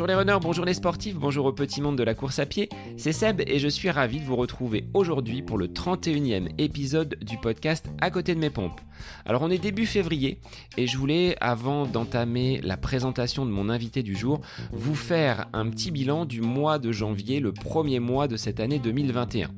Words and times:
Bonjour 0.00 0.06
les 0.06 0.14
runners, 0.14 0.38
bonjour 0.40 0.64
les 0.64 0.74
sportifs, 0.74 1.16
bonjour 1.16 1.46
au 1.46 1.52
petit 1.52 1.82
monde 1.82 1.98
de 1.98 2.04
la 2.04 2.14
course 2.14 2.38
à 2.38 2.46
pied, 2.46 2.68
c'est 2.96 3.12
Seb 3.12 3.42
et 3.46 3.58
je 3.58 3.66
suis 3.66 3.90
ravi 3.90 4.20
de 4.20 4.24
vous 4.24 4.36
retrouver 4.36 4.86
aujourd'hui 4.94 5.42
pour 5.42 5.58
le 5.58 5.66
31e 5.66 6.48
épisode 6.58 7.18
du 7.20 7.36
podcast 7.36 7.90
À 8.00 8.10
côté 8.10 8.34
de 8.34 8.40
mes 8.40 8.50
pompes. 8.50 8.80
Alors 9.26 9.42
on 9.42 9.50
est 9.50 9.58
début 9.58 9.86
février 9.86 10.38
et 10.76 10.86
je 10.86 10.96
voulais, 10.96 11.36
avant 11.40 11.84
d'entamer 11.84 12.60
la 12.62 12.76
présentation 12.76 13.44
de 13.44 13.50
mon 13.50 13.68
invité 13.68 14.02
du 14.04 14.14
jour, 14.14 14.40
vous 14.72 14.94
faire 14.94 15.48
un 15.52 15.68
petit 15.68 15.90
bilan 15.90 16.24
du 16.24 16.40
mois 16.40 16.78
de 16.78 16.92
janvier, 16.92 17.40
le 17.40 17.52
premier 17.52 17.98
mois 17.98 18.28
de 18.28 18.36
cette 18.36 18.60
année 18.60 18.78
2021, 18.78 19.50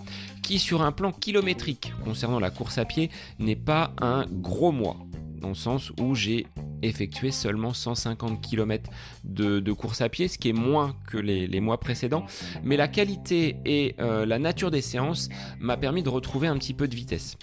qui 0.42 0.58
sur 0.58 0.82
un 0.82 0.92
plan 0.92 1.12
kilométrique 1.12 1.92
concernant 2.04 2.40
la 2.40 2.50
course 2.50 2.78
à 2.78 2.86
pied 2.86 3.10
n'est 3.38 3.54
pas 3.54 3.92
un 4.00 4.24
gros 4.30 4.72
mois 4.72 4.96
dans 5.42 5.48
le 5.48 5.54
sens 5.54 5.92
où 6.00 6.14
j'ai 6.14 6.46
effectué 6.82 7.30
seulement 7.30 7.74
150 7.74 8.40
km 8.40 8.90
de, 9.24 9.72
course 9.72 10.00
à 10.00 10.08
pied, 10.08 10.28
ce 10.28 10.38
qui 10.38 10.48
est 10.48 10.54
moins 10.54 10.94
que 11.06 11.18
les, 11.18 11.60
mois 11.60 11.78
précédents. 11.78 12.24
Mais 12.62 12.76
la 12.76 12.88
qualité 12.88 13.56
et 13.64 13.94
euh, 14.00 14.24
la 14.26 14.38
nature 14.38 14.70
des 14.70 14.80
séances 14.80 15.28
m'a 15.60 15.76
permis 15.76 16.02
de 16.02 16.08
retrouver 16.08 16.48
un 16.48 16.56
petit 16.56 16.74
peu 16.74 16.88
de 16.88 16.94
vitesse. 16.94 17.36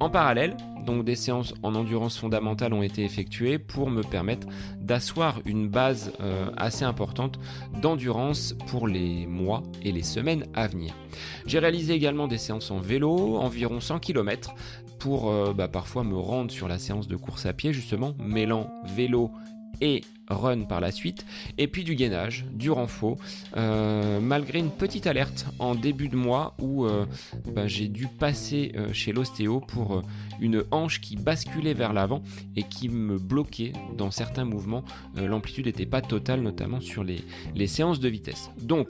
En 0.00 0.10
parallèle, 0.10 0.56
donc 0.84 1.04
des 1.04 1.16
séances 1.16 1.54
en 1.62 1.74
endurance 1.74 2.16
fondamentale 2.18 2.72
ont 2.72 2.82
été 2.82 3.04
effectuées 3.04 3.58
pour 3.58 3.90
me 3.90 4.02
permettre 4.02 4.46
d'asseoir 4.80 5.40
une 5.44 5.68
base 5.68 6.12
euh, 6.20 6.50
assez 6.56 6.84
importante 6.84 7.38
d'endurance 7.82 8.54
pour 8.68 8.86
les 8.86 9.26
mois 9.26 9.62
et 9.82 9.90
les 9.90 10.04
semaines 10.04 10.46
à 10.54 10.68
venir. 10.68 10.94
J'ai 11.46 11.58
réalisé 11.58 11.94
également 11.94 12.28
des 12.28 12.38
séances 12.38 12.70
en 12.70 12.78
vélo, 12.78 13.36
environ 13.36 13.80
100 13.80 13.98
km, 13.98 14.54
pour 14.98 15.30
euh, 15.30 15.52
bah, 15.52 15.68
parfois 15.68 16.04
me 16.04 16.16
rendre 16.16 16.50
sur 16.50 16.68
la 16.68 16.78
séance 16.78 17.08
de 17.08 17.16
course 17.16 17.46
à 17.46 17.52
pied 17.52 17.72
justement, 17.72 18.14
mêlant 18.18 18.70
vélo 18.84 19.30
et 19.82 20.02
run 20.28 20.62
par 20.62 20.80
la 20.80 20.90
suite, 20.90 21.26
et 21.58 21.68
puis 21.68 21.84
du 21.84 21.94
gainage, 21.94 22.46
du 22.50 22.70
renfort, 22.70 23.18
euh, 23.58 24.20
malgré 24.20 24.58
une 24.58 24.70
petite 24.70 25.06
alerte 25.06 25.46
en 25.58 25.74
début 25.74 26.08
de 26.08 26.16
mois 26.16 26.54
où 26.58 26.86
euh, 26.86 27.04
bah, 27.54 27.66
j'ai 27.66 27.88
dû 27.88 28.08
passer 28.08 28.72
chez 28.92 29.12
l'ostéo 29.12 29.60
pour 29.60 30.02
une 30.40 30.64
hanche 30.70 31.02
qui 31.02 31.16
basculait 31.16 31.74
vers 31.74 31.92
l'avant 31.92 32.22
et 32.56 32.62
qui 32.62 32.88
me 32.88 33.18
bloquait 33.18 33.74
dans 33.96 34.10
certains 34.10 34.46
mouvements. 34.46 34.82
L'amplitude 35.14 35.66
n'était 35.66 35.86
pas 35.86 36.00
totale, 36.00 36.40
notamment 36.40 36.80
sur 36.80 37.04
les, 37.04 37.20
les 37.54 37.66
séances 37.66 38.00
de 38.00 38.08
vitesse. 38.08 38.50
Donc, 38.62 38.88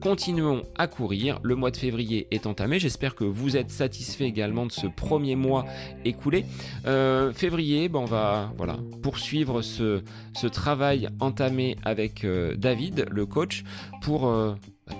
continuons 0.00 0.62
à 0.76 0.86
courir. 0.86 1.40
Le 1.42 1.54
mois 1.54 1.70
de 1.70 1.76
février 1.76 2.26
est 2.30 2.46
entamé. 2.46 2.78
J'espère 2.78 3.14
que 3.14 3.24
vous 3.24 3.56
êtes 3.56 3.70
satisfait 3.70 4.24
également 4.24 4.66
de 4.66 4.72
ce 4.72 4.86
premier 4.86 5.36
mois 5.36 5.64
écoulé. 6.04 6.44
Euh, 6.86 7.32
février, 7.32 7.88
ben 7.88 8.00
on 8.00 8.04
va 8.04 8.52
voilà, 8.56 8.78
poursuivre 9.02 9.62
ce, 9.62 10.02
travail 10.52 11.08
entamé 11.20 11.76
avec 11.84 12.24
euh, 12.24 12.54
David, 12.56 13.06
le 13.10 13.26
coach, 13.26 13.64
pour 14.02 14.28
euh, 14.28 14.54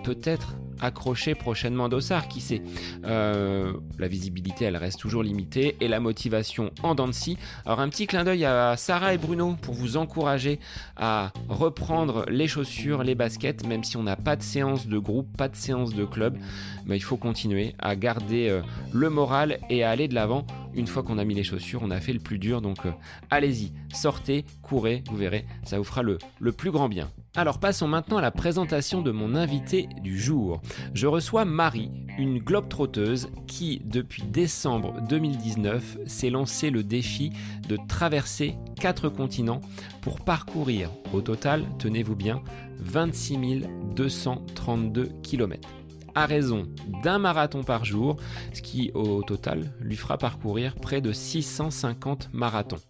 peut-être 0.04 0.54
accrocher 0.80 1.34
prochainement 1.34 1.88
Dossard, 1.88 2.28
qui 2.28 2.40
sait. 2.40 2.62
Euh, 3.04 3.72
la 3.98 4.08
visibilité, 4.08 4.66
elle 4.66 4.76
reste 4.76 5.00
toujours 5.00 5.22
limitée 5.22 5.76
et 5.80 5.88
la 5.88 6.00
motivation 6.00 6.70
en 6.82 6.94
dents 6.94 7.06
de 7.08 7.12
scie. 7.12 7.38
Alors 7.64 7.80
un 7.80 7.88
petit 7.88 8.06
clin 8.06 8.24
d'œil 8.24 8.44
à 8.44 8.76
Sarah 8.76 9.14
et 9.14 9.18
Bruno 9.18 9.56
pour 9.62 9.74
vous 9.74 9.96
encourager 9.96 10.60
à 10.96 11.32
reprendre 11.48 12.24
les 12.28 12.46
chaussures, 12.46 13.02
les 13.02 13.14
baskets, 13.14 13.66
même 13.66 13.84
si 13.84 13.96
on 13.96 14.02
n'a 14.02 14.16
pas 14.16 14.36
de 14.36 14.42
séance 14.42 14.86
de 14.86 14.98
groupe, 14.98 15.34
pas 15.36 15.48
de 15.48 15.56
séance 15.56 15.94
de 15.94 16.04
club, 16.04 16.36
mais 16.84 16.96
il 16.96 17.02
faut 17.02 17.16
continuer 17.16 17.74
à 17.78 17.96
garder 17.96 18.48
euh, 18.48 18.62
le 18.92 19.10
moral 19.10 19.58
et 19.70 19.82
à 19.82 19.90
aller 19.90 20.08
de 20.08 20.14
l'avant. 20.14 20.46
Une 20.74 20.86
fois 20.86 21.02
qu'on 21.02 21.16
a 21.18 21.24
mis 21.24 21.34
les 21.34 21.44
chaussures, 21.44 21.80
on 21.82 21.90
a 21.90 22.00
fait 22.00 22.12
le 22.12 22.20
plus 22.20 22.38
dur, 22.38 22.60
donc 22.60 22.84
euh, 22.84 22.90
allez-y, 23.30 23.72
sortez, 23.94 24.44
courez, 24.62 25.02
vous 25.10 25.16
verrez, 25.16 25.46
ça 25.64 25.78
vous 25.78 25.84
fera 25.84 26.02
le, 26.02 26.18
le 26.38 26.52
plus 26.52 26.70
grand 26.70 26.88
bien. 26.88 27.08
Alors 27.36 27.58
passons 27.58 27.86
maintenant 27.86 28.16
à 28.16 28.22
la 28.22 28.30
présentation 28.30 29.02
de 29.02 29.10
mon 29.10 29.34
invité 29.34 29.90
du 30.00 30.18
jour. 30.18 30.62
Je 30.94 31.06
reçois 31.06 31.44
Marie, 31.44 31.90
une 32.16 32.38
globe-trotteuse 32.38 33.28
qui, 33.46 33.82
depuis 33.84 34.22
décembre 34.22 35.02
2019, 35.10 35.98
s'est 36.06 36.30
lancé 36.30 36.70
le 36.70 36.82
défi 36.82 37.32
de 37.68 37.76
traverser 37.88 38.56
quatre 38.80 39.10
continents 39.10 39.60
pour 40.00 40.22
parcourir 40.22 40.90
au 41.12 41.20
total, 41.20 41.66
tenez-vous 41.78 42.16
bien, 42.16 42.40
26 42.78 43.66
232 43.94 45.10
km 45.22 45.68
à 46.14 46.24
raison 46.24 46.66
d'un 47.02 47.18
marathon 47.18 47.62
par 47.62 47.84
jour, 47.84 48.16
ce 48.54 48.62
qui 48.62 48.90
au 48.94 49.22
total 49.22 49.70
lui 49.80 49.96
fera 49.96 50.16
parcourir 50.16 50.74
près 50.74 51.02
de 51.02 51.12
650 51.12 52.30
marathons. 52.32 52.80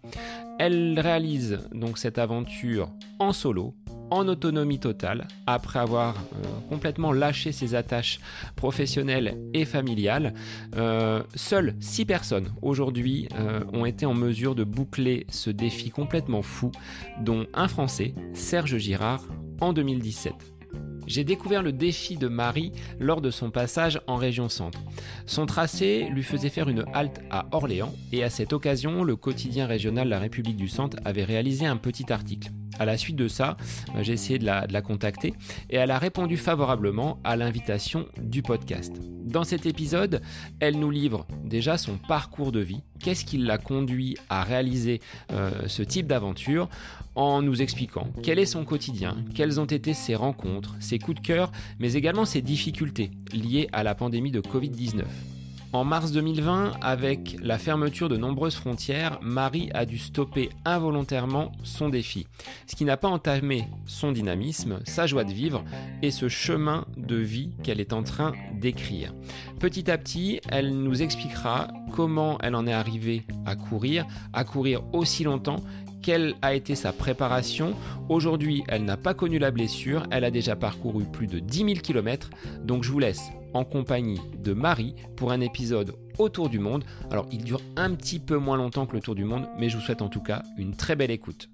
Elle 0.60 0.98
réalise 1.00 1.58
donc 1.72 1.98
cette 1.98 2.18
aventure 2.18 2.88
en 3.18 3.32
solo, 3.32 3.74
en 4.10 4.28
autonomie 4.28 4.78
totale, 4.78 5.26
après 5.46 5.78
avoir 5.78 6.16
euh, 6.16 6.46
complètement 6.68 7.12
lâché 7.12 7.52
ses 7.52 7.74
attaches 7.74 8.20
professionnelles 8.54 9.38
et 9.54 9.64
familiales. 9.64 10.34
Euh, 10.76 11.22
seules 11.34 11.74
6 11.80 12.04
personnes 12.04 12.52
aujourd'hui 12.62 13.28
euh, 13.34 13.60
ont 13.72 13.84
été 13.84 14.06
en 14.06 14.14
mesure 14.14 14.54
de 14.54 14.64
boucler 14.64 15.26
ce 15.28 15.50
défi 15.50 15.90
complètement 15.90 16.42
fou, 16.42 16.72
dont 17.20 17.46
un 17.54 17.68
Français, 17.68 18.14
Serge 18.32 18.78
Girard, 18.78 19.24
en 19.60 19.72
2017. 19.72 20.55
J'ai 21.06 21.24
découvert 21.24 21.62
le 21.62 21.72
défi 21.72 22.16
de 22.16 22.28
Marie 22.28 22.72
lors 22.98 23.20
de 23.20 23.30
son 23.30 23.50
passage 23.50 24.00
en 24.06 24.16
région 24.16 24.48
centre. 24.48 24.80
Son 25.26 25.46
tracé 25.46 26.08
lui 26.10 26.22
faisait 26.22 26.48
faire 26.48 26.68
une 26.68 26.84
halte 26.92 27.20
à 27.30 27.46
Orléans 27.52 27.94
et 28.12 28.24
à 28.24 28.30
cette 28.30 28.52
occasion, 28.52 29.04
le 29.04 29.16
quotidien 29.16 29.66
régional 29.66 30.08
La 30.08 30.18
République 30.18 30.56
du 30.56 30.68
Centre 30.68 30.96
avait 31.04 31.24
réalisé 31.24 31.66
un 31.66 31.76
petit 31.76 32.12
article. 32.12 32.50
À 32.78 32.84
la 32.84 32.98
suite 32.98 33.16
de 33.16 33.28
ça, 33.28 33.56
euh, 33.94 34.02
j'ai 34.02 34.12
essayé 34.12 34.38
de 34.38 34.44
la, 34.44 34.66
de 34.66 34.72
la, 34.72 34.82
contacter 34.82 35.32
et 35.70 35.76
elle 35.76 35.90
a 35.90 35.98
répondu 35.98 36.36
favorablement 36.36 37.18
à 37.24 37.36
l'invitation 37.36 38.06
du 38.20 38.42
podcast. 38.42 38.92
Dans 39.24 39.44
cet 39.44 39.66
épisode, 39.66 40.20
elle 40.60 40.78
nous 40.78 40.90
livre 40.90 41.26
déjà 41.44 41.78
son 41.78 41.96
parcours 41.96 42.52
de 42.52 42.60
vie, 42.60 42.82
qu'est-ce 43.00 43.24
qui 43.24 43.38
l'a 43.38 43.58
conduit 43.58 44.16
à 44.28 44.42
réaliser 44.42 45.00
euh, 45.32 45.50
ce 45.66 45.82
type 45.82 46.06
d'aventure, 46.06 46.68
en 47.14 47.42
nous 47.42 47.62
expliquant 47.62 48.08
quel 48.22 48.38
est 48.38 48.46
son 48.46 48.64
quotidien, 48.64 49.16
quelles 49.34 49.58
ont 49.58 49.64
été 49.64 49.94
ses 49.94 50.14
rencontres, 50.14 50.74
ses 50.80 50.98
coups 50.98 51.20
de 51.20 51.26
cœur, 51.26 51.50
mais 51.78 51.94
également 51.94 52.24
ses 52.24 52.42
difficultés 52.42 53.10
liées 53.32 53.68
à 53.72 53.82
la 53.82 53.94
pandémie 53.94 54.30
de 54.30 54.40
Covid-19. 54.40 55.04
En 55.76 55.84
mars 55.84 56.10
2020, 56.10 56.72
avec 56.80 57.36
la 57.42 57.58
fermeture 57.58 58.08
de 58.08 58.16
nombreuses 58.16 58.54
frontières, 58.54 59.18
Marie 59.20 59.68
a 59.74 59.84
dû 59.84 59.98
stopper 59.98 60.48
involontairement 60.64 61.52
son 61.64 61.90
défi, 61.90 62.26
ce 62.66 62.76
qui 62.76 62.86
n'a 62.86 62.96
pas 62.96 63.08
entamé 63.08 63.68
son 63.84 64.10
dynamisme, 64.10 64.80
sa 64.86 65.06
joie 65.06 65.24
de 65.24 65.34
vivre 65.34 65.62
et 66.00 66.10
ce 66.10 66.30
chemin 66.30 66.86
de 66.96 67.16
vie 67.16 67.50
qu'elle 67.62 67.78
est 67.78 67.92
en 67.92 68.02
train 68.02 68.32
d'écrire. 68.58 69.12
Petit 69.60 69.90
à 69.90 69.98
petit, 69.98 70.40
elle 70.48 70.70
nous 70.70 71.02
expliquera 71.02 71.68
comment 71.92 72.38
elle 72.40 72.54
en 72.54 72.66
est 72.66 72.72
arrivée 72.72 73.24
à 73.44 73.54
courir, 73.54 74.06
à 74.32 74.44
courir 74.44 74.82
aussi 74.94 75.24
longtemps 75.24 75.60
quelle 76.06 76.36
a 76.40 76.54
été 76.54 76.76
sa 76.76 76.92
préparation. 76.92 77.74
Aujourd'hui, 78.08 78.62
elle 78.68 78.84
n'a 78.84 78.96
pas 78.96 79.12
connu 79.12 79.40
la 79.40 79.50
blessure, 79.50 80.06
elle 80.12 80.22
a 80.22 80.30
déjà 80.30 80.54
parcouru 80.54 81.02
plus 81.02 81.26
de 81.26 81.40
10 81.40 81.58
000 81.58 81.70
km, 81.82 82.30
donc 82.62 82.84
je 82.84 82.92
vous 82.92 83.00
laisse 83.00 83.32
en 83.54 83.64
compagnie 83.64 84.20
de 84.38 84.52
Marie 84.52 84.94
pour 85.16 85.32
un 85.32 85.40
épisode 85.40 85.96
autour 86.20 86.48
du 86.48 86.60
monde. 86.60 86.84
Alors 87.10 87.26
il 87.32 87.42
dure 87.42 87.60
un 87.74 87.92
petit 87.96 88.20
peu 88.20 88.36
moins 88.36 88.56
longtemps 88.56 88.86
que 88.86 88.94
le 88.94 89.00
tour 89.02 89.16
du 89.16 89.24
monde, 89.24 89.48
mais 89.58 89.68
je 89.68 89.78
vous 89.78 89.82
souhaite 89.82 90.00
en 90.00 90.08
tout 90.08 90.22
cas 90.22 90.44
une 90.56 90.76
très 90.76 90.94
belle 90.94 91.10
écoute. 91.10 91.48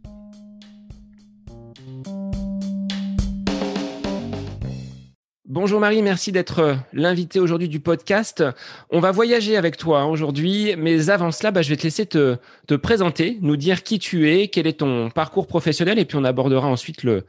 Bonjour 5.49 5.81
Marie, 5.81 6.03
merci 6.03 6.31
d'être 6.31 6.61
euh, 6.61 6.75
l'invité 6.93 7.41
aujourd'hui 7.41 7.69
du 7.69 7.81
podcast. 7.81 8.45
On 8.91 9.01
va 9.01 9.11
voyager 9.11 9.57
avec 9.57 9.77
toi 9.77 10.07
aujourd'hui, 10.07 10.77
mais 10.79 11.11
avant 11.11 11.33
cela, 11.33 11.51
bah, 11.51 11.63
je 11.63 11.69
vais 11.69 11.77
te 11.77 11.83
laisser 11.83 12.07
te, 12.07 12.37
te, 12.69 12.75
présenter, 12.75 13.39
nous 13.43 13.57
dire 13.57 13.83
qui 13.83 13.99
tu 13.99 14.31
es, 14.31 14.47
quel 14.47 14.69
est 14.69 14.79
ton 14.79 15.11
parcours 15.11 15.49
professionnel, 15.49 15.99
et 15.99 16.05
puis 16.05 16.17
on 16.17 16.23
abordera 16.23 16.69
ensuite 16.69 17.03
le, 17.03 17.25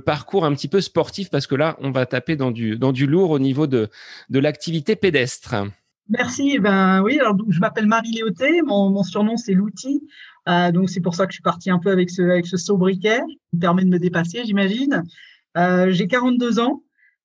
parcours 0.00 0.44
un 0.44 0.52
petit 0.54 0.66
peu 0.66 0.80
sportif, 0.80 1.30
parce 1.30 1.46
que 1.46 1.54
là, 1.54 1.76
on 1.80 1.92
va 1.92 2.04
taper 2.04 2.34
dans 2.34 2.50
du, 2.50 2.76
lourd 3.06 3.30
au 3.30 3.38
niveau 3.38 3.68
de, 3.68 3.88
l'activité 4.28 4.96
pédestre. 4.96 5.54
Merci. 6.08 6.54
Eh 6.56 6.58
ben 6.58 7.00
oui, 7.02 7.20
je 7.48 7.60
m'appelle 7.60 7.86
Marie 7.86 8.10
Léoté, 8.10 8.60
mon, 8.62 9.04
surnom 9.04 9.36
c'est 9.36 9.54
l'outil. 9.54 10.02
Euh, 10.48 10.72
donc 10.72 10.90
c'est 10.90 11.00
pour 11.00 11.14
ça 11.14 11.26
que 11.26 11.32
je 11.32 11.36
suis 11.36 11.42
partie 11.42 11.70
un 11.70 11.78
peu 11.78 11.92
avec 11.92 12.10
ce, 12.10 12.22
avec 12.22 12.48
ce 12.48 12.56
sobriquet, 12.56 13.20
qui 13.28 13.56
me 13.56 13.60
permet 13.60 13.84
de 13.84 13.88
me 13.88 14.00
dépasser, 14.00 14.42
j'imagine. 14.44 15.04
Euh, 15.56 15.92
J'ai 15.92 16.08
42 16.08 16.58
ans. 16.58 16.82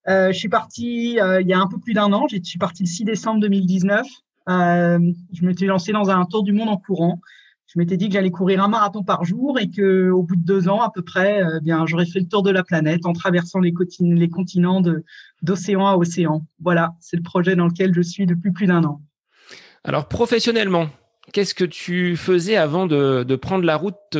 Euh, 0.09 0.31
je 0.31 0.37
suis 0.37 0.49
partie 0.49 1.19
euh, 1.19 1.41
il 1.41 1.47
y 1.47 1.53
a 1.53 1.59
un 1.59 1.67
peu 1.67 1.77
plus 1.79 1.93
d'un 1.93 2.11
an. 2.13 2.27
Je 2.29 2.37
suis 2.41 2.59
partie 2.59 2.83
le 2.83 2.87
6 2.87 3.03
décembre 3.03 3.41
2019. 3.41 4.05
Euh, 4.49 4.99
je 5.33 5.45
m'étais 5.45 5.65
lancée 5.65 5.91
dans 5.91 6.09
un 6.09 6.25
tour 6.25 6.43
du 6.43 6.53
monde 6.53 6.69
en 6.69 6.77
courant. 6.77 7.19
Je 7.65 7.77
m'étais 7.77 7.97
dit 7.97 8.07
que 8.07 8.13
j'allais 8.13 8.31
courir 8.31 8.63
un 8.63 8.69
marathon 8.69 9.03
par 9.03 9.25
jour 9.25 9.59
et 9.59 9.69
que 9.69 10.09
au 10.09 10.23
bout 10.23 10.37
de 10.37 10.45
deux 10.45 10.69
ans 10.69 10.81
à 10.81 10.89
peu 10.89 11.01
près, 11.01 11.41
bien 11.61 11.85
j'aurais 11.85 12.05
fait 12.05 12.21
le 12.21 12.27
tour 12.27 12.41
de 12.41 12.49
la 12.49 12.63
planète 12.63 13.05
en 13.05 13.11
traversant 13.11 13.59
les, 13.59 13.73
les 13.99 14.29
continents 14.29 14.81
d'océan 15.41 15.85
à 15.85 15.97
océan. 15.97 16.45
Voilà, 16.61 16.93
c'est 17.01 17.17
le 17.17 17.23
projet 17.23 17.57
dans 17.57 17.67
lequel 17.67 17.93
je 17.93 17.99
suis 17.99 18.25
depuis 18.25 18.51
plus 18.51 18.67
d'un 18.67 18.85
an. 18.85 19.01
Alors 19.83 20.07
professionnellement, 20.07 20.87
qu'est-ce 21.33 21.53
que 21.53 21.65
tu 21.65 22.15
faisais 22.15 22.55
avant 22.55 22.87
de 22.87 23.35
prendre 23.35 23.65
la 23.65 23.75
route 23.75 24.17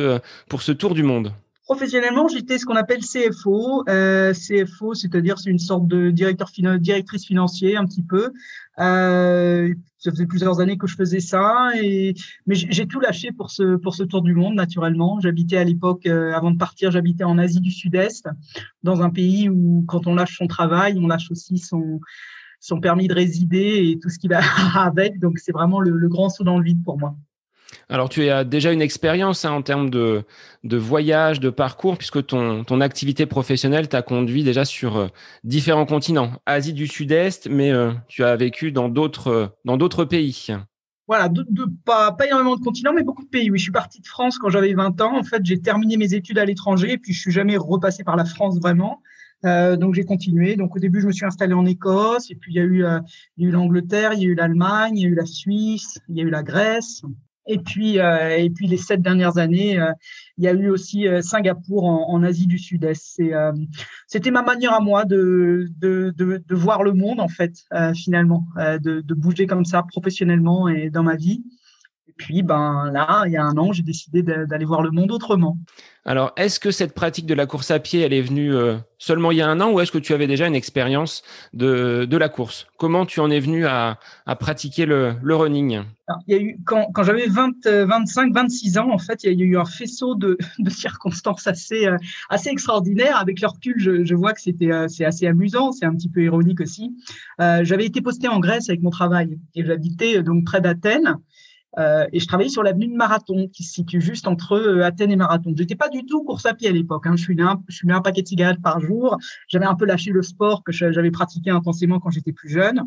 pour 0.50 0.60
ce 0.60 0.72
tour 0.72 0.92
du 0.92 1.02
monde? 1.02 1.32
Professionnellement, 1.68 2.28
j'étais 2.28 2.56
ce 2.56 2.64
qu'on 2.64 2.76
appelle 2.76 3.00
CFO. 3.00 3.84
Euh, 3.90 4.32
CFO, 4.32 4.94
c'est-à-dire 4.94 5.38
c'est 5.38 5.50
une 5.50 5.58
sorte 5.58 5.86
de 5.86 6.10
directeur 6.10 6.50
directrice 6.80 7.26
financier 7.26 7.76
un 7.76 7.84
petit 7.84 8.02
peu. 8.02 8.32
Euh, 8.78 9.74
ça 9.98 10.10
faisait 10.10 10.24
plusieurs 10.24 10.60
années 10.60 10.78
que 10.78 10.86
je 10.86 10.96
faisais 10.96 11.20
ça, 11.20 11.72
et 11.78 12.14
mais 12.46 12.54
j'ai 12.54 12.86
tout 12.86 13.00
lâché 13.00 13.32
pour 13.32 13.50
ce 13.50 13.76
pour 13.76 13.94
ce 13.94 14.02
tour 14.02 14.22
du 14.22 14.32
monde. 14.32 14.54
Naturellement, 14.54 15.20
j'habitais 15.20 15.58
à 15.58 15.64
l'époque, 15.64 16.06
euh, 16.06 16.32
avant 16.32 16.52
de 16.52 16.56
partir, 16.56 16.90
j'habitais 16.90 17.24
en 17.24 17.36
Asie 17.36 17.60
du 17.60 17.70
Sud-Est, 17.70 18.30
dans 18.82 19.02
un 19.02 19.10
pays 19.10 19.50
où 19.50 19.84
quand 19.86 20.06
on 20.06 20.14
lâche 20.14 20.38
son 20.38 20.46
travail, 20.46 20.98
on 20.98 21.06
lâche 21.06 21.30
aussi 21.30 21.58
son 21.58 22.00
son 22.60 22.80
permis 22.80 23.08
de 23.08 23.14
résider 23.14 23.90
et 23.90 23.98
tout 23.98 24.08
ce 24.08 24.18
qui 24.18 24.28
va 24.28 24.40
avec. 24.74 25.20
Donc 25.20 25.38
c'est 25.38 25.52
vraiment 25.52 25.80
le, 25.80 25.90
le 25.90 26.08
grand 26.08 26.30
saut 26.30 26.44
dans 26.44 26.56
le 26.56 26.64
vide 26.64 26.82
pour 26.82 26.98
moi. 26.98 27.14
Alors, 27.90 28.08
tu 28.08 28.28
as 28.28 28.44
déjà 28.44 28.72
une 28.72 28.82
expérience 28.82 29.44
hein, 29.44 29.52
en 29.52 29.62
termes 29.62 29.90
de, 29.90 30.24
voyage, 30.64 31.40
de 31.40 31.50
parcours, 31.50 31.96
puisque 31.96 32.24
ton, 32.26 32.80
activité 32.80 33.26
professionnelle 33.26 33.88
t'a 33.88 34.02
conduit 34.02 34.44
déjà 34.44 34.64
sur 34.64 34.96
euh, 34.96 35.08
différents 35.44 35.86
continents. 35.86 36.32
Asie 36.46 36.72
du 36.72 36.86
Sud-Est, 36.86 37.48
mais 37.48 37.70
euh, 37.72 37.92
tu 38.08 38.24
as 38.24 38.36
vécu 38.36 38.72
dans 38.72 38.88
d'autres 38.88 39.50
euh, 39.66 40.04
pays. 40.06 40.48
Voilà, 41.06 41.30
pas, 41.84 42.14
énormément 42.26 42.56
de 42.56 42.62
continents, 42.62 42.92
mais 42.94 43.02
beaucoup 43.02 43.24
de 43.24 43.28
pays. 43.28 43.50
Oui, 43.50 43.58
je 43.58 43.64
suis 43.64 43.72
parti 43.72 44.00
de 44.00 44.06
France 44.06 44.38
quand 44.38 44.50
j'avais 44.50 44.74
20 44.74 45.00
ans. 45.00 45.18
En 45.18 45.24
fait, 45.24 45.44
j'ai 45.44 45.60
terminé 45.60 45.96
mes 45.96 46.12
études 46.12 46.38
à 46.38 46.44
l'étranger, 46.44 46.98
puis 46.98 47.14
je 47.14 47.20
suis 47.20 47.32
jamais 47.32 47.56
repassé 47.56 48.04
par 48.04 48.16
la 48.16 48.26
France 48.26 48.58
vraiment. 48.60 49.00
donc 49.42 49.94
j'ai 49.94 50.04
continué. 50.04 50.56
Donc 50.56 50.76
au 50.76 50.78
début, 50.78 51.00
je 51.00 51.06
me 51.06 51.12
suis 51.12 51.24
installé 51.24 51.54
en 51.54 51.64
Écosse, 51.64 52.30
et 52.30 52.34
puis 52.34 52.58
eu, 52.58 52.84
il 53.38 53.44
y 53.44 53.46
a 53.46 53.48
eu 53.48 53.50
l'Angleterre, 53.50 54.12
il 54.12 54.20
y 54.20 54.26
a 54.26 54.28
eu 54.28 54.34
l'Allemagne, 54.34 54.98
il 54.98 55.02
y 55.02 55.06
a 55.06 55.08
eu 55.08 55.14
la 55.14 55.24
Suisse, 55.24 55.98
il 56.10 56.18
y 56.18 56.20
a 56.20 56.24
eu 56.24 56.30
la 56.30 56.42
Grèce. 56.42 57.02
Et 57.48 57.58
puis, 57.58 57.98
euh, 57.98 58.36
et 58.36 58.50
puis 58.50 58.66
les 58.66 58.76
sept 58.76 59.00
dernières 59.00 59.38
années, 59.38 59.80
euh, 59.80 59.90
il 60.36 60.44
y 60.44 60.48
a 60.48 60.52
eu 60.52 60.68
aussi 60.68 61.08
euh, 61.08 61.22
Singapour 61.22 61.84
en, 61.84 62.10
en, 62.10 62.22
Asie 62.22 62.46
du 62.46 62.58
Sud-Est. 62.58 63.20
C'était 64.06 64.30
ma 64.30 64.42
manière 64.42 64.74
à 64.74 64.80
moi 64.80 65.06
de, 65.06 65.68
de, 65.78 66.12
de, 66.16 66.42
de, 66.46 66.54
voir 66.54 66.82
le 66.82 66.92
monde, 66.92 67.20
en 67.20 67.28
fait, 67.28 67.64
finalement, 67.94 68.44
de, 68.56 69.00
de 69.00 69.14
bouger 69.14 69.46
comme 69.46 69.64
ça 69.64 69.82
professionnellement 69.82 70.68
et 70.68 70.90
dans 70.90 71.02
ma 71.02 71.16
vie. 71.16 71.42
Et 72.18 72.24
puis, 72.24 72.42
ben 72.42 72.90
là, 72.92 73.22
il 73.26 73.32
y 73.32 73.36
a 73.36 73.44
un 73.44 73.56
an, 73.58 73.72
j'ai 73.72 73.84
décidé 73.84 74.24
d'aller 74.24 74.64
voir 74.64 74.82
le 74.82 74.90
monde 74.90 75.12
autrement. 75.12 75.56
Alors, 76.04 76.32
est-ce 76.36 76.58
que 76.58 76.70
cette 76.70 76.94
pratique 76.94 77.26
de 77.26 77.34
la 77.34 77.46
course 77.46 77.70
à 77.70 77.78
pied, 77.78 78.00
elle 78.00 78.12
est 78.12 78.22
venue 78.22 78.54
euh, 78.54 78.76
seulement 78.96 79.30
il 79.30 79.38
y 79.38 79.42
a 79.42 79.48
un 79.48 79.60
an 79.60 79.70
ou 79.70 79.80
est-ce 79.80 79.92
que 79.92 79.98
tu 79.98 80.14
avais 80.14 80.26
déjà 80.26 80.46
une 80.46 80.54
expérience 80.54 81.22
de, 81.52 82.06
de 82.06 82.16
la 82.16 82.28
course? 82.28 82.66
Comment 82.78 83.06
tu 83.06 83.20
en 83.20 83.30
es 83.30 83.38
venu 83.38 83.66
à, 83.66 83.98
à 84.26 84.34
pratiquer 84.34 84.86
le, 84.86 85.14
le 85.22 85.36
running? 85.36 85.82
Il 86.26 86.34
y 86.34 86.38
a 86.38 86.40
eu, 86.40 86.58
quand, 86.64 86.86
quand 86.94 87.02
j'avais 87.02 87.26
20, 87.26 87.66
25, 87.66 88.32
26 88.32 88.78
ans, 88.78 88.90
en 88.90 88.98
fait, 88.98 89.22
il 89.24 89.38
y 89.38 89.42
a 89.42 89.44
eu 89.44 89.58
un 89.58 89.66
faisceau 89.66 90.14
de, 90.14 90.38
de 90.58 90.70
circonstances 90.70 91.46
assez, 91.46 91.86
euh, 91.86 91.96
assez 92.30 92.48
extraordinaires. 92.48 93.18
Avec 93.18 93.40
le 93.40 93.48
recul, 93.48 93.74
je, 93.76 94.04
je 94.04 94.14
vois 94.14 94.32
que 94.32 94.40
c'était 94.40 94.72
euh, 94.72 94.88
c'est 94.88 95.04
assez 95.04 95.26
amusant, 95.26 95.72
c'est 95.72 95.84
un 95.84 95.94
petit 95.94 96.08
peu 96.08 96.22
ironique 96.22 96.60
aussi. 96.62 96.96
Euh, 97.40 97.60
j'avais 97.64 97.84
été 97.84 98.00
posté 98.00 98.28
en 98.28 98.40
Grèce 98.40 98.70
avec 98.70 98.82
mon 98.82 98.90
travail 98.90 99.38
et 99.54 99.64
j'habitais 99.64 100.22
donc 100.22 100.44
près 100.44 100.62
d'Athènes. 100.62 101.16
Euh, 101.78 102.06
et 102.12 102.18
je 102.18 102.26
travaillais 102.26 102.50
sur 102.50 102.62
l'avenue 102.62 102.88
de 102.88 102.96
Marathon, 102.96 103.48
qui 103.52 103.62
se 103.62 103.72
situe 103.72 104.00
juste 104.00 104.26
entre 104.26 104.52
euh, 104.52 104.84
Athènes 104.84 105.10
et 105.10 105.16
Marathon. 105.16 105.54
J'étais 105.56 105.76
pas 105.76 105.88
du 105.88 106.04
tout 106.04 106.24
course 106.24 106.46
à 106.46 106.54
pied 106.54 106.68
à 106.68 106.72
l'époque. 106.72 107.06
Hein. 107.06 107.14
Je 107.16 107.22
suis 107.22 107.40
un, 107.40 107.62
je 107.68 107.88
un 107.88 108.00
paquet 108.00 108.22
de 108.22 108.28
cigarettes 108.28 108.62
par 108.62 108.80
jour. 108.80 109.16
J'avais 109.46 109.66
un 109.66 109.74
peu 109.74 109.84
lâché 109.84 110.10
le 110.10 110.22
sport 110.22 110.64
que 110.64 110.72
j'avais 110.72 111.10
pratiqué 111.10 111.50
intensément 111.50 112.00
quand 112.00 112.10
j'étais 112.10 112.32
plus 112.32 112.48
jeune. 112.48 112.84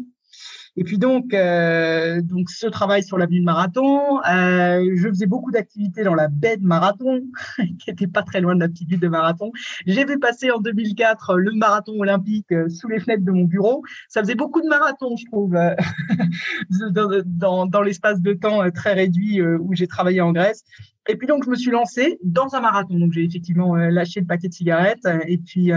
Et 0.78 0.84
puis 0.86 0.98
donc, 0.98 1.34
euh, 1.34 2.22
donc 2.22 2.50
ce 2.50 2.66
travail 2.68 3.04
sur 3.04 3.18
l'avenue 3.18 3.42
de 3.42 3.46
Marathon, 3.46 4.20
euh, 4.24 4.90
je 4.96 5.08
faisais 5.10 5.26
beaucoup 5.26 5.52
d'activités 5.52 6.04
dans 6.04 6.16
la 6.16 6.30
baie 6.30 6.56
de 6.56 6.66
Marathon, 6.66 7.22
qui 7.80 7.90
était 7.90 8.08
pas 8.08 8.24
très 8.24 8.40
loin 8.40 8.56
de 8.56 8.62
la 8.62 8.70
petite 8.70 8.88
ville 8.88 9.00
de 9.00 9.08
Marathon. 9.10 9.52
J'ai 9.86 10.06
vu 10.06 10.18
passer 10.18 10.50
en 10.50 10.60
2004 10.60 11.36
le 11.36 11.52
marathon 11.52 12.00
olympique 12.00 12.52
euh, 12.54 12.70
sous 12.70 12.88
les 12.88 13.02
fenêtres 13.02 13.26
de 13.26 13.32
mon 13.32 13.44
bureau. 13.44 13.84
Ça 14.08 14.22
faisait 14.22 14.36
beaucoup 14.36 14.62
de 14.62 14.68
marathons, 14.68 15.18
je 15.18 15.26
trouve, 15.26 15.56
euh, 15.56 15.76
dans, 16.92 17.22
dans, 17.26 17.66
dans 17.66 17.82
l'espace 17.82 18.22
de 18.22 18.32
temps 18.32 18.64
euh, 18.64 18.70
très 18.70 18.94
réduit 18.94 19.42
où 19.42 19.74
j'ai 19.74 19.88
travaillé 19.88 20.22
en 20.22 20.32
Grèce. 20.32 20.64
Et 21.10 21.18
puis 21.18 21.28
donc, 21.28 21.44
je 21.44 21.50
me 21.50 21.56
suis 21.56 21.72
lancé 21.72 22.18
dans 22.24 22.56
un 22.56 22.62
marathon. 22.62 22.98
Donc, 22.98 23.12
j'ai 23.12 23.26
effectivement 23.26 23.76
lâché 23.76 24.22
le 24.22 24.26
paquet 24.26 24.48
de 24.48 24.54
cigarettes. 24.54 25.06
Et 25.28 25.38
puis, 25.38 25.72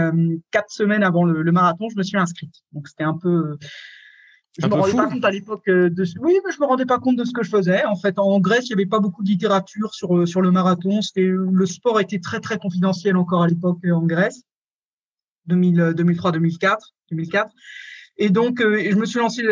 quatre 0.51 0.69
semaines 0.69 1.03
avant 1.03 1.23
le, 1.23 1.41
le, 1.41 1.51
marathon, 1.51 1.89
je 1.89 1.97
me 1.97 2.03
suis 2.03 2.17
inscrite. 2.17 2.53
Donc, 2.73 2.87
c'était 2.87 3.03
un 3.03 3.17
peu 3.17 3.57
je 4.57 4.67
me 4.67 4.73
rendais 4.73 4.93
pas 4.93 5.09
compte 5.09 5.25
à 5.25 5.31
l'époque 5.31 5.67
euh, 5.67 5.89
de 5.89 6.05
oui, 6.19 6.39
mais 6.45 6.51
je 6.51 6.59
me 6.59 6.65
rendais 6.65 6.85
pas 6.85 6.99
compte 6.99 7.17
de 7.17 7.25
ce 7.25 7.33
que 7.33 7.43
je 7.43 7.49
faisais. 7.49 7.83
En 7.85 7.95
fait, 7.95 8.17
en 8.17 8.39
Grèce, 8.39 8.67
il 8.67 8.69
y 8.69 8.73
avait 8.73 8.85
pas 8.85 8.99
beaucoup 8.99 9.23
de 9.23 9.27
littérature 9.27 9.93
sur 9.93 10.15
euh, 10.15 10.25
sur 10.25 10.41
le 10.41 10.51
marathon. 10.51 11.01
C'était 11.01 11.27
le 11.27 11.65
sport 11.65 11.99
était 11.99 12.19
très 12.19 12.39
très 12.39 12.57
confidentiel 12.57 13.17
encore 13.17 13.43
à 13.43 13.47
l'époque 13.47 13.79
euh, 13.85 13.91
en 13.91 14.03
Grèce. 14.03 14.43
2000, 15.47 15.93
2003, 15.95 16.31
2004, 16.31 16.93
2004. 17.11 17.51
Et 18.17 18.29
donc, 18.29 18.61
je 18.61 18.95
me 18.95 19.05
suis 19.05 19.19
lancé 19.19 19.43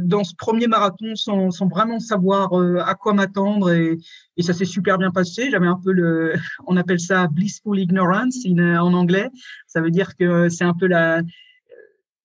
dans 0.00 0.24
ce 0.24 0.34
premier 0.34 0.66
marathon 0.66 1.14
sans, 1.14 1.50
sans 1.50 1.68
vraiment 1.68 2.00
savoir 2.00 2.54
à 2.84 2.94
quoi 2.94 3.12
m'attendre 3.12 3.70
et, 3.70 3.98
et, 4.38 4.42
ça 4.42 4.54
s'est 4.54 4.64
super 4.64 4.96
bien 4.96 5.10
passé. 5.10 5.50
J'avais 5.50 5.66
un 5.66 5.78
peu 5.78 5.92
le, 5.92 6.32
on 6.66 6.78
appelle 6.78 6.98
ça 6.98 7.28
blissful 7.28 7.78
ignorance 7.78 8.38
en 8.46 8.94
anglais. 8.94 9.28
Ça 9.66 9.82
veut 9.82 9.90
dire 9.90 10.16
que 10.16 10.48
c'est 10.48 10.64
un 10.64 10.72
peu 10.72 10.86
la, 10.86 11.20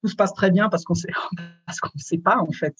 tout 0.04 0.10
se 0.10 0.16
passe 0.16 0.34
très 0.34 0.52
bien 0.52 0.68
parce 0.68 0.84
qu'on 0.84 0.96
sait 0.96 1.08
parce 1.66 1.80
qu'on 1.80 1.90
ne 1.96 2.02
sait 2.02 2.18
pas 2.18 2.38
en 2.38 2.52
fait. 2.52 2.76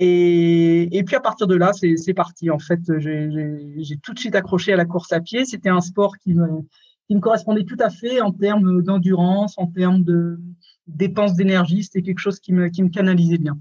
Et, 0.00 1.02
puis 1.06 1.14
à 1.14 1.20
partir 1.20 1.46
de 1.46 1.54
là, 1.54 1.72
c'est 1.74 2.14
parti. 2.14 2.50
En 2.50 2.58
fait, 2.58 2.80
j'ai 2.98 3.96
tout 4.02 4.14
de 4.14 4.18
suite 4.18 4.34
accroché 4.34 4.72
à 4.72 4.76
la 4.76 4.86
course 4.86 5.12
à 5.12 5.20
pied. 5.20 5.44
C'était 5.44 5.68
un 5.68 5.82
sport 5.82 6.16
qui 6.16 6.34
me 6.34 7.20
correspondait 7.20 7.64
tout 7.64 7.76
à 7.78 7.90
fait 7.90 8.22
en 8.22 8.32
termes 8.32 8.82
d'endurance, 8.82 9.54
en 9.58 9.66
termes 9.66 10.02
de 10.02 10.40
dépenses 10.86 11.34
d'énergie. 11.34 11.84
C'était 11.84 12.02
quelque 12.02 12.20
chose 12.20 12.40
qui 12.40 12.54
me 12.54 12.68
qui 12.68 12.82
me 12.82 12.88
canalisait 12.88 13.38
bien. 13.38 13.58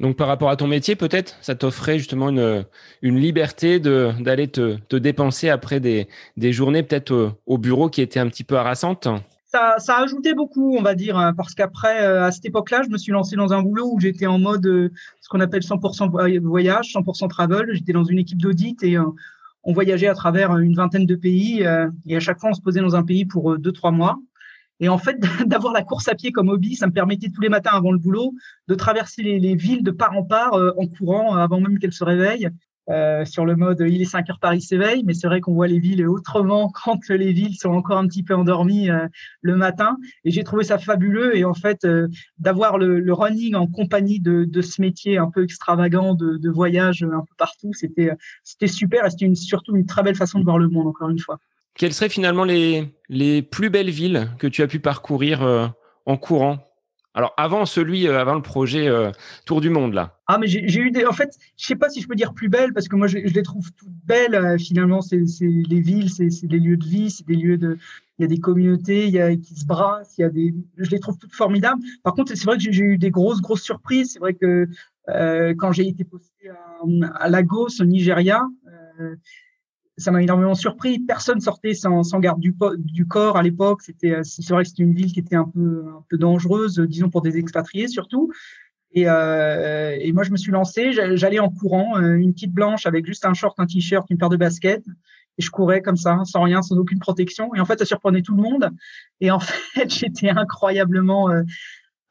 Donc 0.00 0.16
par 0.16 0.28
rapport 0.28 0.50
à 0.50 0.56
ton 0.56 0.66
métier, 0.66 0.96
peut-être, 0.96 1.36
ça 1.40 1.54
t'offrait 1.54 1.98
justement 1.98 2.28
une, 2.28 2.66
une 3.00 3.18
liberté 3.18 3.80
d'aller 3.80 4.48
te, 4.48 4.96
dépenser 4.96 5.48
après 5.48 5.80
des, 5.80 6.08
journées 6.52 6.82
peut-être 6.82 7.36
au, 7.46 7.58
bureau 7.58 7.88
qui 7.88 8.02
étaient 8.02 8.20
un 8.20 8.28
petit 8.28 8.44
peu 8.44 8.56
harassantes 8.56 9.08
ça, 9.50 9.76
ça 9.78 9.96
a 9.96 10.02
ajouté 10.02 10.34
beaucoup, 10.34 10.76
on 10.76 10.82
va 10.82 10.94
dire, 10.94 11.18
hein, 11.18 11.34
parce 11.34 11.54
qu'après, 11.54 12.02
euh, 12.02 12.24
à 12.24 12.30
cette 12.30 12.44
époque-là, 12.44 12.82
je 12.84 12.90
me 12.90 12.98
suis 12.98 13.10
lancé 13.10 13.34
dans 13.34 13.52
un 13.52 13.62
boulot 13.62 13.90
où 13.92 14.00
j'étais 14.00 14.26
en 14.26 14.38
mode 14.38 14.64
euh, 14.66 14.90
ce 15.20 15.28
qu'on 15.28 15.40
appelle 15.40 15.62
100% 15.62 16.40
voyage, 16.40 16.92
100% 16.94 17.28
travel. 17.28 17.70
J'étais 17.72 17.92
dans 17.92 18.04
une 18.04 18.18
équipe 18.18 18.40
d'audit 18.40 18.80
et 18.84 18.96
euh, 18.96 19.04
on 19.64 19.72
voyageait 19.72 20.06
à 20.06 20.14
travers 20.14 20.56
une 20.56 20.74
vingtaine 20.74 21.04
de 21.04 21.16
pays 21.16 21.64
et 22.06 22.16
à 22.16 22.20
chaque 22.20 22.38
fois, 22.38 22.50
on 22.50 22.54
se 22.54 22.62
posait 22.62 22.80
dans 22.80 22.96
un 22.96 23.02
pays 23.02 23.24
pour 23.24 23.58
deux, 23.58 23.72
trois 23.72 23.90
mois. 23.90 24.18
Et 24.78 24.88
en 24.88 24.96
fait, 24.96 25.18
d'avoir 25.46 25.74
la 25.74 25.82
course 25.82 26.08
à 26.08 26.14
pied 26.14 26.32
comme 26.32 26.48
hobby, 26.48 26.76
ça 26.76 26.86
me 26.86 26.92
permettait 26.92 27.28
tous 27.28 27.42
les 27.42 27.50
matins 27.50 27.72
avant 27.74 27.92
le 27.92 27.98
boulot 27.98 28.32
de 28.68 28.74
traverser 28.74 29.22
les, 29.22 29.38
les 29.38 29.56
villes 29.56 29.82
de 29.82 29.90
part 29.90 30.16
en 30.16 30.22
part 30.22 30.54
en 30.54 30.86
courant 30.86 31.34
avant 31.34 31.60
même 31.60 31.78
qu'elles 31.78 31.92
se 31.92 32.04
réveillent 32.04 32.50
euh, 32.90 33.24
sur 33.24 33.44
le 33.44 33.54
mode 33.54 33.84
il 33.86 34.02
est 34.02 34.06
5 34.06 34.28
heures 34.30 34.38
Paris 34.40 34.60
s'éveille, 34.60 35.04
mais 35.04 35.14
c'est 35.14 35.28
vrai 35.28 35.40
qu'on 35.40 35.54
voit 35.54 35.68
les 35.68 35.78
villes 35.78 36.06
autrement 36.06 36.70
quand 36.84 37.08
les 37.08 37.32
villes 37.32 37.56
sont 37.56 37.70
encore 37.70 37.98
un 37.98 38.06
petit 38.06 38.22
peu 38.22 38.34
endormies 38.34 38.90
euh, 38.90 39.06
le 39.42 39.56
matin. 39.56 39.96
Et 40.24 40.30
j'ai 40.30 40.42
trouvé 40.44 40.64
ça 40.64 40.78
fabuleux. 40.78 41.36
Et 41.36 41.44
en 41.44 41.54
fait, 41.54 41.84
euh, 41.84 42.08
d'avoir 42.38 42.78
le, 42.78 43.12
running 43.12 43.54
en 43.54 43.66
compagnie 43.66 44.20
de, 44.20 44.44
de, 44.44 44.62
ce 44.62 44.80
métier 44.80 45.18
un 45.18 45.30
peu 45.30 45.42
extravagant 45.42 46.14
de, 46.14 46.36
de 46.36 46.50
voyage 46.50 47.02
un 47.02 47.20
peu 47.20 47.34
partout, 47.36 47.72
c'était 47.72 48.10
c'était 48.44 48.66
super. 48.66 49.06
Et 49.06 49.10
c'était 49.10 49.34
surtout 49.34 49.76
une 49.76 49.86
très 49.86 50.02
belle 50.02 50.16
façon 50.16 50.38
de 50.38 50.44
voir 50.44 50.58
le 50.58 50.68
monde, 50.68 50.86
encore 50.86 51.10
une 51.10 51.18
fois. 51.18 51.38
Quelles 51.74 51.92
seraient 51.92 52.08
finalement 52.08 52.44
les, 52.44 52.94
les 53.08 53.42
plus 53.42 53.70
belles 53.70 53.90
villes 53.90 54.28
que 54.38 54.46
tu 54.46 54.62
as 54.62 54.66
pu 54.66 54.80
parcourir 54.80 55.42
en 56.06 56.16
courant? 56.16 56.69
Alors 57.14 57.34
avant 57.36 57.66
celui, 57.66 58.06
euh, 58.06 58.20
avant 58.20 58.34
le 58.34 58.42
projet 58.42 58.88
euh, 58.88 59.10
Tour 59.44 59.60
du 59.60 59.68
Monde 59.68 59.94
là. 59.94 60.18
Ah 60.28 60.38
mais 60.38 60.46
j'ai 60.46 60.80
eu 60.80 60.90
des, 60.92 61.04
en 61.04 61.12
fait, 61.12 61.36
je 61.56 61.66
sais 61.66 61.74
pas 61.74 61.88
si 61.88 62.00
je 62.00 62.06
peux 62.06 62.14
dire 62.14 62.34
plus 62.34 62.48
belles 62.48 62.72
parce 62.72 62.86
que 62.86 62.94
moi 62.94 63.08
je, 63.08 63.18
les 63.18 63.42
trouve 63.42 63.72
toutes 63.72 63.88
belles. 64.04 64.34
Euh, 64.34 64.56
finalement, 64.58 65.00
c'est 65.00 65.18
les 65.40 65.80
villes, 65.80 66.08
c'est 66.10 66.28
des 66.46 66.58
lieux 66.58 66.76
de 66.76 66.86
vie, 66.86 67.10
c'est 67.10 67.26
des 67.26 67.34
lieux 67.34 67.58
de, 67.58 67.78
il 68.18 68.22
y 68.22 68.24
a 68.24 68.28
des 68.28 68.38
communautés, 68.38 69.06
il 69.08 69.12
y 69.12 69.20
a 69.20 69.34
qui 69.34 69.54
se 69.54 69.66
brassent, 69.66 70.14
il 70.18 70.22
y 70.22 70.24
a 70.24 70.30
des, 70.30 70.54
je 70.76 70.90
les 70.90 71.00
trouve 71.00 71.18
toutes 71.18 71.34
formidables. 71.34 71.82
Par 72.04 72.14
contre, 72.14 72.32
c'est 72.36 72.44
vrai 72.44 72.58
que 72.58 72.70
j'ai 72.70 72.84
eu 72.84 72.98
des 72.98 73.10
grosses 73.10 73.40
grosses 73.40 73.62
surprises. 73.62 74.12
C'est 74.12 74.20
vrai 74.20 74.34
que 74.34 74.68
quand 75.58 75.72
j'ai 75.72 75.88
été 75.88 76.04
posté 76.04 76.50
à, 76.50 77.24
à, 77.24 77.28
Lagos 77.28 77.80
au 77.80 77.84
Nigeria 77.84 78.46
ça 80.00 80.10
m'a 80.10 80.22
énormément 80.22 80.54
surpris. 80.54 80.98
Personne 80.98 81.40
sortait 81.40 81.74
sans, 81.74 82.02
garde 82.18 82.40
du, 82.40 83.06
corps 83.06 83.36
à 83.36 83.42
l'époque. 83.42 83.82
C'était, 83.82 84.12
euh, 84.12 84.22
c'est 84.22 84.48
vrai 84.50 84.64
que 84.64 84.70
c'était 84.70 84.82
une 84.82 84.94
ville 84.94 85.12
qui 85.12 85.20
était 85.20 85.36
un 85.36 85.44
peu, 85.44 85.84
dangereuse, 86.12 86.80
disons 86.80 87.10
pour 87.10 87.22
des 87.22 87.36
expatriés 87.36 87.88
surtout. 87.88 88.30
Et, 88.92 89.08
euh, 89.08 89.96
et 90.00 90.12
moi, 90.12 90.24
je 90.24 90.30
me 90.30 90.36
suis 90.36 90.50
lancé. 90.50 90.92
J'allais 90.92 91.38
en 91.38 91.50
courant, 91.50 91.98
euh, 91.98 92.14
une 92.14 92.32
petite 92.32 92.52
blanche 92.52 92.86
avec 92.86 93.06
juste 93.06 93.24
un 93.24 93.34
short, 93.34 93.58
un 93.60 93.66
t-shirt, 93.66 94.08
une 94.10 94.18
paire 94.18 94.28
de 94.28 94.36
baskets. 94.36 94.84
Et 95.38 95.42
je 95.42 95.50
courais 95.50 95.80
comme 95.80 95.96
ça, 95.96 96.18
sans 96.24 96.42
rien, 96.42 96.60
sans 96.60 96.76
aucune 96.76 96.98
protection. 96.98 97.54
Et 97.54 97.60
en 97.60 97.64
fait, 97.64 97.78
ça 97.78 97.84
surprenait 97.84 98.22
tout 98.22 98.34
le 98.34 98.42
monde. 98.42 98.70
Et 99.20 99.30
en 99.30 99.38
fait, 99.40 99.92
j'étais 99.92 100.30
incroyablement 100.30 101.30
euh, 101.30 101.42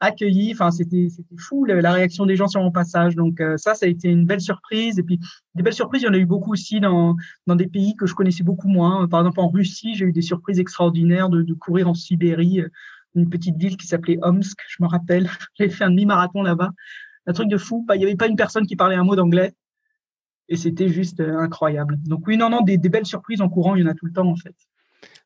accueilli. 0.00 0.52
Enfin, 0.52 0.70
c'était 0.70 1.08
fou 1.38 1.64
la 1.64 1.92
réaction 1.92 2.26
des 2.26 2.36
gens 2.36 2.48
sur 2.48 2.62
mon 2.62 2.70
passage. 2.70 3.14
Donc 3.14 3.40
euh, 3.40 3.56
ça, 3.56 3.74
ça 3.74 3.86
a 3.86 3.88
été 3.88 4.08
une 4.08 4.26
belle 4.26 4.40
surprise. 4.40 4.98
Et 4.98 5.02
puis 5.02 5.20
des 5.54 5.62
belles 5.62 5.74
surprises, 5.74 6.02
il 6.02 6.06
y 6.06 6.08
en 6.08 6.14
a 6.14 6.18
eu 6.18 6.26
beaucoup 6.26 6.52
aussi 6.52 6.80
dans 6.80 7.16
dans 7.46 7.56
des 7.56 7.66
pays 7.66 7.94
que 7.96 8.06
je 8.06 8.14
connaissais 8.14 8.42
beaucoup 8.42 8.68
moins. 8.68 9.06
Par 9.08 9.20
exemple, 9.20 9.40
en 9.40 9.48
Russie, 9.48 9.94
j'ai 9.94 10.06
eu 10.06 10.12
des 10.12 10.22
surprises 10.22 10.58
extraordinaires 10.58 11.28
de, 11.28 11.42
de 11.42 11.54
courir 11.54 11.88
en 11.88 11.94
Sibérie, 11.94 12.62
une 13.14 13.28
petite 13.28 13.56
ville 13.56 13.76
qui 13.76 13.86
s'appelait 13.86 14.18
Omsk. 14.22 14.58
Je 14.68 14.82
me 14.82 14.88
rappelle, 14.88 15.28
j'ai 15.58 15.68
fait 15.68 15.84
un 15.84 15.90
demi-marathon 15.90 16.42
là-bas. 16.42 16.70
Un 17.26 17.32
truc 17.32 17.48
de 17.48 17.58
fou. 17.58 17.86
Il 17.94 17.98
n'y 17.98 18.04
avait 18.04 18.16
pas 18.16 18.28
une 18.28 18.36
personne 18.36 18.66
qui 18.66 18.76
parlait 18.76 18.96
un 18.96 19.04
mot 19.04 19.16
d'anglais. 19.16 19.52
Et 20.48 20.56
c'était 20.56 20.88
juste 20.88 21.20
euh, 21.20 21.38
incroyable. 21.38 21.96
Donc 22.04 22.26
oui, 22.26 22.36
non, 22.36 22.50
non, 22.50 22.62
des, 22.62 22.76
des 22.76 22.88
belles 22.88 23.06
surprises 23.06 23.40
en 23.40 23.48
courant, 23.48 23.76
il 23.76 23.82
y 23.82 23.84
en 23.84 23.90
a 23.90 23.94
tout 23.94 24.06
le 24.06 24.12
temps 24.12 24.26
en 24.26 24.34
fait. 24.34 24.54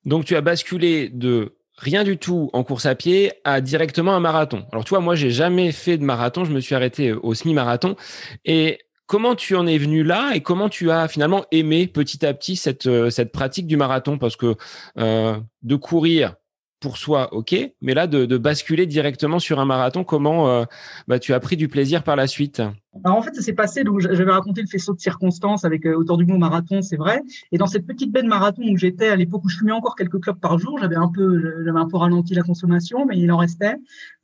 Donc 0.05 0.27
tu 0.27 0.37
as 0.37 0.43
basculé 0.43 1.09
de 1.09 1.57
rien 1.77 2.05
du 2.05 2.19
tout 2.19 2.51
en 2.53 2.65
course 2.65 2.87
à 2.87 2.95
pied 2.95 3.33
à 3.45 3.61
directement 3.61 4.15
un 4.15 4.21
marathon. 4.21 4.65
Alors 4.73 4.85
tu 4.85 4.91
vois, 4.91 5.01
moi 5.01 5.15
j'ai 5.15 5.31
jamais 5.31 5.73
fait 5.73 5.99
de 5.99 6.05
marathon, 6.05 6.45
je 6.45 6.53
me 6.53 6.61
suis 6.61 6.75
arrêté 6.75 7.11
euh, 7.11 7.21
au 7.23 7.35
semi-marathon. 7.35 7.97
Et 8.45 8.79
comment 9.07 9.35
tu 9.35 9.57
en 9.57 9.67
es 9.67 9.79
venu 9.79 10.03
là 10.03 10.33
et 10.35 10.41
comment 10.41 10.69
tu 10.69 10.91
as 10.91 11.09
finalement 11.09 11.45
aimé 11.51 11.87
petit 11.87 12.25
à 12.25 12.33
petit 12.35 12.57
cette, 12.57 12.87
euh, 12.87 13.11
cette 13.11 13.33
pratique 13.33 13.67
du 13.67 13.77
marathon? 13.77 14.19
Parce 14.19 14.37
que 14.37 14.57
euh, 14.99 15.39
de 15.63 15.77
courir 15.77 16.35
pour 16.81 16.99
soi, 16.99 17.33
ok, 17.33 17.55
mais 17.81 17.95
là 17.95 18.07
de, 18.07 18.37
basculer 18.37 18.87
directement 18.87 19.39
sur 19.39 19.59
un 19.59 19.65
marathon, 19.65 20.05
comment 20.05 20.49
euh, 20.49 20.65
bah, 21.09 21.19
tu 21.19 21.33
as 21.33 21.41
pris 21.41 21.57
du 21.57 21.69
plaisir 21.69 22.03
par 22.03 22.17
la 22.17 22.27
suite 22.27 22.63
en 23.03 23.23
fait, 23.23 23.35
ça 23.35 23.43
s'est 23.43 23.55
passé, 23.55 23.83
donc 23.83 24.01
j'avais 24.01 24.31
raconté 24.31 24.61
le 24.61 24.69
faisceau 24.69 24.95
de 24.95 25.01
circonstances 25.01 25.65
avec 25.65 25.85
euh, 25.85 25.95
Autour 25.97 26.17
du 26.17 26.27
monde 26.27 26.39
marathon, 26.39 26.81
c'est 26.81 26.97
vrai. 26.97 27.23
Et 27.51 27.59
dans 27.59 27.67
cette 27.67 27.87
petite 27.87 28.13
baie 28.13 28.23
de 28.23 28.29
marathon 28.29 28.63
où 28.71 28.77
j'étais, 28.77 29.09
à 29.09 29.17
l'époque 29.17 29.45
où 29.45 29.49
je 29.49 29.57
fumais 29.57 29.73
encore 29.73 29.97
quelques 29.97 30.21
clopes 30.21 30.41
par 30.41 30.59
jour, 30.59 30.79
j'avais 30.79 30.97
un 30.97 31.09
peu, 31.09 31.65
un 31.67 31.89
peu 31.89 31.97
ralenti 31.97 32.35
la 32.35 32.43
consommation, 32.43 33.05
mais 33.07 33.19
il 33.19 33.33
en 33.33 33.39
restait. 33.39 33.75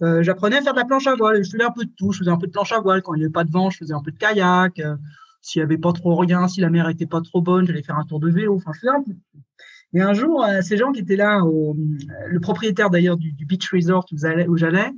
Euh, 0.02 0.22
j'apprenais 0.22 0.58
à 0.58 0.62
faire 0.62 0.74
de 0.74 0.78
la 0.78 0.84
planche 0.84 1.06
à 1.06 1.16
voile. 1.16 1.42
Je 1.42 1.50
faisais 1.50 1.64
un 1.64 1.72
peu 1.72 1.84
de 1.84 1.90
tout. 1.96 2.12
Je 2.12 2.18
faisais 2.18 2.30
un 2.30 2.36
peu 2.36 2.46
de 2.46 2.52
planche 2.52 2.72
à 2.72 2.80
voile. 2.80 3.02
Quand 3.02 3.14
il 3.14 3.18
n'y 3.18 3.24
avait 3.24 3.32
pas 3.32 3.44
de 3.44 3.50
vent, 3.50 3.70
je 3.70 3.78
faisais 3.78 3.94
un 3.94 4.02
peu 4.02 4.12
de 4.12 4.18
kayak. 4.18 4.80
S'il 5.42 5.60
n'y 5.60 5.64
avait 5.64 5.78
pas 5.78 5.92
trop 5.92 6.16
rien, 6.16 6.46
si 6.48 6.60
la 6.60 6.70
mer 6.70 6.88
était 6.88 7.06
pas 7.06 7.22
trop 7.22 7.40
bonne, 7.40 7.66
j'allais 7.66 7.82
faire 7.82 7.96
un 7.96 8.04
tour 8.04 8.20
de 8.20 8.30
vélo. 8.30 8.56
Enfin, 8.56 8.72
je 8.74 8.80
faisais 8.80 8.92
un 8.92 9.02
peu 9.02 9.12
de. 9.12 9.18
Et 9.92 10.00
un 10.00 10.14
jour, 10.14 10.44
euh, 10.44 10.60
ces 10.62 10.76
gens 10.76 10.92
qui 10.92 11.00
étaient 11.00 11.16
là, 11.16 11.44
au, 11.44 11.76
le 12.28 12.40
propriétaire 12.40 12.90
d'ailleurs 12.90 13.16
du, 13.16 13.32
du, 13.32 13.44
beach 13.44 13.68
resort 13.72 14.06
où 14.12 14.56
j'allais, 14.56 14.92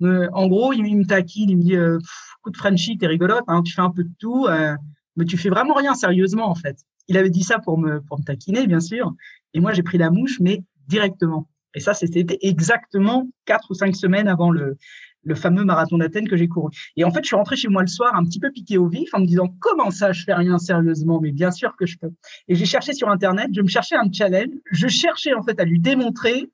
en 0.00 0.46
gros, 0.46 0.72
il, 0.72 0.96
me 0.96 1.04
taquine, 1.04 1.50
il 1.50 1.58
me 1.58 1.62
dit 1.62 1.76
euh, 1.76 1.98
"Coup 2.42 2.50
de 2.50 2.56
Frenchie, 2.56 2.96
t'es 2.96 3.06
rigolote, 3.06 3.44
hein, 3.48 3.62
tu 3.62 3.72
fais 3.74 3.82
un 3.82 3.90
peu 3.90 4.02
de 4.02 4.12
tout, 4.18 4.46
euh, 4.46 4.74
mais 5.16 5.26
tu 5.26 5.36
fais 5.36 5.50
vraiment 5.50 5.74
rien 5.74 5.94
sérieusement 5.94 6.48
en 6.48 6.54
fait." 6.54 6.78
Il 7.08 7.18
avait 7.18 7.30
dit 7.30 7.42
ça 7.42 7.58
pour 7.58 7.76
me 7.76 8.00
pour 8.00 8.18
me 8.18 8.24
taquiner, 8.24 8.66
bien 8.66 8.80
sûr, 8.80 9.12
et 9.52 9.60
moi 9.60 9.72
j'ai 9.72 9.82
pris 9.82 9.98
la 9.98 10.10
mouche, 10.10 10.40
mais 10.40 10.62
directement. 10.88 11.48
Et 11.74 11.80
ça, 11.80 11.94
c'était 11.94 12.38
exactement 12.40 13.28
quatre 13.44 13.70
ou 13.70 13.74
cinq 13.74 13.94
semaines 13.94 14.26
avant 14.26 14.50
le 14.50 14.76
le 15.22 15.34
fameux 15.34 15.64
marathon 15.64 15.98
d'Athènes 15.98 16.28
que 16.28 16.36
j'ai 16.36 16.48
couru. 16.48 16.70
Et 16.96 17.04
en 17.04 17.10
fait, 17.10 17.20
je 17.22 17.28
suis 17.28 17.36
rentré 17.36 17.56
chez 17.56 17.68
moi 17.68 17.82
le 17.82 17.88
soir 17.88 18.14
un 18.14 18.24
petit 18.24 18.40
peu 18.40 18.50
piqué 18.50 18.78
au 18.78 18.88
vif 18.88 19.12
en 19.12 19.20
me 19.20 19.26
disant 19.26 19.54
comment 19.60 19.90
ça, 19.90 20.12
je 20.12 20.24
fais 20.24 20.34
rien 20.34 20.58
sérieusement, 20.58 21.20
mais 21.20 21.32
bien 21.32 21.50
sûr 21.50 21.76
que 21.76 21.86
je 21.86 21.98
peux. 21.98 22.10
Et 22.48 22.54
j'ai 22.54 22.66
cherché 22.66 22.92
sur 22.92 23.08
Internet, 23.08 23.50
je 23.54 23.60
me 23.60 23.68
cherchais 23.68 23.96
un 23.96 24.10
challenge, 24.12 24.54
je 24.70 24.88
cherchais 24.88 25.34
en 25.34 25.42
fait 25.42 25.60
à 25.60 25.64
lui 25.64 25.80
démontrer 25.80 26.50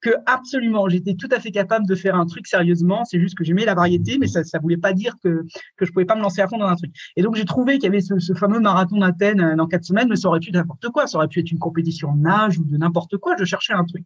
que 0.00 0.10
absolument, 0.26 0.88
j'étais 0.88 1.14
tout 1.14 1.28
à 1.32 1.40
fait 1.40 1.50
capable 1.50 1.86
de 1.86 1.94
faire 1.94 2.14
un 2.14 2.26
truc 2.26 2.46
sérieusement. 2.46 3.04
C'est 3.04 3.20
juste 3.20 3.36
que 3.36 3.44
j'aimais 3.44 3.64
la 3.64 3.74
variété, 3.74 4.18
mais 4.18 4.28
ça 4.28 4.40
ne 4.40 4.62
voulait 4.62 4.76
pas 4.76 4.92
dire 4.92 5.16
que, 5.22 5.44
que 5.76 5.84
je 5.84 5.92
pouvais 5.92 6.04
pas 6.04 6.14
me 6.14 6.22
lancer 6.22 6.40
à 6.40 6.48
fond 6.48 6.58
dans 6.58 6.66
un 6.66 6.76
truc. 6.76 6.92
Et 7.16 7.22
donc, 7.22 7.34
j'ai 7.34 7.44
trouvé 7.44 7.74
qu'il 7.74 7.84
y 7.84 7.86
avait 7.88 8.00
ce, 8.00 8.18
ce 8.18 8.32
fameux 8.32 8.60
marathon 8.60 8.98
d'Athènes 8.98 9.40
euh, 9.40 9.56
dans 9.56 9.66
quatre 9.66 9.84
semaines, 9.84 10.08
mais 10.08 10.16
ça 10.16 10.28
aurait 10.28 10.40
pu 10.40 10.50
être 10.50 10.54
n'importe 10.54 10.88
quoi. 10.90 11.06
Ça 11.06 11.18
aurait 11.18 11.28
pu 11.28 11.40
être 11.40 11.50
une 11.50 11.58
compétition 11.58 12.14
de 12.14 12.20
nage 12.20 12.58
ou 12.58 12.64
de 12.64 12.76
n'importe 12.76 13.16
quoi. 13.16 13.34
Je 13.38 13.44
cherchais 13.44 13.72
un 13.72 13.84
truc. 13.84 14.04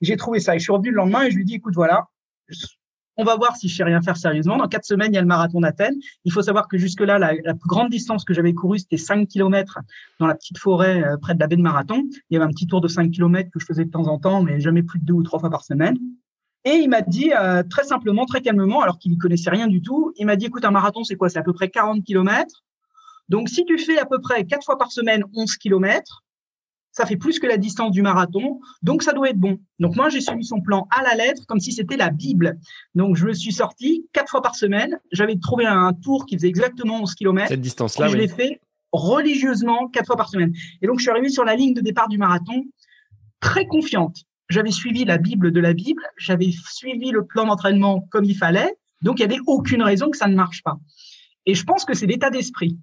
J'ai 0.00 0.16
trouvé 0.16 0.40
ça 0.40 0.56
et 0.56 0.58
je 0.58 0.64
suis 0.64 0.72
revenu 0.72 0.90
le 0.90 0.96
lendemain 0.96 1.22
et 1.22 1.30
je 1.30 1.36
lui 1.36 1.44
dis, 1.44 1.54
écoute, 1.54 1.74
voilà, 1.74 2.08
on 3.20 3.24
va 3.24 3.36
voir 3.36 3.54
si 3.54 3.68
je 3.68 3.76
sais 3.76 3.84
rien 3.84 4.00
faire 4.00 4.16
sérieusement. 4.16 4.56
Dans 4.56 4.66
quatre 4.66 4.86
semaines, 4.86 5.12
il 5.12 5.14
y 5.14 5.18
a 5.18 5.20
le 5.20 5.26
marathon 5.26 5.60
d'Athènes. 5.60 5.96
Il 6.24 6.32
faut 6.32 6.40
savoir 6.40 6.68
que 6.68 6.78
jusque-là, 6.78 7.18
la, 7.18 7.34
plus 7.34 7.68
grande 7.68 7.90
distance 7.90 8.24
que 8.24 8.32
j'avais 8.32 8.54
courue, 8.54 8.78
c'était 8.78 8.96
5 8.96 9.28
km 9.28 9.78
dans 10.18 10.26
la 10.26 10.34
petite 10.34 10.56
forêt 10.56 11.02
euh, 11.02 11.18
près 11.18 11.34
de 11.34 11.40
la 11.40 11.46
baie 11.46 11.56
de 11.56 11.62
Marathon. 11.62 12.02
Il 12.30 12.34
y 12.34 12.36
avait 12.36 12.46
un 12.46 12.50
petit 12.50 12.66
tour 12.66 12.80
de 12.80 12.88
5 12.88 13.10
km 13.10 13.50
que 13.50 13.60
je 13.60 13.66
faisais 13.66 13.84
de 13.84 13.90
temps 13.90 14.06
en 14.06 14.18
temps, 14.18 14.42
mais 14.42 14.58
jamais 14.58 14.82
plus 14.82 14.98
de 14.98 15.04
deux 15.04 15.12
ou 15.12 15.22
trois 15.22 15.38
fois 15.38 15.50
par 15.50 15.64
semaine. 15.64 15.98
Et 16.64 16.76
il 16.76 16.88
m'a 16.88 17.02
dit 17.02 17.30
euh, 17.38 17.62
très 17.62 17.84
simplement, 17.84 18.24
très 18.24 18.40
calmement, 18.40 18.80
alors 18.80 18.98
qu'il 18.98 19.12
ne 19.12 19.18
connaissait 19.18 19.50
rien 19.50 19.66
du 19.66 19.82
tout, 19.82 20.12
il 20.16 20.24
m'a 20.24 20.36
dit, 20.36 20.46
écoute, 20.46 20.64
un 20.64 20.70
marathon, 20.70 21.04
c'est 21.04 21.16
quoi? 21.16 21.28
C'est 21.28 21.38
à 21.38 21.42
peu 21.42 21.52
près 21.52 21.68
40 21.68 22.02
km. 22.04 22.64
Donc, 23.28 23.50
si 23.50 23.66
tu 23.66 23.78
fais 23.78 23.98
à 23.98 24.06
peu 24.06 24.18
près 24.18 24.46
quatre 24.46 24.64
fois 24.64 24.78
par 24.78 24.90
semaine 24.90 25.24
11 25.34 25.56
km, 25.56 26.24
ça 26.92 27.06
fait 27.06 27.16
plus 27.16 27.38
que 27.38 27.46
la 27.46 27.56
distance 27.56 27.92
du 27.92 28.02
marathon, 28.02 28.60
donc 28.82 29.02
ça 29.02 29.12
doit 29.12 29.30
être 29.30 29.38
bon. 29.38 29.58
Donc 29.78 29.96
moi, 29.96 30.08
j'ai 30.08 30.20
suivi 30.20 30.44
son 30.44 30.60
plan 30.60 30.88
à 30.90 31.02
la 31.02 31.14
lettre, 31.14 31.46
comme 31.46 31.60
si 31.60 31.72
c'était 31.72 31.96
la 31.96 32.10
Bible. 32.10 32.58
Donc 32.94 33.16
je 33.16 33.26
me 33.26 33.32
suis 33.32 33.52
sorti 33.52 34.06
quatre 34.12 34.30
fois 34.30 34.42
par 34.42 34.56
semaine. 34.56 34.98
J'avais 35.12 35.36
trouvé 35.38 35.66
un 35.66 35.92
tour 35.92 36.26
qui 36.26 36.36
faisait 36.36 36.48
exactement 36.48 37.00
11 37.02 37.14
km. 37.14 37.48
Cette 37.48 37.60
distance-là, 37.60 38.08
Je 38.08 38.16
l'ai 38.16 38.28
fait 38.28 38.60
religieusement 38.92 39.88
quatre 39.88 40.06
fois 40.06 40.16
par 40.16 40.28
semaine. 40.28 40.52
Et 40.82 40.86
donc 40.86 40.98
je 40.98 41.02
suis 41.02 41.10
arrivé 41.10 41.28
sur 41.28 41.44
la 41.44 41.54
ligne 41.54 41.74
de 41.74 41.80
départ 41.80 42.08
du 42.08 42.18
marathon 42.18 42.64
très 43.40 43.66
confiante. 43.66 44.24
J'avais 44.48 44.72
suivi 44.72 45.04
la 45.04 45.16
Bible 45.16 45.52
de 45.52 45.60
la 45.60 45.74
Bible, 45.74 46.02
j'avais 46.16 46.50
suivi 46.50 47.10
le 47.10 47.24
plan 47.24 47.46
d'entraînement 47.46 48.08
comme 48.10 48.24
il 48.24 48.36
fallait, 48.36 48.74
donc 49.00 49.20
il 49.20 49.26
n'y 49.26 49.32
avait 49.32 49.42
aucune 49.46 49.82
raison 49.82 50.10
que 50.10 50.16
ça 50.16 50.26
ne 50.26 50.34
marche 50.34 50.62
pas. 50.64 50.76
Et 51.46 51.54
je 51.54 51.64
pense 51.64 51.84
que 51.84 51.94
c'est 51.94 52.06
l'état 52.06 52.30
d'esprit 52.30 52.76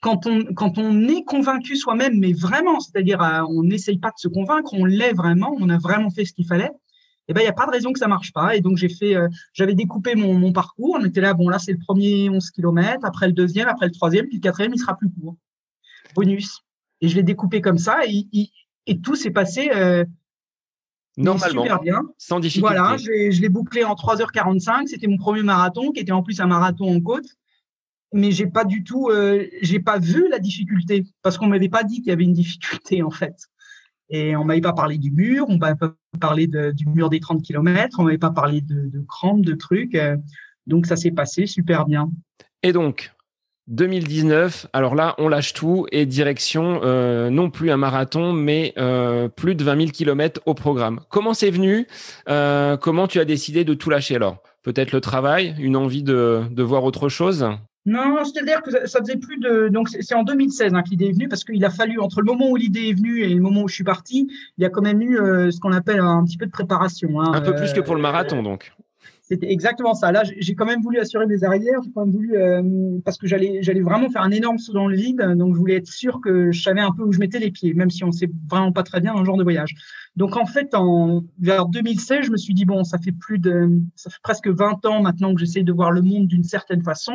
quand 0.00 0.26
on, 0.26 0.44
quand 0.54 0.78
on 0.78 1.08
est 1.08 1.24
convaincu 1.24 1.76
soi-même, 1.76 2.18
mais 2.18 2.32
vraiment, 2.32 2.78
c'est-à-dire 2.80 3.22
euh, 3.22 3.42
on 3.48 3.62
n'essaye 3.62 3.98
pas 3.98 4.10
de 4.10 4.18
se 4.18 4.28
convaincre, 4.28 4.74
on 4.74 4.84
l'est 4.84 5.14
vraiment, 5.14 5.56
on 5.58 5.68
a 5.70 5.78
vraiment 5.78 6.10
fait 6.10 6.24
ce 6.24 6.32
qu'il 6.34 6.46
fallait, 6.46 6.70
eh 7.28 7.32
ben 7.32 7.40
il 7.40 7.44
n'y 7.44 7.48
a 7.48 7.54
pas 7.54 7.66
de 7.66 7.70
raison 7.70 7.92
que 7.92 7.98
ça 7.98 8.08
marche 8.08 8.32
pas. 8.32 8.54
Et 8.54 8.60
donc 8.60 8.76
j'ai 8.76 8.90
fait, 8.90 9.16
euh, 9.16 9.28
j'avais 9.54 9.74
découpé 9.74 10.14
mon, 10.14 10.34
mon, 10.34 10.52
parcours. 10.52 10.96
On 11.00 11.04
était 11.04 11.20
là, 11.20 11.32
bon 11.32 11.48
là 11.48 11.58
c'est 11.58 11.72
le 11.72 11.78
premier 11.78 12.28
11 12.28 12.50
km, 12.50 13.00
après 13.02 13.26
le 13.26 13.32
deuxième, 13.32 13.68
après 13.68 13.86
le 13.86 13.92
troisième, 13.92 14.26
puis 14.26 14.36
le 14.36 14.42
quatrième 14.42 14.72
il 14.74 14.78
sera 14.78 14.96
plus 14.96 15.10
court. 15.10 15.36
Bonus. 16.14 16.60
Et 17.00 17.08
je 17.08 17.16
l'ai 17.16 17.22
découpé 17.22 17.60
comme 17.60 17.78
ça 17.78 18.00
et, 18.06 18.26
et, 18.86 19.00
tout 19.00 19.16
s'est 19.16 19.30
passé 19.30 19.70
euh, 19.74 20.04
normalement, 21.16 21.62
super 21.62 21.80
bien. 21.80 22.02
sans 22.18 22.40
difficulté. 22.40 22.74
Voilà, 22.74 22.96
je 22.98 23.40
l'ai 23.40 23.48
bouclé 23.48 23.84
en 23.84 23.94
3h45. 23.94 24.86
C'était 24.86 25.06
mon 25.06 25.16
premier 25.16 25.42
marathon, 25.42 25.90
qui 25.92 26.00
était 26.00 26.12
en 26.12 26.22
plus 26.22 26.40
un 26.40 26.46
marathon 26.46 26.94
en 26.94 27.00
côte 27.00 27.26
mais 28.14 28.30
j'ai 28.30 28.46
pas 28.46 28.64
du 28.64 28.84
tout, 28.84 29.08
euh, 29.10 29.44
j'ai 29.60 29.80
pas 29.80 29.98
vu 29.98 30.28
la 30.30 30.38
difficulté 30.38 31.04
parce 31.22 31.36
qu'on 31.36 31.48
m'avait 31.48 31.68
pas 31.68 31.82
dit 31.82 31.96
qu'il 31.96 32.06
y 32.06 32.12
avait 32.12 32.22
une 32.22 32.32
difficulté 32.32 33.02
en 33.02 33.10
fait. 33.10 33.34
Et 34.08 34.36
on 34.36 34.44
m'avait 34.44 34.60
pas 34.60 34.72
parlé 34.72 34.98
du 34.98 35.10
mur, 35.10 35.46
on 35.48 35.58
m'avait 35.58 35.74
pas 35.74 35.94
parlé 36.20 36.46
du 36.46 36.86
mur 36.86 37.10
des 37.10 37.18
30 37.18 37.42
km, 37.42 37.98
on 37.98 38.04
m'avait 38.04 38.18
pas 38.18 38.30
parlé 38.30 38.60
de, 38.60 39.04
crampes, 39.08 39.44
de 39.44 39.54
trucs. 39.54 39.96
Euh, 39.96 40.16
donc 40.66 40.86
ça 40.86 40.94
s'est 40.94 41.10
passé 41.10 41.46
super 41.46 41.86
bien. 41.86 42.10
Et 42.62 42.72
donc 42.72 43.10
2019, 43.66 44.68
alors 44.72 44.94
là, 44.94 45.16
on 45.18 45.28
lâche 45.28 45.52
tout 45.52 45.86
et 45.90 46.06
direction 46.06 46.82
euh, 46.84 47.30
non 47.30 47.50
plus 47.50 47.70
un 47.70 47.78
marathon, 47.78 48.32
mais 48.32 48.74
plus 49.34 49.56
de 49.56 49.64
20 49.64 49.76
000 49.76 49.90
km 49.90 50.40
au 50.46 50.54
programme. 50.54 51.00
Comment 51.08 51.34
c'est 51.34 51.50
venu 51.50 51.88
Comment 52.26 53.08
tu 53.08 53.18
as 53.18 53.24
décidé 53.24 53.64
de 53.64 53.74
tout 53.74 53.90
lâcher 53.90 54.14
alors? 54.14 54.40
Peut-être 54.62 54.92
le 54.92 55.00
travail, 55.00 55.56
une 55.58 55.76
envie 55.76 56.04
de 56.04 56.62
voir 56.62 56.84
autre 56.84 57.08
chose? 57.08 57.44
Non, 57.86 58.24
c'est-à-dire 58.24 58.62
que 58.62 58.70
ça, 58.70 59.00
faisait 59.00 59.16
plus 59.16 59.38
de. 59.38 59.68
Donc, 59.68 59.90
c'est 59.90 60.14
en 60.14 60.22
2016 60.22 60.72
hein, 60.72 60.82
que 60.82 60.88
l'idée 60.88 61.06
est 61.06 61.12
venue, 61.12 61.28
parce 61.28 61.44
qu'il 61.44 61.62
a 61.64 61.70
fallu, 61.70 62.00
entre 62.00 62.22
le 62.22 62.26
moment 62.26 62.48
où 62.50 62.56
l'idée 62.56 62.88
est 62.88 62.94
venue 62.94 63.20
et 63.20 63.28
le 63.28 63.42
moment 63.42 63.62
où 63.62 63.68
je 63.68 63.74
suis 63.74 63.84
parti, 63.84 64.26
il 64.56 64.62
y 64.62 64.64
a 64.64 64.70
quand 64.70 64.80
même 64.80 65.02
eu 65.02 65.18
euh, 65.18 65.50
ce 65.50 65.60
qu'on 65.60 65.72
appelle 65.72 66.00
un 66.00 66.24
petit 66.24 66.38
peu 66.38 66.46
de 66.46 66.50
préparation. 66.50 67.20
Hein, 67.20 67.32
un 67.34 67.42
peu 67.42 67.54
plus 67.54 67.74
que 67.74 67.80
pour 67.80 67.94
le 67.94 68.00
euh, 68.00 68.02
marathon, 68.02 68.42
donc. 68.42 68.72
C'était 69.20 69.50
exactement 69.50 69.94
ça. 69.94 70.12
Là, 70.12 70.22
j'ai 70.24 70.54
quand 70.54 70.66
même 70.66 70.82
voulu 70.82 70.98
assurer 70.98 71.26
mes 71.26 71.44
arrières. 71.44 71.80
J'ai 71.82 71.90
quand 71.94 72.04
même 72.04 72.12
voulu 72.12 72.36
euh, 72.36 72.98
parce 73.06 73.16
que 73.16 73.26
j'allais, 73.26 73.80
vraiment 73.80 74.10
faire 74.10 74.20
un 74.20 74.30
énorme 74.30 74.58
saut 74.58 74.74
dans 74.74 74.86
le 74.86 74.96
vide. 74.96 75.22
Donc, 75.36 75.54
je 75.54 75.58
voulais 75.58 75.76
être 75.76 75.86
sûr 75.86 76.20
que 76.22 76.52
je 76.52 76.62
savais 76.62 76.82
un 76.82 76.92
peu 76.92 77.04
où 77.04 77.12
je 77.12 77.18
mettais 77.18 77.38
les 77.38 77.50
pieds, 77.50 77.72
même 77.72 77.88
si 77.88 78.04
on 78.04 78.12
sait 78.12 78.28
vraiment 78.50 78.72
pas 78.72 78.82
très 78.82 79.00
bien 79.00 79.14
dans 79.14 79.24
genre 79.24 79.38
de 79.38 79.42
voyage. 79.42 79.74
Donc, 80.16 80.36
en 80.36 80.44
fait, 80.44 80.74
en 80.74 81.24
vers 81.38 81.66
2016, 81.66 82.26
je 82.26 82.30
me 82.30 82.36
suis 82.36 82.52
dit 82.52 82.66
bon, 82.66 82.84
ça 82.84 82.98
fait 82.98 83.12
plus 83.12 83.38
de, 83.38 83.70
ça 83.94 84.10
fait 84.10 84.20
presque 84.22 84.48
20 84.48 84.84
ans 84.84 85.02
maintenant 85.02 85.34
que 85.34 85.40
j'essaye 85.40 85.64
de 85.64 85.72
voir 85.72 85.90
le 85.90 86.02
monde 86.02 86.26
d'une 86.26 86.44
certaine 86.44 86.82
façon 86.82 87.14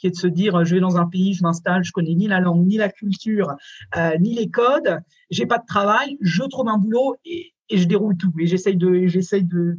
qui 0.00 0.06
est 0.06 0.10
de 0.10 0.16
se 0.16 0.26
dire 0.26 0.64
je 0.64 0.74
vais 0.74 0.80
dans 0.80 0.96
un 0.96 1.06
pays, 1.06 1.34
je 1.34 1.42
m'installe, 1.42 1.84
je 1.84 1.92
connais 1.92 2.14
ni 2.14 2.26
la 2.26 2.40
langue, 2.40 2.66
ni 2.66 2.78
la 2.78 2.88
culture, 2.88 3.54
euh, 3.96 4.16
ni 4.18 4.34
les 4.34 4.48
codes, 4.48 5.00
j'ai 5.30 5.46
pas 5.46 5.58
de 5.58 5.66
travail, 5.66 6.16
je 6.20 6.42
trouve 6.44 6.68
un 6.68 6.78
boulot 6.78 7.16
et, 7.24 7.52
et 7.68 7.78
je 7.78 7.84
déroule 7.84 8.16
tout. 8.16 8.32
Et 8.38 8.46
j'essaye 8.46 8.76
de, 8.76 9.06
j'essaye 9.06 9.44
de, 9.44 9.76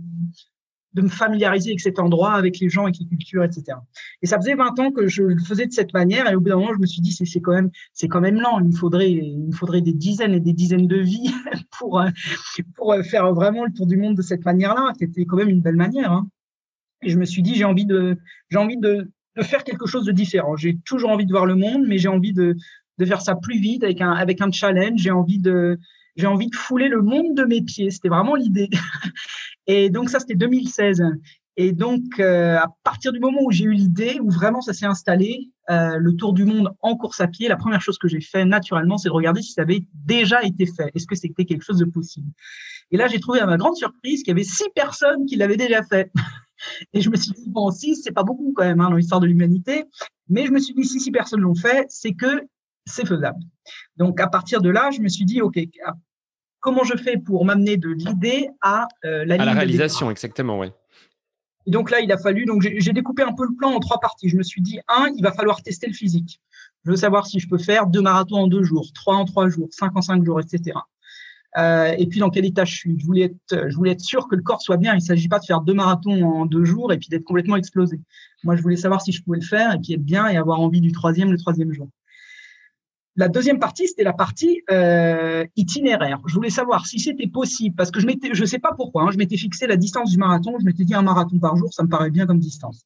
de 0.93 1.01
me 1.01 1.07
familiariser 1.07 1.71
avec 1.71 1.79
cet 1.79 1.99
endroit, 1.99 2.33
avec 2.33 2.59
les 2.59 2.69
gens, 2.69 2.83
avec 2.83 2.99
les 2.99 3.07
cultures, 3.07 3.43
etc. 3.43 3.77
Et 4.21 4.27
ça 4.27 4.37
faisait 4.37 4.53
20 4.53 4.79
ans 4.79 4.91
que 4.91 5.07
je 5.07 5.23
le 5.23 5.39
faisais 5.39 5.65
de 5.65 5.71
cette 5.71 5.93
manière, 5.93 6.29
et 6.29 6.35
au 6.35 6.39
bout 6.39 6.49
d'un 6.49 6.57
moment, 6.57 6.73
je 6.73 6.79
me 6.79 6.85
suis 6.85 7.01
dit, 7.01 7.11
c'est 7.11 7.39
quand 7.39 7.53
même, 7.53 7.71
c'est 7.93 8.07
quand 8.07 8.21
même 8.21 8.39
lent. 8.39 8.59
Il 8.59 8.67
me 8.67 8.75
faudrait, 8.75 9.11
il 9.11 9.47
me 9.47 9.51
faudrait 9.51 9.81
des 9.81 9.93
dizaines 9.93 10.33
et 10.33 10.39
des 10.39 10.53
dizaines 10.53 10.87
de 10.87 10.97
vies 10.97 11.33
pour 11.79 11.99
euh, 11.99 12.09
pour 12.75 12.95
faire 13.03 13.33
vraiment 13.33 13.65
le 13.65 13.73
tour 13.73 13.87
du 13.87 13.97
monde 13.97 14.15
de 14.15 14.21
cette 14.21 14.45
manière-là. 14.45 14.93
C'était 14.99 15.25
quand 15.25 15.37
même 15.37 15.49
une 15.49 15.61
belle 15.61 15.77
manière. 15.77 16.11
Hein. 16.11 16.27
Et 17.01 17.09
je 17.09 17.17
me 17.17 17.25
suis 17.25 17.41
dit, 17.41 17.55
j'ai 17.55 17.65
envie 17.65 17.85
de, 17.85 18.17
j'ai 18.49 18.59
envie 18.59 18.77
de, 18.77 19.09
de 19.37 19.43
faire 19.43 19.63
quelque 19.63 19.87
chose 19.87 20.05
de 20.05 20.11
différent. 20.11 20.55
J'ai 20.55 20.77
toujours 20.85 21.09
envie 21.09 21.25
de 21.25 21.31
voir 21.31 21.45
le 21.45 21.55
monde, 21.55 21.83
mais 21.87 21.97
j'ai 21.97 22.09
envie 22.09 22.33
de, 22.33 22.55
de 22.97 23.05
faire 23.05 23.21
ça 23.21 23.35
plus 23.35 23.59
vite 23.59 23.83
avec 23.83 24.01
un, 24.01 24.11
avec 24.11 24.41
un 24.41 24.51
challenge. 24.51 24.99
J'ai 24.99 25.11
envie 25.11 25.39
de, 25.39 25.79
j'ai 26.15 26.27
envie 26.27 26.47
de 26.47 26.55
fouler 26.55 26.89
le 26.89 27.01
monde 27.01 27.35
de 27.35 27.43
mes 27.43 27.61
pieds. 27.61 27.91
C'était 27.91 28.09
vraiment 28.09 28.35
l'idée. 28.35 28.69
Et 29.67 29.89
donc 29.89 30.09
ça, 30.09 30.19
c'était 30.19 30.35
2016. 30.35 31.03
Et 31.57 31.73
donc, 31.73 32.19
à 32.19 32.67
partir 32.83 33.11
du 33.11 33.19
moment 33.19 33.39
où 33.43 33.51
j'ai 33.51 33.65
eu 33.65 33.73
l'idée, 33.73 34.19
où 34.21 34.29
vraiment 34.29 34.61
ça 34.61 34.73
s'est 34.73 34.85
installé, 34.85 35.49
le 35.69 36.11
tour 36.11 36.33
du 36.33 36.45
monde 36.45 36.73
en 36.81 36.95
course 36.95 37.21
à 37.21 37.27
pied, 37.27 37.47
la 37.47 37.57
première 37.57 37.81
chose 37.81 37.97
que 37.97 38.07
j'ai 38.07 38.21
fait 38.21 38.45
naturellement, 38.45 38.97
c'est 38.97 39.09
de 39.09 39.13
regarder 39.13 39.41
si 39.41 39.51
ça 39.51 39.61
avait 39.61 39.85
déjà 39.93 40.43
été 40.43 40.65
fait. 40.65 40.91
Est-ce 40.95 41.05
que 41.05 41.15
c'était 41.15 41.45
quelque 41.45 41.63
chose 41.63 41.77
de 41.77 41.85
possible? 41.85 42.31
Et 42.91 42.97
là, 42.97 43.07
j'ai 43.07 43.19
trouvé 43.19 43.39
à 43.39 43.45
ma 43.45 43.57
grande 43.57 43.75
surprise 43.75 44.23
qu'il 44.23 44.29
y 44.29 44.31
avait 44.31 44.43
six 44.43 44.69
personnes 44.75 45.25
qui 45.25 45.35
l'avaient 45.35 45.57
déjà 45.57 45.83
fait. 45.83 46.11
Et 46.93 47.01
je 47.01 47.09
me 47.09 47.15
suis 47.15 47.31
dit, 47.31 47.49
bon, 47.49 47.71
six, 47.71 48.01
c'est 48.03 48.11
pas 48.11 48.23
beaucoup 48.23 48.53
quand 48.55 48.63
même 48.63 48.81
hein, 48.81 48.89
dans 48.89 48.95
l'histoire 48.95 49.19
de 49.19 49.27
l'humanité. 49.27 49.85
Mais 50.29 50.45
je 50.45 50.51
me 50.51 50.59
suis 50.59 50.73
dit, 50.73 50.85
si 50.85 50.99
six 50.99 51.11
personnes 51.11 51.41
l'ont 51.41 51.55
fait, 51.55 51.85
c'est 51.89 52.13
que 52.13 52.43
c'est 52.85 53.07
faisable. 53.07 53.39
Donc, 53.97 54.19
à 54.19 54.27
partir 54.27 54.61
de 54.61 54.69
là, 54.69 54.91
je 54.91 55.01
me 55.01 55.07
suis 55.07 55.25
dit, 55.25 55.41
OK, 55.41 55.59
comment 56.59 56.83
je 56.83 56.95
fais 56.95 57.17
pour 57.17 57.45
m'amener 57.45 57.77
de 57.77 57.89
l'idée 57.89 58.49
à 58.61 58.87
euh, 59.05 59.25
la, 59.25 59.35
à 59.35 59.45
la 59.45 59.53
réalisation, 59.53 60.09
exactement, 60.09 60.59
oui. 60.59 60.67
Et 61.67 61.71
donc 61.71 61.91
là, 61.91 61.99
il 61.99 62.11
a 62.11 62.17
fallu, 62.17 62.45
donc 62.45 62.61
j'ai 62.61 62.91
découpé 62.91 63.21
un 63.21 63.33
peu 63.33 63.43
le 63.45 63.55
plan 63.55 63.71
en 63.71 63.79
trois 63.79 63.99
parties. 63.99 64.29
Je 64.29 64.35
me 64.35 64.43
suis 64.43 64.61
dit, 64.61 64.79
un, 64.87 65.07
il 65.15 65.21
va 65.21 65.31
falloir 65.31 65.61
tester 65.61 65.87
le 65.87 65.93
physique. 65.93 66.39
Je 66.85 66.91
veux 66.91 66.97
savoir 66.97 67.27
si 67.27 67.39
je 67.39 67.47
peux 67.47 67.59
faire 67.59 67.85
deux 67.85 68.01
marathons 68.01 68.37
en 68.37 68.47
deux 68.47 68.63
jours, 68.63 68.91
trois 68.93 69.15
en 69.15 69.25
trois 69.25 69.47
jours, 69.47 69.67
cinq 69.71 69.95
en 69.95 70.01
cinq 70.01 70.25
jours, 70.25 70.39
etc. 70.39 70.77
Euh, 71.57 71.93
et 71.97 72.07
puis 72.07 72.19
dans 72.19 72.29
quel 72.29 72.45
état 72.45 72.65
je 72.65 72.75
suis? 72.75 72.99
Je 72.99 73.05
voulais 73.05 73.23
être, 73.23 73.69
je 73.69 73.75
voulais 73.75 73.91
être 73.91 74.01
sûr 74.01 74.27
que 74.27 74.35
le 74.35 74.41
corps 74.41 74.61
soit 74.61 74.77
bien. 74.77 74.93
Il 74.93 74.97
ne 74.97 75.01
s'agit 75.01 75.27
pas 75.27 75.39
de 75.39 75.45
faire 75.45 75.61
deux 75.61 75.73
marathons 75.73 76.23
en 76.23 76.45
deux 76.45 76.63
jours 76.63 76.93
et 76.93 76.97
puis 76.97 77.09
d'être 77.09 77.23
complètement 77.23 77.57
explosé. 77.57 77.99
Moi, 78.43 78.55
je 78.55 78.61
voulais 78.61 78.77
savoir 78.77 79.01
si 79.01 79.11
je 79.11 79.23
pouvais 79.23 79.39
le 79.39 79.45
faire 79.45 79.73
et 79.73 79.79
puis 79.79 79.93
être 79.93 80.03
bien 80.03 80.27
et 80.27 80.37
avoir 80.37 80.59
envie 80.59 80.81
du 80.81 80.91
troisième 80.91 81.31
le 81.31 81.37
troisième 81.37 81.73
jour. 81.73 81.89
La 83.17 83.27
deuxième 83.27 83.59
partie, 83.59 83.87
c'était 83.87 84.05
la 84.05 84.13
partie 84.13 84.61
euh, 84.71 85.45
itinéraire. 85.57 86.21
Je 86.27 86.33
voulais 86.33 86.49
savoir 86.49 86.85
si 86.85 86.97
c'était 86.97 87.27
possible, 87.27 87.75
parce 87.75 87.91
que 87.91 87.99
je 87.99 88.07
m'étais, 88.07 88.33
je 88.33 88.45
sais 88.45 88.59
pas 88.59 88.71
pourquoi, 88.73 89.03
hein, 89.03 89.09
je 89.11 89.17
m'étais 89.17 89.35
fixé 89.35 89.67
la 89.67 89.75
distance 89.75 90.11
du 90.11 90.17
marathon. 90.17 90.55
Je 90.59 90.65
m'étais 90.65 90.85
dit 90.85 90.93
un 90.93 91.01
marathon 91.01 91.37
par 91.37 91.57
jour, 91.57 91.73
ça 91.73 91.83
me 91.83 91.89
paraît 91.89 92.09
bien 92.09 92.25
comme 92.25 92.39
distance. 92.39 92.85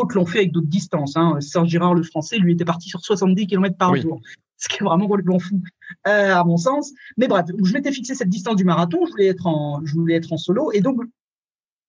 D'autres 0.00 0.16
l'ont 0.16 0.26
fait 0.26 0.38
avec 0.38 0.52
d'autres 0.52 0.66
distances. 0.66 1.16
Hein. 1.16 1.40
Serge 1.40 1.68
Girard, 1.68 1.94
le 1.94 2.02
français, 2.02 2.38
lui 2.38 2.52
était 2.52 2.64
parti 2.64 2.88
sur 2.88 3.00
70 3.00 3.46
km 3.46 3.76
par 3.76 3.94
jour 3.96 4.20
ce 4.56 4.68
qui 4.68 4.82
est 4.82 4.84
vraiment 4.84 5.08
complètement 5.08 5.38
fou 5.38 5.62
euh, 6.06 6.34
à 6.34 6.44
mon 6.44 6.58
sens. 6.58 6.92
Mais 7.16 7.28
bref, 7.28 7.46
je 7.62 7.72
m'étais 7.72 7.92
fixé 7.92 8.14
cette 8.14 8.28
distance 8.28 8.56
du 8.56 8.64
marathon, 8.64 9.06
je 9.06 9.10
voulais 9.10 9.28
être 9.28 9.46
en, 9.46 9.80
je 9.84 9.94
voulais 9.94 10.16
être 10.16 10.32
en 10.34 10.36
solo, 10.36 10.70
et 10.72 10.82
donc 10.82 11.00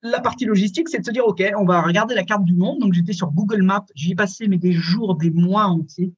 la 0.04 0.20
partie 0.20 0.46
logistique, 0.46 0.90
c'est 0.90 1.00
de 1.00 1.06
se 1.06 1.12
dire, 1.12 1.28
OK, 1.28 1.44
on 1.58 1.66
va 1.66 1.82
regarder 1.82 2.16
la 2.16 2.24
carte 2.24 2.44
du 2.44 2.56
monde. 2.56 2.80
Donc, 2.80 2.94
j'étais 2.94 3.14
sur 3.14 3.32
Google 3.32 3.62
Maps. 3.62 3.86
J'y 3.94 4.14
ai 4.14 4.16
passé 4.16 4.48
mais 4.48 4.58
des 4.58 4.72
jours, 4.72 5.16
des 5.16 5.30
mois 5.30 5.66
entiers 5.66 6.12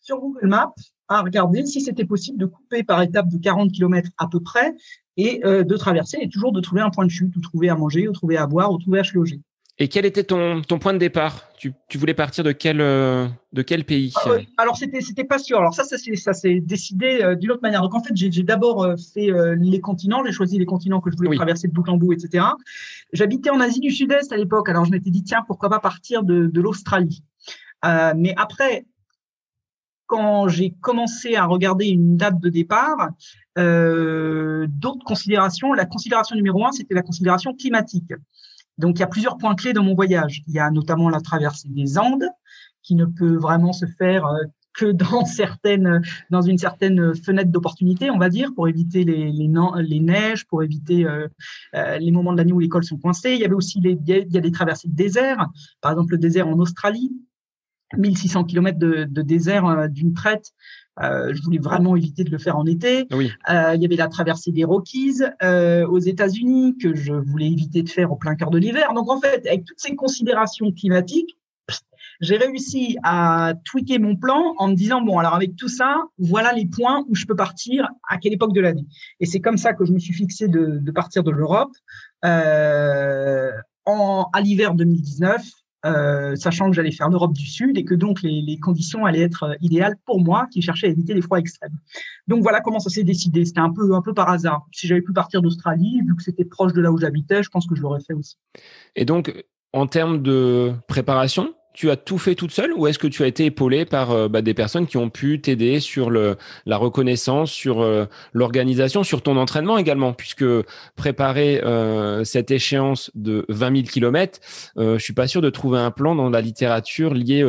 sur 0.00 0.18
Google 0.18 0.48
Maps 0.48 0.74
à 1.06 1.20
regarder 1.20 1.64
si 1.64 1.80
c'était 1.80 2.04
possible 2.04 2.38
de 2.38 2.46
couper 2.46 2.82
par 2.82 3.00
étape 3.02 3.28
de 3.28 3.38
40 3.38 3.70
km 3.70 4.10
à 4.18 4.26
peu 4.26 4.40
près 4.40 4.74
et 5.16 5.40
euh, 5.44 5.62
de 5.62 5.76
traverser 5.76 6.18
et 6.20 6.28
toujours 6.28 6.52
de 6.52 6.60
trouver 6.60 6.80
un 6.80 6.90
point 6.90 7.04
de 7.04 7.10
chute, 7.10 7.36
ou 7.36 7.40
trouver 7.40 7.68
à 7.68 7.76
manger, 7.76 8.08
ou 8.08 8.12
trouver 8.12 8.38
à 8.38 8.46
boire, 8.46 8.72
ou 8.72 8.78
trouver 8.78 9.00
à 9.00 9.04
se 9.04 9.14
loger. 9.14 9.40
Et 9.78 9.88
quel 9.88 10.04
était 10.04 10.24
ton, 10.24 10.60
ton 10.60 10.78
point 10.78 10.92
de 10.92 10.98
départ? 10.98 11.48
Tu, 11.56 11.72
tu, 11.88 11.96
voulais 11.96 12.14
partir 12.14 12.44
de 12.44 12.52
quel, 12.52 12.80
euh, 12.80 13.26
de 13.52 13.62
quel 13.62 13.84
pays 13.84 14.12
ah, 14.16 14.36
Alors, 14.58 14.76
c'était, 14.76 15.00
c'était 15.00 15.24
pas 15.24 15.38
sûr. 15.38 15.58
Alors, 15.58 15.74
ça, 15.74 15.84
ça, 15.84 15.96
s'est, 16.34 16.60
décidé 16.60 17.22
euh, 17.22 17.34
d'une 17.34 17.52
autre 17.52 17.62
manière. 17.62 17.80
Donc, 17.80 17.94
en 17.94 18.02
fait, 18.02 18.14
j'ai, 18.14 18.30
j'ai 18.30 18.42
d'abord 18.42 18.84
euh, 18.84 18.96
fait 19.14 19.30
les 19.58 19.80
continents. 19.80 20.22
J'ai 20.26 20.32
choisi 20.32 20.58
les 20.58 20.66
continents 20.66 21.00
que 21.00 21.10
je 21.10 21.16
voulais 21.16 21.34
traverser 21.34 21.68
de 21.68 21.72
bout 21.72 21.88
en 21.88 21.96
bout, 21.96 22.12
etc. 22.12 22.44
J'habitais 23.12 23.50
en 23.50 23.60
Asie 23.60 23.80
du 23.80 23.90
Sud-Est 23.90 24.30
à 24.32 24.36
l'époque. 24.36 24.68
Alors, 24.68 24.84
je 24.84 24.90
m'étais 24.90 25.10
dit, 25.10 25.24
tiens, 25.24 25.42
pourquoi 25.46 25.70
pas 25.70 25.80
partir 25.80 26.22
de, 26.22 26.46
de 26.46 26.60
l'Australie? 26.60 27.24
Mais 27.82 28.34
après, 28.36 28.86
quand 30.06 30.46
j'ai 30.48 30.74
commencé 30.80 31.34
à 31.34 31.46
regarder 31.46 31.86
une 31.86 32.16
date 32.16 32.38
de 32.38 32.50
départ, 32.50 33.08
d'autres 33.56 35.04
considérations. 35.04 35.72
La 35.72 35.86
considération 35.86 36.36
numéro 36.36 36.64
un, 36.64 36.72
c'était 36.72 36.94
la 36.94 37.02
considération 37.02 37.54
climatique. 37.54 38.12
Donc, 38.78 38.98
il 38.98 39.00
y 39.00 39.04
a 39.04 39.08
plusieurs 39.08 39.38
points 39.38 39.54
clés 39.54 39.72
dans 39.72 39.84
mon 39.84 39.94
voyage. 39.94 40.42
Il 40.46 40.54
y 40.54 40.58
a 40.58 40.70
notamment 40.70 41.08
la 41.08 41.20
traversée 41.20 41.68
des 41.68 41.98
Andes, 41.98 42.28
qui 42.82 42.94
ne 42.94 43.04
peut 43.04 43.36
vraiment 43.36 43.72
se 43.72 43.86
faire 43.86 44.26
euh, 44.26 44.44
que 44.74 44.92
dans 46.30 46.42
une 46.42 46.58
certaine 46.58 47.14
fenêtre 47.14 47.50
d'opportunité, 47.50 48.10
on 48.10 48.18
va 48.18 48.28
dire, 48.28 48.52
pour 48.54 48.68
éviter 48.68 49.04
les, 49.04 50.00
neiges, 50.00 50.46
pour 50.46 50.62
éviter 50.62 51.04
euh, 51.04 51.28
euh, 51.74 51.98
les 51.98 52.10
moments 52.10 52.32
de 52.32 52.38
l'année 52.38 52.52
où 52.52 52.60
les 52.60 52.68
cols 52.68 52.84
sont 52.84 52.98
coincés. 52.98 53.32
Il 53.32 53.40
y 53.40 53.44
avait 53.44 53.54
aussi 53.54 53.80
des, 53.80 53.98
il 54.06 54.32
y 54.32 54.38
a 54.38 54.40
des 54.40 54.52
traversées 54.52 54.88
de 54.88 54.94
désert, 54.94 55.46
par 55.80 55.92
exemple 55.92 56.12
le 56.12 56.18
désert 56.18 56.48
en 56.48 56.58
Australie, 56.58 57.12
1600 57.96 58.44
km 58.44 58.78
de 58.78 59.22
désert 59.22 59.90
d'une 59.90 60.14
traite 60.14 60.52
euh, 61.00 61.32
je 61.34 61.42
voulais 61.42 61.58
vraiment 61.58 61.96
éviter 61.96 62.24
de 62.24 62.30
le 62.30 62.38
faire 62.38 62.56
en 62.56 62.66
été. 62.66 63.06
Oui. 63.12 63.30
Euh, 63.48 63.74
il 63.74 63.82
y 63.82 63.86
avait 63.86 63.96
la 63.96 64.08
traversée 64.08 64.52
des 64.52 64.64
Rockies 64.64 65.22
euh, 65.42 65.86
aux 65.86 65.98
États-Unis 65.98 66.76
que 66.78 66.94
je 66.94 67.12
voulais 67.12 67.50
éviter 67.50 67.82
de 67.82 67.88
faire 67.88 68.12
au 68.12 68.16
plein 68.16 68.34
cœur 68.34 68.50
de 68.50 68.58
l'hiver. 68.58 68.92
Donc 68.94 69.10
en 69.10 69.20
fait, 69.20 69.46
avec 69.46 69.64
toutes 69.64 69.80
ces 69.80 69.96
considérations 69.96 70.70
climatiques, 70.70 71.38
j'ai 72.20 72.36
réussi 72.36 72.98
à 73.02 73.54
tweaker 73.64 73.98
mon 73.98 74.16
plan 74.16 74.54
en 74.58 74.68
me 74.68 74.74
disant 74.74 75.00
bon 75.00 75.18
alors 75.18 75.34
avec 75.34 75.56
tout 75.56 75.68
ça, 75.68 76.04
voilà 76.18 76.52
les 76.52 76.66
points 76.66 77.04
où 77.08 77.14
je 77.14 77.26
peux 77.26 77.34
partir 77.34 77.88
à 78.08 78.18
quelle 78.18 78.34
époque 78.34 78.52
de 78.52 78.60
l'année. 78.60 78.86
Et 79.18 79.26
c'est 79.26 79.40
comme 79.40 79.56
ça 79.56 79.72
que 79.72 79.84
je 79.84 79.92
me 79.92 79.98
suis 79.98 80.12
fixé 80.12 80.46
de, 80.46 80.78
de 80.78 80.90
partir 80.92 81.24
de 81.24 81.30
l'Europe 81.30 81.72
en 82.22 82.28
à 84.32 84.40
l'hiver 84.40 84.74
2019 84.74 85.42
euh, 85.84 86.36
sachant 86.36 86.70
que 86.70 86.76
j'allais 86.76 86.92
faire 86.92 87.08
l'Europe 87.08 87.32
du 87.32 87.46
Sud 87.46 87.76
et 87.76 87.84
que 87.84 87.94
donc 87.94 88.22
les, 88.22 88.40
les, 88.40 88.58
conditions 88.58 89.04
allaient 89.04 89.22
être 89.22 89.42
euh, 89.42 89.54
idéales 89.60 89.96
pour 90.06 90.20
moi 90.20 90.46
qui 90.52 90.62
cherchais 90.62 90.86
à 90.86 90.90
éviter 90.90 91.12
les 91.12 91.22
froids 91.22 91.38
extrêmes. 91.38 91.76
Donc 92.28 92.42
voilà 92.42 92.60
comment 92.60 92.78
ça 92.78 92.88
s'est 92.88 93.02
décidé. 93.02 93.44
C'était 93.44 93.60
un 93.60 93.72
peu, 93.72 93.94
un 93.94 94.02
peu 94.02 94.14
par 94.14 94.28
hasard. 94.28 94.66
Si 94.72 94.86
j'avais 94.86 95.02
pu 95.02 95.12
partir 95.12 95.42
d'Australie, 95.42 96.00
vu 96.06 96.14
que 96.14 96.22
c'était 96.22 96.44
proche 96.44 96.72
de 96.72 96.80
là 96.80 96.92
où 96.92 96.98
j'habitais, 96.98 97.42
je 97.42 97.50
pense 97.50 97.66
que 97.66 97.74
je 97.74 97.82
l'aurais 97.82 98.00
fait 98.00 98.14
aussi. 98.14 98.36
Et 98.94 99.04
donc, 99.04 99.32
en 99.72 99.86
termes 99.86 100.22
de 100.22 100.72
préparation, 100.86 101.54
tu 101.74 101.90
as 101.90 101.96
tout 101.96 102.18
fait 102.18 102.34
toute 102.34 102.50
seule 102.50 102.72
ou 102.74 102.86
est-ce 102.86 102.98
que 102.98 103.06
tu 103.06 103.22
as 103.22 103.26
été 103.26 103.46
épaulé 103.46 103.84
par 103.84 104.10
euh, 104.10 104.28
bah, 104.28 104.42
des 104.42 104.54
personnes 104.54 104.86
qui 104.86 104.96
ont 104.96 105.10
pu 105.10 105.40
t'aider 105.40 105.80
sur 105.80 106.10
le, 106.10 106.36
la 106.66 106.76
reconnaissance, 106.76 107.50
sur 107.50 107.80
euh, 107.80 108.06
l'organisation, 108.32 109.02
sur 109.02 109.22
ton 109.22 109.36
entraînement 109.36 109.78
également, 109.78 110.12
puisque 110.12 110.44
préparer 110.96 111.62
euh, 111.64 112.24
cette 112.24 112.50
échéance 112.50 113.10
de 113.14 113.46
20 113.48 113.76
000 113.76 113.88
km, 113.88 114.40
je 114.76 114.98
suis 114.98 115.12
pas 115.12 115.26
sûr 115.26 115.40
de 115.40 115.50
trouver 115.50 115.78
un 115.78 115.90
plan 115.90 116.14
dans 116.14 116.30
la 116.30 116.40
littérature 116.40 117.14
lié 117.14 117.42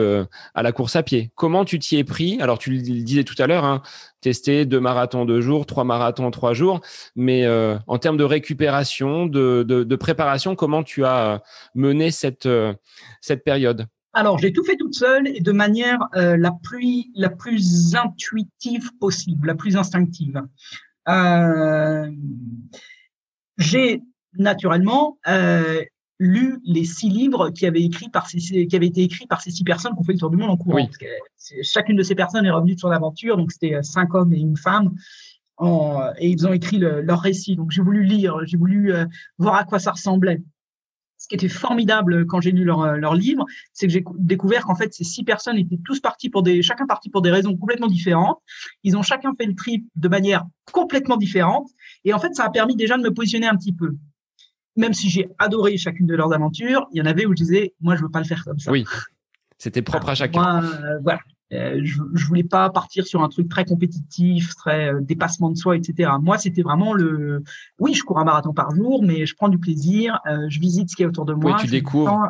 à 0.53 0.63
la 0.63 0.71
course 0.71 0.95
à 0.95 1.03
pied. 1.03 1.31
Comment 1.36 1.65
tu 1.65 1.79
t'y 1.79 1.97
es 1.97 2.03
pris? 2.03 2.38
Alors 2.41 2.59
tu 2.59 2.71
le 2.71 2.79
disais 2.79 3.23
tout 3.23 3.36
à 3.39 3.47
l'heure, 3.47 3.65
hein, 3.65 3.81
tester 4.21 4.65
deux 4.65 4.79
marathons 4.79 5.25
deux 5.25 5.41
jours, 5.41 5.65
trois 5.65 5.83
marathons 5.83 6.31
trois 6.31 6.53
jours, 6.53 6.81
mais 7.15 7.47
en 7.88 7.97
termes 7.97 8.17
de 8.17 8.23
récupération, 8.23 9.25
de, 9.25 9.63
de, 9.67 9.83
de, 9.83 9.95
préparation, 9.95 10.55
comment 10.55 10.83
tu 10.83 11.05
as 11.05 11.41
mené 11.75 12.12
cette, 12.12 12.47
cette 13.21 13.43
période? 13.43 13.88
Alors, 14.13 14.38
j'ai 14.38 14.54
tout 14.54 14.63
fait 14.63 14.78
toute 14.78 14.93
seule 14.93 15.28
et 15.28 15.41
de 15.41 15.52
manière 15.52 16.08
euh, 16.15 16.38
la 16.38 16.52
plus 16.52 17.06
la 17.15 17.30
plus 17.30 17.95
intuitive 17.95 18.91
possible, 18.99 19.47
la 19.47 19.56
plus 19.56 19.76
instinctive. 19.76 20.41
Euh, 21.10 22.10
j'ai 23.58 24.04
naturellement 24.38 25.17
euh, 25.28 25.84
lu 26.19 26.60
les 26.63 26.86
six 26.86 27.10
livres 27.10 27.49
qui 27.49 27.65
avaient 27.65 27.82
écrit 27.82 28.10
par 28.10 28.30
ces, 28.30 28.67
qui 28.67 28.76
avaient 28.76 28.88
été 28.88 29.02
écrits 29.02 29.26
par 29.26 29.41
ces 29.41 29.49
six 29.49 29.63
personnes 29.63 29.93
qui 29.93 29.99
ont 29.99 30.04
fait 30.04 30.13
le 30.13 30.19
tour 30.19 30.30
du 30.30 30.38
monde 30.38 30.52
en 30.52 30.58
courant. 30.58 30.88
chacune 31.63 31.95
de 31.95 32.04
ces 32.04 32.15
personnes 32.15 32.45
est 32.45 32.52
revenue 32.52 32.76
de 32.76 32.80
son 32.80 32.91
aventure, 32.91 33.36
donc 33.36 33.52
c'était 33.52 33.82
cinq 33.82 34.13
hommes 34.13 34.34
et 34.34 34.39
une 34.39 34.58
femme. 34.58 34.93
En, 35.58 36.12
et 36.17 36.30
ils 36.30 36.47
ont 36.47 36.54
écrit 36.54 36.78
leur 36.78 37.19
récit. 37.19 37.56
Donc 37.56 37.71
j'ai 37.71 37.82
voulu 37.82 38.04
lire, 38.04 38.38
j'ai 38.45 38.58
voulu 38.58 38.93
voir 39.39 39.56
à 39.56 39.63
quoi 39.63 39.80
ça 39.80 39.91
ressemblait 39.91 40.41
ce 41.23 41.29
qui 41.29 41.36
était 41.36 41.47
formidable 41.47 42.25
quand 42.25 42.41
j'ai 42.41 42.51
lu 42.51 42.65
leur, 42.65 42.81
euh, 42.81 42.97
leur 42.97 43.15
livre, 43.15 43.45
c'est 43.71 43.88
que 43.88 43.93
j'ai 43.93 44.03
découvert 44.17 44.65
qu'en 44.65 44.75
fait, 44.75 44.93
ces 44.93 45.05
six 45.05 45.23
personnes 45.23 45.57
étaient 45.57 45.79
tous 45.86 46.01
partis 46.01 46.29
pour 46.29 46.43
des, 46.43 46.62
chacun 46.62 46.86
parti 46.86 47.09
pour 47.09 47.21
des 47.21 47.31
raisons 47.31 47.55
complètement 47.55 47.88
différentes. 47.88 48.39
Ils 48.83 48.97
ont 48.97 49.03
chacun 49.03 49.31
fait 49.38 49.45
le 49.45 49.55
trip 49.55 49.86
de 49.95 50.09
manière 50.09 50.43
complètement 50.73 51.15
différente. 51.15 51.69
Et 52.03 52.13
en 52.13 52.19
fait, 52.19 52.36
ça 52.36 52.43
a 52.43 52.49
permis 52.49 52.75
déjà 52.75 52.97
de 52.97 53.03
me 53.03 53.13
positionner 53.13 53.47
un 53.47 53.55
petit 53.55 53.71
peu. 53.71 53.95
Même 54.75 54.93
si 54.93 55.09
j'ai 55.09 55.29
adoré 55.39 55.77
chacune 55.77 56.07
de 56.07 56.15
leurs 56.15 56.33
aventures, 56.33 56.88
il 56.91 56.97
y 56.97 57.01
en 57.01 57.05
avait 57.05 57.25
où 57.25 57.29
je 57.29 57.41
disais, 57.41 57.73
moi, 57.79 57.95
je 57.95 58.01
veux 58.01 58.12
pas 58.12 58.19
le 58.19 58.25
faire 58.25 58.43
comme 58.43 58.59
ça. 58.59 58.69
Oui. 58.69 58.83
C'était 59.57 59.81
propre 59.81 60.09
à 60.09 60.15
chacun. 60.15 60.41
Moi, 60.41 60.63
euh, 60.65 60.99
voilà. 61.03 61.21
Euh, 61.54 61.82
je, 61.84 62.02
je 62.13 62.26
voulais 62.26 62.44
pas 62.44 62.70
partir 62.70 63.06
sur 63.06 63.22
un 63.22 63.30
truc 63.30 63.50
très 63.50 63.66
compétitif, 63.66 64.56
très 64.56 64.94
euh, 64.94 65.02
dépassement 65.02 65.50
de 65.50 65.58
soi, 65.58 65.78
etc. 65.78 66.12
Moi, 66.22 66.38
c'était 66.38 66.62
vraiment 66.62 66.94
le, 66.94 67.44
oui, 67.80 67.94
je 67.94 68.04
cours 68.04 68.20
un 68.20 68.24
marathon 68.24 68.54
par 68.54 68.72
jour, 68.72 69.04
mais 69.04 69.26
je 69.26 69.36
prends 69.36 69.50
du 69.50 69.60
plaisir, 69.60 70.20
euh, 70.28 70.46
je 70.50 70.60
visite 70.60 70.89
ce 70.89 70.96
qui 70.96 71.04
est 71.04 71.06
autour 71.06 71.26
de 71.26 71.34
moi. 71.34 71.56
Oui, 71.56 71.62
tu 71.62 71.68
découvres. 71.68 72.30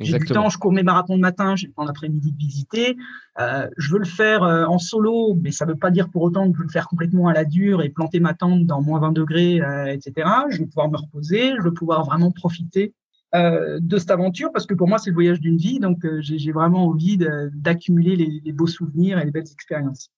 J'ai 0.00 0.18
du 0.18 0.26
temps, 0.26 0.48
je 0.48 0.58
cours 0.58 0.72
mes 0.72 0.82
marathons 0.82 1.14
le 1.14 1.20
matin, 1.20 1.56
j'ai 1.56 1.68
le 1.68 1.72
temps 1.72 1.84
l'après-midi 1.84 2.32
de 2.32 2.38
visiter. 2.38 2.96
je 3.38 3.92
veux 3.92 3.98
le 3.98 4.04
faire 4.04 4.42
en 4.42 4.78
solo, 4.78 5.36
mais 5.40 5.52
ça 5.52 5.66
veut 5.66 5.76
pas 5.76 5.90
dire 5.90 6.10
pour 6.10 6.22
autant 6.22 6.48
que 6.50 6.54
je 6.54 6.58
veux 6.58 6.66
le 6.66 6.72
faire 6.72 6.88
complètement 6.88 7.28
à 7.28 7.32
la 7.32 7.44
dure 7.44 7.80
et 7.82 7.90
planter 7.90 8.18
ma 8.18 8.34
tente 8.34 8.66
dans 8.66 8.82
moins 8.82 8.98
20 8.98 9.12
degrés, 9.12 9.60
etc. 9.88 10.28
Je 10.50 10.58
veux 10.58 10.66
pouvoir 10.66 10.90
me 10.90 10.96
reposer, 10.96 11.54
je 11.56 11.62
veux 11.62 11.72
pouvoir 11.72 12.04
vraiment 12.04 12.32
profiter 12.32 12.92
euh, 13.34 13.78
de 13.80 13.98
cette 13.98 14.12
aventure 14.12 14.52
parce 14.52 14.64
que 14.64 14.74
pour 14.74 14.86
moi 14.86 14.98
c'est 14.98 15.10
le 15.10 15.14
voyage 15.14 15.40
d'une 15.40 15.56
vie 15.56 15.80
donc 15.80 16.04
euh, 16.04 16.20
j'ai 16.20 16.52
vraiment 16.52 16.86
envie 16.86 17.18
d'accumuler 17.52 18.14
les, 18.16 18.52
beaux 18.52 18.68
souvenirs 18.68 19.18
et 19.18 19.24
les 19.24 19.30
belles 19.32 19.50
expériences. 19.52 20.10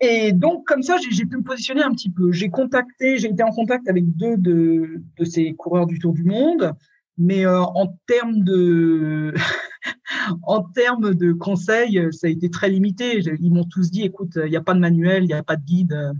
Et 0.00 0.30
donc, 0.32 0.64
comme 0.64 0.82
ça, 0.82 0.96
j'ai 1.10 1.24
pu 1.24 1.38
me 1.38 1.42
positionner 1.42 1.82
un 1.82 1.90
petit 1.90 2.10
peu. 2.10 2.30
J'ai 2.30 2.50
contacté, 2.50 3.18
j'ai 3.18 3.30
été 3.30 3.42
en 3.42 3.50
contact 3.50 3.88
avec 3.88 4.04
deux 4.14 4.36
de, 4.36 5.02
de 5.16 5.24
ces 5.24 5.54
coureurs 5.54 5.86
du 5.86 5.98
Tour 5.98 6.12
du 6.12 6.22
Monde, 6.22 6.72
mais 7.16 7.44
euh, 7.44 7.60
en 7.62 7.98
termes 8.06 8.44
de, 8.44 9.34
en 10.42 10.62
termes 10.62 11.14
de 11.14 11.32
conseils, 11.32 12.00
ça 12.12 12.28
a 12.28 12.30
été 12.30 12.48
très 12.48 12.68
limité. 12.68 13.20
Ils 13.40 13.52
m'ont 13.52 13.64
tous 13.64 13.90
dit, 13.90 14.02
écoute, 14.02 14.38
il 14.44 14.50
n'y 14.50 14.56
a 14.56 14.62
pas 14.62 14.74
de 14.74 14.78
manuel, 14.78 15.24
il 15.24 15.28
n'y 15.28 15.32
a 15.32 15.42
pas 15.42 15.56
de 15.56 15.64
guide. 15.64 16.12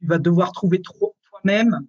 Tu 0.00 0.06
vas 0.06 0.18
devoir 0.18 0.52
trouver 0.52 0.82
toi-même 0.82 1.86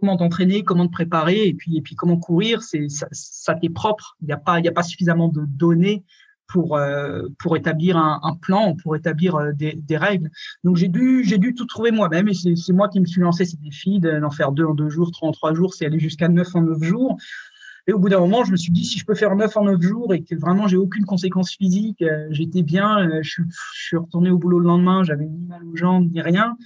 comment 0.00 0.16
t'entraîner, 0.16 0.64
comment 0.64 0.86
te 0.86 0.92
préparer, 0.92 1.46
et 1.46 1.54
puis, 1.54 1.76
et 1.76 1.82
puis 1.82 1.94
comment 1.94 2.16
courir. 2.16 2.62
C'est 2.62 2.88
ça, 2.88 3.06
ça 3.12 3.54
t'est 3.54 3.68
propre. 3.68 4.16
Il 4.22 4.26
n'y 4.26 4.32
a 4.32 4.38
pas, 4.38 4.60
y 4.60 4.68
a 4.68 4.72
pas 4.72 4.82
suffisamment 4.82 5.28
de 5.28 5.42
données 5.46 6.04
pour 6.50 6.76
euh, 6.76 7.28
pour 7.38 7.56
établir 7.56 7.96
un, 7.96 8.36
plan, 8.40 8.74
pour 8.74 8.96
établir 8.96 9.36
euh, 9.36 9.52
des, 9.52 9.96
règles. 9.96 10.30
Donc 10.64 10.76
j'ai 10.76 10.88
dû 10.88 11.22
j'ai 11.24 11.38
dû 11.38 11.54
tout 11.54 11.66
trouver 11.66 11.90
moi-même 11.90 12.28
et 12.28 12.34
c'est 12.34 12.72
moi 12.72 12.88
qui 12.88 13.00
me 13.00 13.06
suis 13.06 13.20
lancé 13.20 13.44
ces 13.44 13.56
défis 13.56 14.00
d'en 14.00 14.30
faire 14.30 14.52
deux 14.52 14.64
en 14.64 14.74
deux 14.74 14.88
jours, 14.88 15.10
trois 15.12 15.28
en 15.28 15.32
trois 15.32 15.54
jours, 15.54 15.74
c'est 15.74 15.86
aller 15.86 15.98
jusqu'à 15.98 16.28
neuf 16.28 16.54
en 16.54 16.62
neuf 16.62 16.82
jours. 16.82 17.16
Et 17.86 17.92
au 17.92 17.98
bout 17.98 18.08
d'un 18.08 18.20
moment, 18.20 18.44
je 18.44 18.52
me 18.52 18.56
suis 18.56 18.72
dit 18.72 18.84
si 18.84 18.98
je 18.98 19.06
peux 19.06 19.14
faire 19.14 19.34
neuf 19.34 19.56
en 19.56 19.64
neuf 19.64 19.80
jours 19.80 20.12
et 20.12 20.22
que 20.22 20.34
vraiment 20.34 20.66
j'ai 20.66 20.76
aucune 20.76 21.04
conséquence 21.04 21.52
physique, 21.52 22.02
euh, 22.02 22.26
j'étais 22.30 22.62
bien, 22.62 23.20
je 23.22 23.28
suis, 23.28 23.44
je 23.74 23.82
suis 23.82 23.96
retourné 23.96 24.30
au 24.30 24.38
boulot 24.38 24.58
le 24.58 24.66
lendemain, 24.66 25.02
j'avais 25.02 25.26
ni 25.26 25.46
mal 25.46 25.64
aux 25.64 25.76
jambes 25.76 26.10
ni 26.10 26.20
rien. 26.20 26.56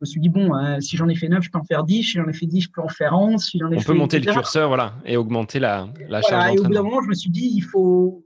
Je 0.00 0.02
me 0.02 0.06
suis 0.06 0.20
dit, 0.20 0.28
bon, 0.28 0.52
si 0.80 0.96
j'en 0.96 1.08
ai 1.08 1.16
fait 1.16 1.28
9, 1.28 1.42
je 1.42 1.50
peux 1.50 1.58
en 1.58 1.64
faire 1.64 1.82
10. 1.82 2.04
Si 2.04 2.12
j'en 2.12 2.28
ai 2.28 2.32
fait 2.32 2.46
10, 2.46 2.60
je 2.60 2.68
peux 2.70 2.80
en 2.80 2.88
faire 2.88 3.14
11. 3.14 3.42
Si 3.42 3.58
j'en 3.58 3.70
ai 3.72 3.78
On 3.78 3.82
peut 3.82 3.94
monter 3.94 4.20
le 4.20 4.32
curseur 4.32 4.68
voilà, 4.68 4.94
et 5.04 5.16
augmenter 5.16 5.58
la, 5.58 5.88
la 6.08 6.20
voilà, 6.20 6.22
charge 6.22 6.54
Et 6.54 6.58
au 6.60 6.62
bout 6.62 6.72
d'un 6.72 6.82
moment, 6.82 7.02
je 7.02 7.08
me 7.08 7.14
suis 7.14 7.30
dit, 7.30 7.50
il 7.52 7.62
faut, 7.62 8.24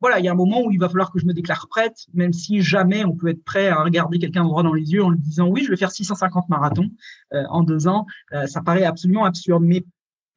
voilà, 0.00 0.20
il 0.20 0.24
y 0.24 0.28
a 0.28 0.32
un 0.32 0.36
moment 0.36 0.62
où 0.62 0.70
il 0.70 0.78
va 0.78 0.88
falloir 0.88 1.10
que 1.10 1.18
je 1.18 1.26
me 1.26 1.32
déclare 1.32 1.66
prête, 1.68 2.06
même 2.14 2.32
si 2.32 2.62
jamais 2.62 3.04
on 3.04 3.12
peut 3.12 3.28
être 3.28 3.42
prêt 3.44 3.68
à 3.68 3.82
regarder 3.82 4.18
quelqu'un 4.18 4.44
droit 4.44 4.62
dans 4.62 4.72
les 4.72 4.92
yeux 4.92 5.02
en 5.02 5.10
lui 5.10 5.18
disant 5.18 5.48
oui, 5.48 5.64
je 5.64 5.70
vais 5.70 5.76
faire 5.76 5.90
650 5.90 6.48
marathons 6.48 6.88
euh, 7.34 7.44
en 7.50 7.62
deux 7.62 7.88
ans. 7.88 8.06
Euh, 8.32 8.46
ça 8.46 8.62
paraît 8.62 8.84
absolument 8.84 9.24
absurde. 9.24 9.64
Mais 9.64 9.84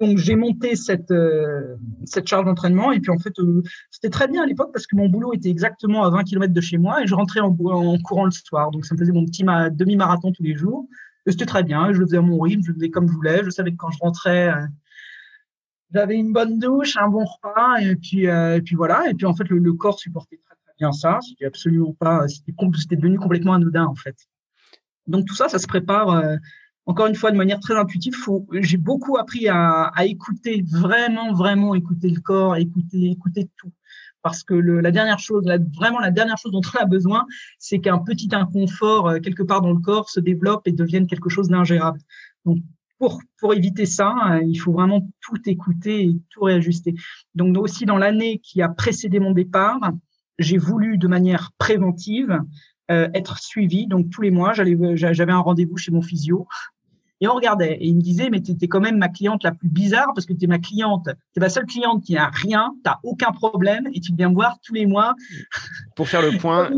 donc 0.02 0.18
j'ai 0.18 0.36
monté 0.36 0.76
cette 0.76 1.12
euh, 1.12 1.76
cette 2.06 2.28
charge 2.28 2.46
d'entraînement 2.46 2.92
et 2.92 3.00
puis 3.00 3.12
en 3.12 3.20
fait 3.20 3.34
c'était 3.90 4.10
très 4.10 4.28
bien 4.28 4.44
à 4.44 4.46
l'époque 4.46 4.72
parce 4.74 4.88
que 4.88 4.96
mon 4.96 5.08
boulot 5.08 5.34
était 5.34 5.50
exactement 5.50 6.04
à 6.04 6.10
20 6.10 6.24
km 6.24 6.54
de 6.54 6.62
chez 6.62 6.78
moi 6.78 7.02
et 7.02 7.08
je 7.08 7.16
rentrais 7.16 7.40
en, 7.40 7.56
courant 8.00 8.26
le 8.26 8.32
soir. 8.32 8.72
Donc 8.72 8.86
ça 8.86 8.96
me 8.96 9.00
faisait 9.00 9.14
mon 9.14 9.26
petit 9.26 9.44
demi-marathon 9.44 10.32
tous 10.32 10.44
les 10.44 10.56
jours. 10.56 10.88
C'était 11.28 11.46
très 11.46 11.64
bien. 11.64 11.94
Je 11.94 12.00
le 12.00 12.06
faisais 12.08 12.18
à 12.18 12.22
mon 12.22 12.40
rythme, 12.40 12.64
je 12.64 12.70
le 12.70 12.74
faisais 12.74 12.90
comme 12.90 13.08
je 13.08 13.14
voulais. 13.14 13.44
Je 13.44 13.52
savais 13.52 13.72
que 13.72 13.78
quand 13.78 13.92
je 13.92 14.00
rentrais 14.00 14.52
j'avais 15.94 16.16
une 16.16 16.34
bonne 16.34 16.60
douche, 16.60 16.98
un 16.98 17.10
bon 17.10 17.26
repas, 17.26 17.78
et 17.82 17.96
puis, 17.96 18.28
euh, 18.28 18.58
et 18.58 18.62
puis 18.62 18.76
voilà. 18.76 19.10
Et 19.10 19.14
puis 19.14 19.26
en 19.26 19.36
fait, 19.36 19.48
le, 19.50 19.58
le, 19.58 19.74
corps 19.74 20.00
supportait 20.00 20.38
très, 20.38 20.56
très 20.56 20.74
bien 20.80 20.92
ça. 20.92 21.20
C'était 21.22 21.46
absolument 21.46 21.94
pas, 21.94 22.28
c'était 22.28 22.96
devenu 22.96 23.18
complètement 23.20 23.54
anodin 23.54 23.86
en 23.86 23.96
fait. 23.96 24.16
Donc 25.08 25.26
tout 25.26 25.36
ça, 25.36 25.50
ça 25.50 25.60
se 25.60 25.68
prépare. 25.68 26.24
Encore 26.86 27.08
une 27.08 27.16
fois, 27.16 27.32
de 27.32 27.38
manière 27.38 27.60
très 27.60 27.78
intuitive. 27.78 28.16
J'ai 28.54 28.78
beaucoup 28.78 29.18
appris 29.18 29.48
à, 29.48 29.84
à, 29.96 30.06
écouter, 30.06 30.64
vraiment, 30.68 31.34
vraiment 31.34 31.76
écouter 31.76 32.10
le 32.10 32.20
corps, 32.20 32.56
écouter, 32.56 33.12
écouter 33.12 33.50
tout. 33.58 33.72
Parce 34.24 34.44
que 34.44 34.54
le, 34.54 34.82
la 34.82 34.92
dernière 34.92 35.20
chose, 35.20 35.46
vraiment 35.76 36.00
la 36.00 36.12
dernière 36.12 36.38
chose 36.38 36.52
dont 36.52 36.62
on 36.62 36.80
a 36.80 36.86
besoin, 36.86 37.26
c'est 37.58 37.80
qu'un 37.80 38.00
petit 38.00 38.30
inconfort 38.32 39.10
euh, 39.10 39.20
quelque 39.20 39.44
part 39.44 39.62
dans 39.62 39.72
le 39.72 39.80
corps 39.80 40.10
se 40.10 40.20
développe 40.20 40.68
et 40.68 40.72
devienne 40.72 41.08
quelque 41.08 41.30
chose 41.30 41.50
d'ingérable. 41.50 42.00
Donc 42.46 42.60
pour, 43.00 43.20
pour 43.40 43.54
éviter 43.54 43.88
ça, 43.88 44.14
euh, 44.32 44.44
il 44.44 44.58
faut 44.58 44.72
vraiment 44.72 45.08
tout 45.22 45.50
écouter 45.50 46.04
et 46.04 46.16
tout 46.30 46.42
réajuster. 46.42 46.94
Donc 47.34 47.58
aussi 47.58 47.86
dans 47.86 47.98
l'année 47.98 48.40
qui 48.40 48.62
a 48.62 48.70
précédé 48.70 49.20
mon 49.20 49.32
départ, 49.32 49.80
j'ai 50.38 50.58
voulu 50.58 50.98
de 50.98 51.08
manière 51.08 51.52
préventive 51.58 52.40
être 53.14 53.40
suivi. 53.40 53.88
Donc 53.88 54.10
tous 54.10 54.22
les 54.22 54.32
mois, 54.32 54.54
j'avais 54.54 55.32
un 55.32 55.40
rendez-vous 55.40 55.78
chez 55.78 55.92
mon 55.92 56.02
physio 56.02 56.48
et 57.22 57.28
on 57.28 57.36
regardait. 57.36 57.76
Et 57.76 57.88
il 57.88 57.96
me 57.96 58.02
disait, 58.02 58.30
mais 58.30 58.42
tu 58.42 58.52
étais 58.52 58.68
quand 58.68 58.82
même 58.82 58.98
ma 58.98 59.08
cliente 59.08 59.44
la 59.44 59.52
plus 59.52 59.70
bizarre 59.70 60.12
parce 60.16 60.26
que 60.26 60.34
tu 60.34 60.46
es 60.46 60.48
ma 60.48 60.58
cliente, 60.58 61.06
tu 61.06 61.38
es 61.38 61.40
ma 61.40 61.50
seule 61.50 61.68
cliente 61.68 62.04
qui 62.04 62.16
n'a 62.16 62.30
rien, 62.34 62.74
tu 62.84 62.92
aucun 63.04 63.32
problème 63.32 63.88
et 63.94 64.00
tu 64.02 64.12
viens 64.16 64.30
me 64.30 64.34
voir 64.34 64.58
tous 64.66 64.74
les 64.74 64.88
mois. 64.88 65.14
Pour 65.96 66.10
faire 66.10 66.24
le 66.24 66.38
point. 66.40 66.70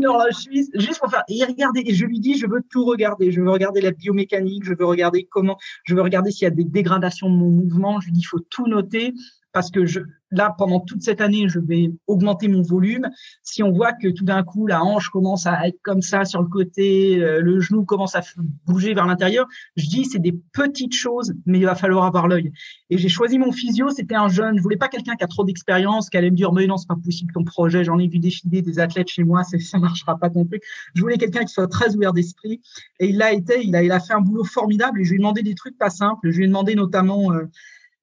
juste 0.74 1.00
pour 1.00 1.10
faire. 1.10 1.24
Et 1.28 1.42
regardez, 1.44 1.82
et 1.86 1.94
je 1.94 2.04
lui 2.04 2.20
dis, 2.20 2.36
je 2.36 2.46
veux 2.46 2.62
tout 2.70 2.84
regarder. 2.84 3.32
Je 3.32 3.40
veux 3.40 3.50
regarder 3.50 3.80
la 3.80 3.90
biomécanique, 3.90 4.64
je 4.64 4.74
veux 4.74 4.84
regarder 4.84 5.26
comment, 5.30 5.56
je 5.84 5.94
veux 5.94 6.02
regarder 6.02 6.30
s'il 6.30 6.44
y 6.44 6.48
a 6.48 6.50
des 6.50 6.64
dégradations 6.64 7.30
de 7.30 7.36
mon 7.36 7.50
mouvement. 7.50 8.00
Je 8.00 8.06
lui 8.06 8.12
dis, 8.12 8.20
il 8.20 8.24
faut 8.24 8.40
tout 8.50 8.66
noter 8.66 9.14
parce 9.54 9.70
que 9.70 9.86
je, 9.86 10.00
là, 10.32 10.54
pendant 10.58 10.80
toute 10.80 11.02
cette 11.02 11.20
année, 11.20 11.48
je 11.48 11.60
vais 11.60 11.92
augmenter 12.08 12.48
mon 12.48 12.60
volume. 12.60 13.08
Si 13.42 13.62
on 13.62 13.70
voit 13.70 13.92
que 13.92 14.08
tout 14.08 14.24
d'un 14.24 14.42
coup, 14.42 14.66
la 14.66 14.82
hanche 14.82 15.08
commence 15.08 15.46
à 15.46 15.68
être 15.68 15.78
comme 15.82 16.02
ça 16.02 16.24
sur 16.24 16.42
le 16.42 16.48
côté, 16.48 17.22
euh, 17.22 17.40
le 17.40 17.60
genou 17.60 17.84
commence 17.84 18.16
à 18.16 18.22
bouger 18.66 18.94
vers 18.94 19.06
l'intérieur, 19.06 19.46
je 19.76 19.86
dis 19.86 20.04
c'est 20.04 20.18
des 20.18 20.36
petites 20.52 20.94
choses, 20.94 21.32
mais 21.46 21.60
il 21.60 21.64
va 21.64 21.76
falloir 21.76 22.04
avoir 22.04 22.26
l'œil. 22.26 22.52
Et 22.90 22.98
j'ai 22.98 23.08
choisi 23.08 23.38
mon 23.38 23.52
physio, 23.52 23.90
c'était 23.90 24.16
un 24.16 24.28
jeune. 24.28 24.58
Je 24.58 24.62
voulais 24.62 24.76
pas 24.76 24.88
quelqu'un 24.88 25.14
qui 25.14 25.22
a 25.22 25.28
trop 25.28 25.44
d'expérience, 25.44 26.10
qui 26.10 26.16
allait 26.16 26.32
me 26.32 26.36
dire 26.36 26.52
mais 26.52 26.66
non, 26.66 26.76
c'est 26.76 26.88
pas 26.88 26.96
possible 27.02 27.32
ton 27.32 27.44
projet. 27.44 27.84
J'en 27.84 27.98
ai 27.98 28.08
vu 28.08 28.18
défiler 28.18 28.60
des 28.60 28.80
athlètes 28.80 29.08
chez 29.08 29.22
moi, 29.22 29.44
ça 29.44 29.78
marchera 29.78 30.18
pas 30.18 30.30
ton 30.30 30.44
truc. 30.44 30.62
Je 30.94 31.00
voulais 31.00 31.16
quelqu'un 31.16 31.44
qui 31.44 31.52
soit 31.52 31.68
très 31.68 31.94
ouvert 31.94 32.12
d'esprit. 32.12 32.60
Et 32.98 33.10
il 33.10 33.18
l'a 33.18 33.32
été. 33.32 33.64
Il 33.64 33.76
a, 33.76 34.00
fait 34.00 34.14
un 34.14 34.20
boulot 34.20 34.44
formidable. 34.44 35.00
Et 35.00 35.04
je 35.04 35.10
lui 35.10 35.16
ai 35.16 35.18
demandé 35.18 35.42
des 35.42 35.54
trucs 35.54 35.78
pas 35.78 35.90
simples. 35.90 36.30
Je 36.30 36.38
lui 36.38 36.44
ai 36.44 36.48
demandé 36.48 36.74
notamment 36.74 37.32
euh, 37.32 37.44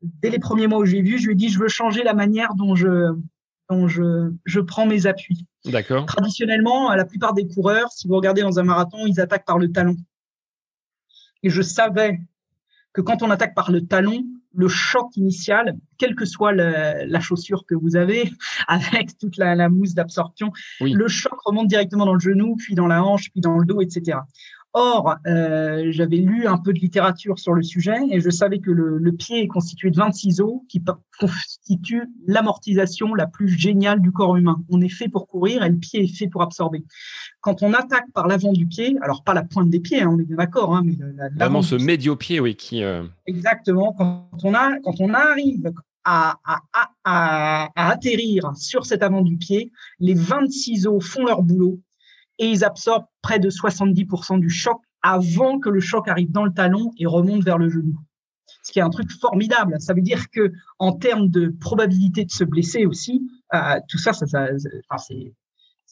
dès 0.01 0.29
les 0.29 0.39
premiers 0.39 0.67
mois 0.67 0.79
où 0.79 0.85
j'ai 0.85 1.01
vu, 1.01 1.17
je 1.17 1.25
lui 1.25 1.33
ai 1.33 1.35
dit 1.35 1.49
je 1.49 1.59
veux 1.59 1.67
changer 1.67 2.03
la 2.03 2.13
manière 2.13 2.53
dont 2.55 2.75
je 2.75 3.13
dont 3.69 3.87
je, 3.87 4.33
je 4.45 4.59
prends 4.59 4.85
mes 4.85 5.07
appuis. 5.07 5.47
D'accord. 5.65 6.05
Traditionnellement, 6.05 6.93
la 6.93 7.05
plupart 7.05 7.33
des 7.33 7.47
coureurs, 7.47 7.89
si 7.91 8.07
vous 8.07 8.15
regardez 8.15 8.41
dans 8.41 8.59
un 8.59 8.63
marathon, 8.63 9.05
ils 9.07 9.21
attaquent 9.21 9.45
par 9.45 9.59
le 9.59 9.71
talon. 9.71 9.95
Et 11.43 11.49
je 11.49 11.61
savais 11.61 12.19
que 12.93 13.01
quand 13.01 13.23
on 13.23 13.29
attaque 13.29 13.55
par 13.55 13.71
le 13.71 13.87
talon, 13.87 14.25
le 14.53 14.67
choc 14.67 15.15
initial, 15.15 15.77
quelle 15.97 16.15
que 16.15 16.25
soit 16.25 16.51
la, 16.51 17.05
la 17.05 17.19
chaussure 17.21 17.65
que 17.65 17.73
vous 17.73 17.95
avez, 17.95 18.29
avec 18.67 19.17
toute 19.17 19.37
la, 19.37 19.55
la 19.55 19.69
mousse 19.69 19.93
d'absorption, 19.93 20.51
le 20.81 21.07
choc 21.07 21.39
remonte 21.45 21.67
directement 21.67 22.05
dans 22.05 22.13
le 22.13 22.19
genou, 22.19 22.57
puis 22.57 22.75
dans 22.75 22.87
la 22.87 23.03
hanche, 23.03 23.31
puis 23.31 23.39
dans 23.39 23.57
le 23.57 23.65
dos, 23.65 23.79
etc. 23.81 24.17
Or, 24.73 25.15
euh, 25.27 25.88
j'avais 25.89 26.17
lu 26.17 26.47
un 26.47 26.57
peu 26.57 26.71
de 26.71 26.79
littérature 26.79 27.39
sur 27.39 27.53
le 27.53 27.62
sujet 27.62 27.97
et 28.10 28.21
je 28.21 28.29
savais 28.29 28.60
que 28.60 28.71
le, 28.71 28.99
le 28.99 29.12
pied 29.12 29.41
est 29.41 29.47
constitué 29.47 29.91
de 29.91 29.97
26 29.97 30.39
os 30.39 30.62
qui 30.69 30.81
constituent 31.19 32.10
l'amortisation 32.25 33.13
la 33.13 33.27
plus 33.27 33.49
géniale 33.49 33.99
du 33.99 34.12
corps 34.12 34.38
humain. 34.38 34.63
On 34.69 34.79
est 34.79 34.89
fait 34.89 35.10
pour 35.10 35.27
courir 35.27 35.63
et 35.63 35.69
le 35.69 35.77
pied 35.77 36.03
est 36.03 36.15
fait 36.15 36.27
pour 36.27 36.41
absorber. 36.41 36.86
Quand 37.41 37.63
on 37.63 37.73
attaque 37.73 38.05
par 38.13 38.27
l'avant 38.27 38.53
du 38.53 38.65
pied, 38.65 38.97
alors 39.01 39.23
pas 39.23 39.34
la 39.34 39.43
pointe 39.43 39.69
des 39.69 39.81
pieds, 39.81 40.03
hein, 40.03 40.10
on 40.10 40.19
est 40.19 40.25
bien 40.25 40.38
d'accord, 40.38 40.73
hein, 40.73 40.84
mais 40.86 40.95
la, 41.15 41.27
vraiment 41.29 41.62
ce 41.62 41.75
médio-pied, 41.75 42.39
oui, 42.39 42.55
qui. 42.55 42.81
Euh... 42.81 43.03
Exactement. 43.27 43.93
Quand 43.93 44.29
on 44.43 44.53
a, 44.53 44.79
quand 44.79 45.01
on 45.01 45.13
arrive 45.13 45.73
à, 46.05 46.38
à, 46.45 46.62
à, 46.73 47.69
à, 47.75 47.89
atterrir 47.89 48.51
sur 48.55 48.86
cet 48.86 49.03
avant 49.03 49.21
du 49.21 49.36
pied, 49.36 49.71
les 49.99 50.13
26 50.13 50.88
os 50.88 51.03
font 51.03 51.25
leur 51.25 51.43
boulot 51.43 51.79
et 52.41 52.47
ils 52.47 52.65
absorbent 52.65 53.06
près 53.21 53.39
de 53.39 53.49
70% 53.49 54.39
du 54.39 54.49
choc 54.49 54.82
avant 55.04 55.60
que 55.60 55.69
le 55.69 55.80
choc 55.80 56.08
arrive 56.08 56.32
dans 56.32 56.43
le 56.43 56.51
talon 56.51 56.91
et 56.97 57.06
remonte 57.06 57.43
vers 57.43 57.60
le 57.60 57.69
genou. 57.69 57.95
Ce 58.63 58.71
qui 58.71 58.80
est 58.80 58.82
un 58.82 58.89
truc 58.89 59.12
formidable. 59.12 59.80
Ça 59.80 59.93
veut 59.93 60.01
dire 60.01 60.30
que 60.30 60.51
en 60.80 60.91
termes 60.91 61.30
de 61.30 61.56
probabilité 61.60 62.25
de 62.25 62.32
se 62.32 62.43
blesser 62.43 62.86
aussi, 62.86 63.21
euh, 63.54 63.80
tout 63.88 63.99
ça, 63.99 64.12
ça, 64.13 64.25
c'est 64.27 65.34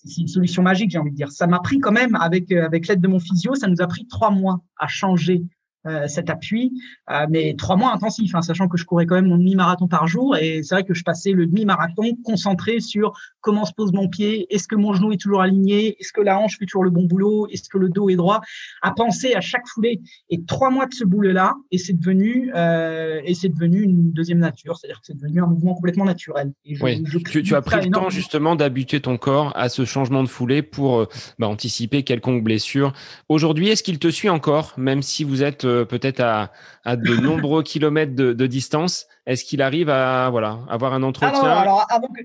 c'est 0.05 0.21
une 0.21 0.27
solution 0.27 0.63
magique, 0.63 0.91
j'ai 0.91 0.97
envie 0.97 1.11
de 1.11 1.15
dire. 1.15 1.31
Ça 1.31 1.45
m'a 1.45 1.59
pris 1.59 1.79
quand 1.79 1.91
même, 1.91 2.15
avec, 2.15 2.51
euh, 2.51 2.65
avec 2.65 2.87
l'aide 2.87 3.01
de 3.01 3.07
mon 3.07 3.19
physio, 3.19 3.53
ça 3.55 3.67
nous 3.67 3.81
a 3.81 3.87
pris 3.87 4.07
trois 4.07 4.31
mois 4.31 4.61
à 4.77 4.87
changer 4.87 5.43
euh, 5.87 6.09
cet 6.09 6.29
appui, 6.29 6.73
euh, 7.09 7.25
mais 7.29 7.55
trois 7.57 7.77
mois 7.77 7.93
intensifs, 7.93 8.35
hein, 8.35 8.41
sachant 8.41 8.67
que 8.67 8.77
je 8.77 8.83
courais 8.83 9.05
quand 9.05 9.15
même 9.15 9.27
mon 9.27 9.37
demi-marathon 9.37 9.87
par 9.87 10.07
jour, 10.07 10.35
et 10.35 10.61
c'est 10.61 10.75
vrai 10.75 10.83
que 10.83 10.93
je 10.93 11.03
passais 11.03 11.31
le 11.31 11.45
demi-marathon 11.45 12.17
concentré 12.25 12.81
sur 12.81 13.17
comment 13.39 13.63
se 13.63 13.71
pose 13.71 13.93
mon 13.93 14.09
pied, 14.09 14.45
est-ce 14.53 14.67
que 14.67 14.75
mon 14.75 14.93
genou 14.93 15.13
est 15.13 15.21
toujours 15.21 15.41
aligné, 15.41 15.95
est-ce 15.97 16.11
que 16.11 16.19
la 16.19 16.37
hanche 16.37 16.57
fait 16.59 16.65
toujours 16.65 16.83
le 16.83 16.89
bon 16.89 17.05
boulot, 17.05 17.47
est-ce 17.47 17.69
que 17.69 17.77
le 17.77 17.87
dos 17.87 18.09
est 18.09 18.17
droit, 18.17 18.41
à 18.81 18.91
penser 18.91 19.35
à 19.35 19.39
chaque 19.39 19.65
foulée. 19.67 20.01
Et 20.29 20.43
trois 20.43 20.69
mois 20.69 20.85
de 20.85 20.93
ce 20.93 21.05
boulot-là, 21.05 21.53
et 21.71 21.77
c'est 21.77 21.93
devenu, 21.93 22.51
euh, 22.55 23.21
et 23.23 23.33
c'est 23.33 23.47
devenu 23.47 23.81
une 23.81 24.11
deuxième 24.11 24.39
nature, 24.39 24.77
c'est-à-dire 24.77 24.99
que 24.99 25.05
c'est 25.05 25.17
devenu 25.17 25.41
un 25.41 25.47
mouvement 25.47 25.75
complètement 25.75 26.03
naturel. 26.03 26.51
Et 26.65 26.75
je, 26.75 26.83
oui. 26.83 27.01
tu, 27.31 27.41
tu, 27.41 27.55
as 27.55 27.61
pris 27.61 27.85
le 27.85 27.91
temps 27.91 28.09
justement 28.09 28.57
d'habituer 28.57 28.99
ton 28.99 29.17
corps 29.17 29.53
à 29.55 29.69
ce 29.69 29.85
changement 29.85 30.23
de 30.23 30.29
foulée 30.29 30.61
pour 30.61 31.07
bah, 31.37 31.47
anticiper 31.47 32.03
quelconque 32.03 32.43
blessure. 32.43 32.91
Aujourd'hui, 33.29 33.69
est-ce 33.69 33.81
qu'il 33.81 33.97
te 33.97 34.09
suit 34.09 34.27
encore, 34.27 34.73
même 34.75 35.01
si 35.01 35.23
vous 35.23 35.41
êtes 35.41 35.65
peut-être 35.89 36.19
à, 36.19 36.51
à, 36.83 36.95
de 36.95 37.15
nombreux 37.21 37.63
kilomètres 37.63 38.15
de, 38.15 38.33
de 38.33 38.47
distance. 38.47 39.07
Est-ce 39.25 39.43
qu'il 39.45 39.61
arrive 39.61 39.89
à 39.89 40.29
voilà 40.29 40.59
avoir 40.69 40.93
un 40.93 41.03
entretien 41.03 41.43
alors, 41.43 41.85
avant 41.89 42.07
que, 42.07 42.21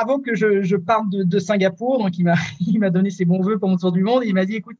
avant 0.00 0.18
que 0.18 0.34
je, 0.34 0.62
je 0.62 0.76
parte 0.76 1.08
de, 1.10 1.22
de, 1.22 1.38
Singapour, 1.38 1.98
donc 1.98 2.18
il 2.18 2.24
m'a 2.24 2.36
il 2.60 2.78
m'a 2.78 2.90
donné 2.90 3.10
ses 3.10 3.24
bons 3.24 3.40
voeux 3.40 3.58
pour 3.58 3.68
mon 3.68 3.76
tour 3.76 3.92
du 3.92 4.02
monde. 4.02 4.22
Il 4.24 4.34
m'a 4.34 4.44
dit 4.44 4.56
écoute, 4.56 4.76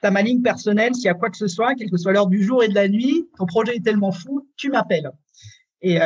ta 0.00 0.10
ma 0.10 0.22
ligne 0.22 0.42
personnelle, 0.42 0.94
s'il 0.94 1.04
y 1.04 1.08
a 1.08 1.14
quoi 1.14 1.30
que 1.30 1.36
ce 1.36 1.48
soit, 1.48 1.74
quelle 1.74 1.90
que 1.90 1.96
soit 1.96 2.12
l'heure 2.12 2.28
du 2.28 2.42
jour 2.42 2.62
et 2.62 2.68
de 2.68 2.74
la 2.74 2.88
nuit, 2.88 3.28
ton 3.36 3.46
projet 3.46 3.76
est 3.76 3.84
tellement 3.84 4.12
fou, 4.12 4.48
tu 4.56 4.70
m'appelles. 4.70 5.10
Et, 5.80 5.98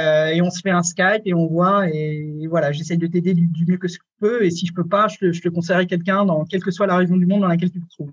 on 0.42 0.50
se 0.50 0.60
fait 0.60 0.70
un 0.70 0.82
Skype 0.82 1.22
et 1.24 1.34
on 1.34 1.46
voit. 1.46 1.88
Et, 1.88 2.46
voilà, 2.48 2.72
j'essaye 2.72 2.98
de 2.98 3.06
t'aider 3.06 3.34
du, 3.34 3.64
mieux 3.66 3.78
que 3.78 3.88
je 3.88 3.98
peux. 4.20 4.44
Et 4.44 4.50
si 4.50 4.66
je 4.66 4.74
peux 4.74 4.86
pas, 4.86 5.08
je 5.08 5.18
te, 5.18 5.32
je 5.32 5.40
te 5.40 5.48
conseillerai 5.48 5.86
quelqu'un 5.86 6.24
dans 6.24 6.44
quelle 6.44 6.62
que 6.62 6.70
soit 6.70 6.86
la 6.86 6.96
région 6.96 7.16
du 7.16 7.26
monde 7.26 7.40
dans 7.40 7.48
laquelle 7.48 7.70
tu 7.70 7.80
te 7.80 7.88
trouves. 7.88 8.12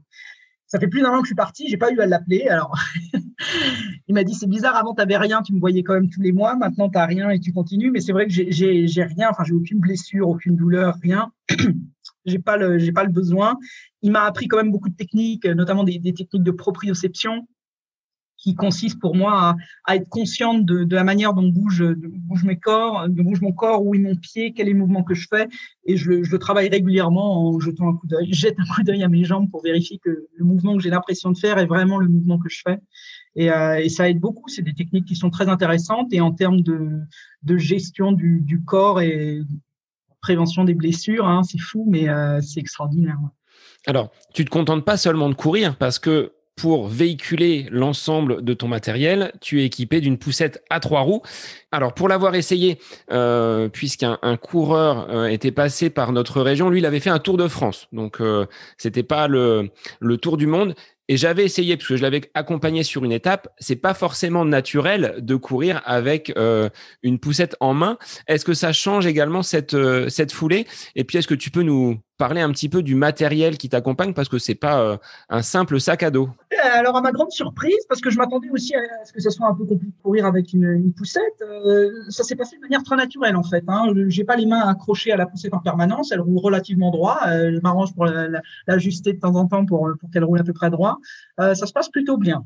Ça 0.69 0.79
fait 0.79 0.88
plus 0.88 1.01
d'un 1.01 1.10
an 1.10 1.21
que 1.21 1.25
je 1.25 1.29
suis 1.29 1.36
parti, 1.36 1.67
j'ai 1.67 1.77
pas 1.77 1.91
eu 1.91 1.99
à 1.99 2.05
l'appeler. 2.05 2.47
Alors, 2.47 2.77
il 4.08 4.13
m'a 4.13 4.23
dit 4.23 4.36
c'est 4.36 4.47
bizarre, 4.47 4.75
avant 4.75 4.93
tu 4.93 5.01
rien, 5.15 5.41
tu 5.41 5.53
me 5.53 5.60
voyais 5.60 5.82
quand 5.82 5.95
même 5.95 6.10
tous 6.10 6.21
les 6.21 6.32
mois. 6.32 6.55
Maintenant 6.55 6.89
tu 6.89 6.97
n'as 6.97 7.08
rien 7.08 7.32
et 7.32 7.39
tu 7.39 7.51
continues. 7.51 7.89
Mais 7.89 7.99
c'est 7.99 8.13
vrai 8.13 8.27
que 8.27 8.34
j'ai 8.34 9.03
rien, 9.03 9.29
enfin 9.32 9.43
j'ai 9.43 9.53
aucune 9.53 9.79
blessure, 9.79 10.29
aucune 10.29 10.55
douleur, 10.55 10.95
rien. 11.01 11.32
j'ai 12.25 12.39
pas 12.39 12.55
le 12.55 12.77
pas 12.93 13.03
le 13.03 13.12
besoin. 13.12 13.58
Il 14.03 14.12
m'a 14.12 14.23
appris 14.23 14.47
quand 14.47 14.58
même 14.58 14.71
beaucoup 14.71 14.89
de 14.89 14.95
techniques, 14.95 15.45
notamment 15.45 15.84
des, 15.84 15.97
des 15.97 16.13
techniques 16.13 16.43
de 16.43 16.51
proprioception 16.51 17.47
qui 18.39 18.56
consiste 18.56 18.99
pour 18.99 19.15
moi 19.15 19.56
à, 19.86 19.95
être 19.95 20.08
consciente 20.10 20.65
de, 20.65 20.95
la 20.95 21.04
manière 21.04 21.34
dont 21.34 21.47
bouge, 21.47 21.84
bouge 21.84 22.43
mes 22.43 22.58
corps, 22.58 23.08
de 23.10 23.21
bouge 23.21 23.41
mon 23.41 23.52
corps, 23.52 23.86
où 23.86 23.93
est 23.93 23.99
mon 23.99 24.15
pied, 24.15 24.54
quel 24.54 24.69
est 24.69 24.73
le 24.73 24.80
mouvement 24.80 25.04
que 25.04 25.13
je 25.13 25.28
fais. 25.30 25.47
Et 25.86 25.97
je, 25.97 26.23
je 26.23 26.32
le 26.32 26.39
travaille 26.39 26.69
régulièrement 26.69 27.49
en 27.49 27.60
jetant 27.60 27.89
un 27.89 27.93
coup 27.95 28.08
d'œil. 28.08 28.28
Je 28.32 28.39
jette 28.39 28.56
un 28.60 28.73
coup 28.73 28.84
d'œil 28.84 29.04
à 29.04 29.10
mes 29.10 29.25
jambes 29.25 29.49
pour 29.52 29.62
vérifier 29.62 29.99
que 30.04 30.28
le 30.34 30.45
mouvement 30.45 30.75
que 30.75 30.82
j'ai 30.82 30.89
l'impression 30.89 31.32
de 31.32 31.38
faire 31.38 31.58
est 31.58 31.65
vraiment 31.65 31.97
le 31.97 32.08
mouvement 32.08 32.39
que 32.39 32.49
je 32.49 32.62
fais. 32.65 32.80
Et, 33.36 33.52
euh, 33.52 33.80
et 33.80 33.89
ça 33.89 34.10
aide 34.10 34.19
beaucoup. 34.19 34.47
C'est 34.47 34.62
des 34.62 34.73
techniques 34.73 35.06
qui 35.06 35.15
sont 35.15 35.30
très 35.30 35.49
intéressantes 35.49 36.13
et 36.13 36.21
en 36.21 36.32
termes 36.32 36.62
de, 36.62 36.99
de 37.43 37.58
gestion 37.58 38.12
du, 38.12 38.41
du 38.41 38.63
corps 38.63 39.02
et 39.02 39.41
prévention 40.21 40.63
des 40.63 40.73
blessures, 40.73 41.28
hein, 41.28 41.43
c'est 41.43 41.60
fou, 41.60 41.86
mais 41.88 42.10
euh, 42.10 42.41
c'est 42.41 42.60
extraordinaire. 42.60 43.17
Alors, 43.88 44.12
tu 44.34 44.43
te 44.43 44.49
contentes 44.49 44.84
pas 44.84 44.97
seulement 44.97 45.30
de 45.30 45.36
courir 45.36 45.78
parce 45.78 45.99
que 45.99 46.34
pour 46.60 46.89
véhiculer 46.89 47.67
l'ensemble 47.72 48.43
de 48.43 48.54
ton 48.54 48.67
matériel, 48.67 49.32
tu 49.39 49.62
es 49.62 49.65
équipé 49.65 50.02
d'une 50.02 50.17
poussette 50.17 50.62
à 50.69 50.82
trois 50.82 51.00
roues. 51.00 51.22
Alors 51.72 51.93
pour 51.93 52.10
l'avoir 52.10 52.36
essayé, 52.36 52.80
euh, 53.13 53.69
puisqu'un 53.69 54.19
coureur 54.41 55.10
euh, 55.10 55.28
était 55.28 55.54
passé 55.54 55.89
par 55.89 56.12
notre 56.12 56.41
région, 56.41 56.69
lui 56.69 56.80
il 56.80 56.86
avait 56.86 57.00
fait 57.00 57.10
un 57.10 57.19
tour 57.19 57.38
de 57.38 57.48
France, 57.48 57.88
donc 57.93 58.19
euh, 58.19 58.45
c'était 58.78 59.04
pas 59.04 59.30
le, 59.30 59.72
tour 60.22 60.36
du 60.36 60.48
monde. 60.48 60.76
Et 61.08 61.15
j'avais 61.15 61.45
essayé 61.45 61.78
parce 61.78 61.88
que 61.88 61.95
je 61.95 62.02
l'avais 62.02 62.30
accompagné 62.34 62.84
sur 62.84 63.06
une 63.06 63.13
étape. 63.13 63.48
C'est 63.58 63.78
pas 63.78 63.95
forcément 63.95 64.43
naturel 64.45 65.15
de 65.19 65.36
courir 65.38 65.82
avec 65.86 66.32
euh, 66.38 66.69
une 67.02 67.19
poussette 67.19 67.56
en 67.62 67.74
main. 67.74 67.98
Est-ce 68.28 68.45
que 68.45 68.54
ça 68.54 68.74
change 68.74 69.08
également 69.08 69.41
cette 69.41 69.74
foulée? 70.32 70.67
Et 70.95 71.06
puis 71.06 71.17
est-ce 71.17 71.28
que 71.28 71.34
tu 71.34 71.50
peux 71.50 71.63
nous 71.63 72.00
parler 72.19 72.41
un 72.41 72.51
petit 72.51 72.69
peu 72.69 72.84
du 72.84 72.95
matériel 72.95 73.58
qui 73.58 73.69
t'accompagne 73.69 74.13
parce 74.13 74.27
que 74.27 74.38
c'est 74.38 74.53
pas 74.53 74.82
euh, 74.82 74.97
un 75.29 75.41
simple 75.41 75.79
sac 75.79 76.03
à 76.03 76.12
dos. 76.12 76.29
Alors 76.75 76.97
à 76.97 77.01
ma 77.01 77.12
grande 77.12 77.32
surprise, 77.32 77.79
parce 77.88 78.01
que 78.01 78.10
je 78.10 78.17
m'attendais 78.17 78.49
aussi 78.51 78.75
à 78.75 78.82
ce 79.05 79.13
que 79.13 79.21
ce 79.21 79.29
soit 79.29 79.47
un 79.47 79.55
peu 79.55 79.65
compliqué 79.65 79.93
de 79.97 80.03
courir 80.03 80.25
avec 80.25 80.53
une, 80.53 80.93
poussette, 80.93 81.41
euh, 81.41 81.89
ça 82.10 82.23
s'est 82.23 82.36
passé 82.36 82.58
de 82.58 82.62
manière 82.62 82.84
très 82.84 82.97
naturelle 82.97 83.38
en 83.38 83.43
fait. 83.43 83.63
Hein. 83.67 83.93
J'ai 84.10 84.25
pas 84.25 84.36
les 84.36 84.45
mains 84.45 84.67
accrochées 84.67 85.13
à 85.13 85.17
la 85.17 85.25
poussette 85.25 85.53
en 85.53 85.60
permanence, 85.60 86.12
elle 86.12 86.19
roule 86.19 86.38
relativement 86.38 86.91
droit. 86.91 87.19
Euh, 87.27 87.53
je 87.55 87.60
m'arrange 87.62 87.95
pour 87.95 88.05
l'ajuster 88.67 89.13
de 89.13 89.19
temps 89.19 89.36
en 89.36 89.47
temps 89.47 89.65
pour, 89.65 89.89
pour 89.99 90.12
qu'elle 90.12 90.25
roule 90.25 90.39
à 90.39 90.43
peu 90.43 90.53
près 90.53 90.69
droit. 90.69 90.97
ça 91.38 91.55
se 91.55 91.71
passe 91.71 91.88
plutôt 91.88 92.17
bien. 92.17 92.43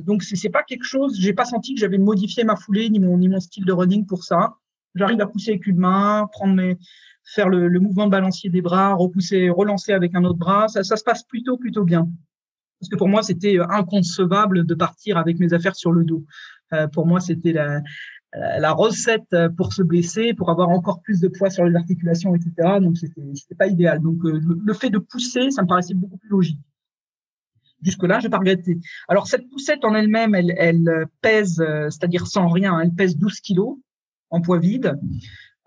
donc 0.00 0.22
c'est 0.22 0.48
pas 0.48 0.62
quelque 0.62 0.84
chose, 0.84 1.16
j'ai 1.20 1.34
pas 1.34 1.44
senti 1.44 1.74
que 1.74 1.80
j'avais 1.80 1.98
modifié 1.98 2.42
ma 2.42 2.56
foulée 2.56 2.88
ni 2.88 2.98
mon 2.98 3.38
style 3.38 3.66
de 3.66 3.72
running 3.72 4.06
pour 4.06 4.24
ça. 4.24 4.54
J'arrive 4.96 5.20
à 5.20 5.26
pousser 5.26 5.50
avec 5.50 5.66
une 5.66 5.78
main, 5.78 6.28
prendre 6.32 6.54
mes 6.54 6.76
faire 7.26 7.48
le, 7.48 7.68
le, 7.68 7.80
mouvement 7.80 8.06
de 8.06 8.10
balancier 8.10 8.50
des 8.50 8.62
bras, 8.62 8.94
repousser, 8.94 9.50
relancer 9.50 9.92
avec 9.92 10.14
un 10.14 10.24
autre 10.24 10.38
bras, 10.38 10.68
ça, 10.68 10.84
ça 10.84 10.96
se 10.96 11.02
passe 11.02 11.24
plutôt 11.24 11.56
plutôt 11.56 11.84
bien. 11.84 12.08
Parce 12.80 12.88
que 12.88 12.96
pour 12.96 13.08
moi, 13.08 13.22
c'était 13.22 13.58
inconcevable 13.58 14.64
de 14.64 14.74
partir 14.74 15.16
avec 15.16 15.38
mes 15.38 15.52
affaires 15.52 15.74
sur 15.74 15.92
le 15.92 16.04
dos. 16.04 16.24
Euh, 16.72 16.86
pour 16.88 17.06
moi, 17.06 17.20
c'était 17.20 17.52
la, 17.52 17.80
la 18.32 18.72
recette 18.72 19.34
pour 19.56 19.72
se 19.72 19.82
blesser, 19.82 20.34
pour 20.34 20.50
avoir 20.50 20.68
encore 20.68 21.00
plus 21.00 21.20
de 21.20 21.28
poids 21.28 21.50
sur 21.50 21.64
les 21.64 21.74
articulations, 21.74 22.34
etc. 22.34 22.78
Donc, 22.80 22.98
c'était 22.98 23.54
pas 23.56 23.66
idéal. 23.66 24.00
Donc, 24.00 24.24
euh, 24.24 24.40
le, 24.64 24.74
fait 24.74 24.90
de 24.90 24.98
pousser, 24.98 25.50
ça 25.50 25.62
me 25.62 25.66
paraissait 25.66 25.94
beaucoup 25.94 26.18
plus 26.18 26.28
logique. 26.28 26.60
Jusque-là, 27.82 28.20
je 28.20 28.26
n'ai 28.26 28.30
pas 28.30 28.38
regretté. 28.38 28.78
Alors, 29.08 29.26
cette 29.26 29.48
poussette 29.48 29.84
en 29.84 29.94
elle-même, 29.94 30.34
elle, 30.34 30.54
elle 30.56 31.06
pèse, 31.20 31.60
euh, 31.60 31.88
c'est-à-dire 31.90 32.26
sans 32.26 32.48
rien, 32.48 32.78
elle 32.80 32.92
pèse 32.92 33.16
12 33.16 33.40
kilos 33.40 33.78
en 34.30 34.40
poids 34.40 34.58
vide. 34.58 34.98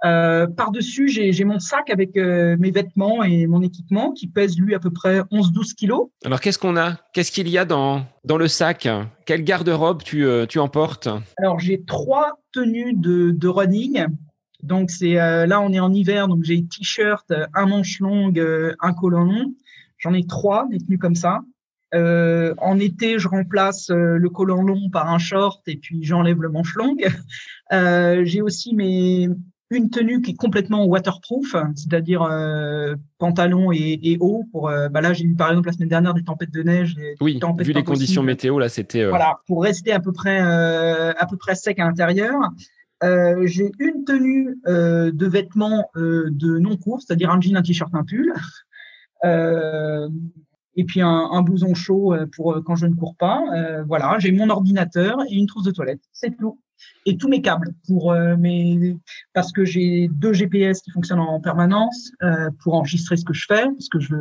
Euh, 0.06 0.48
Par-dessus, 0.48 1.10
j'ai 1.10 1.44
mon 1.44 1.60
sac 1.60 1.90
avec 1.90 2.16
euh, 2.16 2.56
mes 2.58 2.72
vêtements 2.72 3.24
et 3.24 3.48
mon 3.48 3.62
équipement 3.62 4.12
qui 4.12 4.28
pèse 4.28 4.58
lui 4.58 4.74
à 4.74 4.80
peu 4.80 4.92
près 4.92 5.20
11-12 5.32 5.76
kilos. 5.76 6.08
Alors 6.24 6.40
qu'est-ce 6.40 6.58
qu'on 6.58 6.78
a? 6.78 6.98
Qu'est-ce 7.14 7.32
qu'il 7.32 7.50
y 7.50 7.58
a 7.58 7.66
dans, 7.66 8.06
dans 8.24 8.38
le 8.38 8.48
sac? 8.48 8.88
Quelle 9.26 9.44
garde-robe 9.44 10.04
tu, 10.04 10.26
euh, 10.26 10.46
tu 10.46 10.60
emportes? 10.60 11.10
Alors 11.38 11.60
j'ai 11.60 11.84
trois 11.84 12.40
tenues 12.54 12.94
de, 12.94 13.32
de 13.32 13.48
running. 13.48 14.06
Donc 14.64 14.90
c'est 14.90 15.14
là 15.14 15.62
on 15.62 15.72
est 15.72 15.80
en 15.80 15.94
hiver, 15.94 16.28
donc 16.28 16.44
j'ai 16.44 16.62
t-shirt, 16.66 17.32
un 17.54 17.66
manche 17.66 18.02
longue, 18.02 18.44
un 18.82 18.94
collant 18.94 19.24
long. 19.24 19.54
J'en 19.98 20.14
ai 20.14 20.26
trois 20.26 20.68
des 20.70 20.80
tenues 20.80 20.98
comme 20.98 21.16
ça. 21.16 21.40
Euh, 21.96 22.54
en 22.58 22.80
été, 22.80 23.18
je 23.18 23.28
remplace 23.28 23.90
le 23.90 24.30
collant 24.30 24.62
long 24.62 24.90
par 24.90 25.10
un 25.10 25.18
short 25.18 25.62
et 25.68 25.78
puis 25.78 26.04
j'enlève 26.04 26.42
le 26.42 26.50
manche 26.50 26.76
longue. 26.76 27.08
Euh, 27.72 28.26
j'ai 28.26 28.42
aussi 28.42 28.74
mes, 28.74 29.30
une 29.72 29.90
tenue 29.90 30.22
qui 30.22 30.32
est 30.32 30.36
complètement 30.36 30.86
waterproof, 30.86 31.56
c'est-à-dire 31.76 32.24
euh, 32.24 32.96
pantalon 33.20 33.72
et, 33.72 34.00
et 34.02 34.18
haut. 34.20 34.46
Pour 34.52 34.70
euh, 34.70 34.90
bah 34.90 35.02
là, 35.02 35.14
j'ai 35.14 35.26
eu 35.26 35.36
par 35.36 35.50
exemple 35.50 35.68
la 35.68 35.74
semaine 35.74 35.90
dernière 35.90 36.14
des 36.14 36.24
tempêtes 36.24 36.52
de 36.52 36.64
neige. 36.64 36.96
Des 36.96 37.16
oui, 37.22 37.40
vu 37.60 37.74
les 37.74 37.84
conditions 37.84 38.24
météo, 38.24 38.58
là, 38.58 38.70
c'était. 38.70 39.04
Euh, 39.04 39.10
voilà, 39.10 39.40
pour 39.46 39.64
rester 39.64 39.92
à 39.92 40.00
peu 40.00 40.12
près 40.12 40.40
à 40.40 41.26
peu 41.30 41.38
près 41.38 41.56
sec 41.56 41.80
à 41.80 41.86
l'intérieur. 41.86 42.36
j'ai 43.02 43.72
une 43.80 44.06
tenue 44.06 44.58
de 44.66 45.28
vêtements 45.28 45.90
de 45.96 46.58
non 46.58 46.76
court, 46.78 47.02
c'est-à-dire 47.02 47.30
un 47.30 47.40
jean, 47.40 47.56
un 47.56 47.62
t-shirt, 47.62 47.94
un 47.94 48.04
pull. 48.04 48.34
Et 50.80 50.86
puis 50.86 51.02
un, 51.02 51.30
un, 51.32 51.74
chaud 51.74 52.16
pour 52.36 52.62
quand 52.66 52.76
je 52.76 52.88
ne 52.88 52.96
cours 52.96 53.16
pas. 53.16 53.42
voilà, 53.86 54.18
j'ai 54.20 54.32
mon 54.32 54.50
ordinateur 54.50 55.18
et 55.30 55.36
une 55.36 55.48
trousse 55.48 55.66
de 55.66 55.72
toilette. 55.72 56.02
C'est 56.14 56.36
tout 56.38 56.60
et 57.06 57.18
tous 57.18 57.28
mes 57.28 57.42
câbles 57.42 57.74
pour 57.88 58.12
euh, 58.12 58.36
mes 58.38 58.98
parce 59.34 59.52
que 59.52 59.66
j'ai 59.66 60.10
deux 60.12 60.34
GPS 60.34 60.82
qui 60.82 60.92
fonctionnent 60.92 61.20
en 61.20 61.40
permanence 61.40 62.12
euh, 62.24 62.50
pour 62.64 62.76
enregistrer 62.76 63.18
ce 63.18 63.26
que 63.26 63.34
je 63.34 63.46
fais 63.48 63.66
parce 63.66 63.90
que 63.90 64.00
je 64.00 64.16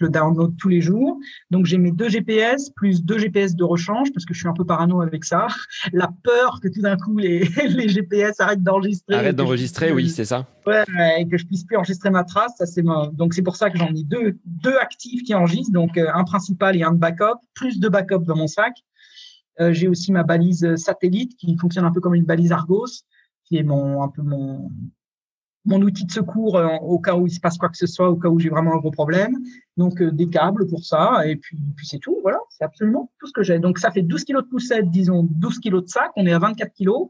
le 0.00 0.08
download 0.08 0.56
tous 0.56 0.68
les 0.68 0.80
jours. 0.80 1.18
Donc 1.50 1.66
j'ai 1.66 1.78
mes 1.78 1.92
deux 1.92 2.08
GPS 2.08 2.70
plus 2.70 3.04
deux 3.04 3.18
GPS 3.18 3.54
de 3.54 3.64
rechange 3.64 4.12
parce 4.12 4.24
que 4.24 4.34
je 4.34 4.40
suis 4.40 4.48
un 4.48 4.52
peu 4.52 4.64
parano 4.64 5.02
avec 5.02 5.24
ça. 5.24 5.46
La 5.92 6.10
peur 6.24 6.60
que 6.60 6.68
tout 6.68 6.80
d'un 6.80 6.96
coup 6.96 7.16
les, 7.18 7.40
les 7.68 7.88
GPS 7.88 8.40
arrêtent 8.40 8.62
d'enregistrer. 8.62 9.14
Arrêtent 9.14 9.36
d'enregistrer, 9.36 9.92
oui, 9.92 10.08
c'est 10.08 10.24
ça. 10.24 10.46
Ouais, 10.66 10.84
et 11.18 11.28
que 11.28 11.36
je 11.36 11.46
puisse 11.46 11.64
plus 11.64 11.76
enregistrer 11.76 12.10
ma 12.10 12.24
trace, 12.24 12.52
ça 12.58 12.66
c'est 12.66 12.82
donc 13.12 13.34
c'est 13.34 13.42
pour 13.42 13.56
ça 13.56 13.70
que 13.70 13.78
j'en 13.78 13.88
ai 13.94 14.02
deux 14.02 14.38
deux 14.44 14.76
actifs 14.76 15.22
qui 15.22 15.34
enregistrent, 15.34 15.72
donc 15.72 15.96
euh, 15.96 16.06
un 16.12 16.24
principal 16.24 16.76
et 16.76 16.82
un 16.82 16.92
de 16.92 16.98
backup, 16.98 17.38
plus 17.54 17.80
de 17.80 17.88
backup 17.88 18.24
dans 18.24 18.36
mon 18.36 18.46
sac. 18.46 18.74
Euh, 19.60 19.72
j'ai 19.72 19.88
aussi 19.88 20.12
ma 20.12 20.22
balise 20.22 20.76
satellite 20.76 21.36
qui 21.36 21.56
fonctionne 21.56 21.84
un 21.84 21.92
peu 21.92 22.00
comme 22.00 22.14
une 22.14 22.24
balise 22.24 22.52
Argos, 22.52 23.04
qui 23.44 23.56
est 23.56 23.62
mon 23.62 24.02
un 24.02 24.08
peu 24.08 24.22
mon 24.22 24.70
mon 25.64 25.82
outil 25.82 26.04
de 26.04 26.10
secours 26.10 26.56
euh, 26.56 26.76
au 26.82 26.98
cas 26.98 27.16
où 27.16 27.26
il 27.26 27.30
se 27.30 27.40
passe 27.40 27.58
quoi 27.58 27.68
que 27.68 27.76
ce 27.76 27.86
soit, 27.86 28.08
au 28.08 28.16
cas 28.16 28.28
où 28.28 28.38
j'ai 28.38 28.48
vraiment 28.48 28.74
un 28.74 28.78
gros 28.78 28.90
problème. 28.90 29.36
Donc 29.76 30.00
euh, 30.00 30.10
des 30.10 30.28
câbles 30.28 30.66
pour 30.66 30.84
ça, 30.84 31.26
et 31.26 31.36
puis, 31.36 31.58
puis 31.76 31.86
c'est 31.86 31.98
tout. 31.98 32.18
Voilà, 32.22 32.38
c'est 32.50 32.64
absolument 32.64 33.10
tout 33.18 33.26
ce 33.26 33.32
que 33.32 33.42
j'ai. 33.42 33.58
Donc 33.58 33.78
ça 33.78 33.90
fait 33.90 34.02
12 34.02 34.24
kilos 34.24 34.44
de 34.44 34.48
poussette, 34.48 34.90
disons 34.90 35.26
12 35.30 35.58
kilos 35.58 35.84
de 35.84 35.88
sac. 35.88 36.10
On 36.16 36.26
est 36.26 36.32
à 36.32 36.38
24 36.38 36.72
kilos. 36.72 37.08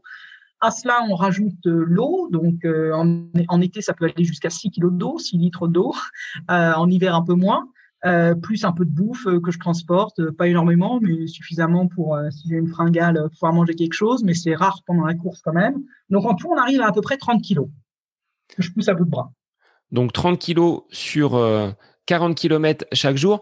À 0.63 0.69
cela, 0.69 0.99
on 1.09 1.15
rajoute 1.15 1.65
l'eau. 1.65 2.29
Donc 2.31 2.65
en, 2.65 3.25
en, 3.47 3.61
été, 3.61 3.81
ça 3.81 3.93
peut 3.93 4.05
aller 4.05 4.23
jusqu'à 4.23 4.51
6 4.51 4.69
kilos 4.69 4.93
d'eau, 4.93 5.17
6 5.17 5.37
litres 5.37 5.67
d'eau. 5.67 5.93
en 6.47 6.89
hiver, 6.89 7.15
un 7.15 7.23
peu 7.23 7.33
moins. 7.33 7.67
Euh, 8.03 8.33
plus 8.33 8.65
un 8.65 8.71
peu 8.71 8.83
de 8.83 8.89
bouffe 8.89 9.27
euh, 9.27 9.39
que 9.39 9.51
je 9.51 9.59
transporte, 9.59 10.19
euh, 10.19 10.31
pas 10.31 10.47
énormément, 10.47 10.99
mais 10.99 11.27
suffisamment 11.27 11.87
pour, 11.87 12.17
si 12.31 12.49
j'ai 12.49 12.55
une 12.55 12.67
fringale, 12.67 13.29
pouvoir 13.33 13.53
manger 13.53 13.75
quelque 13.75 13.93
chose, 13.93 14.23
mais 14.23 14.33
c'est 14.33 14.55
rare 14.55 14.81
pendant 14.87 15.05
la 15.05 15.13
course 15.13 15.41
quand 15.43 15.53
même. 15.53 15.83
Donc 16.09 16.25
en 16.25 16.33
tout, 16.33 16.47
on 16.49 16.57
arrive 16.57 16.81
à 16.81 16.87
à 16.87 16.91
peu 16.91 17.01
près 17.01 17.17
30 17.17 17.43
kilos 17.43 17.67
Donc 19.91 20.13
30 20.13 20.39
kilos 20.39 20.83
sur 20.89 21.39
40 22.05 22.35
km 22.35 22.85
chaque 22.93 23.17
jour 23.17 23.41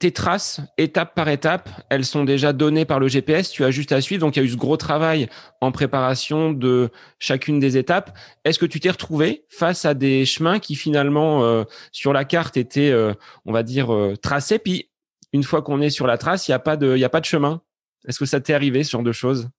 tes 0.00 0.12
traces, 0.12 0.62
étape 0.78 1.14
par 1.14 1.28
étape, 1.28 1.68
elles 1.90 2.06
sont 2.06 2.24
déjà 2.24 2.54
données 2.54 2.86
par 2.86 3.00
le 3.00 3.06
GPS. 3.06 3.50
Tu 3.50 3.64
as 3.64 3.70
juste 3.70 3.92
à 3.92 4.00
suivre. 4.00 4.22
Donc, 4.22 4.34
il 4.34 4.38
y 4.38 4.42
a 4.42 4.46
eu 4.46 4.48
ce 4.48 4.56
gros 4.56 4.78
travail 4.78 5.28
en 5.60 5.72
préparation 5.72 6.52
de 6.52 6.88
chacune 7.18 7.60
des 7.60 7.76
étapes. 7.76 8.16
Est-ce 8.46 8.58
que 8.58 8.64
tu 8.64 8.80
t'es 8.80 8.90
retrouvé 8.90 9.44
face 9.50 9.84
à 9.84 9.92
des 9.92 10.24
chemins 10.24 10.58
qui 10.58 10.74
finalement, 10.74 11.44
euh, 11.44 11.64
sur 11.92 12.14
la 12.14 12.24
carte, 12.24 12.56
étaient, 12.56 12.90
euh, 12.90 13.12
on 13.44 13.52
va 13.52 13.62
dire, 13.62 13.92
euh, 13.92 14.16
tracés? 14.16 14.58
Puis, 14.58 14.90
une 15.34 15.44
fois 15.44 15.60
qu'on 15.60 15.82
est 15.82 15.90
sur 15.90 16.06
la 16.06 16.16
trace, 16.16 16.48
il 16.48 16.52
n'y 16.52 16.54
a 16.56 16.60
pas 16.60 16.78
de, 16.78 16.96
il 16.96 17.04
a 17.04 17.10
pas 17.10 17.20
de 17.20 17.26
chemin. 17.26 17.60
Est-ce 18.08 18.18
que 18.18 18.24
ça 18.24 18.40
t'est 18.40 18.54
arrivé, 18.54 18.84
ce 18.84 18.92
genre 18.92 19.02
de 19.02 19.12
choses? 19.12 19.50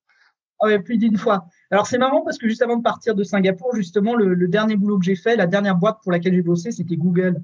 Ah 0.62 0.68
oui, 0.68 0.78
plus 0.78 0.96
d'une 0.96 1.16
fois. 1.16 1.46
Alors 1.70 1.86
c'est 1.86 1.98
marrant 1.98 2.22
parce 2.22 2.38
que 2.38 2.48
juste 2.48 2.62
avant 2.62 2.76
de 2.76 2.82
partir 2.82 3.14
de 3.14 3.24
Singapour, 3.24 3.74
justement, 3.74 4.14
le, 4.14 4.34
le 4.34 4.48
dernier 4.48 4.76
boulot 4.76 4.98
que 4.98 5.04
j'ai 5.04 5.16
fait, 5.16 5.36
la 5.36 5.46
dernière 5.46 5.76
boîte 5.76 5.98
pour 6.02 6.12
laquelle 6.12 6.34
j'ai 6.34 6.42
bossé, 6.42 6.70
c'était 6.70 6.96
Google. 6.96 7.42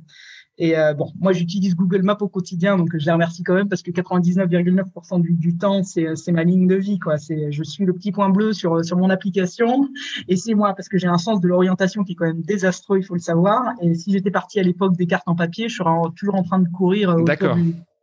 Et 0.60 0.76
euh, 0.76 0.92
bon, 0.92 1.12
moi, 1.20 1.32
j'utilise 1.32 1.76
Google 1.76 2.02
Maps 2.02 2.18
au 2.20 2.28
quotidien, 2.28 2.76
donc 2.76 2.90
je 2.92 3.04
les 3.04 3.12
remercie 3.12 3.44
quand 3.44 3.54
même 3.54 3.68
parce 3.68 3.82
que 3.82 3.92
99,9% 3.92 5.20
du, 5.20 5.34
du, 5.34 5.56
temps, 5.56 5.84
c'est 5.84 6.32
ma 6.32 6.42
ligne 6.42 6.66
de 6.66 6.74
vie. 6.74 6.98
Quoi. 6.98 7.14
Je 7.16 7.62
suis 7.62 7.84
le 7.84 7.92
petit 7.92 8.10
point 8.10 8.28
bleu 8.28 8.52
sur, 8.52 8.84
sur 8.84 8.96
mon 8.96 9.08
application 9.08 9.88
et 10.26 10.36
c'est 10.36 10.54
moi 10.54 10.74
parce 10.74 10.88
que 10.88 10.98
j'ai 10.98 11.06
un 11.06 11.18
sens 11.18 11.40
de 11.40 11.46
l'orientation 11.46 12.02
qui 12.02 12.12
est 12.12 12.14
quand 12.16 12.26
même 12.26 12.42
désastreux, 12.42 12.98
il 12.98 13.04
faut 13.04 13.14
le 13.14 13.20
savoir. 13.20 13.72
Et 13.80 13.94
si 13.94 14.10
j'étais 14.10 14.32
parti 14.32 14.58
à 14.58 14.64
l'époque 14.64 14.96
des 14.96 15.06
cartes 15.06 15.28
en 15.28 15.36
papier, 15.36 15.68
je 15.68 15.76
serais 15.76 15.90
toujours 16.16 16.34
en 16.34 16.42
train 16.42 16.58
de 16.58 16.68
courir 16.68 17.10
autour 17.10 17.56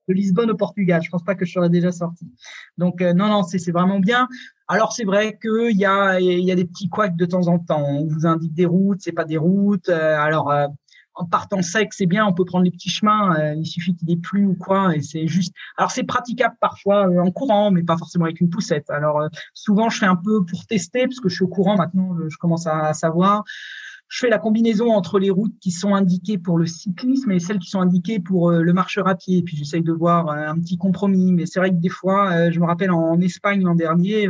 de 0.08 0.14
Lisbonne 0.14 0.52
au 0.52 0.56
Portugal. 0.56 1.02
Je 1.04 1.10
pense 1.10 1.24
pas 1.24 1.36
que 1.36 1.46
je 1.46 1.54
serais 1.54 1.70
déjà 1.70 1.92
sorti. 1.92 2.28
Donc 2.78 3.02
euh, 3.02 3.14
non, 3.14 3.28
non, 3.28 3.44
c'est 3.44 3.72
vraiment 3.72 4.00
bien. 4.00 4.28
Alors 4.68 4.94
c'est 4.94 5.04
vrai 5.04 5.38
qu'il 5.40 5.78
y 5.78 5.86
a, 5.86 6.20
y 6.20 6.52
a 6.52 6.56
des 6.56 6.66
petits 6.66 6.90
couacs 6.90 7.16
de 7.16 7.26
temps 7.26 7.48
en 7.48 7.60
temps. 7.60 7.84
On 7.84 8.06
vous 8.08 8.26
indique 8.26 8.54
des 8.54 8.66
routes, 8.66 9.02
c'est 9.02 9.12
pas 9.12 9.26
des 9.26 9.38
routes. 9.38 9.90
Euh, 9.90 10.18
alors 10.18 10.52
euh, 10.52 10.68
en 11.14 11.26
partant 11.26 11.62
sec, 11.62 11.94
c'est 11.94 12.08
bien, 12.08 12.26
on 12.26 12.34
peut 12.34 12.44
prendre 12.44 12.66
les 12.66 12.72
petits 12.72 12.90
chemins, 12.90 13.40
euh, 13.40 13.54
il 13.54 13.66
suffit 13.66 13.96
qu'il 13.96 14.12
ait 14.12 14.18
plu 14.18 14.48
ou 14.48 14.56
quoi, 14.56 14.94
et 14.94 15.02
c'est 15.02 15.28
juste. 15.28 15.54
Alors 15.78 15.92
c'est 15.92 16.04
praticable 16.04 16.56
parfois 16.60 17.08
en 17.08 17.32
courant, 17.32 17.72
mais 17.72 17.84
pas 17.84 17.96
forcément 17.96 18.26
avec 18.26 18.42
une 18.42 18.50
poussette. 18.50 18.90
Alors 18.90 19.22
souvent 19.54 19.90
je 19.90 20.00
fais 20.00 20.08
un 20.08 20.18
peu 20.18 20.44
pour 20.44 20.66
tester, 20.66 21.04
parce 21.04 21.22
que 21.22 21.30
je 21.30 21.36
suis 21.36 21.46
au 21.46 21.48
courant 21.48 21.78
maintenant, 21.78 22.18
je 22.28 22.38
commence 22.38 22.68
à, 22.68 22.94
savoir. 22.94 23.46
Je 24.08 24.20
fais 24.20 24.30
la 24.30 24.38
combinaison 24.38 24.92
entre 24.92 25.20
les 25.20 25.30
routes 25.30 25.58
qui 25.60 25.72
sont 25.72 25.96
indiquées 25.96 26.38
pour 26.38 26.58
le 26.58 26.66
cyclisme 26.66 27.32
et 27.32 27.40
celles 27.40 27.60
qui 27.60 27.70
sont 27.70 27.82
indiquées 27.82 28.20
pour 28.20 28.52
le 28.52 28.74
marcheur 28.74 29.08
à 29.08 29.16
pied. 29.16 29.42
Puis 29.42 29.58
j'essaye 29.58 29.82
de 29.82 29.92
voir 29.92 30.30
un 30.30 30.60
petit 30.60 30.78
compromis, 30.78 31.34
mais 31.34 31.46
c'est 31.46 31.60
vrai 31.60 31.72
que 31.72 31.76
des 31.76 31.90
fois, 31.90 32.52
je 32.52 32.60
me 32.60 32.66
rappelle 32.66 32.92
en 32.92 33.20
Espagne 33.20 33.64
l'an 33.64 33.76
dernier, 33.76 34.30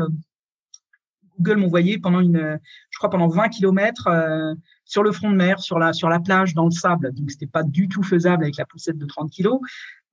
Google 1.38 1.60
m'envoyait 1.60 1.98
pendant 1.98 2.22
une, 2.22 2.60
je 2.90 2.98
crois 2.98 3.10
pendant 3.10 3.28
20 3.28 3.50
kilomètres 3.50 4.08
sur 4.86 5.04
le 5.04 5.12
front 5.12 5.30
de 5.30 5.36
mer, 5.36 5.60
sur 5.60 5.80
la, 5.80 5.94
sur 5.94 6.10
la 6.10 6.20
plage, 6.20 6.54
dans 6.54 6.66
le 6.66 6.72
sable. 6.72 7.14
Donc, 7.14 7.32
c'était 7.32 7.48
pas 7.48 7.64
du 7.64 7.88
tout 7.90 8.04
faisable 8.04 8.44
avec 8.44 8.58
la 8.58 8.66
poussette 8.66 8.98
de 8.98 9.06
30 9.06 9.30
kilos. 9.30 9.60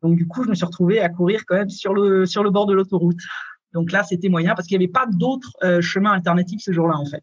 Donc, 0.02 0.16
du 0.16 0.26
coup, 0.26 0.42
je 0.44 0.48
me 0.48 0.54
suis 0.54 0.64
retrouvé 0.64 1.00
à 1.00 1.08
courir 1.08 1.44
quand 1.46 1.54
même 1.54 1.70
sur 1.70 1.94
le, 1.94 2.26
sur 2.26 2.42
le 2.42 2.50
bord 2.50 2.66
de 2.66 2.74
l'autoroute. 2.74 3.20
Donc 3.72 3.92
là, 3.92 4.02
c'était 4.02 4.28
moyen 4.28 4.54
parce 4.54 4.66
qu'il 4.66 4.78
n'y 4.78 4.84
avait 4.84 4.92
pas 4.92 5.06
d'autres 5.06 5.52
euh, 5.62 5.80
chemins 5.80 6.12
alternatifs 6.12 6.62
ce 6.62 6.72
jour-là, 6.72 6.96
en 6.96 7.06
fait. 7.06 7.22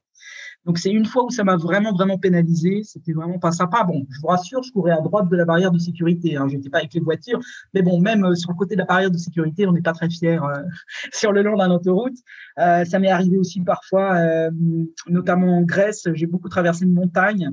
Donc 0.65 0.77
c'est 0.77 0.91
une 0.91 1.05
fois 1.05 1.23
où 1.23 1.29
ça 1.29 1.43
m'a 1.43 1.55
vraiment 1.55 1.93
vraiment 1.93 2.17
pénalisé. 2.17 2.81
C'était 2.83 3.13
vraiment 3.13 3.39
pas 3.39 3.51
sympa. 3.51 3.83
Bon, 3.83 4.05
je 4.09 4.19
vous 4.21 4.27
rassure, 4.27 4.61
je 4.63 4.71
courais 4.71 4.91
à 4.91 5.01
droite 5.01 5.29
de 5.29 5.35
la 5.35 5.45
barrière 5.45 5.71
de 5.71 5.79
sécurité. 5.79 6.35
Hein. 6.35 6.47
J'étais 6.49 6.69
pas 6.69 6.79
avec 6.79 6.93
les 6.93 6.99
voitures, 6.99 7.39
mais 7.73 7.81
bon, 7.81 7.99
même 7.99 8.25
euh, 8.25 8.35
sur 8.35 8.51
le 8.51 8.55
côté 8.55 8.75
de 8.75 8.79
la 8.79 8.85
barrière 8.85 9.11
de 9.11 9.17
sécurité, 9.17 9.65
on 9.67 9.71
n'est 9.71 9.81
pas 9.81 9.93
très 9.93 10.09
fier 10.09 10.43
euh, 10.43 10.61
sur 11.13 11.31
le 11.31 11.41
long 11.41 11.57
d'un 11.57 11.71
autoroute. 11.71 12.17
Euh, 12.59 12.83
ça 12.85 12.99
m'est 12.99 13.09
arrivé 13.09 13.37
aussi 13.37 13.61
parfois, 13.61 14.49
notamment 15.07 15.57
en 15.57 15.61
Grèce. 15.61 16.07
J'ai 16.13 16.25
beaucoup 16.25 16.49
traversé 16.49 16.85
une 16.85 16.93
montagne 16.93 17.51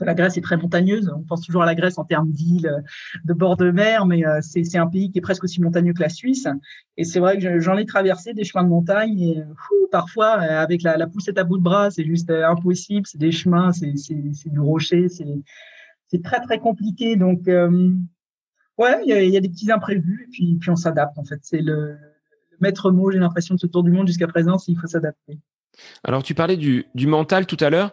la 0.00 0.14
Grèce 0.14 0.36
est 0.36 0.40
très 0.40 0.56
montagneuse. 0.56 1.12
On 1.14 1.22
pense 1.22 1.42
toujours 1.42 1.62
à 1.62 1.66
la 1.66 1.74
Grèce 1.74 1.98
en 1.98 2.04
termes 2.04 2.30
d'îles, 2.30 2.82
de 3.24 3.32
bord 3.32 3.56
de 3.56 3.70
mer, 3.70 4.06
mais 4.06 4.26
euh, 4.26 4.40
c'est 4.42 4.76
un 4.76 4.86
pays 4.86 5.10
qui 5.10 5.18
est 5.18 5.22
presque 5.22 5.44
aussi 5.44 5.60
montagneux 5.60 5.92
que 5.92 6.02
la 6.02 6.08
Suisse. 6.08 6.48
Et 6.96 7.04
c'est 7.04 7.20
vrai 7.20 7.38
que 7.38 7.60
j'en 7.60 7.76
ai 7.76 7.86
traversé 7.86 8.34
des 8.34 8.44
chemins 8.44 8.64
de 8.64 8.68
montagne 8.68 9.46
parfois, 9.90 10.40
euh, 10.40 10.62
avec 10.62 10.82
la, 10.82 11.06
poussette 11.06 11.38
à 11.38 11.44
bout 11.44 11.58
de 11.58 11.62
bras, 11.62 11.90
c'est 11.90 12.04
juste 12.04 12.30
euh, 12.30 12.46
impossible. 12.48 13.06
C'est 13.06 13.18
des 13.18 13.32
chemins, 13.32 13.72
c'est 13.72 13.92
du 14.50 14.60
rocher, 14.60 15.08
c'est 15.08 16.22
très, 16.22 16.40
très 16.40 16.58
compliqué. 16.58 17.16
Donc, 17.16 17.46
ouais, 17.46 19.00
il 19.06 19.30
y, 19.30 19.36
a, 19.36 19.40
des 19.40 19.48
petits 19.48 19.70
imprévus 19.70 20.28
et 20.28 20.58
puis, 20.58 20.70
on 20.70 20.76
s'adapte, 20.76 21.18
en 21.18 21.24
fait. 21.24 21.38
C'est 21.42 21.60
le, 21.60 21.96
maître 22.60 22.90
mot, 22.90 23.10
j'ai 23.10 23.18
l'impression, 23.18 23.54
de 23.56 23.60
ce 23.60 23.66
tour 23.66 23.82
du 23.82 23.90
monde 23.90 24.06
jusqu'à 24.06 24.28
présent, 24.28 24.58
s'il 24.58 24.78
faut 24.78 24.86
s'adapter. 24.86 25.38
Alors, 26.04 26.22
tu 26.22 26.34
parlais 26.34 26.56
du 26.56 27.06
mental 27.06 27.46
tout 27.46 27.56
à 27.60 27.68
l'heure 27.68 27.92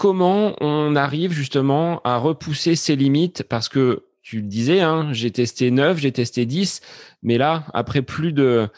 comment 0.00 0.54
on 0.62 0.96
arrive 0.96 1.32
justement 1.32 2.00
à 2.04 2.16
repousser 2.16 2.74
ses 2.74 2.96
limites 2.96 3.44
parce 3.46 3.68
que 3.68 4.04
tu 4.22 4.36
le 4.36 4.46
disais, 4.46 4.80
hein, 4.80 5.08
j'ai 5.12 5.30
testé 5.30 5.70
9, 5.70 5.98
j'ai 5.98 6.10
testé 6.10 6.46
10, 6.46 6.80
mais 7.22 7.36
là, 7.36 7.64
après 7.74 7.98
euh, 8.00 8.68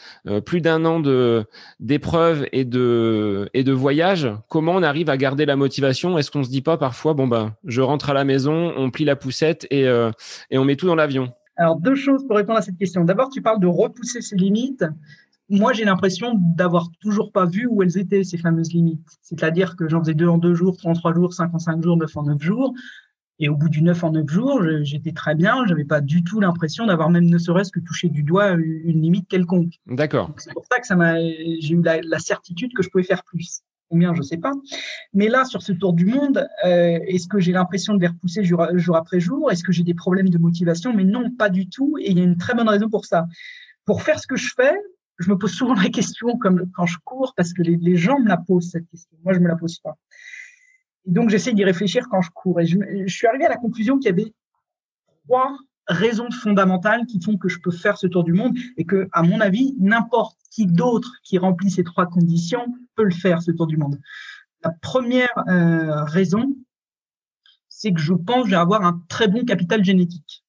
plus 0.41 0.61
d'un 0.61 0.83
an 0.83 0.99
de 0.99 1.45
d'épreuves 1.79 2.45
et 2.51 2.65
de 2.65 3.49
et 3.53 3.63
voyages, 3.63 4.29
comment 4.49 4.73
on 4.73 4.83
arrive 4.83 5.09
à 5.09 5.15
garder 5.15 5.45
la 5.45 5.55
motivation? 5.55 6.17
Est-ce 6.17 6.29
qu'on 6.29 6.43
se 6.43 6.49
dit 6.49 6.61
pas 6.61 6.75
parfois, 6.75 7.13
bon 7.13 7.27
ben, 7.27 7.55
je 7.63 7.79
rentre 7.79 8.09
à 8.09 8.13
la 8.13 8.25
maison, 8.25 8.73
on 8.75 8.91
plie 8.91 9.05
la 9.05 9.15
poussette 9.15 9.65
et 9.71 9.87
euh, 9.87 10.11
et 10.51 10.57
on 10.57 10.65
met 10.65 10.75
tout 10.75 10.87
dans 10.87 10.95
l'avion? 10.95 11.31
Alors 11.55 11.77
deux 11.77 11.95
choses 11.95 12.27
pour 12.27 12.35
répondre 12.35 12.59
à 12.59 12.61
cette 12.61 12.77
question. 12.77 13.05
D'abord, 13.05 13.29
tu 13.29 13.41
parles 13.41 13.61
de 13.61 13.67
repousser 13.67 14.19
ses 14.19 14.35
limites 14.35 14.83
moi, 15.53 15.71
j'ai 15.71 15.85
l'impression 15.85 16.33
d'avoir 16.35 16.89
toujours 16.99 17.31
pas 17.31 17.45
vu 17.45 17.67
où 17.69 17.83
elles 17.83 17.99
étaient, 17.99 18.23
ces 18.23 18.37
fameuses 18.37 18.73
limites. 18.73 19.05
C'est-à-dire 19.21 19.75
que 19.75 19.87
j'en 19.87 19.99
faisais 19.99 20.15
deux 20.15 20.27
en 20.27 20.39
deux 20.39 20.55
jours, 20.55 20.75
trois 20.77 20.91
en 20.91 20.95
trois 20.95 21.13
jours, 21.13 21.31
cinq 21.31 21.53
en 21.53 21.59
cinq 21.59 21.83
jours, 21.83 21.95
neuf 21.95 22.17
en 22.17 22.23
neuf 22.23 22.41
jours. 22.41 22.73
Et 23.37 23.49
au 23.49 23.55
bout 23.55 23.69
du 23.69 23.83
neuf 23.83 24.03
en 24.03 24.11
neuf 24.11 24.27
jours, 24.27 24.63
j'étais 24.81 25.11
très 25.11 25.35
bien. 25.35 25.63
J'avais 25.67 25.85
pas 25.85 26.01
du 26.01 26.23
tout 26.23 26.39
l'impression 26.39 26.87
d'avoir 26.87 27.11
même 27.11 27.25
ne 27.25 27.37
serait-ce 27.37 27.71
que 27.71 27.79
touché 27.79 28.09
du 28.09 28.23
doigt 28.23 28.51
une 28.53 29.01
limite 29.01 29.27
quelconque. 29.27 29.73
D'accord. 29.85 30.31
C'est 30.37 30.53
pour 30.53 30.65
ça 30.71 30.79
que 30.79 30.87
ça 30.87 30.95
m'a, 30.95 31.19
j'ai 31.19 31.75
eu 31.75 31.83
la, 31.83 32.19
certitude 32.19 32.73
que 32.73 32.81
je 32.81 32.89
pouvais 32.89 33.03
faire 33.03 33.23
plus. 33.23 33.61
Combien, 33.89 34.15
je 34.15 34.23
sais 34.23 34.37
pas. 34.37 34.53
Mais 35.13 35.27
là, 35.27 35.45
sur 35.45 35.61
ce 35.61 35.71
tour 35.71 35.93
du 35.93 36.05
monde, 36.05 36.47
euh, 36.65 36.97
est-ce 37.07 37.27
que 37.27 37.39
j'ai 37.39 37.51
l'impression 37.51 37.93
de 37.93 38.01
les 38.01 38.07
repousser 38.07 38.43
jour, 38.43 38.65
jour 38.73 38.95
après 38.95 39.19
jour? 39.19 39.51
Est-ce 39.51 39.63
que 39.63 39.71
j'ai 39.71 39.83
des 39.83 39.93
problèmes 39.93 40.29
de 40.29 40.39
motivation? 40.39 40.93
Mais 40.93 41.03
non, 41.03 41.29
pas 41.29 41.49
du 41.49 41.69
tout. 41.69 41.95
Et 41.99 42.09
il 42.09 42.17
y 42.17 42.21
a 42.21 42.23
une 42.23 42.37
très 42.37 42.55
bonne 42.55 42.69
raison 42.69 42.89
pour 42.89 43.05
ça. 43.05 43.27
Pour 43.85 44.01
faire 44.01 44.19
ce 44.19 44.25
que 44.25 44.35
je 44.35 44.51
fais, 44.55 44.73
je 45.23 45.29
me 45.29 45.37
pose 45.37 45.51
souvent 45.51 45.73
la 45.73 45.89
question 45.89 46.37
comme 46.37 46.69
quand 46.75 46.85
je 46.85 46.97
cours 47.03 47.33
parce 47.35 47.53
que 47.53 47.61
les, 47.61 47.95
gens 47.95 48.19
me 48.19 48.27
la 48.27 48.37
posent 48.37 48.69
cette 48.71 48.87
question. 48.87 49.17
Moi, 49.23 49.33
je 49.33 49.39
me 49.39 49.47
la 49.47 49.55
pose 49.55 49.79
pas. 49.79 49.97
Et 51.05 51.11
donc, 51.11 51.29
j'essaie 51.29 51.53
d'y 51.53 51.63
réfléchir 51.63 52.07
quand 52.09 52.21
je 52.21 52.29
cours. 52.31 52.59
Et 52.59 52.65
je, 52.65 52.77
suis 53.07 53.27
arrivé 53.27 53.45
à 53.45 53.49
la 53.49 53.57
conclusion 53.57 53.97
qu'il 53.97 54.05
y 54.05 54.13
avait 54.13 54.33
trois 55.25 55.57
raisons 55.87 56.29
fondamentales 56.31 57.05
qui 57.05 57.21
font 57.21 57.37
que 57.37 57.49
je 57.49 57.59
peux 57.59 57.71
faire 57.71 57.97
ce 57.97 58.07
tour 58.07 58.23
du 58.23 58.33
monde 58.33 58.57
et 58.77 58.85
que, 58.85 59.09
à 59.11 59.23
mon 59.23 59.39
avis, 59.41 59.75
n'importe 59.79 60.37
qui 60.49 60.65
d'autre 60.65 61.11
qui 61.23 61.37
remplit 61.37 61.71
ces 61.71 61.83
trois 61.83 62.05
conditions 62.05 62.65
peut 62.95 63.03
le 63.03 63.11
faire, 63.11 63.41
ce 63.41 63.51
tour 63.51 63.67
du 63.67 63.77
monde. 63.77 63.99
La 64.63 64.71
première 64.71 65.33
euh, 65.49 66.03
raison, 66.03 66.55
c'est 67.67 67.91
que 67.91 67.99
je 67.99 68.13
pense 68.13 68.43
que 68.43 68.51
je 68.51 68.55
avoir 68.55 68.85
un 68.85 69.03
très 69.09 69.27
bon 69.27 69.43
capital 69.43 69.83
génétique. 69.83 70.45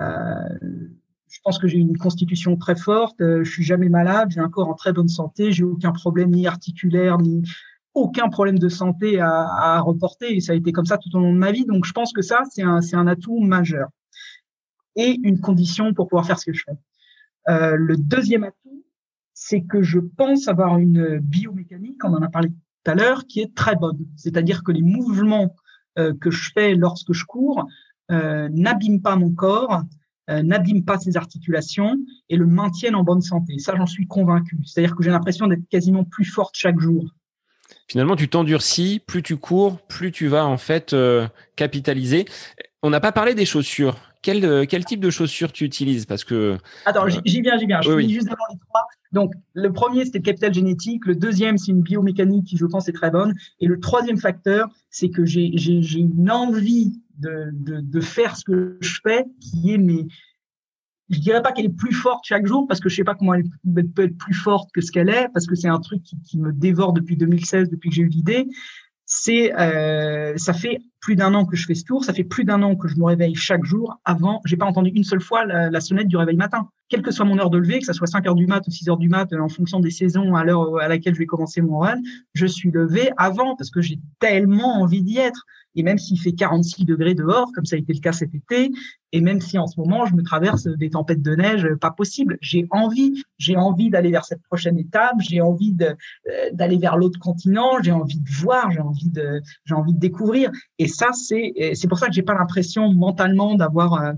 Euh, 0.00 0.58
pense 1.46 1.60
que 1.60 1.68
j'ai 1.68 1.78
une 1.78 1.96
constitution 1.96 2.56
très 2.56 2.74
forte, 2.74 3.20
euh, 3.20 3.44
je 3.44 3.50
suis 3.52 3.62
jamais 3.62 3.88
malade, 3.88 4.32
j'ai 4.32 4.40
un 4.40 4.48
corps 4.48 4.68
en 4.68 4.74
très 4.74 4.92
bonne 4.92 5.06
santé, 5.06 5.52
j'ai 5.52 5.62
aucun 5.62 5.92
problème 5.92 6.30
ni 6.30 6.48
articulaire 6.48 7.18
ni 7.18 7.48
aucun 7.94 8.28
problème 8.28 8.58
de 8.58 8.68
santé 8.68 9.20
à, 9.20 9.80
reporter 9.80 10.36
et 10.36 10.40
ça 10.40 10.52
a 10.52 10.54
été 10.56 10.72
comme 10.72 10.86
ça 10.86 10.98
tout 10.98 11.14
au 11.14 11.20
long 11.20 11.32
de 11.32 11.38
ma 11.38 11.52
vie. 11.52 11.64
Donc 11.64 11.84
je 11.84 11.92
pense 11.92 12.12
que 12.12 12.20
ça 12.20 12.42
c'est 12.50 12.62
un 12.62 12.80
c'est 12.80 12.96
un 12.96 13.06
atout 13.06 13.38
majeur 13.38 13.88
et 14.96 15.20
une 15.22 15.40
condition 15.40 15.94
pour 15.94 16.08
pouvoir 16.08 16.26
faire 16.26 16.38
ce 16.40 16.46
que 16.46 16.52
je 16.52 16.64
fais. 16.66 16.76
Euh, 17.48 17.76
le 17.76 17.96
deuxième 17.96 18.42
atout, 18.42 18.84
c'est 19.32 19.62
que 19.62 19.82
je 19.82 20.00
pense 20.00 20.48
avoir 20.48 20.78
une 20.78 21.20
biomécanique, 21.20 22.04
on 22.04 22.12
en 22.12 22.22
a 22.22 22.28
parlé 22.28 22.48
tout 22.48 22.90
à 22.90 22.96
l'heure, 22.96 23.24
qui 23.26 23.40
est 23.40 23.54
très 23.54 23.76
bonne. 23.76 24.04
C'est-à-dire 24.16 24.64
que 24.64 24.72
les 24.72 24.82
mouvements 24.82 25.54
euh, 25.98 26.12
que 26.20 26.32
je 26.32 26.50
fais 26.52 26.74
lorsque 26.74 27.12
je 27.12 27.24
cours 27.24 27.66
euh, 28.10 28.48
n'abîment 28.50 29.00
pas 29.00 29.14
mon 29.14 29.32
corps, 29.32 29.84
euh, 30.30 30.42
n'abîme 30.42 30.84
pas 30.84 30.98
ses 30.98 31.16
articulations 31.16 31.96
et 32.28 32.36
le 32.36 32.46
maintiennent 32.46 32.96
en 32.96 33.04
bonne 33.04 33.20
santé. 33.20 33.58
Ça, 33.58 33.74
j'en 33.76 33.86
suis 33.86 34.06
convaincu. 34.06 34.58
C'est-à-dire 34.64 34.96
que 34.96 35.02
j'ai 35.02 35.10
l'impression 35.10 35.46
d'être 35.46 35.68
quasiment 35.68 36.04
plus 36.04 36.24
forte 36.24 36.54
chaque 36.56 36.78
jour. 36.80 37.04
Finalement, 37.88 38.16
tu 38.16 38.28
t'endurcis, 38.28 39.00
plus 39.04 39.22
tu 39.22 39.36
cours, 39.36 39.78
plus 39.86 40.10
tu 40.12 40.26
vas 40.26 40.44
en 40.44 40.56
fait 40.56 40.92
euh, 40.92 41.26
capitaliser. 41.54 42.24
On 42.82 42.90
n'a 42.90 43.00
pas 43.00 43.12
parlé 43.12 43.34
des 43.34 43.44
chaussures. 43.44 43.96
Quel, 44.22 44.44
euh, 44.44 44.64
quel 44.68 44.84
type 44.84 45.00
de 45.00 45.10
chaussures 45.10 45.52
tu 45.52 45.64
utilises? 45.64 46.04
Parce 46.04 46.24
que 46.24 46.58
attends, 46.84 47.06
j'y 47.08 47.40
viens, 47.40 47.56
j'y 47.58 47.66
viens. 47.66 47.80
Je 47.80 47.92
oui, 47.92 48.12
juste 48.12 48.26
avant 48.26 48.44
les 48.50 48.58
trois. 48.58 48.82
Donc, 49.12 49.32
le 49.54 49.72
premier, 49.72 50.04
c'était 50.04 50.18
le 50.18 50.24
capital 50.24 50.52
génétique. 50.52 51.06
Le 51.06 51.14
deuxième, 51.14 51.58
c'est 51.58 51.70
une 51.70 51.82
biomécanique 51.82 52.46
qui, 52.46 52.56
je 52.56 52.66
pense, 52.66 52.88
est 52.88 52.92
très 52.92 53.10
bonne. 53.10 53.34
Et 53.60 53.66
le 53.66 53.78
troisième 53.78 54.18
facteur, 54.18 54.68
c'est 54.90 55.10
que 55.10 55.24
j'ai 55.24 55.98
une 55.98 56.30
envie 56.30 57.00
de, 57.18 57.50
de, 57.52 58.00
faire 58.00 58.36
ce 58.36 58.44
que 58.44 58.78
je 58.80 59.00
fais, 59.02 59.24
qui 59.40 59.72
est 59.72 59.78
mais 59.78 60.06
je 61.08 61.20
dirais 61.20 61.42
pas 61.42 61.52
qu'elle 61.52 61.66
est 61.66 61.76
plus 61.76 61.92
forte 61.92 62.24
chaque 62.24 62.46
jour 62.46 62.66
parce 62.66 62.80
que 62.80 62.88
je 62.88 62.96
sais 62.96 63.04
pas 63.04 63.14
comment 63.14 63.34
elle 63.34 63.44
peut 63.64 64.04
être 64.04 64.18
plus 64.18 64.34
forte 64.34 64.70
que 64.72 64.80
ce 64.80 64.90
qu'elle 64.90 65.08
est 65.08 65.28
parce 65.32 65.46
que 65.46 65.54
c'est 65.54 65.68
un 65.68 65.80
truc 65.80 66.02
qui, 66.02 66.38
me 66.38 66.52
dévore 66.52 66.92
depuis 66.92 67.16
2016 67.16 67.70
depuis 67.70 67.90
que 67.90 67.96
j'ai 67.96 68.02
eu 68.02 68.08
l'idée. 68.08 68.46
C'est 69.04 69.54
euh, 69.56 70.36
ça 70.36 70.52
fait 70.52 70.80
plus 71.00 71.14
d'un 71.14 71.32
an 71.34 71.46
que 71.46 71.54
je 71.54 71.64
fais 71.64 71.76
ce 71.76 71.84
tour 71.84 72.04
ça 72.04 72.12
fait 72.12 72.24
plus 72.24 72.44
d'un 72.44 72.60
an 72.62 72.74
que 72.74 72.88
je 72.88 72.96
me 72.96 73.04
réveille 73.04 73.36
chaque 73.36 73.64
jour. 73.64 74.00
Avant 74.04 74.40
j'ai 74.44 74.56
pas 74.56 74.66
entendu 74.66 74.90
une 74.90 75.04
seule 75.04 75.20
fois 75.20 75.44
la, 75.44 75.80
sonnette 75.80 76.08
du 76.08 76.16
réveil 76.16 76.36
matin 76.36 76.68
quelle 76.88 77.02
que 77.02 77.10
soit 77.10 77.24
mon 77.24 77.38
heure 77.38 77.50
de 77.50 77.58
lever, 77.58 77.80
que 77.80 77.86
ce 77.86 77.92
soit 77.92 78.06
5 78.06 78.26
heures 78.26 78.34
du 78.34 78.46
mat 78.46 78.66
ou 78.66 78.70
6 78.70 78.88
heures 78.88 78.96
du 78.96 79.08
mat, 79.08 79.32
en 79.32 79.48
fonction 79.48 79.80
des 79.80 79.90
saisons 79.90 80.34
à 80.34 80.44
l'heure 80.44 80.78
à 80.80 80.88
laquelle 80.88 81.14
je 81.14 81.18
vais 81.18 81.26
commencer 81.26 81.60
mon 81.60 81.78
run, 81.78 82.00
je 82.34 82.46
suis 82.46 82.70
levé 82.70 83.10
avant 83.16 83.56
parce 83.56 83.70
que 83.70 83.80
j'ai 83.80 83.98
tellement 84.20 84.80
envie 84.80 85.02
d'y 85.02 85.18
être. 85.18 85.44
Et 85.78 85.82
même 85.82 85.98
s'il 85.98 86.18
fait 86.18 86.32
46 86.32 86.86
degrés 86.86 87.14
dehors, 87.14 87.52
comme 87.54 87.66
ça 87.66 87.76
a 87.76 87.78
été 87.78 87.92
le 87.92 88.00
cas 88.00 88.12
cet 88.12 88.34
été, 88.34 88.70
et 89.12 89.20
même 89.20 89.42
si 89.42 89.58
en 89.58 89.66
ce 89.66 89.78
moment 89.78 90.06
je 90.06 90.14
me 90.14 90.22
traverse 90.22 90.66
des 90.66 90.88
tempêtes 90.88 91.20
de 91.20 91.34
neige, 91.34 91.68
pas 91.80 91.90
possible. 91.90 92.38
J'ai 92.40 92.66
envie, 92.70 93.22
j'ai 93.36 93.56
envie 93.56 93.90
d'aller 93.90 94.10
vers 94.10 94.24
cette 94.24 94.42
prochaine 94.42 94.78
étape, 94.78 95.16
j'ai 95.20 95.42
envie 95.42 95.76
euh, 95.82 95.94
d'aller 96.52 96.78
vers 96.78 96.96
l'autre 96.96 97.18
continent, 97.18 97.82
j'ai 97.82 97.92
envie 97.92 98.20
de 98.20 98.30
voir, 98.30 98.70
j'ai 98.70 98.80
envie 98.80 99.10
de, 99.10 99.42
j'ai 99.66 99.74
envie 99.74 99.92
de 99.92 99.98
découvrir. 99.98 100.50
Et 100.78 100.88
ça, 100.88 101.08
c'est, 101.12 101.52
c'est 101.74 101.88
pour 101.88 101.98
ça 101.98 102.06
que 102.06 102.14
j'ai 102.14 102.22
pas 102.22 102.34
l'impression 102.34 102.90
mentalement 102.94 103.54
d'avoir 103.54 103.94
euh, 103.94 104.12
euh, 104.12 104.14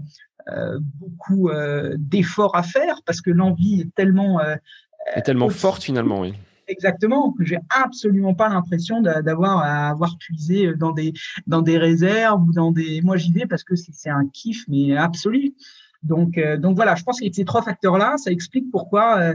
beaucoup 0.95 1.51
d'efforts 1.97 2.57
à 2.57 2.63
faire 2.63 3.03
parce 3.05 3.21
que 3.21 3.31
l'envie 3.31 3.83
est 3.83 3.95
tellement 3.95 4.41
est 4.41 5.23
tellement 5.23 5.49
forte 5.49 5.83
finalement, 5.83 6.21
oui. 6.21 6.35
Exactement, 6.69 7.33
que 7.33 7.47
j'ai 7.47 7.59
absolument 7.71 8.35
pas 8.35 8.51
l'impression 8.51 9.01
d'avoir 9.01 9.59
à 9.59 9.89
avoir 9.89 10.19
puisé 10.19 10.75
dans 10.75 10.93
des 10.93 11.15
dans 11.47 11.63
des 11.63 11.79
réserves 11.79 12.43
ou 12.47 12.53
dans 12.53 12.73
des. 12.73 13.01
Moi, 13.01 13.17
j'y 13.17 13.33
vais 13.33 13.47
parce 13.47 13.65
que 13.65 13.75
c'est 13.75 14.11
un 14.11 14.29
kiff 14.29 14.65
mais 14.69 14.95
absolu. 14.95 15.55
Donc 16.03 16.37
euh, 16.37 16.59
donc 16.59 16.77
voilà, 16.77 16.95
je 16.95 17.03
pense 17.05 17.21
que 17.21 17.33
ces 17.33 17.45
trois 17.47 17.63
facteurs-là, 17.63 18.17
ça 18.19 18.31
explique 18.31 18.71
pourquoi 18.71 19.19
euh, 19.19 19.35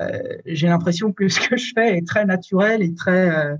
euh, 0.00 0.18
j'ai 0.44 0.66
l'impression 0.66 1.12
que 1.12 1.28
ce 1.28 1.40
que 1.40 1.56
je 1.56 1.72
fais 1.72 1.98
est 1.98 2.06
très 2.06 2.24
naturel 2.24 2.82
et 2.82 2.94
très 2.94 3.58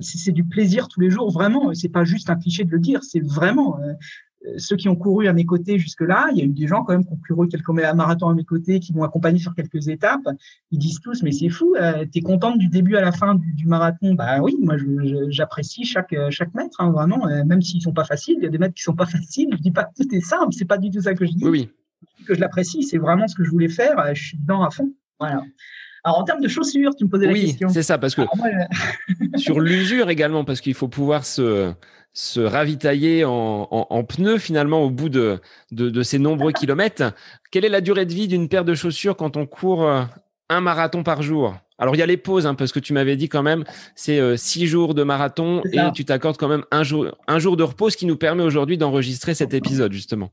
c'est 0.00 0.32
du 0.32 0.42
plaisir 0.42 0.88
tous 0.88 0.98
les 0.98 1.10
jours, 1.10 1.30
vraiment. 1.30 1.72
C'est 1.74 1.88
pas 1.88 2.02
juste 2.02 2.28
un 2.28 2.34
cliché 2.34 2.64
de 2.64 2.72
le 2.72 2.80
dire, 2.80 3.04
c'est 3.04 3.24
vraiment. 3.24 3.78
Euh, 4.46 4.54
ceux 4.56 4.76
qui 4.76 4.88
ont 4.88 4.96
couru 4.96 5.28
à 5.28 5.32
mes 5.32 5.44
côtés 5.44 5.78
jusque-là, 5.78 6.28
il 6.32 6.38
y 6.38 6.40
a 6.40 6.44
eu 6.44 6.48
des 6.48 6.66
gens 6.66 6.82
quand 6.82 6.92
même 6.92 7.04
qui 7.04 7.12
ont 7.12 7.20
couru 7.26 7.48
quelques 7.48 7.68
marathons 7.68 8.28
à 8.28 8.34
mes 8.34 8.44
côtés, 8.44 8.80
qui 8.80 8.94
m'ont 8.94 9.02
accompagné 9.02 9.38
sur 9.38 9.54
quelques 9.54 9.88
étapes. 9.88 10.26
Ils 10.70 10.78
disent 10.78 11.00
tous, 11.00 11.22
mais 11.22 11.32
c'est 11.32 11.50
fou, 11.50 11.74
euh, 11.78 12.04
tu 12.10 12.18
es 12.18 12.22
contente 12.22 12.58
du 12.58 12.68
début 12.68 12.96
à 12.96 13.02
la 13.02 13.12
fin 13.12 13.34
du, 13.34 13.66
marathon? 13.66 14.14
Bah 14.14 14.40
oui, 14.40 14.56
moi 14.60 14.76
j'apprécie 15.28 15.84
chaque 15.84 16.12
euh, 16.12 16.30
chaque 16.30 16.54
mètre, 16.54 16.80
hein, 16.80 16.90
vraiment, 16.90 17.26
même 17.44 17.60
s'ils 17.60 17.82
sont 17.82 17.92
pas 17.92 18.04
faciles. 18.04 18.36
Il 18.38 18.44
y 18.44 18.46
a 18.46 18.50
des 18.50 18.58
mètres 18.58 18.74
qui 18.74 18.82
sont 18.82 18.94
pas 18.94 19.06
faciles. 19.06 19.48
Je 19.52 19.58
dis 19.58 19.70
pas 19.70 19.84
que 19.84 20.02
tout 20.02 20.14
est 20.14 20.20
simple, 20.20 20.52
c'est 20.52 20.64
pas 20.64 20.78
du 20.78 20.90
tout 20.90 21.02
ça 21.02 21.14
que 21.14 21.26
je 21.26 21.32
dis. 21.32 21.44
Oui, 21.44 21.70
Que 22.26 22.34
je 22.34 22.40
l'apprécie, 22.40 22.82
c'est 22.82 22.98
vraiment 22.98 23.28
ce 23.28 23.34
que 23.34 23.44
je 23.44 23.50
voulais 23.50 23.68
faire. 23.68 24.14
Je 24.14 24.22
suis 24.22 24.38
dedans 24.38 24.62
à 24.62 24.70
fond. 24.70 24.90
Voilà. 25.18 25.42
Alors 26.04 26.18
en 26.18 26.24
termes 26.24 26.40
de 26.40 26.48
chaussures, 26.48 26.94
tu 26.94 27.04
me 27.04 27.10
posais 27.10 27.26
la 27.26 27.34
question. 27.34 27.68
Oui, 27.68 27.74
c'est 27.74 27.82
ça, 27.82 27.98
parce 27.98 28.14
que 28.14 28.22
sur 29.36 29.60
l'usure 29.60 30.08
également, 30.10 30.44
parce 30.44 30.60
qu'il 30.60 30.74
faut 30.74 30.88
pouvoir 30.88 31.24
se 31.24 31.74
se 32.12 32.40
ravitailler 32.40 33.24
en, 33.24 34.04
pneus 34.04 34.38
finalement 34.38 34.82
au 34.82 34.90
bout 34.90 35.08
de, 35.08 35.38
de, 35.70 36.02
ces 36.02 36.18
nombreux 36.18 36.52
kilomètres. 36.52 37.12
Quelle 37.50 37.64
est 37.64 37.70
la 37.70 37.80
durée 37.80 38.06
de 38.06 38.12
vie 38.12 38.28
d'une 38.28 38.48
paire 38.48 38.64
de 38.64 38.74
chaussures 38.74 39.16
quand 39.16 39.36
on 39.36 39.46
court 39.46 39.84
euh, 39.84 40.02
un 40.48 40.60
marathon 40.60 41.02
par 41.02 41.22
jour? 41.22 41.56
Alors 41.78 41.94
il 41.94 41.98
y 41.98 42.02
a 42.02 42.06
les 42.06 42.16
pauses, 42.16 42.46
hein, 42.46 42.54
parce 42.54 42.72
que 42.72 42.80
tu 42.80 42.92
m'avais 42.92 43.16
dit 43.16 43.28
quand 43.28 43.42
même, 43.42 43.64
c'est 43.94 44.18
euh, 44.18 44.36
six 44.36 44.66
jours 44.66 44.94
de 44.94 45.02
marathon 45.02 45.62
et 45.72 45.78
tu 45.94 46.04
t'accordes 46.04 46.36
quand 46.36 46.48
même 46.48 46.64
un 46.70 46.82
jour, 46.82 47.06
un 47.26 47.38
jour 47.38 47.56
de 47.56 47.62
repos, 47.62 47.90
ce 47.90 47.96
qui 47.96 48.06
nous 48.06 48.16
permet 48.16 48.42
aujourd'hui 48.42 48.76
d'enregistrer 48.76 49.34
cet 49.34 49.54
épisode 49.54 49.92
justement. 49.92 50.30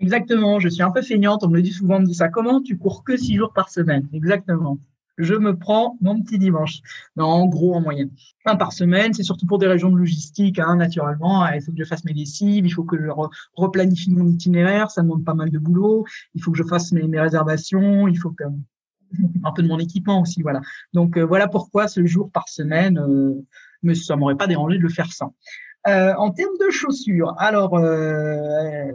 Exactement, 0.00 0.60
je 0.60 0.68
suis 0.68 0.82
un 0.82 0.90
peu 0.90 1.02
feignante, 1.02 1.44
on 1.44 1.48
me 1.48 1.56
le 1.56 1.62
dit 1.62 1.72
souvent, 1.72 1.96
on 1.96 2.00
me 2.00 2.06
dit 2.06 2.14
ça, 2.14 2.28
comment 2.28 2.62
tu 2.62 2.78
cours 2.78 3.04
que 3.04 3.16
six 3.16 3.36
jours 3.36 3.52
par 3.52 3.68
semaine? 3.68 4.08
Exactement 4.12 4.78
je 5.18 5.34
me 5.34 5.56
prends 5.56 5.96
mon 6.00 6.20
petit 6.22 6.38
dimanche. 6.38 6.80
Non, 7.16 7.26
en 7.26 7.46
gros, 7.46 7.74
en 7.74 7.80
moyenne. 7.80 8.10
Un 8.44 8.56
par 8.56 8.72
semaine, 8.72 9.12
c'est 9.12 9.22
surtout 9.22 9.46
pour 9.46 9.58
des 9.58 9.66
régions 9.66 9.90
de 9.90 9.96
logistique, 9.96 10.58
hein, 10.58 10.76
naturellement. 10.76 11.46
Il 11.48 11.62
faut 11.62 11.72
que 11.72 11.78
je 11.78 11.84
fasse 11.84 12.04
mes 12.04 12.12
lessives, 12.12 12.64
il 12.64 12.72
faut 12.72 12.84
que 12.84 12.96
je 12.96 13.10
replanifie 13.54 14.10
mon 14.10 14.26
itinéraire, 14.26 14.90
ça 14.90 15.02
demande 15.02 15.24
pas 15.24 15.34
mal 15.34 15.50
de 15.50 15.58
boulot. 15.58 16.04
Il 16.34 16.42
faut 16.42 16.52
que 16.52 16.58
je 16.58 16.64
fasse 16.64 16.92
mes, 16.92 17.20
réservations, 17.20 18.08
il 18.08 18.18
faut 18.18 18.30
que 18.30 18.44
un 19.42 19.52
peu 19.52 19.62
de 19.62 19.68
mon 19.68 19.78
équipement 19.78 20.20
aussi, 20.20 20.42
voilà. 20.42 20.60
Donc 20.92 21.16
euh, 21.16 21.22
voilà 21.22 21.48
pourquoi 21.48 21.88
ce 21.88 22.04
jour 22.04 22.30
par 22.30 22.48
semaine, 22.48 22.98
euh, 22.98 23.34
mais 23.82 23.94
ça 23.94 24.16
m'aurait 24.16 24.36
pas 24.36 24.46
dérangé 24.46 24.76
de 24.76 24.82
le 24.82 24.88
faire 24.90 25.12
sans. 25.12 25.34
Euh, 25.86 26.12
en 26.16 26.30
termes 26.32 26.56
de 26.60 26.70
chaussures, 26.70 27.34
alors 27.38 27.74
euh, 27.74 28.90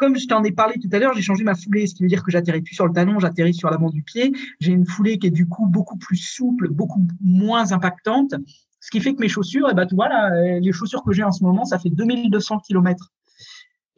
comme 0.00 0.16
je 0.16 0.26
t'en 0.26 0.42
ai 0.42 0.50
parlé 0.50 0.76
tout 0.80 0.88
à 0.92 0.98
l'heure, 0.98 1.12
j'ai 1.12 1.20
changé 1.20 1.44
ma 1.44 1.54
foulée, 1.54 1.86
ce 1.86 1.94
qui 1.94 2.02
veut 2.02 2.08
dire 2.08 2.24
que 2.24 2.30
j'atterris 2.30 2.62
plus 2.62 2.74
sur 2.74 2.86
le 2.86 2.92
talon, 2.92 3.20
j'atterris 3.20 3.52
sur 3.52 3.70
l'avant 3.70 3.90
du 3.90 4.02
pied. 4.02 4.32
J'ai 4.58 4.72
une 4.72 4.86
foulée 4.86 5.18
qui 5.18 5.26
est 5.26 5.30
du 5.30 5.46
coup 5.46 5.66
beaucoup 5.66 5.98
plus 5.98 6.16
souple, 6.16 6.70
beaucoup 6.70 7.06
moins 7.20 7.70
impactante. 7.72 8.34
Ce 8.80 8.90
qui 8.90 9.00
fait 9.00 9.14
que 9.14 9.20
mes 9.20 9.28
chaussures, 9.28 9.68
eh 9.70 9.74
ben, 9.74 9.86
voilà, 9.92 10.32
euh, 10.32 10.58
les 10.58 10.72
chaussures 10.72 11.04
que 11.04 11.12
j'ai 11.12 11.22
en 11.22 11.32
ce 11.32 11.44
moment, 11.44 11.66
ça 11.66 11.78
fait 11.78 11.90
2200 11.90 12.60
km. 12.66 13.12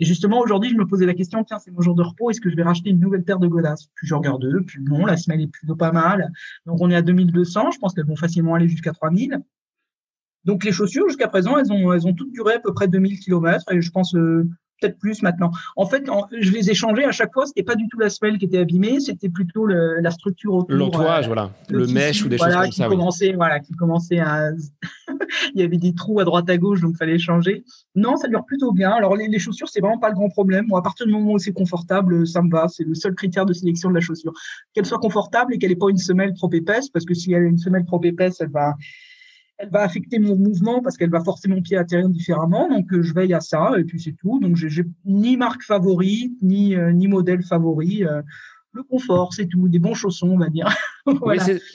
Et 0.00 0.04
justement, 0.04 0.40
aujourd'hui, 0.40 0.70
je 0.70 0.74
me 0.74 0.84
posais 0.84 1.06
la 1.06 1.14
question, 1.14 1.44
tiens, 1.44 1.60
c'est 1.60 1.70
mon 1.70 1.80
jour 1.80 1.94
de 1.94 2.02
repos, 2.02 2.30
est-ce 2.30 2.40
que 2.40 2.50
je 2.50 2.56
vais 2.56 2.64
racheter 2.64 2.90
une 2.90 2.98
nouvelle 2.98 3.22
paire 3.22 3.38
de 3.38 3.46
godasses? 3.46 3.88
Puis 3.94 4.08
je 4.08 4.14
regarde 4.16 4.44
eux, 4.44 4.64
puis 4.66 4.82
non, 4.82 5.06
la 5.06 5.16
semelle 5.16 5.42
est 5.42 5.46
plutôt 5.46 5.76
pas 5.76 5.92
mal. 5.92 6.32
Donc 6.66 6.78
on 6.80 6.90
est 6.90 6.96
à 6.96 7.02
2200, 7.02 7.70
je 7.70 7.78
pense 7.78 7.94
qu'elles 7.94 8.06
vont 8.06 8.16
facilement 8.16 8.56
aller 8.56 8.66
jusqu'à 8.66 8.90
3000. 8.90 9.38
Donc 10.44 10.64
les 10.64 10.72
chaussures, 10.72 11.06
jusqu'à 11.06 11.28
présent, 11.28 11.56
elles 11.58 11.70
ont, 11.72 11.92
elles 11.92 12.08
ont 12.08 12.14
toutes 12.14 12.32
duré 12.32 12.54
à 12.54 12.58
peu 12.58 12.74
près 12.74 12.88
2000 12.88 13.20
km, 13.20 13.70
et 13.70 13.80
je 13.80 13.90
pense 13.92 14.16
euh, 14.16 14.50
peut-être 14.82 14.98
plus 14.98 15.22
maintenant. 15.22 15.50
En 15.76 15.86
fait, 15.86 16.04
je 16.38 16.50
les 16.50 16.70
ai 16.70 16.74
changés 16.74 17.04
à 17.04 17.12
chaque 17.12 17.32
fois. 17.32 17.46
C'était 17.46 17.62
pas 17.62 17.74
du 17.74 17.88
tout 17.88 17.98
la 17.98 18.10
semelle 18.10 18.38
qui 18.38 18.46
était 18.46 18.58
abîmée, 18.58 19.00
c'était 19.00 19.28
plutôt 19.28 19.66
la 19.66 20.10
structure 20.10 20.54
autour. 20.54 20.76
L'entourage, 20.76 21.24
euh, 21.24 21.28
voilà, 21.28 21.50
le, 21.68 21.86
mesh 21.86 22.24
ou 22.24 22.28
des 22.28 22.38
choses 22.38 22.54
comme 22.54 22.68
qui 22.68 22.76
ça. 22.76 22.88
Commençait, 22.88 23.32
Voilà, 23.32 23.60
qui 23.60 23.72
commençait 23.74 24.18
à. 24.18 24.50
il 25.54 25.60
y 25.60 25.62
avait 25.62 25.78
des 25.78 25.94
trous 25.94 26.20
à 26.20 26.24
droite 26.24 26.48
à 26.50 26.56
gauche, 26.56 26.80
donc 26.80 26.96
fallait 26.96 27.18
changer. 27.18 27.64
Non, 27.94 28.16
ça 28.16 28.28
dure 28.28 28.44
plutôt 28.44 28.72
bien. 28.72 28.90
Alors 28.90 29.16
les, 29.16 29.38
chaussures, 29.38 29.68
c'est 29.68 29.80
vraiment 29.80 29.98
pas 29.98 30.08
le 30.08 30.14
grand 30.14 30.28
problème. 30.28 30.66
Moi, 30.68 30.78
à 30.78 30.82
partir 30.82 31.06
du 31.06 31.12
moment 31.12 31.32
où 31.32 31.38
c'est 31.38 31.52
confortable, 31.52 32.26
ça 32.26 32.42
me 32.42 32.50
va. 32.50 32.68
C'est 32.68 32.84
le 32.84 32.94
seul 32.94 33.14
critère 33.14 33.46
de 33.46 33.52
sélection 33.52 33.90
de 33.90 33.94
la 33.94 34.00
chaussure. 34.00 34.32
Qu'elle 34.74 34.86
soit 34.86 34.98
confortable 34.98 35.54
et 35.54 35.58
qu'elle 35.58 35.70
n'ait 35.70 35.76
pas 35.76 35.90
une 35.90 35.98
semelle 35.98 36.34
trop 36.34 36.50
épaisse, 36.52 36.88
parce 36.88 37.04
que 37.04 37.14
si 37.14 37.32
elle 37.32 37.44
a 37.44 37.46
une 37.46 37.58
semelle 37.58 37.84
trop 37.84 38.02
épaisse, 38.02 38.40
elle 38.40 38.50
va 38.50 38.74
elle 39.62 39.70
va 39.70 39.82
affecter 39.82 40.18
mon 40.18 40.36
mouvement 40.36 40.82
parce 40.82 40.96
qu'elle 40.96 41.10
va 41.10 41.22
forcer 41.22 41.48
mon 41.48 41.62
pied 41.62 41.76
à 41.76 41.80
atterrir 41.80 42.08
différemment. 42.08 42.68
Donc, 42.68 42.92
euh, 42.92 43.02
je 43.02 43.14
veille 43.14 43.32
à 43.32 43.40
ça 43.40 43.72
et 43.78 43.84
puis 43.84 44.00
c'est 44.00 44.12
tout. 44.12 44.40
Donc, 44.40 44.56
j'ai 44.56 44.84
ni 45.04 45.36
marque 45.36 45.62
favorite, 45.62 46.36
ni, 46.42 46.74
euh, 46.74 46.92
ni 46.92 47.06
modèle 47.06 47.42
favori. 47.42 48.04
Le 48.74 48.82
confort, 48.82 49.34
c'est 49.34 49.46
tout, 49.46 49.68
des 49.68 49.78
bons 49.78 49.92
chaussons, 49.92 50.30
on 50.30 50.38
va 50.38 50.48
dire. 50.48 50.66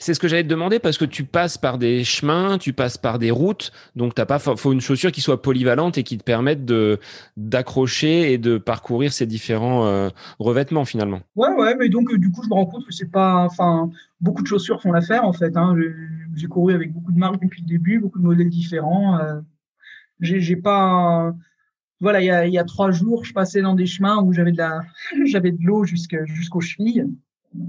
c'est 0.00 0.14
ce 0.14 0.18
que 0.18 0.26
j'allais 0.26 0.42
te 0.42 0.48
demander 0.48 0.80
parce 0.80 0.98
que 0.98 1.04
tu 1.04 1.22
passes 1.22 1.56
par 1.56 1.78
des 1.78 2.02
chemins, 2.02 2.58
tu 2.58 2.72
passes 2.72 2.98
par 2.98 3.20
des 3.20 3.30
routes, 3.30 3.72
donc 3.94 4.14
t'as 4.14 4.26
pas 4.26 4.38
faut 4.38 4.72
une 4.72 4.80
chaussure 4.80 5.12
qui 5.12 5.20
soit 5.20 5.40
polyvalente 5.40 5.96
et 5.96 6.02
qui 6.02 6.18
te 6.18 6.24
permette 6.24 6.64
de 6.64 6.98
d'accrocher 7.36 8.32
et 8.32 8.38
de 8.38 8.58
parcourir 8.58 9.12
ces 9.12 9.26
différents 9.26 9.86
euh, 9.86 10.08
revêtements 10.40 10.84
finalement. 10.84 11.20
Ouais, 11.36 11.52
ouais, 11.56 11.76
mais 11.76 11.88
donc 11.88 12.12
euh, 12.12 12.18
du 12.18 12.32
coup 12.32 12.42
je 12.42 12.48
me 12.48 12.54
rends 12.54 12.66
compte 12.66 12.84
que 12.84 12.92
c'est 12.92 13.10
pas, 13.10 13.44
enfin 13.44 13.90
beaucoup 14.20 14.42
de 14.42 14.48
chaussures 14.48 14.82
font 14.82 14.90
l'affaire 14.90 15.24
en 15.24 15.32
fait. 15.32 15.56
Hein. 15.56 15.76
J'ai 16.34 16.48
couru 16.48 16.74
avec 16.74 16.92
beaucoup 16.92 17.12
de 17.12 17.18
marques 17.18 17.40
depuis 17.40 17.62
le 17.62 17.68
début, 17.68 18.00
beaucoup 18.00 18.18
de 18.18 18.24
modèles 18.24 18.50
différents. 18.50 19.18
Euh, 19.18 19.40
j'ai 20.20 20.56
pas 20.56 21.32
voilà, 22.00 22.46
il 22.46 22.52
y 22.52 22.58
a, 22.58 22.64
trois 22.64 22.90
jours, 22.90 23.24
je 23.24 23.32
passais 23.32 23.60
dans 23.60 23.74
des 23.74 23.86
chemins 23.86 24.22
où 24.22 24.32
j'avais 24.32 24.52
de 24.52 24.58
la, 24.58 24.80
j'avais 25.26 25.52
de 25.52 25.62
l'eau 25.62 25.84
jusqu'aux 25.84 26.60
chevilles. 26.60 27.06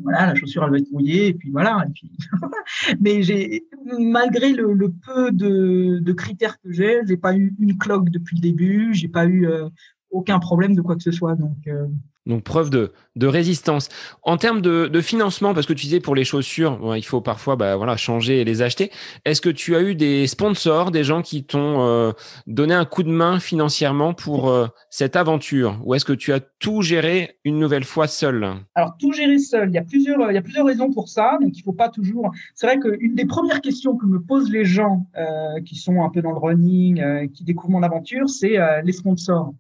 Voilà, 0.04 0.28
la 0.28 0.36
chaussure 0.36 0.64
elle 0.66 0.72
va 0.72 0.78
être 0.78 0.92
mouillée 0.92 1.28
et 1.28 1.34
puis 1.34 1.52
voilà. 1.52 1.86
Et 1.88 1.92
puis 1.92 2.12
Mais 3.02 3.24
j'ai, 3.24 3.66
malgré 3.98 4.52
le, 4.52 4.92
peu 5.06 5.32
de, 5.32 6.00
de, 6.00 6.14
critères 6.14 6.60
que 6.62 6.72
j'ai, 6.72 7.00
j'ai 7.08 7.18
pas 7.18 7.36
eu 7.36 7.56
une 7.60 7.78
cloque 7.78 8.10
depuis 8.10 8.36
le 8.36 8.42
début, 8.42 8.94
j'ai 8.94 9.08
pas 9.08 9.26
eu 9.26 9.48
euh, 9.48 9.70
aucun 10.12 10.40
problème 10.40 10.76
de 10.76 10.82
quoi 10.82 10.96
que 10.96 11.04
ce 11.04 11.12
soit. 11.12 11.36
Donc 11.36 11.58
euh, 11.68 11.88
donc 12.30 12.44
preuve 12.44 12.70
de, 12.70 12.92
résistance. 13.22 13.90
En 14.24 14.38
termes 14.38 14.62
de, 14.62 15.02
financement, 15.02 15.54
parce 15.54 15.66
que 15.66 15.74
tu 15.74 15.86
disais 15.86 16.00
pour 16.00 16.16
les 16.16 16.24
chaussures, 16.24 16.96
il 16.96 17.04
faut 17.04 17.20
parfois 17.20 17.58
bah, 17.58 17.76
changer 17.98 18.40
et 18.42 18.46
les 18.46 18.62
acheter. 18.62 18.92
Est-ce 19.26 19.42
que 19.42 19.50
tu 19.50 19.76
as 19.76 19.82
eu 19.82 19.96
des 19.96 20.26
sponsors, 20.28 20.92
des 20.92 21.04
gens 21.04 21.22
qui 21.22 21.44
t'ont 21.44 21.82
euh, 21.82 22.12
donné 22.48 22.74
un 22.74 22.86
coup 22.86 23.04
de 23.04 23.10
main 23.10 23.40
financièrement 23.40 24.14
pour 24.14 24.50
euh, 24.50 24.68
cette 24.90 25.18
aventure? 25.18 25.82
Ou 25.84 25.96
est-ce 25.96 26.06
que 26.06 26.14
tu 26.14 26.32
as 26.32 26.40
tout 26.40 26.82
géré 26.82 27.38
une 27.44 27.60
nouvelle 27.60 27.84
fois 27.84 28.08
seul? 28.08 28.48
Alors 28.76 28.96
tout 28.98 29.12
gérer 29.12 29.40
seul, 29.40 29.70
il 29.70 29.74
y 29.74 29.80
a 29.80 29.84
plusieurs, 29.84 30.32
il 30.32 30.36
y 30.36 30.38
a 30.38 30.42
plusieurs 30.42 30.66
raisons 30.66 30.94
pour 30.94 31.10
ça. 31.10 31.38
Donc 31.42 31.58
il 31.58 31.64
faut 31.64 31.74
pas 31.74 31.90
toujours. 31.90 32.32
C'est 32.56 32.68
vrai 32.68 32.80
qu'une 32.80 33.16
des 33.16 33.26
premières 33.26 33.60
questions 33.60 33.98
que 33.98 34.06
me 34.06 34.22
posent 34.22 34.52
les 34.52 34.64
gens 34.64 35.08
euh, 35.18 35.60
qui 35.66 35.76
sont 35.76 36.04
un 36.04 36.10
peu 36.10 36.22
dans 36.22 36.32
le 36.32 36.38
running, 36.38 37.30
qui 37.34 37.44
découvrent 37.44 37.72
mon 37.72 37.84
aventure, 37.84 38.30
c'est 38.30 38.58
les 38.84 38.94
sponsors. 38.94 39.54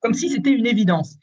Comme 0.00 0.12
si 0.14 0.28
c'était 0.28 0.52
une 0.52 0.66
évidence 0.66 1.18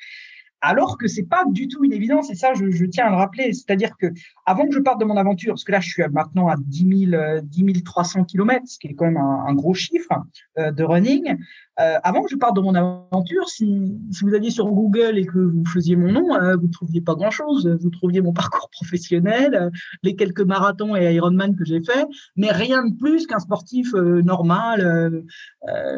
alors 0.63 0.97
que 0.97 1.07
c'est 1.07 1.23
pas 1.23 1.43
du 1.45 1.67
tout 1.67 1.83
une 1.83 1.91
évidence 1.91 2.31
et 2.31 2.35
ça 2.35 2.53
je, 2.53 2.85
tiens 2.85 3.07
à 3.07 3.09
le 3.09 3.17
rappeler 3.17 3.53
c'est-à-dire 3.53 3.95
que 3.97 4.07
avant 4.45 4.65
que 4.65 4.73
je 4.73 4.79
parte 4.79 4.99
de 4.99 5.05
mon 5.05 5.17
aventure 5.17 5.51
parce 5.51 5.65
que 5.65 5.73
là 5.73 5.81
je 5.81 5.89
suis 5.89 6.03
maintenant 6.11 6.47
à 6.47 6.55
10 6.57 7.09
000 7.09 7.41
10 7.43 7.83
300 7.83 8.23
km 8.23 8.63
ce 8.65 8.79
qui 8.79 8.87
est 8.87 8.93
quand 8.95 9.05
même 9.05 9.17
un, 9.17 9.53
gros 9.53 9.73
chiffre 9.73 10.13
euh, 10.57 10.71
de 10.71 10.83
running 10.83 11.37
euh, 11.79 11.97
avant 12.03 12.21
que 12.21 12.29
je 12.29 12.35
parte 12.35 12.55
de 12.55 12.61
mon 12.61 12.75
aventure, 12.75 13.49
si, 13.49 13.97
vous 14.21 14.35
alliez 14.35 14.51
sur 14.51 14.67
Google 14.67 15.17
et 15.17 15.25
que 15.25 15.39
vous 15.39 15.65
faisiez 15.65 15.95
mon 15.95 16.11
nom, 16.11 16.35
euh, 16.35 16.55
vous 16.55 16.67
ne 16.67 16.71
trouviez 16.71 17.01
pas 17.01 17.15
grand-chose. 17.15 17.67
Vous 17.81 17.89
trouviez 17.89 18.21
mon 18.21 18.31
parcours 18.33 18.69
professionnel, 18.69 19.71
les 20.03 20.15
quelques 20.15 20.41
marathons 20.41 20.95
et 20.95 21.11
Ironman 21.15 21.55
que 21.55 21.65
j'ai 21.65 21.81
fait, 21.81 22.05
mais 22.35 22.51
rien 22.51 22.85
de 22.85 22.95
plus 22.95 23.25
qu'un 23.25 23.39
sportif 23.39 23.91
normal, 23.93 25.23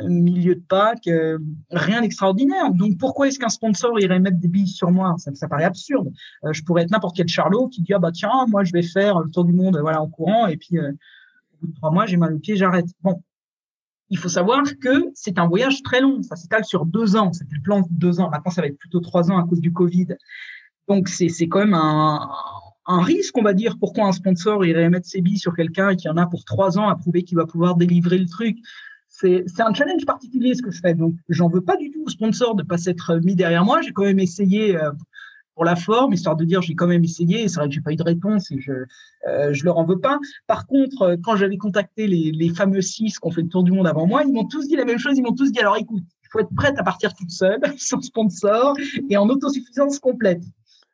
milieu 0.08 0.56
de 0.56 0.64
pack, 0.68 1.10
rien 1.72 2.02
d'extraordinaire. 2.02 2.72
Donc 2.72 2.98
pourquoi 2.98 3.28
est-ce 3.28 3.40
qu'un 3.40 3.50
sponsor 3.50 4.00
irait 4.00 4.20
mettre 4.20 4.40
des 4.40 4.48
sur 4.68 4.92
moi, 4.92 5.16
ça, 5.18 5.34
ça 5.36 5.48
paraît 5.48 5.66
absurde. 5.66 6.12
je 6.52 6.62
pourrais 6.64 6.84
être 6.84 6.92
n'importe 6.92 7.16
quel 7.16 7.28
charlot 7.28 7.68
qui 7.68 7.82
dit 7.82 7.94
ah 7.94 8.00
bah 8.00 8.12
tiens, 8.12 8.46
moi 8.48 8.64
je 8.64 8.72
vais 8.72 8.84
faire 8.84 9.20
le 9.20 9.30
tour 9.30 9.46
du 9.46 9.54
monde, 9.54 9.78
voilà 9.80 10.02
en 10.02 10.08
courant, 10.08 10.48
et 10.48 10.58
puis 10.58 10.80
au 10.80 10.92
bout 11.62 11.68
de 11.68 11.76
trois 11.76 11.92
mois 11.92 12.06
j'ai 12.06 12.18
mal 12.18 12.34
au 12.34 12.40
pied, 12.40 12.56
j'arrête. 12.56 12.88
Bon, 13.02 13.22
il 14.10 14.18
faut 14.18 14.30
savoir 14.30 14.64
que 14.82 15.12
c'est 15.14 15.40
un 15.40 15.48
voyage 15.48 15.82
très 15.82 16.02
long. 16.02 16.22
Ça 16.22 16.36
s'étale 16.36 16.66
sur 16.66 16.86
deux 16.86 17.16
ans. 17.16 17.34
C'était 17.34 17.56
le 17.56 17.62
plan 17.62 17.82
de 17.82 17.88
deux 17.90 18.20
ans. 18.20 18.30
Maintenant, 18.30 18.52
ça 18.52 18.62
va 18.62 18.68
être 18.68 18.78
plutôt 18.78 19.00
trois 19.00 19.32
ans 19.32 19.38
à 19.38 19.48
cause 19.48 19.60
du 19.60 19.74
Covid. 19.74 20.08
Donc, 20.88 21.10
c'est 21.10 21.48
quand 21.48 21.60
même 21.60 21.74
un, 21.74 22.30
un 22.86 23.02
risque, 23.02 23.38
on 23.38 23.42
va 23.42 23.54
dire. 23.54 23.78
Pourquoi 23.80 24.06
un 24.06 24.12
sponsor 24.12 24.64
irait 24.66 24.90
mettre 24.90 25.08
ses 25.08 25.22
billes 25.22 25.40
sur 25.40 25.56
quelqu'un 25.56 25.96
qui 25.96 26.08
en 26.08 26.18
a 26.18 26.28
pour 26.28 26.46
trois 26.46 26.78
ans 26.78 26.88
à 26.88 26.96
prouver 26.96 27.24
qu'il 27.24 27.38
va 27.38 27.46
pouvoir 27.46 27.76
délivrer 27.76 28.20
le 28.20 28.28
truc? 28.28 28.58
C'est 29.18 29.62
un 29.62 29.74
challenge 29.74 30.06
particulier 30.06 30.54
ce 30.56 30.62
que 30.62 30.72
je 30.72 30.80
fais. 30.82 30.94
Donc, 30.94 31.16
j'en 31.30 31.48
veux 31.48 31.62
pas 31.62 31.78
du 31.78 31.90
tout 31.92 32.04
au 32.06 32.10
sponsor 32.10 32.56
de 32.56 32.64
pas 32.64 32.78
s'être 32.78 33.16
mis 33.24 33.36
derrière 33.36 33.64
moi. 33.64 33.82
J'ai 33.82 33.92
quand 33.92 34.04
même 34.04 34.20
essayé 34.20 34.76
euh, 34.76 34.92
pour 35.54 35.64
la 35.64 35.78
forme, 35.78 36.14
histoire 36.14 36.36
de 36.36 36.44
dire 36.44 36.62
j'ai 36.62 36.76
quand 36.76 36.88
même 36.88 37.04
essayé. 37.04 37.48
C'est 37.48 37.56
vrai 37.56 37.70
que 37.70 37.74
j'ai 37.74 37.82
pas 37.82 37.94
eu 37.94 37.96
de 37.96 38.04
réponse 38.04 38.52
et 38.52 38.60
je 38.60 38.74
euh, 39.28 39.54
je 39.54 39.64
leur 39.64 39.78
en 39.78 39.86
veux 39.86 40.00
pas. 40.00 40.20
Par 40.48 40.68
contre, 40.68 41.02
euh, 41.04 41.16
quand 41.24 41.38
j'avais 41.38 41.58
contacté 41.58 42.08
les, 42.08 42.32
les 42.32 42.50
fameux 42.50 42.82
six 42.82 43.18
qui 43.18 43.28
ont 43.28 43.32
fait 43.32 43.42
le 43.42 43.48
tour 43.48 43.64
du 43.64 43.72
monde 43.72 43.88
avant 43.88 44.06
moi, 44.06 44.24
ils 44.26 44.34
m'ont 44.34 44.46
tous 44.46 44.68
dit 44.68 44.76
la 44.76 44.86
même 44.86 45.00
chose. 45.00 45.18
Ils 45.18 45.24
m'ont 45.24 45.36
tous 45.36 45.52
dit 45.52 45.60
alors 45.60 45.78
écoute, 45.78 46.04
il 46.24 46.28
faut 46.30 46.40
être 46.40 46.54
prête 46.54 46.78
à 46.78 46.84
partir 46.84 47.14
toute 47.14 47.32
seule, 47.32 47.62
sans 47.78 48.02
sponsor 48.02 48.76
et 49.10 49.16
en 49.16 49.30
autosuffisance 49.30 50.00
complète. 50.00 50.44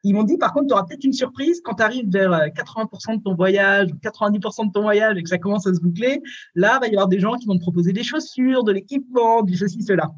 Ils 0.04 0.14
m'ont 0.14 0.24
dit, 0.24 0.38
par 0.38 0.54
contre, 0.54 0.68
tu 0.68 0.74
auras 0.74 0.84
peut-être 0.84 1.04
une 1.04 1.14
surprise 1.14 1.62
quand 1.64 1.76
tu 1.76 1.84
arrives 1.84 2.10
vers 2.10 2.32
80% 2.32 3.14
euh, 3.14 3.18
de 3.18 3.22
ton 3.22 3.36
voyage, 3.36 3.90
90% 4.02 4.68
de 4.68 4.72
ton 4.72 4.82
voyage 4.82 5.18
et 5.18 5.24
que 5.24 5.30
ça 5.30 5.38
commence 5.38 5.68
à 5.68 5.74
se 5.74 5.80
boucler. 5.80 6.22
Là, 6.56 6.78
il 6.78 6.80
va 6.80 6.88
y 6.88 6.92
avoir 6.92 7.08
des 7.08 7.20
gens 7.20 7.36
qui 7.36 7.46
vont 7.46 7.56
te 7.56 7.62
proposer 7.62 7.94
des 7.94 8.04
chaussures, 8.04 8.64
de 8.64 8.72
l'équipement, 8.72 9.44
du 9.44 9.56
ceci, 9.56 9.84
cela. 9.84 10.12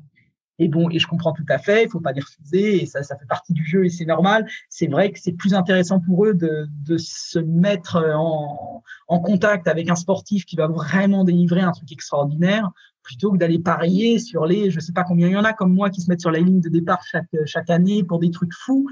Et 0.59 0.67
bon, 0.67 0.89
et 0.91 0.99
je 0.99 1.07
comprends 1.07 1.34
tout 1.34 1.45
à 1.49 1.57
fait, 1.57 1.84
il 1.84 1.89
faut 1.89 1.99
pas 1.99 2.11
les 2.11 2.21
refuser, 2.21 2.84
et 2.84 2.86
ça, 2.86 3.01
ça 3.01 3.17
fait 3.17 3.25
partie 3.25 3.53
du 3.53 3.65
jeu 3.65 3.86
et 3.86 3.89
c'est 3.89 4.05
normal. 4.05 4.47
C'est 4.69 4.86
vrai 4.86 5.11
que 5.11 5.19
c'est 5.19 5.31
plus 5.31 5.55
intéressant 5.55 5.99
pour 5.99 6.25
eux 6.25 6.36
de, 6.36 6.67
de 6.86 6.97
se 6.97 7.39
mettre 7.39 7.97
en, 8.15 8.84
en, 9.07 9.19
contact 9.19 9.67
avec 9.67 9.89
un 9.89 9.95
sportif 9.95 10.45
qui 10.45 10.55
va 10.55 10.67
vraiment 10.67 11.23
délivrer 11.23 11.61
un 11.61 11.71
truc 11.71 11.91
extraordinaire 11.91 12.69
plutôt 13.01 13.31
que 13.31 13.38
d'aller 13.38 13.59
parier 13.59 14.19
sur 14.19 14.45
les, 14.45 14.69
je 14.69 14.79
sais 14.79 14.93
pas 14.93 15.03
combien 15.03 15.27
il 15.27 15.34
y 15.34 15.38
en 15.38 15.43
a 15.43 15.53
comme 15.53 15.73
moi 15.73 15.89
qui 15.89 16.01
se 16.01 16.09
mettent 16.09 16.21
sur 16.21 16.31
la 16.31 16.39
ligne 16.39 16.61
de 16.61 16.69
départ 16.69 17.03
chaque, 17.03 17.36
chaque 17.45 17.69
année 17.69 18.03
pour 18.03 18.19
des 18.19 18.31
trucs 18.31 18.53
fous. 18.53 18.88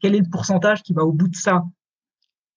Quel 0.00 0.14
est 0.14 0.20
le 0.20 0.30
pourcentage 0.30 0.82
qui 0.82 0.92
va 0.92 1.04
au 1.04 1.12
bout 1.12 1.28
de 1.28 1.36
ça? 1.36 1.64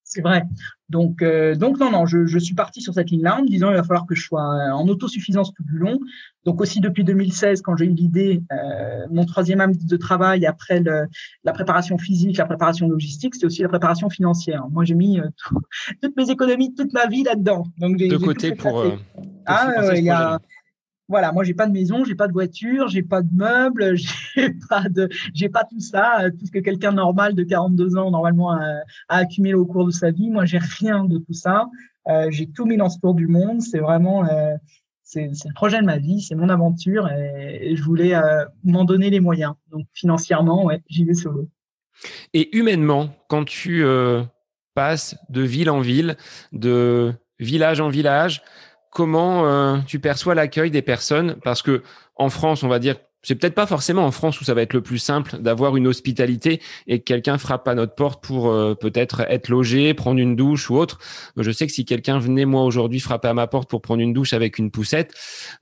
C'est 0.04 0.22
vrai. 0.22 0.44
Donc, 0.90 1.22
euh, 1.22 1.56
donc 1.56 1.80
non, 1.80 1.90
non, 1.90 2.06
je, 2.06 2.26
je, 2.26 2.38
suis 2.38 2.54
parti 2.54 2.82
sur 2.82 2.94
cette 2.94 3.10
ligne-là 3.12 3.38
en 3.38 3.44
me 3.44 3.48
disant 3.48 3.70
il 3.70 3.78
va 3.78 3.84
falloir 3.84 4.06
que 4.06 4.14
je 4.14 4.22
sois 4.22 4.42
en 4.42 4.86
autosuffisance 4.90 5.54
tout 5.54 5.64
du 5.64 5.78
long. 5.78 6.00
Donc 6.44 6.60
aussi 6.60 6.82
depuis 6.82 7.06
2016, 7.06 7.62
quand 7.62 7.78
j'ai 7.78 7.86
eu 7.86 7.94
l'idée, 7.94 8.44
euh, 8.52 9.06
mon 9.10 9.26
troisième 9.26 9.62
âme 9.62 9.74
de 9.74 9.96
travail 9.96 10.46
après 10.46 10.82
le, 10.82 11.08
la 11.46 11.54
préparation 11.54 11.98
physique, 11.98 12.36
la 12.36 12.46
préparation 12.46 12.90
logistique, 12.90 13.36
c'était 13.36 13.46
aussi 13.46 13.62
la 13.62 13.70
préparation 13.70 14.10
financière. 14.10 14.68
Moi, 14.70 14.84
j'ai 14.84 14.96
mis 14.96 15.18
euh, 15.18 15.30
toutes 16.02 16.18
mes 16.18 16.30
économies, 16.30 16.74
toute 16.74 16.92
ma 16.92 17.08
vie 17.08 17.24
là-dedans. 17.24 17.64
Donc 17.78 17.96
de 17.96 18.18
côté 18.18 18.54
pour. 18.54 18.82
Euh, 18.82 18.98
ah, 19.46 19.96
il 19.96 20.04
y 20.04 20.10
a 20.10 20.42
voilà, 21.12 21.34
moi 21.34 21.44
j'ai 21.44 21.54
pas 21.54 21.68
de 21.68 21.74
maison, 21.74 22.06
j'ai 22.06 22.16
pas 22.16 22.28
de 22.28 22.32
voiture, 22.32 22.88
j'ai 22.88 23.04
pas 23.04 23.22
de 23.22 23.30
meubles, 23.34 23.96
j'ai 24.36 24.56
pas 24.70 24.88
de, 24.90 25.10
j'ai 25.34 25.50
pas 25.50 25.66
tout 25.66 25.82
ça, 25.82 26.24
tout 26.40 26.46
ce 26.46 26.52
que 26.52 26.60
quelqu'un 26.60 26.94
normal 26.94 27.36
de 27.36 27.44
42 27.44 27.98
ans 27.98 28.12
normalement 28.12 28.52
a, 28.52 28.82
accumulé 29.10 29.54
au 29.54 29.66
cours 29.66 29.86
de 29.86 29.92
sa 29.92 30.10
vie. 30.10 30.30
Moi 30.30 30.46
j'ai 30.46 30.58
rien 30.58 31.04
de 31.04 31.18
tout 31.18 31.34
ça. 31.34 31.68
Euh, 32.08 32.28
j'ai 32.32 32.48
tout 32.48 32.66
mis 32.66 32.78
dans 32.78 32.90
ce 32.90 32.98
tour 32.98 33.14
du 33.14 33.28
monde. 33.28 33.62
C'est 33.62 33.80
vraiment, 33.80 34.26
euh, 34.26 34.56
c'est, 35.04 35.28
le 35.28 35.54
projet 35.54 35.82
de 35.82 35.86
ma 35.86 35.98
vie, 35.98 36.22
c'est 36.22 36.36
mon 36.36 36.48
aventure 36.48 37.10
et, 37.12 37.76
je 37.76 37.84
voulais 37.84 38.16
euh, 38.16 38.46
m'en 38.64 38.86
donner 38.86 39.10
les 39.10 39.20
moyens. 39.20 39.54
Donc 39.70 39.86
financièrement, 39.94 40.64
ouais, 40.64 40.82
j'y 40.88 41.04
vais 41.04 41.14
solo. 41.14 41.50
Et 42.34 42.58
humainement, 42.58 43.10
quand 43.28 43.44
tu 43.44 43.84
passes 44.74 45.18
de 45.30 45.42
ville 45.42 45.70
en 45.70 45.82
ville, 45.82 46.16
de 46.54 47.14
village 47.38 47.82
en 47.82 47.90
village, 47.90 48.42
comment 48.92 49.48
euh, 49.48 49.78
tu 49.88 50.00
perçois 50.00 50.36
l'accueil 50.36 50.70
des 50.70 50.84
personnes? 50.84 51.38
Parce 51.44 51.64
que 51.64 51.82
en 52.16 52.30
France, 52.30 52.62
on 52.62 52.68
va 52.68 52.78
dire, 52.78 52.98
c'est 53.24 53.36
peut-être 53.36 53.56
pas 53.56 53.68
forcément 53.68 54.06
en 54.06 54.12
France 54.12 54.42
où 54.42 54.44
ça 54.44 54.54
va 54.54 54.62
être 54.62 54.74
le 54.74 54.82
plus 54.82 54.98
simple 54.98 55.38
d'avoir 55.38 55.78
une 55.78 55.88
hospitalité 55.88 56.62
et 56.88 57.00
que 57.00 57.04
quelqu'un 57.04 57.38
frappe 57.38 57.68
à 57.68 57.76
notre 57.76 57.96
porte 57.96 58.24
pour 58.24 58.50
euh, 58.50 58.74
peut-être 58.74 59.22
être 59.22 59.50
logé, 59.50 59.94
prendre 59.94 60.20
une 60.20 60.36
douche 60.36 60.70
ou 60.70 60.78
autre. 60.78 61.00
Je 61.38 61.52
sais 61.52 61.68
que 61.68 61.74
si 61.74 61.86
quelqu'un 61.86 62.20
venait 62.20 62.46
moi 62.46 62.64
aujourd'hui 62.64 63.00
frapper 63.00 63.28
à 63.28 63.34
ma 63.34 63.48
porte 63.48 63.70
pour 63.70 63.82
prendre 63.82 64.02
une 64.02 64.14
douche 64.14 64.34
avec 64.34 64.58
une 64.58 64.72
poussette, 64.72 65.14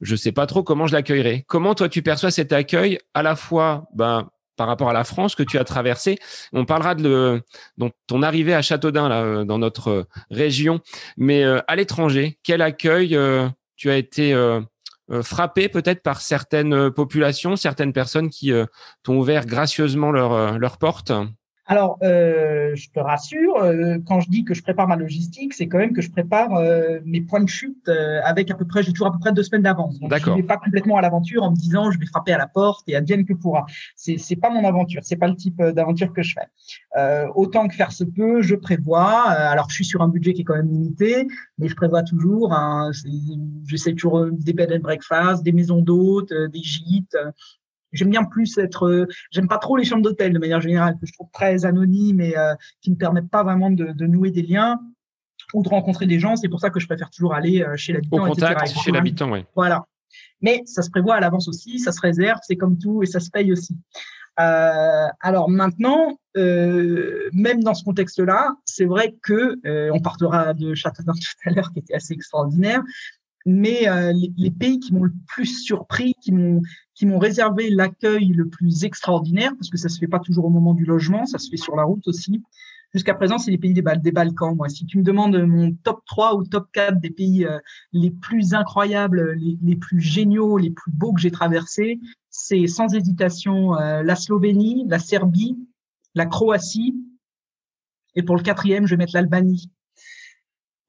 je 0.01 0.15
sais 0.15 0.31
pas 0.31 0.45
trop 0.45 0.63
comment 0.63 0.87
je 0.87 0.93
l'accueillerais. 0.93 1.45
Comment 1.47 1.75
toi 1.75 1.89
tu 1.89 2.01
perçois 2.01 2.31
cet 2.31 2.53
accueil 2.53 2.97
à 3.13 3.23
la 3.23 3.35
fois 3.35 3.87
ben 3.93 4.29
par 4.59 4.67
rapport 4.67 4.89
à 4.89 4.93
la 4.93 5.05
France 5.05 5.35
que 5.35 5.43
tu 5.43 5.57
as 5.57 5.63
traversée. 5.63 6.19
On 6.51 6.65
parlera 6.65 6.93
de 6.93 7.41
ton 8.07 8.21
arrivée 8.21 8.53
à 8.53 8.61
Châteaudun, 8.61 9.09
euh, 9.09 9.45
dans 9.45 9.57
notre 9.57 9.89
euh, 9.89 10.03
région. 10.31 10.81
Mais 11.15 11.45
euh, 11.45 11.61
à 11.69 11.77
l'étranger, 11.77 12.39
quel 12.43 12.61
accueil 12.61 13.17
tu 13.77 13.89
as 13.89 13.95
été 13.95 14.35
frappé 15.21 15.69
peut-être 15.69 16.03
par 16.03 16.19
certaines 16.19 16.91
populations, 16.91 17.55
certaines 17.55 17.93
personnes 17.93 18.29
qui 18.29 18.51
t'ont 19.03 19.17
ouvert 19.17 19.45
gracieusement 19.45 20.11
leurs 20.11 20.77
portes 20.77 21.13
alors, 21.69 21.99
euh, 22.01 22.73
je 22.73 22.89
te 22.89 22.99
rassure, 22.99 23.57
euh, 23.57 23.99
quand 24.03 24.21
je 24.21 24.29
dis 24.31 24.43
que 24.43 24.55
je 24.55 24.63
prépare 24.63 24.87
ma 24.87 24.95
logistique, 24.95 25.53
c'est 25.53 25.67
quand 25.67 25.77
même 25.77 25.93
que 25.93 26.01
je 26.01 26.09
prépare 26.09 26.55
euh, 26.55 26.99
mes 27.05 27.21
points 27.21 27.43
de 27.43 27.47
chute 27.47 27.87
euh, 27.87 28.19
avec 28.23 28.49
à 28.49 28.55
peu 28.55 28.65
près, 28.65 28.81
j'ai 28.81 28.91
toujours 28.91 29.05
à 29.05 29.11
peu 29.11 29.19
près 29.19 29.33
deux 29.33 29.43
semaines 29.43 29.61
d'avance. 29.61 29.99
Donc, 29.99 30.11
je 30.15 30.29
ne 30.31 30.35
vais 30.37 30.41
pas 30.41 30.57
complètement 30.57 30.97
à 30.97 31.01
l'aventure 31.01 31.43
en 31.43 31.51
me 31.51 31.55
disant 31.55 31.91
je 31.91 31.99
vais 31.99 32.07
frapper 32.07 32.33
à 32.33 32.39
la 32.39 32.47
porte 32.47 32.89
et 32.89 32.95
advienne 32.95 33.23
que 33.23 33.33
pourra. 33.33 33.67
C'est 33.95 34.17
c'est 34.17 34.35
pas 34.35 34.49
mon 34.49 34.67
aventure, 34.67 35.01
c'est 35.03 35.15
pas 35.15 35.27
le 35.27 35.35
type 35.35 35.61
d'aventure 35.61 36.11
que 36.11 36.23
je 36.23 36.33
fais. 36.33 37.27
autant 37.35 37.67
que 37.67 37.75
faire 37.75 37.91
se 37.91 38.03
peut, 38.03 38.41
je 38.41 38.55
prévois. 38.55 39.29
alors, 39.29 39.69
je 39.69 39.75
suis 39.75 39.85
sur 39.85 40.01
un 40.01 40.07
budget 40.07 40.33
qui 40.33 40.41
est 40.41 40.45
quand 40.45 40.55
même 40.55 40.71
limité, 40.71 41.27
mais 41.59 41.67
je 41.67 41.75
prévois 41.75 42.01
toujours. 42.01 42.51
Hein, 42.51 42.89
J'essaie 43.67 43.93
toujours 43.93 44.25
des 44.31 44.53
bed 44.53 44.71
and 44.71 44.79
breakfast, 44.79 45.43
des 45.43 45.51
maisons 45.51 45.83
d'hôtes, 45.83 46.33
des 46.33 46.63
gîtes. 46.63 47.15
J'aime 47.91 48.09
bien 48.09 48.23
plus 48.23 48.57
être, 48.57 48.87
euh, 48.87 49.07
j'aime 49.31 49.47
pas 49.47 49.57
trop 49.57 49.77
les 49.77 49.83
chambres 49.83 50.03
d'hôtel 50.03 50.33
de 50.33 50.39
manière 50.39 50.61
générale, 50.61 50.95
que 50.99 51.05
je 51.05 51.13
trouve 51.13 51.29
très 51.33 51.65
anonymes 51.65 52.21
et 52.21 52.37
euh, 52.37 52.53
qui 52.81 52.91
ne 52.91 52.95
permettent 52.95 53.29
pas 53.29 53.43
vraiment 53.43 53.71
de, 53.71 53.91
de, 53.91 54.05
nouer 54.05 54.31
des 54.31 54.43
liens 54.43 54.79
ou 55.53 55.63
de 55.63 55.69
rencontrer 55.69 56.05
des 56.05 56.19
gens. 56.19 56.35
C'est 56.35 56.49
pour 56.49 56.59
ça 56.59 56.69
que 56.69 56.79
je 56.79 56.87
préfère 56.87 57.09
toujours 57.09 57.33
aller 57.33 57.61
euh, 57.61 57.75
chez 57.75 57.93
l'habitant. 57.93 58.23
Au 58.23 58.27
contact, 58.27 58.67
chez 58.83 58.91
l'habitant, 58.91 59.31
oui. 59.31 59.45
Voilà. 59.55 59.85
Mais 60.41 60.61
ça 60.65 60.81
se 60.81 60.89
prévoit 60.89 61.15
à 61.15 61.19
l'avance 61.19 61.47
aussi, 61.47 61.79
ça 61.79 61.91
se 61.91 62.01
réserve, 62.01 62.39
c'est 62.43 62.55
comme 62.55 62.77
tout 62.77 63.03
et 63.03 63.05
ça 63.05 63.19
se 63.19 63.29
paye 63.29 63.51
aussi. 63.51 63.77
Euh, 64.39 65.07
alors 65.19 65.49
maintenant, 65.49 66.17
euh, 66.37 67.29
même 67.33 67.61
dans 67.61 67.73
ce 67.73 67.83
contexte-là, 67.83 68.55
c'est 68.65 68.85
vrai 68.85 69.15
que 69.21 69.59
on 69.91 69.99
partira 69.99 70.53
de 70.53 70.73
Châteauneuf 70.73 71.15
tout 71.19 71.49
à 71.49 71.51
l'heure, 71.51 71.71
qui 71.73 71.79
était 71.79 71.93
assez 71.93 72.13
extraordinaire, 72.13 72.81
mais 73.45 73.85
les, 74.13 74.51
pays 74.51 74.79
qui 74.79 74.93
m'ont 74.93 75.03
le 75.03 75.13
plus 75.27 75.63
surpris, 75.63 76.15
qui 76.21 76.31
m'ont 76.31 76.61
qui 76.99 77.05
m'ont 77.05 77.17
réservé 77.17 77.69
l'accueil 77.69 78.33
le 78.33 78.49
plus 78.49 78.83
extraordinaire, 78.83 79.53
parce 79.55 79.69
que 79.69 79.77
ça 79.77 79.87
se 79.87 79.97
fait 79.99 80.07
pas 80.09 80.19
toujours 80.19 80.43
au 80.43 80.49
moment 80.49 80.73
du 80.73 80.83
logement, 80.83 81.25
ça 81.25 81.37
se 81.37 81.49
fait 81.49 81.55
sur 81.55 81.77
la 81.77 81.83
route 81.83 82.05
aussi. 82.09 82.43
Jusqu'à 82.93 83.13
présent, 83.13 83.37
c'est 83.37 83.51
les 83.51 83.57
pays 83.57 83.73
des, 83.73 83.81
Balkans. 83.81 84.53
Moi, 84.53 84.67
si 84.67 84.85
tu 84.85 84.97
me 84.97 85.03
demandes 85.03 85.37
mon 85.37 85.71
top 85.71 86.01
3 86.07 86.35
ou 86.35 86.43
top 86.43 86.67
4 86.73 86.99
des 86.99 87.09
pays 87.09 87.45
euh, 87.45 87.57
les 87.93 88.11
plus 88.11 88.53
incroyables, 88.53 89.31
les, 89.61 89.75
plus 89.77 90.01
géniaux, 90.01 90.57
les 90.57 90.71
plus 90.71 90.91
beaux 90.91 91.13
que 91.13 91.21
j'ai 91.21 91.31
traversés, 91.31 92.01
c'est 92.31 92.67
sans 92.67 92.93
hésitation 92.93 93.79
euh, 93.79 94.03
la 94.03 94.17
Slovénie, 94.17 94.83
la 94.89 94.99
Serbie, 94.99 95.57
la 96.15 96.25
Croatie, 96.25 96.97
et 98.15 98.23
pour 98.23 98.35
le 98.35 98.43
quatrième, 98.43 98.87
je 98.87 98.89
vais 98.89 98.97
mettre 98.97 99.13
l'Albanie. 99.13 99.71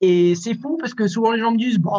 Et 0.00 0.34
c'est 0.34 0.54
fou 0.54 0.76
parce 0.80 0.94
que 0.94 1.06
souvent 1.06 1.30
les 1.30 1.40
gens 1.40 1.52
me 1.52 1.58
disent 1.58 1.78
bon, 1.78 1.92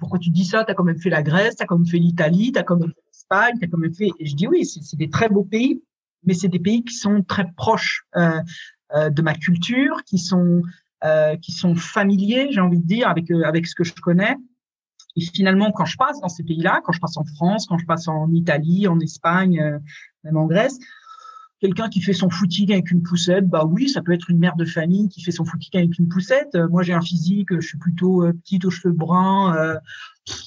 pourquoi 0.00 0.18
tu 0.18 0.30
dis 0.30 0.46
ça? 0.46 0.64
Tu 0.64 0.72
as 0.72 0.74
quand 0.74 0.84
même 0.84 0.98
fait 0.98 1.10
la 1.10 1.22
Grèce, 1.22 1.54
tu 1.54 1.62
as 1.62 1.66
quand 1.66 1.76
même 1.76 1.86
fait 1.86 1.98
l'Italie, 1.98 2.50
tu 2.50 2.58
as 2.58 2.64
quand 2.64 2.76
même 2.76 2.88
fait 2.92 3.09
l'Espagne, 3.30 3.58
tu 3.58 3.64
as 3.64 3.68
quand 3.68 3.78
même 3.78 3.94
fait. 3.94 4.10
Et 4.18 4.26
je 4.26 4.34
dis 4.34 4.46
oui, 4.46 4.64
c'est 4.64 4.96
des 4.96 5.08
très 5.08 5.28
beaux 5.28 5.44
pays, 5.44 5.82
mais 6.24 6.34
c'est 6.34 6.48
des 6.48 6.58
pays 6.58 6.84
qui 6.84 6.94
sont 6.94 7.22
très 7.22 7.46
proches 7.56 8.04
euh, 8.16 8.40
euh, 8.94 9.10
de 9.10 9.22
ma 9.22 9.34
culture, 9.34 10.02
qui 10.04 10.18
sont 10.18 10.62
euh, 11.04 11.36
qui 11.36 11.52
sont 11.52 11.74
familiers, 11.74 12.48
j'ai 12.50 12.60
envie 12.60 12.78
de 12.78 12.86
dire, 12.86 13.08
avec 13.08 13.30
avec 13.30 13.66
ce 13.66 13.74
que 13.74 13.84
je 13.84 13.94
connais. 13.94 14.36
Et 15.16 15.22
finalement, 15.22 15.72
quand 15.72 15.86
je 15.86 15.96
passe 15.96 16.20
dans 16.20 16.28
ces 16.28 16.44
pays-là, 16.44 16.80
quand 16.84 16.92
je 16.92 17.00
passe 17.00 17.16
en 17.16 17.24
France, 17.24 17.66
quand 17.66 17.78
je 17.78 17.86
passe 17.86 18.06
en 18.06 18.30
Italie, 18.32 18.86
en 18.86 19.00
Espagne, 19.00 19.80
même 20.22 20.36
en 20.36 20.46
Grèce, 20.46 20.78
quelqu'un 21.60 21.88
qui 21.88 22.00
fait 22.00 22.12
son 22.12 22.30
footing 22.30 22.72
avec 22.72 22.92
une 22.92 23.02
poussette, 23.02 23.48
bah 23.48 23.64
oui, 23.64 23.88
ça 23.88 24.02
peut 24.02 24.12
être 24.12 24.30
une 24.30 24.38
mère 24.38 24.54
de 24.54 24.64
famille 24.64 25.08
qui 25.08 25.20
fait 25.22 25.32
son 25.32 25.44
footing 25.44 25.80
avec 25.80 25.98
une 25.98 26.08
poussette. 26.08 26.56
Moi, 26.70 26.84
j'ai 26.84 26.92
un 26.92 27.00
physique, 27.00 27.48
je 27.52 27.66
suis 27.66 27.78
plutôt 27.78 28.22
petite 28.44 28.64
aux 28.64 28.70
cheveux 28.70 28.94
bruns, 28.94 29.78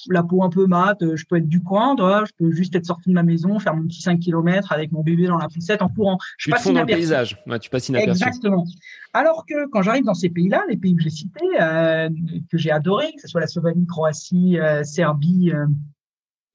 la 0.07 0.24
peau 0.24 0.43
un 0.43 0.49
peu 0.49 0.65
mate, 0.67 1.15
je 1.15 1.26
peux 1.26 1.38
être 1.38 1.47
du 1.47 1.61
coin, 1.61 1.95
je 1.97 2.32
peux 2.38 2.51
juste 2.51 2.76
être 2.76 2.86
sorti 2.86 3.09
de 3.09 3.13
ma 3.13 3.24
maison, 3.24 3.59
faire 3.59 3.76
mon 3.76 3.88
petit 3.88 4.01
5 4.01 4.19
km 4.19 4.71
avec 4.71 4.91
mon 4.91 5.01
bébé 5.01 5.28
dans 5.28 5.38
la 5.38 5.47
poussette 5.47 5.82
en 5.82 5.89
courant. 5.89 6.17
Je 6.38 6.45
tu 6.45 6.51
passe 6.51 6.65
dans 6.65 6.80
le 6.80 6.86
paysage, 6.86 7.38
tu 7.61 7.69
passes 7.69 7.89
inaperçu. 7.89 8.24
Exactement. 8.24 8.65
Alors 9.13 9.45
que 9.45 9.67
quand 9.69 9.82
j'arrive 9.82 10.05
dans 10.05 10.13
ces 10.13 10.30
pays-là, 10.30 10.63
les 10.69 10.78
pays 10.78 10.95
que 10.95 11.03
j'ai 11.03 11.09
cités, 11.09 11.47
que 12.51 12.57
j'ai 12.57 12.71
adorés, 12.71 13.13
que 13.15 13.21
ce 13.21 13.28
soit 13.28 13.41
la 13.41 13.47
Slovénie, 13.47 13.86
Croatie, 13.88 14.57
Serbie 14.84 15.51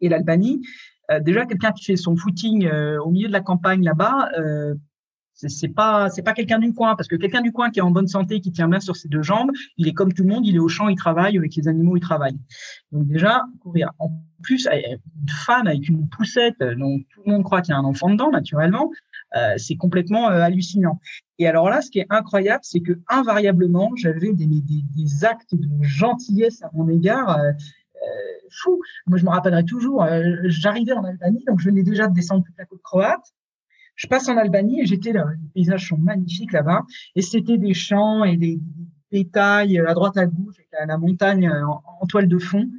et 0.00 0.08
l'Albanie, 0.08 0.62
euh, 1.10 1.20
déjà, 1.20 1.46
quelqu'un 1.46 1.72
qui 1.72 1.84
fait 1.84 1.96
son 1.96 2.16
footing 2.16 2.66
euh, 2.66 3.00
au 3.00 3.10
milieu 3.10 3.28
de 3.28 3.32
la 3.32 3.40
campagne 3.40 3.82
là-bas, 3.82 4.28
euh, 4.38 4.74
C'est 5.46 5.68
pas 5.68 6.10
c'est 6.10 6.22
pas 6.22 6.32
quelqu'un 6.32 6.58
du 6.58 6.72
coin 6.74 6.96
parce 6.96 7.06
que 7.06 7.14
quelqu'un 7.14 7.42
du 7.42 7.52
coin 7.52 7.70
qui 7.70 7.78
est 7.78 7.82
en 7.82 7.92
bonne 7.92 8.08
santé, 8.08 8.40
qui 8.40 8.50
tient 8.50 8.66
bien 8.66 8.80
sur 8.80 8.96
ses 8.96 9.08
deux 9.08 9.22
jambes, 9.22 9.52
il 9.76 9.86
est 9.86 9.92
comme 9.92 10.12
tout 10.12 10.24
le 10.24 10.28
monde, 10.30 10.44
il 10.44 10.56
est 10.56 10.58
au 10.58 10.66
champ, 10.66 10.88
il 10.88 10.96
travaille 10.96 11.38
avec 11.38 11.54
les 11.54 11.68
animaux, 11.68 11.96
il 11.96 12.00
travaille. 12.00 12.36
Donc 12.90 13.06
déjà 13.06 13.44
courir. 13.60 13.92
En 14.00 14.10
plus, 14.42 14.66
une 14.66 15.28
femme 15.28 15.68
avec 15.68 15.88
une 15.88 16.08
poussette, 16.08 16.58
donc 16.60 17.02
tout 17.14 17.22
le 17.24 17.32
monde 17.32 17.44
croit 17.44 17.62
qu'il 17.62 17.72
y 17.72 17.76
a 17.76 17.78
un 17.78 17.84
enfant 17.84 18.10
dedans 18.10 18.32
naturellement. 18.32 18.90
Euh, 19.36 19.54
c'est 19.58 19.76
complètement 19.76 20.30
euh, 20.30 20.40
hallucinant. 20.40 21.00
Et 21.38 21.46
alors 21.46 21.68
là, 21.68 21.82
ce 21.82 21.90
qui 21.90 22.00
est 22.00 22.06
incroyable, 22.10 22.60
c'est 22.62 22.80
que 22.80 22.98
invariablement, 23.08 23.92
j'avais 23.94 24.32
des, 24.32 24.46
des, 24.46 24.60
des, 24.60 25.24
actes 25.24 25.54
de 25.54 25.68
gentillesse 25.82 26.62
à 26.62 26.70
mon 26.72 26.88
égard. 26.88 27.38
Euh, 27.38 27.52
fou. 28.50 28.80
Moi, 29.06 29.18
je 29.18 29.24
me 29.24 29.30
rappellerai 29.30 29.64
toujours, 29.64 30.06
j'arrivais 30.44 30.92
en 30.92 31.04
Albanie, 31.04 31.44
donc 31.46 31.60
je 31.60 31.66
venais 31.66 31.82
déjà 31.82 32.06
de 32.06 32.14
descendre 32.14 32.44
toute 32.44 32.56
la 32.56 32.64
côte 32.64 32.80
croate. 32.82 33.34
Je 33.98 34.06
passe 34.06 34.28
en 34.28 34.36
Albanie 34.36 34.80
et 34.80 34.86
j'étais 34.86 35.12
là, 35.12 35.26
les 35.28 35.48
paysages 35.54 35.88
sont 35.88 35.98
magnifiques 35.98 36.52
là-bas, 36.52 36.84
et 37.16 37.20
c'était 37.20 37.58
des 37.58 37.74
champs 37.74 38.22
et 38.22 38.36
des 38.36 38.60
détails 39.10 39.80
à 39.80 39.92
droite 39.92 40.16
à 40.16 40.26
gauche, 40.26 40.54
avec 40.56 40.88
la, 40.88 40.96
montagne 40.96 41.50
en, 41.50 42.06
toile 42.06 42.28
de 42.28 42.38
fond. 42.38 42.70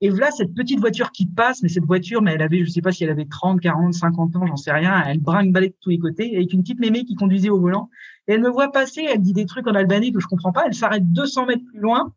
Et 0.00 0.10
voilà 0.10 0.32
cette 0.32 0.54
petite 0.54 0.80
voiture 0.80 1.12
qui 1.12 1.26
passe, 1.26 1.62
mais 1.62 1.68
cette 1.68 1.84
voiture, 1.84 2.20
mais 2.20 2.32
elle 2.34 2.42
avait, 2.42 2.64
je 2.64 2.70
sais 2.70 2.82
pas 2.82 2.90
si 2.90 3.04
elle 3.04 3.10
avait 3.10 3.26
30, 3.26 3.60
40, 3.60 3.94
50 3.94 4.34
ans, 4.34 4.46
j'en 4.46 4.56
sais 4.56 4.72
rien, 4.72 5.04
elle 5.06 5.20
brinque 5.20 5.52
balai 5.52 5.68
de 5.68 5.76
tous 5.80 5.90
les 5.90 5.98
côtés, 6.00 6.34
avec 6.34 6.52
une 6.52 6.62
petite 6.62 6.80
mémé 6.80 7.04
qui 7.04 7.14
conduisait 7.14 7.48
au 7.48 7.60
volant. 7.60 7.88
Et 8.26 8.32
elle 8.32 8.42
me 8.42 8.50
voit 8.50 8.72
passer, 8.72 9.06
elle 9.08 9.22
dit 9.22 9.34
des 9.34 9.46
trucs 9.46 9.68
en 9.68 9.74
Albanie 9.74 10.12
que 10.12 10.18
je 10.18 10.26
comprends 10.26 10.52
pas, 10.52 10.64
elle 10.66 10.74
s'arrête 10.74 11.12
200 11.12 11.46
mètres 11.46 11.64
plus 11.70 11.80
loin, 11.80 12.12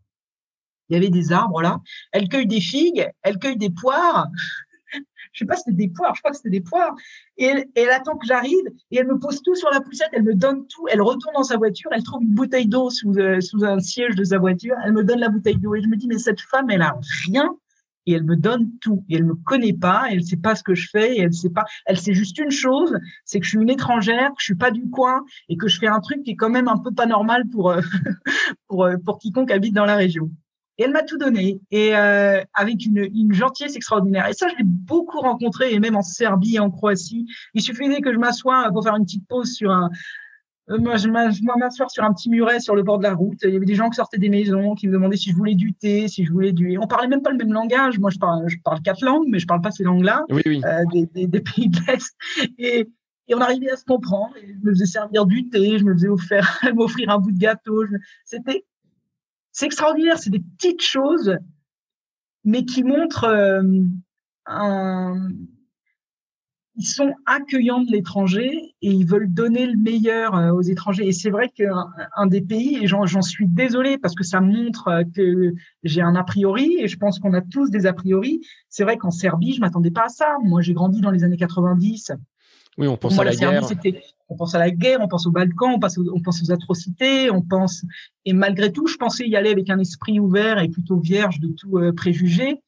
il 0.90 0.96
y 0.96 0.98
avait 0.98 1.12
des 1.12 1.32
arbres 1.32 1.62
là, 1.62 1.82
elle 2.12 2.28
cueille 2.28 2.48
des 2.48 2.62
figues, 2.62 3.08
elle 3.22 3.38
cueille 3.38 3.58
des 3.58 3.70
poires, 3.70 4.28
je 4.94 5.40
sais 5.40 5.46
pas 5.46 5.56
si 5.56 5.64
c'était 5.66 5.78
des 5.78 5.90
poires, 5.90 6.16
je 6.16 6.22
crois 6.22 6.32
que 6.32 6.38
c'était 6.38 6.50
des 6.50 6.62
poires. 6.62 6.96
Et 7.38 7.52
elle, 7.76 7.90
attend 7.90 8.18
que 8.18 8.26
j'arrive 8.26 8.66
et 8.92 8.98
elle 8.98 9.08
me 9.08 9.18
pose 9.18 9.42
tout 9.42 9.56
sur 9.56 9.70
la 9.72 9.82
poussette, 9.82 10.10
elle 10.14 10.24
me 10.24 10.36
donne 10.36 10.68
tout, 10.68 10.88
elle 10.90 11.02
retourne 11.02 11.34
dans 11.36 11.44
sa 11.44 11.58
voiture, 11.58 11.90
elle 11.94 12.04
trouve 12.04 12.24
une 12.24 12.34
bouteille 12.34 12.68
d'eau 12.68 12.90
sous, 12.90 13.14
euh, 13.18 13.42
sous 13.42 13.64
un 13.64 13.80
siège 13.80 14.16
de 14.16 14.24
sa 14.24 14.38
voiture, 14.38 14.76
elle 14.84 14.94
me 14.94 15.04
donne 15.04 15.20
la 15.20 15.30
bouteille 15.30 15.58
d'eau 15.58 15.76
et 15.76 15.82
je 15.82 15.88
me 15.88 15.96
dis 15.96 16.08
mais 16.08 16.18
cette 16.18 16.42
femme 16.42 16.70
elle 16.70 16.82
a 16.82 16.98
rien 17.26 17.56
et 18.10 18.14
elle 18.14 18.24
me 18.24 18.36
donne 18.36 18.72
tout. 18.82 19.06
Et 19.10 19.16
elle 19.16 19.26
me 19.26 19.36
connaît 19.36 19.74
pas, 19.74 20.08
elle 20.10 20.24
sait 20.24 20.38
pas 20.38 20.56
ce 20.56 20.64
que 20.64 20.74
je 20.74 20.90
fais, 20.90 21.16
et 21.16 21.22
elle 21.22 21.34
sait 21.34 21.52
pas, 21.52 21.66
elle 21.86 22.00
sait 22.00 22.14
juste 22.14 22.40
une 22.40 22.50
chose, 22.50 22.98
c'est 23.24 23.40
que 23.40 23.46
je 23.46 23.52
suis 23.52 23.60
une 23.60 23.70
étrangère, 23.70 24.30
que 24.30 24.40
je 24.40 24.46
suis 24.46 24.56
pas 24.56 24.72
du 24.72 24.90
coin, 24.90 25.24
et 25.48 25.58
que 25.58 25.68
je 25.68 25.78
fais 25.80 25.88
un 25.88 26.00
truc 26.00 26.24
qui 26.24 26.32
est 26.32 26.36
quand 26.36 26.50
même 26.50 26.68
un 26.68 26.78
peu 26.78 26.92
pas 26.92 27.06
normal 27.06 27.48
pour 27.50 27.70
euh, 27.70 27.82
euh, 28.72 28.98
pour 29.06 29.20
quiconque 29.20 29.52
habite 29.52 29.76
dans 29.76 29.86
la 29.86 29.96
région. 29.96 30.32
Et 30.80 30.84
elle 30.84 30.92
m'a 30.92 31.04
tout 31.04 31.18
donné, 31.18 31.62
et 31.70 31.96
euh, 31.96 32.42
avec 32.56 32.84
une, 32.86 33.08
une 33.14 33.34
gentillesse 33.34 33.76
extraordinaire. 33.76 34.28
Et 34.28 34.34
ça, 34.34 34.48
je 34.48 34.56
l'ai 34.56 34.64
beaucoup 34.64 35.20
rencontré, 35.20 35.74
et 35.74 35.80
même 35.80 35.96
en 35.96 36.02
Serbie 36.02 36.58
en 36.58 36.72
Croatie. 36.72 37.28
Il 37.54 37.62
suffisait 37.62 38.02
que 38.02 38.12
je 38.12 38.18
m'assoie 38.18 38.70
pour 38.72 38.84
faire 38.84 38.96
une 38.96 39.04
petite 39.04 39.28
pause 39.28 39.54
sur 39.54 39.72
un, 39.72 39.92
euh, 40.70 40.78
moi, 40.78 40.98
je 40.98 41.08
m'asseoir 41.08 41.90
sur 41.90 42.04
un 42.04 42.14
petit 42.14 42.30
muret 42.30 42.60
sur 42.60 42.76
le 42.76 42.84
bord 42.84 43.00
de 43.00 43.04
la 43.04 43.14
route. 43.14 43.40
Il 43.44 43.54
y 43.54 43.56
avait 43.56 43.66
des 43.66 43.76
gens 43.76 43.90
qui 43.90 43.96
sortaient 43.96 44.18
des 44.18 44.30
maisons, 44.30 44.76
qui 44.76 44.88
me 44.88 44.94
demandaient 44.94 45.18
si 45.18 45.32
je 45.32 45.36
voulais 45.36 45.56
du 45.56 45.74
thé, 45.74 46.08
si 46.08 46.26
je 46.26 46.32
voulais 46.32 46.52
du. 46.52 46.78
On 46.78 46.88
parlait 46.88 47.08
même 47.08 47.22
pas 47.22 47.32
le 47.32 47.38
même 47.38 47.54
langage. 47.54 47.98
Moi, 48.00 48.12
je 48.12 48.20
parle, 48.20 48.48
je 48.48 48.58
parle 48.64 48.82
quatre 48.82 49.04
langues, 49.04 49.28
mais 49.28 49.40
je 49.40 49.48
parle 49.48 49.62
pas 49.62 49.72
ces 49.72 49.84
langues-là, 49.84 50.26
oui, 50.30 50.42
oui. 50.46 50.62
Euh, 50.66 50.84
des, 50.94 51.06
des, 51.08 51.28
des, 51.28 51.42
pays 51.42 51.70
de 51.70 51.80
l'Est. 51.88 52.16
Et, 52.60 52.88
et, 53.28 53.36
on 53.36 53.42
arrivait 53.42 53.72
à 53.72 53.78
se 53.78 53.86
comprendre. 53.86 54.34
Et 54.42 54.54
je 54.54 54.66
me 54.66 54.72
faisais 54.72 54.86
servir 54.86 55.26
du 55.26 55.50
thé, 55.50 55.80
je 55.80 55.84
me 55.84 55.94
faisais 55.94 56.08
offrir, 56.08 56.48
m'offrir 56.76 57.10
un 57.10 57.18
bout 57.18 57.32
de 57.32 57.40
gâteau. 57.40 57.86
C'était, 58.24 58.66
c'est 59.60 59.66
extraordinaire. 59.66 60.18
C'est 60.18 60.30
des 60.30 60.40
petites 60.40 60.82
choses, 60.82 61.36
mais 62.46 62.64
qui 62.64 62.84
montrent 62.84 63.26
euh, 63.26 63.62
un 64.46 65.30
ils 66.76 66.88
sont 66.88 67.14
accueillants 67.26 67.82
de 67.82 67.92
l'étranger 67.92 68.74
et 68.82 68.90
ils 68.90 69.06
veulent 69.06 69.34
donner 69.34 69.66
le 69.66 69.76
meilleur 69.76 70.34
euh, 70.34 70.52
aux 70.52 70.62
étrangers. 70.62 71.06
Et 71.06 71.12
c'est 71.12 71.30
vrai 71.30 71.50
qu'un 71.50 71.88
un 72.16 72.26
des 72.26 72.40
pays, 72.40 72.78
et 72.82 72.88
j'en 72.88 73.22
suis 73.22 73.48
désolée 73.50 73.98
parce 73.98 74.16
que 74.16 74.24
ça 74.24 74.40
montre 74.40 74.88
euh, 74.88 75.04
que 75.14 75.54
j'ai 75.84 76.02
un 76.02 76.16
a 76.16 76.24
priori, 76.24 76.78
et 76.80 76.88
je 76.88 76.96
pense 76.96 77.20
qu'on 77.20 77.34
a 77.34 77.42
tous 77.42 77.70
des 77.70 77.86
a 77.86 77.92
priori. 77.92 78.40
C'est 78.70 78.86
vrai 78.86 78.96
qu'en 78.96 79.12
Serbie, 79.12 79.56
je 79.56 79.60
m'attendais 79.60 79.92
pas 79.92 80.06
à 80.06 80.10
ça. 80.10 80.38
Moi, 80.42 80.62
j'ai 80.62 80.74
grandi 80.74 81.02
dans 81.02 81.12
les 81.12 81.26
années 81.26 81.36
90. 81.36 82.14
Oui, 82.78 82.88
on 82.88 82.96
pense 82.96 83.20
à 83.20 83.26
la, 83.26 83.36
guerre. 83.36 83.62
On 84.30 84.36
pense 84.36 84.54
à 84.54 84.60
la 84.60 84.70
guerre, 84.70 85.00
on 85.02 85.08
pense 85.08 85.26
aux 85.26 85.32
Balkans, 85.32 85.74
on 85.74 85.80
pense 85.80 85.98
aux, 85.98 86.52
atrocités, 86.52 87.32
on 87.32 87.42
pense. 87.42 87.84
Et 88.26 88.34
malgré 88.34 88.72
tout, 88.72 88.86
je 88.86 88.96
pensais 88.96 89.28
y 89.28 89.36
aller 89.36 89.50
avec 89.50 89.70
un 89.72 89.80
esprit 89.80 90.20
ouvert 90.20 90.60
et 90.60 90.70
plutôt 90.70 91.00
vierge 91.00 91.40
de 91.40 91.50
tout 91.50 91.80
euh, 91.80 91.92
préjugé. 91.94 92.62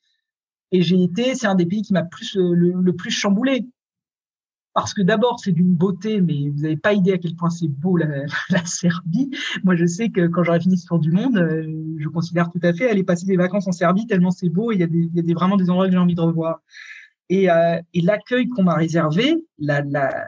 Et 0.72 0.82
j'ai 0.82 1.02
été, 1.04 1.36
c'est 1.36 1.48
un 1.48 1.56
des 1.56 1.66
pays 1.68 1.84
qui 1.84 1.94
m'a 1.94 2.04
plus 2.04 2.36
le, 2.36 2.92
plus 2.94 3.12
chamboulé 3.12 3.68
parce 4.74 4.94
que 4.94 5.02
d'abord 5.02 5.38
c'est 5.42 5.52
d'une 5.52 5.74
beauté, 5.74 6.22
mais 6.22 6.50
vous 6.50 6.62
n'avez 6.62 6.78
pas 6.78 6.94
idée 6.94 7.12
à 7.12 7.18
quel 7.18 7.36
point 7.36 7.50
c'est 7.50 7.68
beau 7.68 7.98
la, 7.98 8.66
Serbie. 8.66 9.30
Moi, 9.66 9.76
je 9.76 9.86
sais 9.86 10.10
que 10.10 10.28
quand 10.28 10.44
j'aurai 10.44 10.62
fini 10.62 10.78
ce 10.78 10.88
tour 10.88 10.98
du 10.98 11.12
monde, 11.12 11.38
euh, 11.38 11.68
je 12.00 12.08
considère 12.08 12.50
tout 12.50 12.60
à 12.64 12.74
fait 12.74 12.90
aller 12.90 13.04
passer 13.04 13.26
des 13.26 13.36
vacances 13.36 13.68
en 13.68 13.74
Serbie 13.74 14.08
tellement 14.08 14.32
c'est 14.32 14.50
beau. 14.50 14.72
Il 14.72 14.80
y 14.80 14.84
a, 14.84 14.88
des, 14.88 15.10
y 15.14 15.20
a 15.20 15.24
des, 15.24 15.34
vraiment 15.34 15.58
des 15.58 15.70
endroits 15.70 15.88
que 15.88 15.92
j'ai 15.92 15.98
envie 15.98 16.16
de 16.16 16.22
revoir. 16.22 16.62
Et, 17.30 17.52
euh, 17.52 17.80
et 17.94 18.02
l'accueil 18.02 18.48
qu'on 18.48 18.64
m'a 18.64 18.76
réservé, 18.76 19.36
la, 19.60 19.82
la, 19.82 20.26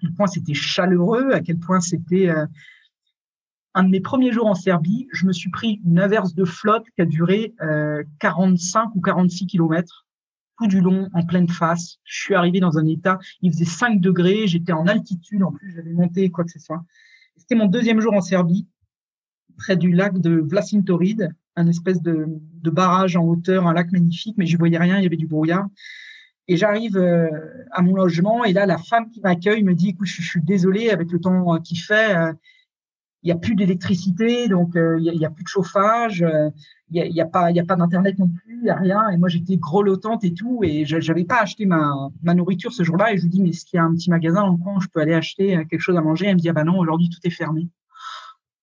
quel 0.00 0.12
point 0.12 0.26
c'était 0.26 0.54
chaleureux, 0.54 1.32
à 1.32 1.40
quel 1.40 1.58
point 1.58 1.80
c'était 1.80 2.28
euh, 2.28 2.46
un 3.74 3.84
de 3.84 3.90
mes 3.90 4.00
premiers 4.00 4.32
jours 4.32 4.46
en 4.46 4.54
Serbie. 4.54 5.08
Je 5.12 5.26
me 5.26 5.32
suis 5.32 5.50
pris 5.50 5.80
une 5.84 5.98
averse 5.98 6.34
de 6.34 6.44
flotte 6.44 6.86
qui 6.96 7.02
a 7.02 7.06
duré 7.06 7.54
45 8.18 8.96
ou 8.96 9.00
46 9.00 9.46
kilomètres 9.46 10.06
du 10.66 10.80
long, 10.80 11.08
en 11.12 11.24
pleine 11.24 11.48
face. 11.48 11.98
Je 12.04 12.20
suis 12.20 12.34
arrivé 12.34 12.60
dans 12.60 12.78
un 12.78 12.86
état, 12.86 13.18
il 13.42 13.52
faisait 13.52 13.64
5 13.64 14.00
degrés, 14.00 14.46
j'étais 14.46 14.72
en 14.72 14.86
altitude, 14.86 15.42
en 15.42 15.52
plus 15.52 15.72
j'avais 15.74 15.92
monté 15.92 16.30
quoi 16.30 16.44
que 16.44 16.50
ce 16.50 16.58
soit. 16.58 16.84
C'était 17.36 17.54
mon 17.54 17.66
deuxième 17.66 18.00
jour 18.00 18.14
en 18.14 18.20
Serbie, 18.20 18.66
près 19.56 19.76
du 19.76 19.92
lac 19.92 20.18
de 20.18 20.36
Vlasintorid, 20.40 21.30
un 21.56 21.66
espèce 21.66 22.00
de, 22.02 22.26
de 22.28 22.70
barrage 22.70 23.16
en 23.16 23.24
hauteur, 23.24 23.66
un 23.66 23.72
lac 23.72 23.90
magnifique, 23.92 24.36
mais 24.38 24.46
je 24.46 24.56
voyais 24.56 24.78
rien, 24.78 24.98
il 24.98 25.02
y 25.02 25.06
avait 25.06 25.16
du 25.16 25.26
brouillard. 25.26 25.66
Et 26.48 26.56
j'arrive 26.56 26.96
euh, 26.96 27.28
à 27.70 27.82
mon 27.82 27.94
logement 27.94 28.44
et 28.44 28.52
là, 28.52 28.66
la 28.66 28.78
femme 28.78 29.10
qui 29.10 29.20
m'accueille 29.20 29.62
me 29.62 29.74
dit, 29.74 29.90
écoute, 29.90 30.08
je, 30.08 30.22
suis 30.22 30.42
désolée 30.42 30.90
avec 30.90 31.10
le 31.12 31.20
temps 31.20 31.58
qu'il 31.60 31.78
fait, 31.78 32.16
euh, 32.16 32.32
il 33.22 33.26
n'y 33.26 33.32
a 33.32 33.36
plus 33.36 33.54
d'électricité, 33.54 34.48
donc 34.48 34.76
euh, 34.76 34.98
il 34.98 35.18
n'y 35.18 35.26
a, 35.26 35.30
plus 35.30 35.44
de 35.44 35.48
chauffage, 35.48 36.24
il 36.90 37.12
n'y 37.12 37.20
a, 37.20 37.24
a, 37.24 37.26
pas, 37.26 37.52
d'internet 37.52 38.18
non 38.18 38.28
plus, 38.28 38.56
il 38.56 38.64
n'y 38.64 38.70
a 38.70 38.76
rien. 38.76 39.08
Et 39.10 39.16
moi 39.16 39.28
j'étais 39.28 39.56
grelottante 39.58 40.24
et 40.24 40.32
tout, 40.32 40.60
et 40.62 40.84
je 40.84 40.96
n'avais 40.96 41.24
pas 41.24 41.40
acheté 41.40 41.66
ma, 41.66 42.10
nourriture 42.34 42.72
ce 42.72 42.82
jour-là. 42.82 43.12
Et 43.12 43.18
je 43.18 43.22
lui 43.22 43.30
dis 43.30 43.42
mais 43.42 43.50
est-ce 43.50 43.64
qu'il 43.64 43.76
y 43.76 43.80
a 43.80 43.84
un 43.84 43.94
petit 43.94 44.10
magasin 44.10 44.42
en 44.42 44.56
coin 44.56 44.80
je 44.80 44.88
peux 44.88 45.00
aller 45.00 45.14
acheter 45.14 45.56
euh, 45.56 45.64
quelque 45.64 45.80
chose 45.80 45.96
à 45.96 46.00
manger? 46.00 46.26
Elle 46.26 46.36
me 46.36 46.40
dit 46.40 46.48
ah 46.48 46.52
bah 46.52 46.64
non, 46.64 46.78
aujourd'hui 46.78 47.10
tout 47.10 47.20
est 47.24 47.30
fermé. 47.30 47.68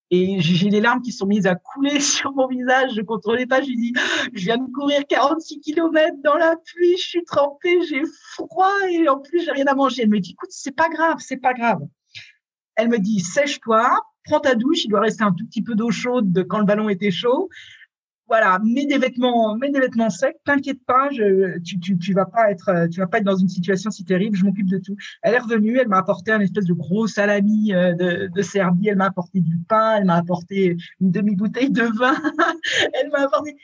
Et 0.09 0.39
j'ai 0.39 0.69
les 0.69 0.79
larmes 0.79 1.01
qui 1.01 1.11
sont 1.11 1.25
mises 1.25 1.47
à 1.47 1.55
couler 1.55 1.99
sur 1.99 2.31
mon 2.33 2.47
visage. 2.47 2.91
Je 2.95 3.01
contrôlais 3.01 3.45
pas. 3.45 3.61
Je 3.61 3.67
lui 3.67 3.77
dis, 3.77 3.93
je 4.33 4.45
viens 4.45 4.57
de 4.57 4.71
courir 4.71 5.01
46 5.07 5.59
km 5.59 6.15
dans 6.23 6.35
la 6.35 6.55
pluie, 6.55 6.97
je 6.97 7.07
suis 7.07 7.23
trempée, 7.23 7.81
j'ai 7.87 8.03
froid 8.31 8.73
et 8.89 9.07
en 9.09 9.19
plus 9.19 9.43
j'ai 9.43 9.51
rien 9.51 9.65
à 9.67 9.75
manger. 9.75 10.03
Elle 10.03 10.09
me 10.09 10.19
dit, 10.19 10.31
écoute, 10.31 10.51
c'est 10.51 10.75
pas 10.75 10.89
grave, 10.89 11.17
c'est 11.19 11.37
pas 11.37 11.53
grave. 11.53 11.79
Elle 12.75 12.89
me 12.89 12.99
dit, 12.99 13.19
sèche-toi, 13.19 13.99
prends 14.23 14.39
ta 14.39 14.55
douche, 14.55 14.85
il 14.85 14.89
doit 14.89 15.01
rester 15.01 15.23
un 15.23 15.31
tout 15.31 15.45
petit 15.45 15.63
peu 15.63 15.75
d'eau 15.75 15.91
chaude 15.91 16.45
quand 16.47 16.59
le 16.59 16.65
ballon 16.65 16.89
était 16.89 17.11
chaud. 17.11 17.49
Voilà, 18.27 18.59
mets 18.61 18.85
des 18.85 18.97
vêtements, 18.97 19.55
mets 19.55 19.71
des 19.71 19.79
vêtements 19.79 20.09
secs, 20.09 20.35
t'inquiète 20.43 20.83
pas, 20.85 21.09
tu, 21.63 21.79
tu, 21.79 22.13
vas 22.13 22.25
pas 22.25 22.51
être, 22.51 22.87
tu 22.91 22.99
vas 22.99 23.07
pas 23.07 23.19
être 23.19 23.23
dans 23.23 23.37
une 23.37 23.47
situation 23.47 23.89
si 23.89 24.03
terrible, 24.03 24.35
je 24.35 24.43
m'occupe 24.43 24.67
de 24.67 24.79
tout. 24.79 24.97
Elle 25.21 25.35
est 25.35 25.39
revenue, 25.39 25.77
elle 25.77 25.87
m'a 25.87 25.99
apporté 25.99 26.31
un 26.33 26.41
espèce 26.41 26.65
de 26.65 26.73
gros 26.73 27.07
salami 27.07 27.73
euh, 27.73 27.93
de, 27.93 28.41
Serbie, 28.41 28.89
elle 28.89 28.97
m'a 28.97 29.05
apporté 29.05 29.39
du 29.39 29.57
pain, 29.57 29.95
elle 29.97 30.05
m'a 30.05 30.15
apporté 30.15 30.75
une 30.99 31.11
demi-bouteille 31.11 31.71
de 31.71 31.83
vin, 31.83 32.15
elle 32.93 33.09
m'a 33.11 33.19
apporté, 33.19 33.55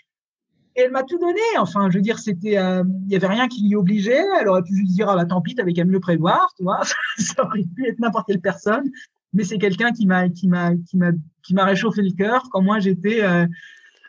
et 0.75 0.81
elle 0.81 0.91
m'a 0.91 1.03
tout 1.03 1.19
donné. 1.19 1.41
Enfin, 1.57 1.89
je 1.89 1.97
veux 1.97 2.01
dire, 2.01 2.19
c'était, 2.19 2.57
euh, 2.57 2.83
il 3.05 3.11
y 3.11 3.15
avait 3.17 3.27
rien 3.27 3.49
qui 3.49 3.61
l'y 3.61 3.75
obligeait. 3.75 4.23
Elle 4.39 4.47
aurait 4.47 4.63
pu 4.63 4.75
juste 4.75 4.93
dire, 4.93 5.09
ah 5.09 5.15
bah 5.15 5.25
tant 5.25 5.41
pis, 5.41 5.55
t'avais 5.55 5.73
qu'à 5.73 5.83
le 5.83 5.99
prévoir, 5.99 6.51
tu 6.57 6.63
vois. 6.63 6.81
Ça 7.17 7.45
aurait 7.45 7.65
pu 7.75 7.85
être 7.85 7.99
n'importe 7.99 8.27
quelle 8.27 8.41
personne 8.41 8.89
mais 9.33 9.43
c'est 9.43 9.57
quelqu'un 9.57 9.91
qui 9.91 10.05
m'a 10.05 10.29
qui 10.29 10.47
m'a 10.47 10.75
qui 10.75 10.97
m'a 10.97 11.11
qui 11.41 11.53
m'a 11.53 11.65
réchauffé 11.65 12.01
le 12.01 12.11
cœur 12.11 12.49
quand 12.51 12.61
moi 12.61 12.79
j'étais 12.79 13.23
euh, 13.23 13.47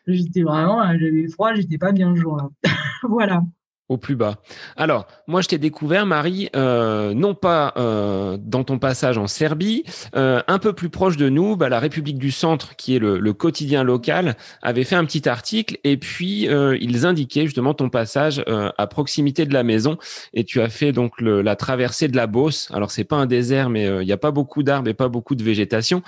j'étais 0.07 0.43
vraiment 0.43 0.83
euh, 0.83 0.97
j'avais 0.99 1.29
froid 1.29 1.55
j'étais 1.55 1.79
pas 1.79 1.93
bien 1.93 2.11
le 2.11 2.17
jour 2.17 2.37
là 2.37 2.49
voilà 3.03 3.43
au 3.89 3.99
plus 3.99 4.17
bas. 4.17 4.37
Alors, 4.77 5.07
moi, 5.27 5.43
je 5.43 5.49
t'ai 5.49 5.59
découvert, 5.59 6.07
Marie, 6.07 6.49
euh, 6.57 7.13
non 7.13 7.35
pas 7.35 7.75
euh, 7.77 8.39
dans 8.41 8.65
ton 8.65 8.79
passage 8.79 9.19
en 9.19 9.27
Serbie, 9.27 9.85
euh, 10.17 10.41
un 10.49 10.59
peu 10.59 10.73
plus 10.73 10.89
proche 10.89 11.19
de 11.19 11.29
nous, 11.29 11.57
bah, 11.57 11.69
la 11.69 11.81
République 11.81 12.19
du 12.19 12.31
Centre, 12.31 12.77
qui 12.77 12.97
est 12.97 12.99
le, 12.99 13.19
le, 13.19 13.33
quotidien 13.35 13.83
local, 13.83 14.37
avait 14.63 14.85
fait 14.85 14.97
un 14.97 15.05
petit 15.05 15.29
article 15.29 15.77
et 15.85 15.99
puis 15.99 16.49
euh, 16.49 16.79
ils 16.81 17.05
indiquaient 17.05 17.45
justement 17.45 17.75
ton 17.75 17.91
passage 17.91 18.43
euh, 18.49 18.71
à 18.79 18.87
proximité 18.87 19.45
de 19.45 19.53
la 19.53 19.63
maison 19.63 19.99
et 20.33 20.45
tu 20.45 20.63
as 20.63 20.71
fait 20.71 20.93
donc 20.93 21.21
le, 21.21 21.43
la 21.43 21.57
traversée 21.57 22.09
de 22.09 22.17
la 22.17 22.27
Beauce. 22.27 22.71
Alors, 22.73 22.91
c'est 22.91 23.05
pas 23.05 23.17
un 23.17 23.27
désert, 23.27 23.69
mais 23.69 23.87
euh, 23.87 24.03
il 24.03 24.07
n'y 24.07 24.13
a 24.13 24.17
pas 24.17 24.31
beaucoup 24.31 24.63
d'arbres 24.63 24.89
et 24.89 24.95
pas 24.95 25.09
beaucoup 25.09 25.35
de 25.35 25.43
végétation, 25.43 26.03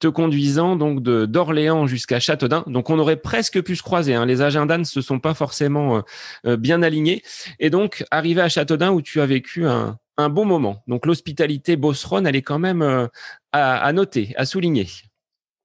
te 0.00 0.08
conduisant 0.08 0.74
donc 0.74 1.00
de 1.02 1.26
d'Orléans 1.26 1.86
jusqu'à 1.86 2.18
Châteaudun. 2.18 2.64
Donc, 2.66 2.90
on 2.90 2.98
aurait 2.98 3.16
presque 3.16 3.62
pu 3.62 3.76
se 3.76 3.82
croiser. 3.82 4.14
Hein. 4.14 4.26
Les 4.26 4.42
agendas 4.42 4.78
ne 4.78 4.84
se 4.84 5.00
sont 5.00 5.20
pas 5.20 5.34
forcément 5.34 6.02
bien 6.44 6.82
alignés. 6.82 7.19
Et 7.58 7.70
donc, 7.70 8.04
arrivé 8.10 8.40
à 8.40 8.48
Châteaudun 8.48 8.92
où 8.92 9.02
tu 9.02 9.20
as 9.20 9.26
vécu 9.26 9.66
un, 9.66 9.98
bon 10.28 10.44
moment. 10.44 10.82
Donc 10.86 11.06
l'hospitalité 11.06 11.76
Bosron, 11.76 12.26
elle 12.26 12.36
est 12.36 12.42
quand 12.42 12.58
même 12.58 12.82
euh, 12.82 13.06
à, 13.52 13.90
noter, 13.94 14.34
à 14.36 14.44
souligner. 14.44 14.86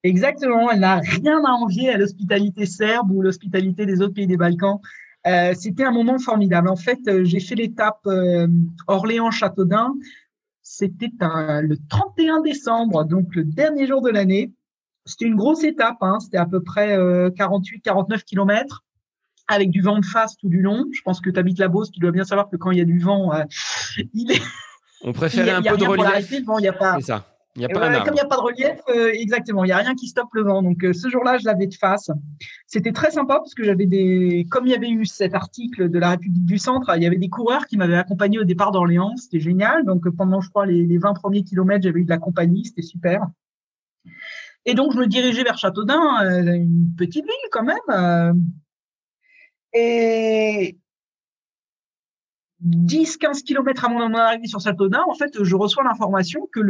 Exactement, 0.03 0.71
elle 0.71 0.79
n'a 0.79 0.99
rien 0.99 1.43
à 1.43 1.51
envier 1.51 1.89
à 1.89 1.97
l'hospitalité 1.97 2.65
serbe 2.65 3.11
ou 3.11 3.21
l'hospitalité 3.21 3.85
des 3.85 4.01
autres 4.01 4.13
pays 4.13 4.27
des 4.27 4.37
Balkans. 4.37 4.79
Euh, 5.27 5.53
c'était 5.55 5.83
un 5.83 5.91
moment 5.91 6.19
formidable. 6.19 6.69
En 6.69 6.77
fait, 6.77 6.99
euh, 7.07 7.25
j'ai 7.25 7.41
fait 7.41 7.55
l'étape 7.55 8.07
Orléans-Châteaudun. 8.87 9.93
C'était 10.61 11.11
le 11.19 11.75
31 11.89 12.41
décembre, 12.41 13.03
donc 13.03 13.35
le 13.35 13.43
dernier 13.43 13.87
jour 13.87 14.01
de 14.01 14.09
l'année. 14.09 14.53
C'était 15.05 15.25
une 15.25 15.35
grosse 15.35 15.65
étape, 15.65 15.97
hein. 16.01 16.19
c'était 16.19 16.37
à 16.37 16.45
peu 16.45 16.63
près 16.63 16.97
48-49 16.97 18.23
kilomètres 18.23 18.85
avec 19.47 19.69
du 19.69 19.81
vent 19.81 19.99
de 19.99 20.05
face 20.05 20.35
tout 20.37 20.49
du 20.49 20.61
long. 20.61 20.85
Je 20.91 21.01
pense 21.01 21.21
que 21.21 21.29
tu 21.29 21.39
habites 21.39 21.59
la 21.59 21.67
Beauce, 21.67 21.91
tu 21.91 21.99
dois 21.99 22.11
bien 22.11 22.23
savoir 22.23 22.49
que 22.49 22.57
quand 22.57 22.71
il 22.71 22.77
y 22.77 22.81
a 22.81 22.85
du 22.85 22.99
vent, 22.99 23.33
euh, 23.33 23.43
il 24.13 24.31
est. 24.31 24.41
On 25.03 25.13
préférait 25.13 25.51
un 25.51 25.61
peu 25.61 25.77
de 25.77 25.85
relief. 25.85 26.31
il 26.31 26.63
y 26.63 26.67
a 26.67 26.73
pas. 26.73 26.95
C'est 26.99 27.07
ça. 27.07 27.31
Il 27.57 27.61
y 27.61 27.65
a 27.65 27.69
pas 27.69 28.03
comme 28.03 28.13
il 28.13 28.15
n'y 28.15 28.19
a 28.19 28.25
pas 28.25 28.35
de 28.35 28.41
relief, 28.41 28.81
euh, 28.89 29.11
exactement, 29.13 29.63
il 29.63 29.67
n'y 29.67 29.71
a 29.71 29.77
rien 29.77 29.95
qui 29.95 30.07
stoppe 30.07 30.33
le 30.33 30.43
vent. 30.43 30.61
Donc 30.61 30.83
euh, 30.83 30.91
ce 30.91 31.07
jour-là, 31.07 31.37
je 31.37 31.45
l'avais 31.45 31.67
de 31.67 31.73
face. 31.73 32.11
C'était 32.67 32.91
très 32.91 33.11
sympa 33.11 33.35
parce 33.35 33.53
que 33.53 33.63
j'avais 33.63 33.85
des, 33.85 34.45
comme 34.51 34.67
il 34.67 34.71
y 34.71 34.75
avait 34.75 34.89
eu 34.89 35.05
cet 35.05 35.33
article 35.33 35.89
de 35.89 35.97
la 35.97 36.09
République 36.09 36.45
du 36.45 36.57
Centre, 36.57 36.91
il 36.97 37.03
y 37.03 37.05
avait 37.05 37.17
des 37.17 37.29
coureurs 37.29 37.65
qui 37.65 37.77
m'avaient 37.77 37.95
accompagné 37.95 38.39
au 38.39 38.43
départ 38.43 38.71
d'Orléans. 38.71 39.15
C'était 39.15 39.39
génial. 39.39 39.85
Donc 39.85 40.09
pendant, 40.09 40.41
je 40.41 40.49
crois, 40.49 40.65
les, 40.65 40.85
les 40.85 40.97
20 40.97 41.13
premiers 41.13 41.43
kilomètres, 41.43 41.83
j'avais 41.83 42.01
eu 42.01 42.03
de 42.03 42.09
la 42.09 42.17
compagnie. 42.17 42.65
C'était 42.65 42.81
super. 42.81 43.21
Et 44.65 44.73
donc 44.73 44.91
je 44.91 44.97
me 44.97 45.07
dirigeais 45.07 45.43
vers 45.43 45.57
Châteaudun, 45.57 46.45
une 46.45 46.93
petite 46.97 47.23
ville 47.23 47.49
quand 47.51 47.63
même 47.63 48.35
et 49.75 50.77
10-15 52.65 53.43
km 53.43 53.85
avant 53.85 54.09
mon 54.09 54.15
arrivée 54.15 54.47
sur 54.47 54.59
Châteaudun, 54.59 55.03
en 55.07 55.13
fait, 55.13 55.43
je 55.43 55.55
reçois 55.55 55.83
l'information 55.83 56.47
que 56.51 56.61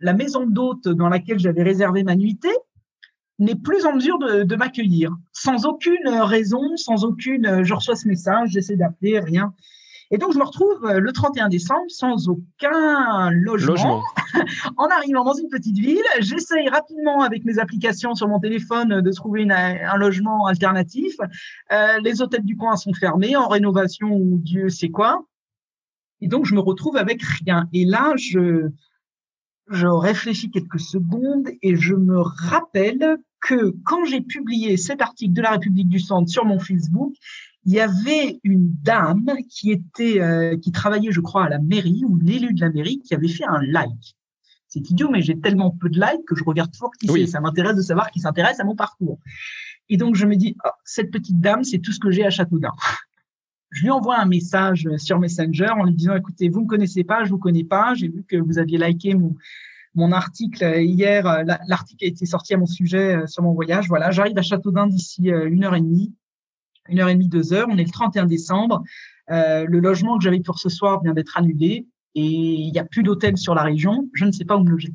la 0.00 0.14
maison 0.14 0.46
d'hôte 0.46 0.88
dans 0.88 1.08
laquelle 1.08 1.38
j'avais 1.38 1.62
réservé 1.62 2.02
ma 2.02 2.16
nuitée 2.16 2.48
n'est 3.38 3.54
plus 3.54 3.86
en 3.86 3.94
mesure 3.94 4.18
de 4.18 4.56
m'accueillir. 4.56 5.12
Sans 5.32 5.66
aucune 5.66 6.08
raison, 6.08 6.76
sans 6.76 7.04
aucune, 7.04 7.62
je 7.62 7.74
reçois 7.74 7.94
ce 7.96 8.08
message, 8.08 8.50
j'essaie 8.50 8.76
d'appeler, 8.76 9.20
rien. 9.20 9.54
Et 10.12 10.18
donc, 10.18 10.32
je 10.32 10.38
me 10.38 10.44
retrouve 10.44 10.84
euh, 10.84 10.98
le 10.98 11.12
31 11.12 11.48
décembre 11.48 11.88
sans 11.88 12.28
aucun 12.28 13.30
logement, 13.30 14.02
en 14.76 14.86
arrivant 14.86 15.24
dans 15.24 15.34
une 15.34 15.48
petite 15.48 15.78
ville. 15.78 16.02
J'essaye 16.18 16.68
rapidement 16.68 17.22
avec 17.22 17.44
mes 17.44 17.58
applications 17.60 18.14
sur 18.14 18.26
mon 18.26 18.40
téléphone 18.40 19.00
de 19.00 19.12
trouver 19.12 19.46
un 19.50 19.96
logement 19.96 20.46
alternatif. 20.46 21.14
Euh, 21.72 21.98
les 22.02 22.22
hôtels 22.22 22.44
du 22.44 22.56
coin 22.56 22.76
sont 22.76 22.92
fermés, 22.92 23.36
en 23.36 23.46
rénovation 23.46 24.08
ou 24.10 24.38
Dieu 24.42 24.68
sait 24.68 24.90
quoi. 24.90 25.24
Et 26.20 26.26
donc, 26.26 26.44
je 26.44 26.54
me 26.54 26.60
retrouve 26.60 26.96
avec 26.96 27.22
rien. 27.22 27.68
Et 27.72 27.84
là, 27.84 28.12
je, 28.16 28.68
je 29.68 29.86
réfléchis 29.86 30.50
quelques 30.50 30.80
secondes 30.80 31.48
et 31.62 31.76
je 31.76 31.94
me 31.94 32.20
rappelle 32.20 33.18
que 33.40 33.74
quand 33.84 34.04
j'ai 34.04 34.20
publié 34.20 34.76
cet 34.76 35.00
article 35.00 35.32
de 35.32 35.42
la 35.42 35.52
République 35.52 35.88
du 35.88 36.00
Centre 36.00 36.28
sur 36.28 36.44
mon 36.44 36.58
Facebook, 36.58 37.14
il 37.64 37.72
y 37.72 37.80
avait 37.80 38.40
une 38.42 38.72
dame 38.82 39.30
qui 39.48 39.70
était, 39.70 40.20
euh, 40.20 40.56
qui 40.56 40.72
travaillait, 40.72 41.12
je 41.12 41.20
crois, 41.20 41.44
à 41.44 41.48
la 41.48 41.58
mairie 41.58 42.02
ou 42.06 42.16
l'élu 42.16 42.54
de 42.54 42.60
la 42.60 42.70
mairie 42.70 43.00
qui 43.00 43.14
avait 43.14 43.28
fait 43.28 43.44
un 43.44 43.60
like. 43.62 44.16
C'est 44.68 44.88
idiot, 44.90 45.10
mais 45.10 45.20
j'ai 45.20 45.38
tellement 45.38 45.70
peu 45.70 45.88
de 45.88 46.00
likes 46.00 46.24
que 46.26 46.36
je 46.36 46.44
regarde 46.44 46.70
toujours 46.72 46.92
qui 46.92 47.08
c'est. 47.08 47.26
Ça 47.26 47.40
m'intéresse 47.40 47.76
de 47.76 47.82
savoir 47.82 48.10
qui 48.10 48.20
s'intéresse 48.20 48.60
à 48.60 48.64
mon 48.64 48.76
parcours. 48.76 49.18
Et 49.88 49.96
donc, 49.96 50.14
je 50.14 50.26
me 50.26 50.36
dis, 50.36 50.56
oh, 50.64 50.70
cette 50.84 51.10
petite 51.10 51.40
dame, 51.40 51.64
c'est 51.64 51.80
tout 51.80 51.92
ce 51.92 51.98
que 51.98 52.10
j'ai 52.10 52.24
à 52.24 52.30
Châteaudun. 52.30 52.72
Je 53.72 53.82
lui 53.82 53.90
envoie 53.90 54.18
un 54.18 54.26
message 54.26 54.88
sur 54.96 55.20
Messenger 55.20 55.68
en 55.68 55.84
lui 55.84 55.94
disant, 55.94 56.16
écoutez, 56.16 56.48
vous 56.48 56.62
me 56.62 56.66
connaissez 56.66 57.04
pas, 57.04 57.22
je 57.22 57.30
vous 57.30 57.38
connais 57.38 57.62
pas, 57.62 57.94
j'ai 57.94 58.08
vu 58.08 58.24
que 58.24 58.36
vous 58.36 58.58
aviez 58.58 58.78
liké 58.78 59.14
mon, 59.14 59.36
mon 59.94 60.10
article 60.10 60.64
hier. 60.80 61.44
L'article 61.68 62.04
a 62.04 62.08
été 62.08 62.26
sorti 62.26 62.52
à 62.52 62.56
mon 62.56 62.66
sujet 62.66 63.14
euh, 63.14 63.26
sur 63.28 63.44
mon 63.44 63.52
voyage. 63.52 63.86
Voilà, 63.86 64.10
j'arrive 64.10 64.36
à 64.36 64.42
Châteaudun 64.42 64.88
d'ici 64.88 65.30
euh, 65.30 65.48
une 65.48 65.62
heure 65.62 65.76
et 65.76 65.80
demie 65.80 66.12
une 66.90 67.00
heure 67.00 67.08
et 67.08 67.14
demie, 67.14 67.28
deux 67.28 67.52
heures. 67.52 67.68
On 67.70 67.78
est 67.78 67.84
le 67.84 67.90
31 67.90 68.26
décembre. 68.26 68.82
Euh, 69.30 69.64
le 69.66 69.80
logement 69.80 70.18
que 70.18 70.24
j'avais 70.24 70.40
pour 70.40 70.58
ce 70.58 70.68
soir 70.68 71.02
vient 71.02 71.14
d'être 71.14 71.36
annulé 71.36 71.86
et 72.14 72.24
il 72.24 72.72
n'y 72.72 72.78
a 72.78 72.84
plus 72.84 73.02
d'hôtel 73.02 73.36
sur 73.36 73.54
la 73.54 73.62
région. 73.62 74.08
Je 74.12 74.24
ne 74.24 74.32
sais 74.32 74.44
pas 74.44 74.56
où 74.56 74.64
me 74.64 74.70
loger. 74.70 74.92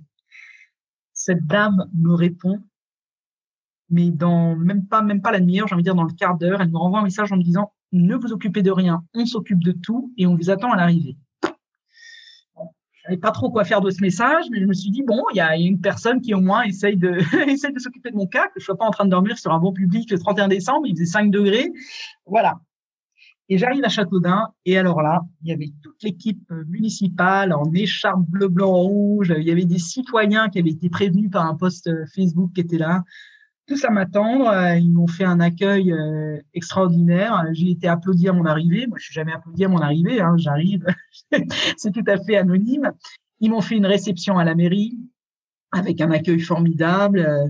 Cette 1.14 1.46
dame 1.46 1.89
me 1.98 2.14
répond, 2.14 2.60
mais 3.89 4.12
dans 4.12 4.56
même 4.56 4.86
pas 4.86 5.02
même 5.02 5.22
pas 5.22 5.32
la 5.32 5.39
demi-heure, 5.39 5.68
j'ai 5.68 5.76
envie 5.76 5.84
de 5.84 5.88
dire 5.88 5.96
dans 5.96 6.04
le 6.04 6.14
quart 6.14 6.38
d'heure, 6.38 6.62
elle 6.62 6.70
me 6.70 6.78
renvoie 6.78 7.00
un 7.00 7.04
message 7.04 7.32
en 7.32 7.38
me 7.38 7.43
disant 7.43 7.72
ne 7.93 8.16
vous 8.16 8.34
occupez 8.34 8.62
de 8.62 8.72
rien, 8.72 9.06
on 9.14 9.26
s'occupe 9.26 9.64
de 9.64 9.72
tout 9.72 10.14
et 10.18 10.28
on 10.28 10.36
vous 10.36 10.50
attend 10.50 10.72
à 10.72 10.76
l'arrivée 10.76 11.16
savais 13.06 13.18
pas 13.18 13.32
trop 13.32 13.49
quoi 13.49 13.64
faire 13.64 13.82
de 13.82 13.89
ce 13.89 14.01
message, 14.01 14.45
mais 14.51 14.60
je 14.60 14.66
me 14.66 14.74
suis 14.74 14.91
dit, 14.91 15.03
bon, 15.03 15.24
il 15.34 15.38
y 15.38 15.41
a 15.41 15.56
une 15.58 15.80
personne 15.80 16.22
qui 16.22 16.34
au 16.34 16.41
moins 16.41 16.64
essaye 16.64 16.97
de, 16.97 17.18
essaye 17.49 17.74
de 17.74 17.80
s'occuper 17.80 18.12
de 18.12 18.16
mon 18.16 18.28
cas, 18.28 18.47
que 18.47 18.60
je 18.60 18.66
sois 18.66 18.78
pas 18.78 18.86
en 18.86 18.91
train 18.91 19.06
de 19.06 19.12
dormir 19.12 19.38
sur 19.38 19.51
un 19.51 19.60
bon 19.60 19.74
public 19.74 20.10
le 20.12 20.20
31 20.20 20.47
décembre, 20.47 20.88
il 20.88 20.95
faisait 20.95 21.06
5 21.06 21.32
degrés. 21.32 21.72
Voilà. 22.26 22.60
Et 23.47 23.60
j'arrive 23.60 23.84
à 23.86 23.89
Châteaudun, 23.89 24.47
et 24.66 24.76
alors 24.78 25.03
là, 25.03 25.22
il 25.43 25.49
y 25.49 25.53
avait 25.53 25.72
toute 25.84 26.01
l'équipe 26.01 26.51
municipale 26.68 27.53
en 27.53 27.72
écharpe 27.76 28.22
bleu, 28.28 28.47
blanc, 28.47 28.74
rouge. 28.74 29.32
Il 29.38 29.43
y 29.43 29.51
avait 29.51 29.66
des 29.66 29.78
citoyens 29.78 30.49
qui 30.49 30.58
avaient 30.58 30.72
été 30.72 30.89
prévenus 30.89 31.30
par 31.30 31.45
un 31.45 31.56
post 31.56 31.89
Facebook 32.16 32.53
qui 32.56 32.62
était 32.62 32.80
là 32.80 33.03
tous 33.68 33.84
à 33.86 33.89
m'attendre. 33.89 34.47
Euh, 34.47 34.76
ils 34.76 34.91
m'ont 34.91 35.07
fait 35.07 35.24
un 35.24 35.39
accueil 35.39 35.91
euh, 35.91 36.39
extraordinaire. 36.53 37.45
J'ai 37.53 37.72
été 37.72 37.88
applaudi 37.88 38.28
à 38.28 38.34
mon 38.34 38.45
arrivée. 38.45 38.88
Moi, 38.88 38.97
je 38.99 39.05
suis 39.05 39.13
jamais 39.13 39.34
applaudi 39.34 39.66
à 39.66 39.68
mon 39.68 39.80
arrivée. 39.80 40.22
Hein. 40.22 40.36
J'arrive, 40.38 40.86
c'est 41.78 41.91
tout 41.91 42.03
à 42.07 42.18
fait 42.18 42.38
anonyme. 42.38 42.91
Ils 43.39 43.49
m'ont 43.49 43.61
fait 43.61 43.76
une 43.76 43.86
réception 43.86 44.38
à 44.38 44.43
la 44.43 44.55
mairie 44.55 44.97
avec 45.72 46.01
un 46.01 46.11
accueil 46.11 46.39
formidable. 46.39 47.20
Euh, 47.20 47.47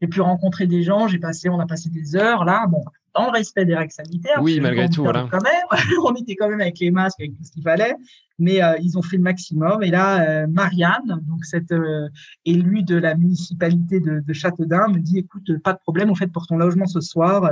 j'ai 0.00 0.08
pu 0.08 0.20
rencontrer 0.20 0.66
des 0.66 0.82
gens. 0.82 1.06
J'ai 1.06 1.18
passé, 1.18 1.48
on 1.48 1.60
a 1.60 1.66
passé 1.66 1.90
des 1.90 2.16
heures 2.16 2.44
là. 2.44 2.66
Bon, 2.66 2.84
dans 3.14 3.26
le 3.26 3.30
respect 3.30 3.64
des 3.64 3.74
règles 3.74 3.92
sanitaires. 3.92 4.42
Oui, 4.42 4.60
malgré 4.60 4.88
tout, 4.88 5.02
voilà. 5.02 5.28
Quand 5.30 5.42
même, 5.42 5.66
on 6.04 6.14
était 6.14 6.36
quand 6.36 6.48
même 6.48 6.60
avec 6.60 6.78
les 6.80 6.90
masques, 6.90 7.20
avec 7.20 7.36
tout 7.36 7.44
ce 7.44 7.52
qu'il 7.52 7.62
fallait, 7.62 7.94
mais 8.38 8.62
euh, 8.62 8.76
ils 8.82 8.98
ont 8.98 9.02
fait 9.02 9.16
le 9.16 9.22
maximum. 9.22 9.82
Et 9.82 9.90
là, 9.90 10.22
euh, 10.22 10.46
Marianne, 10.48 11.20
donc 11.26 11.44
cette 11.44 11.72
euh, 11.72 12.08
élue 12.44 12.82
de 12.82 12.96
la 12.96 13.14
municipalité 13.14 14.00
de, 14.00 14.20
de, 14.20 14.32
Châteaudun, 14.32 14.88
me 14.88 14.98
dit 14.98 15.18
"Écoute, 15.18 15.58
pas 15.62 15.72
de 15.72 15.78
problème. 15.78 16.10
En 16.10 16.14
fait, 16.14 16.28
pour 16.28 16.46
ton 16.46 16.56
logement 16.56 16.86
ce 16.86 17.00
soir, 17.00 17.50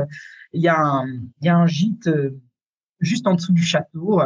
il 0.52 0.62
y 0.62 0.68
a 0.68 0.78
un, 0.78 1.06
il 1.06 1.46
y 1.46 1.48
a 1.48 1.56
un 1.56 1.66
gîte 1.66 2.10
juste 3.00 3.26
en 3.26 3.34
dessous 3.34 3.52
du 3.52 3.62
château. 3.62 4.20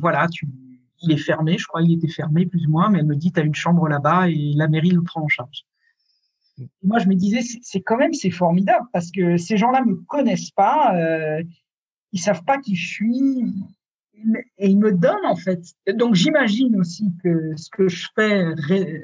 voilà, 0.00 0.28
tu 0.28 0.48
il 1.00 1.12
est 1.12 1.16
fermé, 1.16 1.56
je 1.58 1.66
crois 1.66 1.80
qu'il 1.80 1.92
était 1.92 2.08
fermé 2.08 2.44
plus 2.44 2.66
ou 2.66 2.70
moins, 2.70 2.90
mais 2.90 2.98
elle 2.98 3.06
me 3.06 3.14
dit, 3.14 3.30
tu 3.30 3.38
as 3.38 3.44
une 3.44 3.54
chambre 3.54 3.88
là-bas 3.88 4.28
et 4.30 4.52
la 4.56 4.66
mairie 4.66 4.90
le 4.90 5.02
prend 5.02 5.22
en 5.22 5.28
charge 5.28 5.64
moi, 6.82 6.98
je 6.98 7.08
me 7.08 7.14
disais, 7.14 7.40
c'est 7.62 7.80
quand 7.80 7.96
même, 7.96 8.14
c'est 8.14 8.30
formidable 8.30 8.86
parce 8.92 9.10
que 9.10 9.36
ces 9.36 9.56
gens-là 9.56 9.84
me 9.84 9.94
connaissent 10.06 10.50
pas, 10.50 10.96
euh, 10.96 11.42
ils 12.12 12.20
savent 12.20 12.44
pas 12.44 12.58
qui 12.58 12.74
je 12.74 12.86
suis 12.86 13.44
et 14.58 14.68
ils 14.68 14.78
me 14.78 14.92
donnent 14.92 15.26
en 15.26 15.36
fait. 15.36 15.62
Donc 15.94 16.14
j'imagine 16.14 16.76
aussi 16.76 17.12
que 17.22 17.52
ce 17.56 17.70
que 17.70 17.88
je 17.88 18.08
fais 18.14 18.44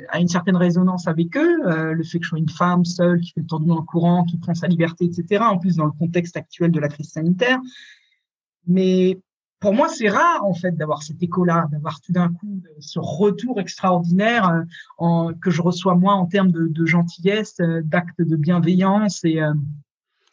a 0.08 0.20
une 0.20 0.28
certaine 0.28 0.56
résonance 0.56 1.06
avec 1.06 1.36
eux, 1.36 1.66
euh, 1.66 1.92
le 1.92 2.02
fait 2.02 2.18
que 2.18 2.24
je 2.24 2.30
sois 2.30 2.38
une 2.38 2.48
femme 2.48 2.84
seule 2.84 3.20
qui 3.20 3.32
fait 3.32 3.40
le 3.40 3.46
tour 3.46 3.60
du 3.60 3.66
monde 3.66 3.86
courant, 3.86 4.24
qui 4.24 4.38
prend 4.38 4.54
sa 4.54 4.66
liberté, 4.66 5.04
etc. 5.04 5.44
En 5.44 5.58
plus 5.58 5.76
dans 5.76 5.86
le 5.86 5.92
contexte 5.92 6.36
actuel 6.36 6.70
de 6.70 6.80
la 6.80 6.88
crise 6.88 7.10
sanitaire. 7.10 7.60
Mais 8.66 9.18
pour 9.60 9.72
moi, 9.72 9.88
c'est 9.88 10.08
rare 10.08 10.44
en 10.44 10.54
fait 10.54 10.72
d'avoir 10.72 11.02
cet 11.02 11.22
écho-là, 11.22 11.66
d'avoir 11.72 12.00
tout 12.00 12.12
d'un 12.12 12.28
coup 12.28 12.60
ce 12.80 12.98
retour 12.98 13.60
extraordinaire 13.60 14.48
euh, 14.48 14.62
en, 14.98 15.32
que 15.32 15.50
je 15.50 15.62
reçois 15.62 15.94
moi 15.94 16.14
en 16.14 16.26
termes 16.26 16.52
de, 16.52 16.66
de 16.66 16.86
gentillesse, 16.86 17.56
euh, 17.60 17.80
d'actes 17.82 18.20
de 18.20 18.36
bienveillance 18.36 19.24
et 19.24 19.40
euh, 19.40 19.54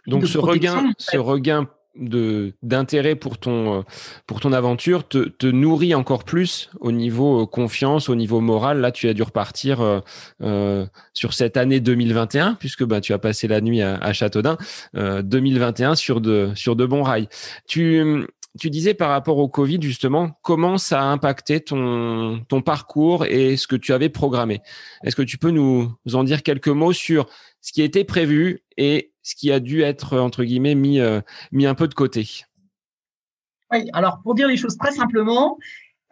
donc 0.08 0.26
ce 0.28 0.38
regain, 0.38 0.92
ce 0.98 1.18
regain 1.18 1.68
de 1.96 2.54
d'intérêt 2.64 3.16
pour 3.16 3.38
ton 3.38 3.84
pour 4.26 4.40
ton 4.40 4.54
aventure 4.54 5.08
te, 5.08 5.30
te, 5.30 5.48
nourrit 5.48 5.94
encore 5.94 6.24
plus 6.24 6.70
au 6.80 6.92
niveau 6.92 7.46
confiance, 7.46 8.10
au 8.10 8.16
niveau 8.16 8.40
moral. 8.40 8.80
Là, 8.80 8.92
tu 8.92 9.08
as 9.10 9.14
dû 9.14 9.24
repartir 9.24 10.02
euh, 10.42 10.86
sur 11.14 11.34
cette 11.34 11.58
année 11.58 11.80
2021 11.80 12.56
puisque 12.56 12.84
bah 12.84 13.02
tu 13.02 13.14
as 13.14 13.20
passé 13.20 13.48
la 13.48 13.62
nuit 13.62 13.82
à, 13.82 13.96
à 13.96 14.14
Châteaudun 14.14 14.58
euh, 14.96 15.22
2021 15.22 15.96
sur 15.96 16.22
de 16.22 16.52
sur 16.56 16.76
de 16.76 16.86
bons 16.86 17.04
rails. 17.04 17.28
Tu 17.68 18.26
tu 18.60 18.70
disais 18.70 18.94
par 18.94 19.10
rapport 19.10 19.38
au 19.38 19.48
Covid, 19.48 19.82
justement, 19.82 20.38
comment 20.42 20.78
ça 20.78 21.02
a 21.02 21.06
impacté 21.06 21.62
ton, 21.62 22.44
ton 22.48 22.62
parcours 22.62 23.26
et 23.26 23.56
ce 23.56 23.68
que 23.68 23.76
tu 23.76 23.94
avais 23.94 24.10
programmé. 24.10 24.62
Est-ce 25.04 25.16
que 25.16 25.22
tu 25.22 25.38
peux 25.38 25.52
nous 25.52 25.94
en 26.14 26.24
dire 26.24 26.44
quelques 26.44 26.68
mots 26.68 26.94
sur 26.94 27.28
ce 27.62 27.72
qui 27.72 27.82
était 27.82 28.04
prévu 28.04 28.64
et 28.78 29.14
ce 29.22 29.36
qui 29.36 29.52
a 29.52 29.60
dû 29.60 29.82
être, 29.82 30.18
entre 30.18 30.44
guillemets, 30.44 30.76
mis, 30.76 31.00
euh, 31.00 31.22
mis 31.52 31.66
un 31.66 31.76
peu 31.76 31.88
de 31.88 31.94
côté? 31.94 32.28
Oui, 33.72 33.86
alors 33.94 34.20
pour 34.22 34.36
dire 34.36 34.48
les 34.48 34.58
choses 34.58 34.78
très 34.78 34.92
simplement, 34.92 35.58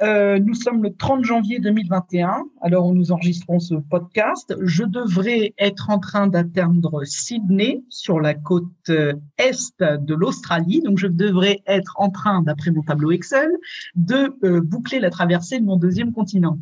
Euh, 0.02 0.40
nous 0.40 0.54
sommes 0.54 0.82
le 0.82 0.94
30 0.94 1.26
janvier 1.26 1.60
2021, 1.60 2.46
alors 2.62 2.94
nous 2.94 3.12
enregistrons 3.12 3.60
ce 3.60 3.76
podcast. 3.76 4.56
Je 4.62 4.84
devrais 4.84 5.54
être 5.58 5.90
en 5.90 6.00
train 6.00 6.28
d'atteindre 6.28 7.04
Sydney 7.04 7.84
sur 7.90 8.22
la 8.22 8.34
côte 8.34 8.66
euh, 8.90 9.14
est 9.38 9.82
de 9.82 10.14
l'Australie. 10.14 10.82
Donc, 10.82 10.98
je 11.00 11.08
devrais 11.08 11.62
être 11.68 11.96
en 11.98 12.10
train, 12.10 12.42
d'après 12.42 12.72
mon 12.72 12.82
tableau 12.82 13.12
Excel, 13.12 13.50
de 13.96 14.34
euh, 14.46 14.62
boucler 14.62 15.00
la 15.00 15.10
traversée 15.10 15.60
de 15.60 15.66
mon 15.66 15.76
deuxième 15.76 16.14
continent. 16.14 16.60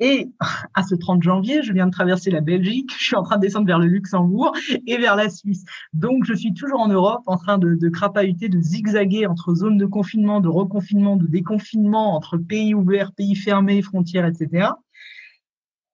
Et 0.00 0.28
à 0.74 0.82
ce 0.82 0.94
30 0.94 1.22
janvier, 1.22 1.62
je 1.62 1.72
viens 1.72 1.86
de 1.86 1.92
traverser 1.92 2.30
la 2.30 2.40
Belgique, 2.40 2.90
je 2.98 3.04
suis 3.04 3.16
en 3.16 3.22
train 3.22 3.36
de 3.36 3.42
descendre 3.42 3.66
vers 3.66 3.78
le 3.78 3.86
Luxembourg 3.86 4.52
et 4.86 4.98
vers 4.98 5.14
la 5.14 5.28
Suisse. 5.28 5.64
Donc, 5.92 6.24
je 6.24 6.34
suis 6.34 6.54
toujours 6.54 6.80
en 6.80 6.88
Europe 6.88 7.22
en 7.26 7.36
train 7.36 7.58
de, 7.58 7.74
de 7.74 7.88
crapahuter, 7.88 8.48
de 8.48 8.60
zigzaguer 8.60 9.26
entre 9.26 9.54
zones 9.54 9.78
de 9.78 9.86
confinement, 9.86 10.40
de 10.40 10.48
reconfinement, 10.48 11.16
de 11.16 11.26
déconfinement, 11.26 12.16
entre 12.16 12.38
pays 12.38 12.74
ouverts, 12.74 13.12
pays 13.12 13.36
fermés, 13.36 13.82
frontières, 13.82 14.26
etc. 14.26 14.70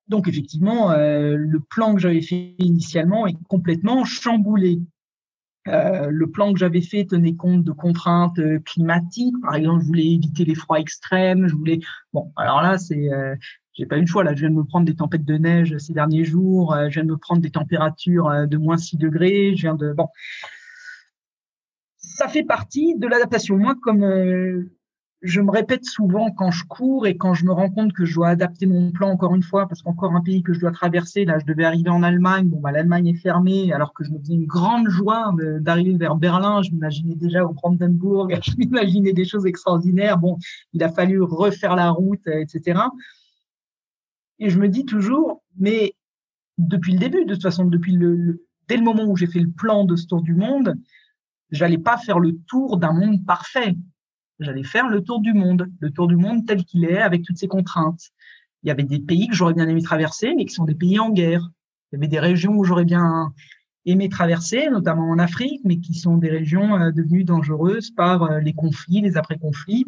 Donc, 0.08 0.28
effectivement, 0.28 0.92
euh, 0.92 1.36
le 1.36 1.60
plan 1.60 1.94
que 1.94 2.00
j'avais 2.00 2.22
fait 2.22 2.54
initialement 2.58 3.26
est 3.26 3.36
complètement 3.48 4.04
chamboulé. 4.04 4.80
Euh, 5.66 6.10
le 6.10 6.30
plan 6.30 6.52
que 6.52 6.60
j'avais 6.60 6.80
fait 6.80 7.06
tenait 7.06 7.34
compte 7.34 7.64
de 7.64 7.72
contraintes 7.72 8.38
euh, 8.38 8.60
climatiques. 8.60 9.34
Par 9.42 9.56
exemple, 9.56 9.82
je 9.82 9.86
voulais 9.86 10.06
éviter 10.06 10.44
les 10.44 10.54
froids 10.54 10.78
extrêmes. 10.78 11.48
Je 11.48 11.56
voulais. 11.56 11.80
Bon, 12.12 12.32
alors 12.36 12.62
là, 12.62 12.78
c'est 12.78 13.10
j'ai 13.76 13.84
pas 13.84 13.98
eu 13.98 14.00
le 14.00 14.06
choix 14.06 14.24
là. 14.24 14.34
Je 14.34 14.40
viens 14.40 14.50
de 14.50 14.54
me 14.54 14.64
prendre 14.64 14.86
des 14.86 14.96
tempêtes 14.96 15.24
de 15.24 15.36
neige 15.36 15.76
ces 15.78 15.92
derniers 15.92 16.24
jours. 16.24 16.72
Euh, 16.72 16.88
je 16.88 16.94
viens 16.94 17.04
de 17.04 17.10
me 17.10 17.18
prendre 17.18 17.42
des 17.42 17.50
températures 17.50 18.28
euh, 18.28 18.46
de 18.46 18.56
moins 18.56 18.78
6 18.78 18.96
degrés. 18.96 19.54
Je 19.54 19.62
viens 19.62 19.74
de 19.74 19.92
bon. 19.92 20.08
Ça 21.98 22.28
fait 22.28 22.44
partie 22.44 22.96
de 22.96 23.06
l'adaptation. 23.06 23.58
Moi, 23.58 23.74
comme 23.82 24.02
euh, 24.02 24.72
je 25.20 25.42
me 25.42 25.50
répète 25.50 25.84
souvent 25.84 26.30
quand 26.30 26.50
je 26.50 26.64
cours 26.64 27.06
et 27.06 27.18
quand 27.18 27.34
je 27.34 27.44
me 27.44 27.52
rends 27.52 27.68
compte 27.68 27.92
que 27.92 28.06
je 28.06 28.14
dois 28.14 28.28
adapter 28.28 28.64
mon 28.64 28.92
plan 28.92 29.10
encore 29.10 29.34
une 29.34 29.42
fois, 29.42 29.68
parce 29.68 29.82
qu'encore 29.82 30.14
un 30.14 30.22
pays 30.22 30.42
que 30.42 30.54
je 30.54 30.60
dois 30.60 30.70
traverser, 30.70 31.26
là, 31.26 31.38
je 31.38 31.44
devais 31.44 31.64
arriver 31.64 31.90
en 31.90 32.02
Allemagne. 32.02 32.48
Bon, 32.48 32.60
bah, 32.60 32.72
l'Allemagne 32.72 33.08
est 33.08 33.20
fermée, 33.20 33.72
alors 33.74 33.92
que 33.92 34.04
je 34.04 34.10
me 34.10 34.18
faisais 34.18 34.34
une 34.34 34.46
grande 34.46 34.88
joie 34.88 35.34
d'arriver 35.60 35.98
vers 35.98 36.16
Berlin. 36.16 36.62
Je 36.62 36.70
m'imaginais 36.70 37.16
déjà 37.16 37.44
au 37.44 37.52
Brandenburg, 37.52 38.30
je 38.42 38.52
m'imaginais 38.56 39.12
des 39.12 39.26
choses 39.26 39.44
extraordinaires. 39.44 40.16
Bon, 40.16 40.38
il 40.72 40.82
a 40.82 40.88
fallu 40.88 41.20
refaire 41.20 41.76
la 41.76 41.90
route, 41.90 42.26
etc. 42.26 42.80
Et 44.38 44.50
je 44.50 44.58
me 44.58 44.68
dis 44.68 44.84
toujours, 44.84 45.42
mais 45.58 45.94
depuis 46.58 46.92
le 46.92 46.98
début, 46.98 47.24
de 47.24 47.34
toute 47.34 47.42
façon, 47.42 47.64
depuis 47.64 47.92
le, 47.92 48.44
dès 48.68 48.76
le 48.76 48.82
moment 48.82 49.04
où 49.04 49.16
j'ai 49.16 49.26
fait 49.26 49.40
le 49.40 49.50
plan 49.50 49.84
de 49.84 49.96
ce 49.96 50.06
tour 50.06 50.22
du 50.22 50.34
monde, 50.34 50.74
j'allais 51.50 51.78
pas 51.78 51.96
faire 51.96 52.18
le 52.18 52.36
tour 52.46 52.78
d'un 52.78 52.92
monde 52.92 53.24
parfait. 53.24 53.76
J'allais 54.38 54.64
faire 54.64 54.88
le 54.88 55.02
tour 55.02 55.20
du 55.20 55.32
monde, 55.32 55.70
le 55.80 55.90
tour 55.90 56.06
du 56.08 56.16
monde 56.16 56.46
tel 56.46 56.64
qu'il 56.64 56.84
est, 56.84 56.98
avec 56.98 57.22
toutes 57.22 57.38
ses 57.38 57.48
contraintes. 57.48 58.10
Il 58.62 58.68
y 58.68 58.70
avait 58.70 58.82
des 58.82 58.98
pays 58.98 59.28
que 59.28 59.34
j'aurais 59.34 59.54
bien 59.54 59.68
aimé 59.68 59.82
traverser, 59.82 60.34
mais 60.36 60.44
qui 60.44 60.54
sont 60.54 60.64
des 60.64 60.74
pays 60.74 60.98
en 60.98 61.10
guerre. 61.10 61.48
Il 61.90 61.96
y 61.96 61.98
avait 61.98 62.08
des 62.08 62.20
régions 62.20 62.52
où 62.52 62.64
j'aurais 62.64 62.84
bien 62.84 63.32
aimé 63.86 64.08
traverser, 64.08 64.68
notamment 64.68 65.08
en 65.08 65.18
Afrique, 65.18 65.60
mais 65.64 65.78
qui 65.78 65.94
sont 65.94 66.16
des 66.16 66.28
régions 66.28 66.76
euh, 66.76 66.90
devenues 66.90 67.24
dangereuses 67.24 67.92
par 67.92 68.24
euh, 68.24 68.40
les 68.40 68.52
conflits, 68.52 69.00
les 69.00 69.16
après-conflits. 69.16 69.86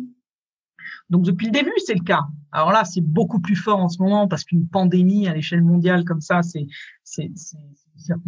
Donc 1.10 1.24
depuis 1.24 1.46
le 1.46 1.52
début, 1.52 1.72
c'est 1.84 1.94
le 1.94 2.04
cas. 2.04 2.26
Alors 2.52 2.72
là, 2.72 2.84
c'est 2.84 3.00
beaucoup 3.00 3.40
plus 3.40 3.56
fort 3.56 3.80
en 3.80 3.88
ce 3.88 4.02
moment 4.02 4.28
parce 4.28 4.44
qu'une 4.44 4.66
pandémie 4.68 5.28
à 5.28 5.34
l'échelle 5.34 5.62
mondiale 5.62 6.04
comme 6.04 6.20
ça, 6.20 6.42
c'est 6.42 6.66
c'est 7.02 7.30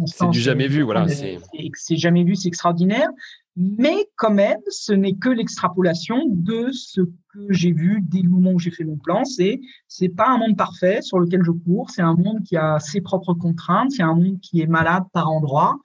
c'est 0.05 0.29
du 0.29 0.39
jamais 0.39 0.67
vu, 0.67 0.81
voilà. 0.81 1.07
C'est 1.07 1.95
jamais 1.95 2.23
vu, 2.23 2.35
c'est 2.35 2.47
extraordinaire. 2.47 3.09
Mais 3.57 4.05
quand 4.15 4.31
même, 4.31 4.59
ce 4.69 4.93
n'est 4.93 5.15
que 5.15 5.29
l'extrapolation 5.29 6.17
de 6.29 6.69
ce 6.71 7.01
que 7.01 7.47
j'ai 7.49 7.71
vu 7.71 8.01
dès 8.01 8.21
le 8.21 8.29
moment 8.29 8.51
où 8.51 8.59
j'ai 8.59 8.71
fait 8.71 8.83
mon 8.83 8.97
plan. 8.97 9.25
C'est 9.25 9.59
c'est 9.87 10.09
pas 10.09 10.29
un 10.29 10.37
monde 10.37 10.57
parfait 10.57 11.01
sur 11.01 11.19
lequel 11.19 11.43
je 11.43 11.51
cours. 11.51 11.89
C'est 11.89 12.01
un 12.01 12.15
monde 12.15 12.43
qui 12.43 12.57
a 12.57 12.79
ses 12.79 13.01
propres 13.01 13.33
contraintes. 13.33 13.91
C'est 13.91 14.03
un 14.03 14.15
monde 14.15 14.39
qui 14.41 14.61
est 14.61 14.67
malade 14.67 15.03
par 15.13 15.29
endroits. 15.29 15.77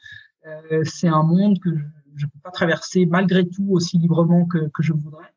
Euh, 0.47 0.83
c'est 0.85 1.09
un 1.09 1.23
monde 1.23 1.59
que 1.61 1.71
je 2.17 2.25
ne 2.25 2.31
peux 2.31 2.41
pas 2.43 2.51
traverser 2.51 3.05
malgré 3.07 3.47
tout 3.49 3.67
aussi 3.71 3.99
librement 3.99 4.47
que, 4.47 4.69
que 4.73 4.83
je 4.83 4.93
voudrais 4.93 5.36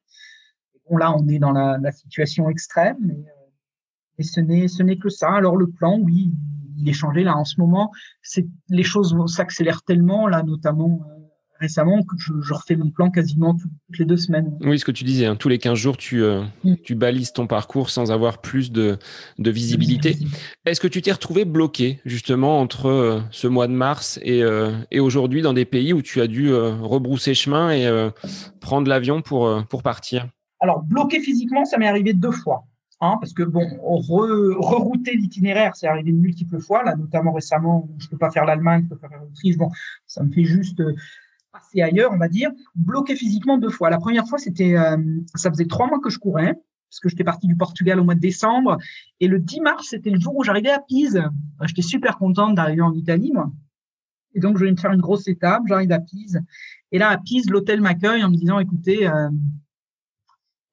là, 0.98 1.16
on 1.16 1.28
est 1.28 1.40
dans 1.40 1.52
la, 1.52 1.92
situation 1.92 2.50
extrême, 2.50 2.98
mais, 3.02 3.14
euh, 3.16 4.24
ce 4.24 4.40
n'est 4.40 4.68
ce 4.68 4.84
n'est 4.84 4.98
que 4.98 5.10
ça. 5.10 5.32
Alors 5.32 5.56
le 5.56 5.68
plan, 5.68 6.00
oui, 6.00 6.32
il 6.78 6.90
est 6.90 6.94
changé 6.94 7.24
là 7.24 7.36
en 7.36 7.46
ce 7.46 7.60
moment. 7.60 7.92
C'est 8.22 8.48
les 8.70 8.84
choses 8.84 9.16
s'accélèrent 9.28 9.84
tellement 9.84 10.28
là, 10.28 10.44
notamment 10.44 11.00
euh, 11.08 11.14
récemment 11.60 12.04
que 12.04 12.16
je, 12.18 12.54
refais 12.54 12.76
mon 12.76 12.90
plan 12.90 13.12
quasiment 13.12 13.56
toutes 13.56 14.00
les 14.00 14.06
deux 14.06 14.18
semaines. 14.18 14.58
Oui, 14.62 14.80
ce 14.80 14.86
que 14.86 14.92
tu 14.92 15.04
disais, 15.04 15.26
hein, 15.26 15.36
tous 15.36 15.50
les 15.50 15.58
15 15.58 15.78
jours, 15.78 15.98
tu, 15.98 16.22
euh, 16.22 16.44
mm. 16.64 16.76
tu 16.84 16.96
balises 16.96 17.34
ton 17.34 17.48
parcours 17.48 17.90
sans 17.90 18.12
avoir 18.12 18.42
plus 18.42 18.72
de, 18.72 18.98
de 19.38 19.52
visibilité. 19.52 20.18
Est-ce 20.66 20.82
que 20.82 20.88
tu 20.88 21.02
t'es 21.02 21.12
retrouvé 21.12 21.46
bloqué 21.46 22.00
justement 22.06 22.60
entre 22.60 23.24
ce 23.32 23.48
mois 23.48 23.68
de 23.68 23.74
mars 23.74 24.20
et, 24.22 24.42
et 24.92 25.00
aujourd'hui 25.00 25.42
dans 25.42 25.54
des 25.54 25.66
pays 25.66 25.94
où 25.94 26.02
tu 26.02 26.22
as 26.22 26.28
dû 26.28 26.54
rebrousser 26.54 27.34
chemin 27.34 27.72
et 27.72 28.10
prendre 28.60 28.88
l'avion 28.88 29.22
pour, 29.22 29.66
pour 29.68 29.84
partir? 29.84 30.28
Alors, 30.60 30.84
bloqué 30.84 31.20
physiquement, 31.20 31.66
ça 31.66 31.78
m'est 31.78 31.88
arrivé 31.88 32.14
deux 32.14 32.32
fois. 32.32 32.66
Hein, 33.02 33.16
parce 33.22 33.32
que 33.32 33.44
bon, 33.44 33.66
rerouter 33.82 35.16
l'itinéraire, 35.16 35.74
c'est 35.78 35.88
arrivé 35.88 36.12
multiples 36.12 36.60
fois, 36.60 36.84
là, 36.84 36.96
notamment 36.98 37.32
récemment, 37.32 37.88
je 37.98 38.10
peux 38.10 38.18
pas 38.18 38.30
faire 38.30 38.44
l'Allemagne, 38.44 38.84
je 38.84 38.90
peux 38.90 38.98
pas 38.98 39.08
faire 39.08 39.22
l'Autriche, 39.22 39.56
bon, 39.56 39.70
ça 40.06 40.22
me 40.22 40.30
fait 40.34 40.44
juste 40.44 40.82
euh, 40.82 40.94
passer 41.54 41.82
ailleurs, 41.82 42.12
on 42.12 42.18
va 42.18 42.28
dire. 42.28 42.52
Bloqué 42.76 43.16
physiquement 43.16 43.58
deux 43.58 43.70
fois. 43.70 43.90
La 43.90 44.00
première 44.00 44.28
fois, 44.28 44.38
c'était, 44.38 44.76
euh, 44.76 44.98
ça 45.34 45.50
faisait 45.50 45.66
trois 45.66 45.88
mois 45.88 46.02
que 46.02 46.10
je 46.10 46.20
courais, 46.20 46.56
parce 46.90 47.00
que 47.02 47.08
j'étais 47.08 47.24
parti 47.24 47.48
du 47.48 47.56
Portugal 47.56 48.02
au 48.02 48.04
mois 48.04 48.16
de 48.16 48.20
décembre, 48.20 48.78
et 49.22 49.30
le 49.30 49.40
10 49.40 49.62
mars, 49.62 49.88
c'était 49.90 50.10
le 50.10 50.20
jour 50.20 50.36
où 50.36 50.44
j'arrivais 50.44 50.72
à 50.72 50.80
Pise. 50.80 51.24
J'étais 51.64 51.82
super 51.82 52.18
contente 52.18 52.56
d'arriver 52.56 52.82
en 52.82 52.94
Italie, 52.94 53.32
moi. 53.34 53.50
Et 54.36 54.42
donc, 54.42 54.58
je 54.58 54.66
vais 54.66 54.72
me 54.72 54.78
faire 54.78 54.92
une 54.92 55.02
grosse 55.02 55.28
étape, 55.30 55.64
j'arrive 55.68 55.92
à 55.94 56.00
Pise. 56.00 56.42
Et 56.92 56.98
là, 56.98 57.10
à 57.10 57.18
Pise, 57.18 57.50
l'hôtel 57.50 57.80
m'accueille 57.80 58.24
en 58.24 58.30
me 58.30 58.36
disant, 58.36 58.60
écoutez, 58.60 59.08
euh, 59.08 59.30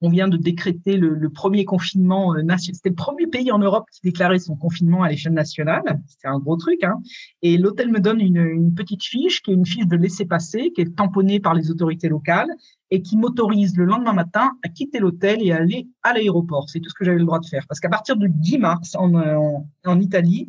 on 0.01 0.09
vient 0.09 0.27
de 0.27 0.37
décréter 0.37 0.97
le, 0.97 1.29
premier 1.29 1.65
confinement 1.65 2.35
euh, 2.35 2.41
national. 2.41 2.75
C'était 2.75 2.89
le 2.89 2.95
premier 2.95 3.27
pays 3.27 3.51
en 3.51 3.59
Europe 3.59 3.85
qui 3.91 4.01
déclarait 4.03 4.39
son 4.39 4.55
confinement 4.55 5.03
à 5.03 5.09
l'échelle 5.09 5.33
nationale. 5.33 6.01
C'était 6.07 6.27
un 6.27 6.39
gros 6.39 6.55
truc. 6.55 6.83
Hein. 6.83 7.01
Et 7.41 7.57
l'hôtel 7.57 7.89
me 7.91 7.99
donne 7.99 8.19
une, 8.19 8.73
petite 8.75 9.03
fiche 9.03 9.41
qui 9.41 9.51
est 9.51 9.53
une 9.55 9.65
fiche 9.65 9.87
de 9.87 9.95
laisser-passer, 9.95 10.71
qui 10.75 10.81
est 10.81 10.95
tamponnée 10.95 11.39
par 11.39 11.53
les 11.53 11.71
autorités 11.71 12.09
locales 12.09 12.49
et 12.91 13.01
qui 13.01 13.17
m'autorise 13.17 13.75
le 13.75 13.85
lendemain 13.85 14.13
matin 14.13 14.51
à 14.63 14.69
quitter 14.69 14.99
l'hôtel 14.99 15.41
et 15.41 15.51
à 15.51 15.57
aller 15.57 15.87
à 16.03 16.13
l'aéroport. 16.13 16.69
C'est 16.69 16.79
tout 16.79 16.89
ce 16.89 16.93
que 16.93 17.03
j'avais 17.03 17.19
le 17.19 17.25
droit 17.25 17.39
de 17.39 17.45
faire. 17.45 17.65
Parce 17.67 17.79
qu'à 17.79 17.89
partir 17.89 18.15
du 18.15 18.29
10 18.29 18.57
mars 18.59 18.95
en, 18.95 19.99
Italie, 19.99 20.47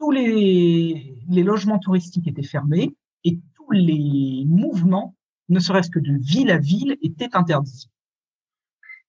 tous 0.00 0.10
les 0.10 1.14
logements 1.28 1.78
touristiques 1.78 2.26
étaient 2.28 2.42
fermés 2.42 2.94
et 3.24 3.38
tous 3.54 3.70
les 3.72 4.44
mouvements, 4.46 5.14
ne 5.48 5.60
serait-ce 5.60 5.90
que 5.90 5.98
de 5.98 6.16
ville 6.18 6.50
à 6.50 6.58
ville, 6.58 6.96
étaient 7.02 7.34
interdits. 7.34 7.88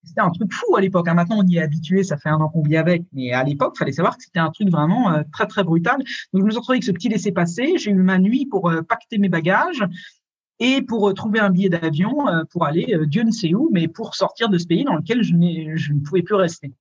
C'était 0.04 0.22
un 0.22 0.30
truc 0.30 0.54
fou 0.54 0.76
à 0.76 0.82
l'époque. 0.82 1.08
Hein. 1.08 1.14
Maintenant, 1.14 1.40
on 1.40 1.48
y 1.48 1.58
est 1.58 1.62
habitué, 1.62 2.04
ça 2.04 2.18
fait 2.18 2.30
un 2.30 2.38
an 2.38 2.50
qu'on 2.50 2.62
vit 2.62 2.78
avec. 2.78 3.04
Mais 3.14 3.32
à 3.34 3.44
l'époque, 3.44 3.74
il 3.76 3.80
fallait 3.80 3.92
savoir 3.92 4.18
que 4.18 4.24
c'était 4.24 4.40
un 4.40 4.50
truc 4.50 4.70
vraiment 4.70 5.12
euh, 5.12 5.24
très, 5.32 5.46
très 5.46 5.64
brutal. 5.64 5.98
Donc, 6.34 6.42
je 6.42 6.44
me 6.44 6.50
suis 6.52 6.60
retrouvé 6.60 6.78
avec 6.78 6.84
ce 6.84 6.92
petit 6.92 7.10
laissez-passer. 7.10 7.78
J'ai 7.78 7.92
eu 7.92 7.96
ma 7.96 8.18
nuit 8.18 8.46
pour 8.46 8.70
euh, 8.70 8.82
pacter 8.82 9.18
mes 9.18 9.30
bagages 9.30 9.84
et 10.60 10.82
pour 10.82 11.10
euh, 11.10 11.14
trouver 11.14 11.40
un 11.40 11.50
billet 11.50 11.70
d'avion 11.70 12.26
pour 12.52 12.66
aller, 12.66 12.98
Dieu 13.08 13.24
ne 13.24 13.32
sait 13.32 13.54
où, 13.54 13.70
mais 13.72 13.88
pour 13.88 14.16
sortir 14.16 14.50
de 14.50 14.58
ce 14.58 14.68
pays 14.68 14.84
dans 14.84 14.96
lequel 14.96 15.22
je, 15.24 15.34
je 15.76 15.94
ne 15.94 16.00
pouvais 16.00 16.22
plus 16.22 16.36
rester. 16.36 16.74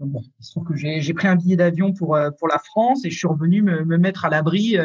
Donc 0.00 0.10
bon, 0.10 0.22
il 0.40 0.44
se 0.44 0.50
trouve 0.50 0.64
que 0.64 0.74
j'ai 0.74 1.14
pris 1.14 1.28
un 1.28 1.36
billet 1.36 1.56
d'avion 1.56 1.92
pour, 1.92 2.18
pour 2.38 2.48
la 2.48 2.58
France 2.58 3.04
et 3.04 3.10
je 3.10 3.16
suis 3.16 3.28
revenu 3.28 3.62
me, 3.62 3.84
me 3.84 3.96
mettre 3.96 4.24
à 4.24 4.28
l'abri 4.28 4.76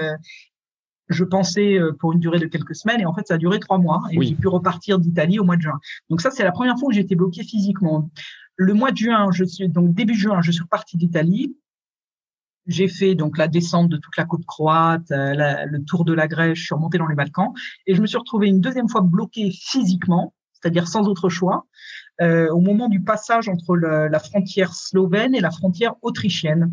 je 1.10 1.24
pensais 1.24 1.80
euh, 1.80 1.91
pour 1.91 2.14
une 2.14 2.20
durée 2.20 2.39
de 2.39 2.45
quelques 2.45 2.76
semaines 2.76 3.01
et 3.01 3.05
en 3.05 3.14
fait 3.14 3.28
ça 3.28 3.36
a 3.36 3.38
duré 3.38 3.60
trois 3.60 3.78
mois 3.78 4.01
et 4.12 4.22
j'ai 4.22 4.36
pu 4.36 4.47
repartir 4.47 4.99
d'Italie 4.99 5.39
au 5.39 5.43
mois 5.43 5.57
de 5.57 5.62
juin. 5.62 5.80
Donc 6.10 6.22
ça 6.22 6.32
c'est 6.32 6.43
la 6.43 6.51
première 6.51 6.78
fois 6.78 6.89
où 6.89 6.91
j'ai 6.91 7.01
été 7.01 7.16
bloqué 7.16 7.43
physiquement. 7.43 8.10
Le 8.55 8.74
mois 8.74 8.91
de 8.91 8.97
juin, 8.97 9.30
je 9.32 9.43
suis 9.43 9.68
donc 9.70 9.93
début 9.93 10.16
juin, 10.16 10.41
je 10.41 10.51
suis 10.51 10.64
reparti 10.64 10.97
d'Italie. 10.97 11.55
J'ai 12.68 12.88
fait 12.88 13.16
donc 13.16 13.38
la 13.38 13.47
descente 13.47 13.89
de 13.89 13.97
toute 13.97 14.16
la 14.18 14.26
côte 14.26 14.45
croate, 14.45 15.10
euh, 15.12 15.66
le 15.66 15.84
tour 15.84 16.05
de 16.05 16.14
la 16.14 16.28
Grèce, 16.28 16.60
je 16.60 16.66
suis 16.66 16.76
remonté 16.76 16.99
dans 16.99 17.07
les 17.07 17.16
Balkans 17.16 17.51
et 17.88 17.95
je 17.95 18.01
me 18.01 18.05
suis 18.05 18.18
retrouvé 18.18 18.47
une 18.47 18.62
deuxième 18.62 18.88
fois 18.88 19.01
bloqué 19.01 19.49
physiquement, 19.49 20.36
c'est-à-dire 20.53 20.88
sans 20.88 21.07
autre 21.07 21.30
choix, 21.30 21.66
euh, 22.22 22.49
au 22.49 22.60
moment 22.60 22.88
du 22.88 23.01
passage 23.01 23.49
entre 23.49 23.76
la 23.76 24.20
frontière 24.20 24.76
slovène 24.76 25.34
et 25.34 25.39
la 25.39 25.51
frontière 25.51 25.95
autrichienne. 26.03 26.70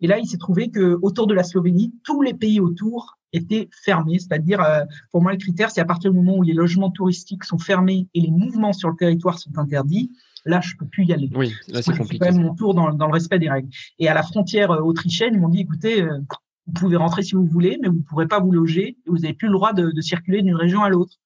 Et 0.00 0.06
là, 0.06 0.18
il 0.18 0.26
s'est 0.26 0.38
trouvé 0.38 0.70
que 0.70 0.98
autour 1.02 1.26
de 1.26 1.34
la 1.34 1.42
Slovénie, 1.42 1.92
tous 2.04 2.22
les 2.22 2.34
pays 2.34 2.60
autour 2.60 3.17
était 3.32 3.68
fermé. 3.84 4.18
C'est-à-dire, 4.18 4.60
euh, 4.62 4.84
pour 5.10 5.22
moi, 5.22 5.32
le 5.32 5.38
critère, 5.38 5.70
c'est 5.70 5.80
à 5.80 5.84
partir 5.84 6.10
du 6.10 6.16
moment 6.16 6.36
où 6.36 6.42
les 6.42 6.54
logements 6.54 6.90
touristiques 6.90 7.44
sont 7.44 7.58
fermés 7.58 8.08
et 8.14 8.20
les 8.20 8.30
mouvements 8.30 8.72
sur 8.72 8.88
le 8.88 8.96
territoire 8.96 9.38
sont 9.38 9.56
interdits, 9.58 10.10
là, 10.44 10.60
je 10.60 10.74
peux 10.76 10.86
plus 10.86 11.04
y 11.04 11.12
aller. 11.12 11.30
Oui, 11.34 11.54
là, 11.68 11.82
c'est 11.82 11.96
compliqué. 11.96 12.18
quand 12.18 12.32
même 12.32 12.42
mon 12.42 12.54
tour 12.54 12.74
dans, 12.74 12.92
dans, 12.92 13.06
le 13.06 13.12
respect 13.12 13.38
des 13.38 13.50
règles. 13.50 13.68
Et 13.98 14.08
à 14.08 14.14
la 14.14 14.22
frontière 14.22 14.70
euh, 14.70 14.80
autrichienne, 14.80 15.34
ils 15.34 15.40
m'ont 15.40 15.48
dit, 15.48 15.60
écoutez, 15.60 16.02
euh, 16.02 16.18
vous 16.66 16.72
pouvez 16.72 16.96
rentrer 16.96 17.22
si 17.22 17.34
vous 17.34 17.46
voulez, 17.46 17.78
mais 17.80 17.88
vous 17.88 17.96
ne 17.96 18.02
pourrez 18.02 18.26
pas 18.26 18.40
vous 18.40 18.52
loger 18.52 18.96
et 19.06 19.10
vous 19.10 19.18
n'avez 19.18 19.34
plus 19.34 19.48
le 19.48 19.54
droit 19.54 19.72
de, 19.72 19.90
de 19.90 20.00
circuler 20.00 20.42
d'une 20.42 20.56
région 20.56 20.82
à 20.82 20.88
l'autre. 20.88 21.16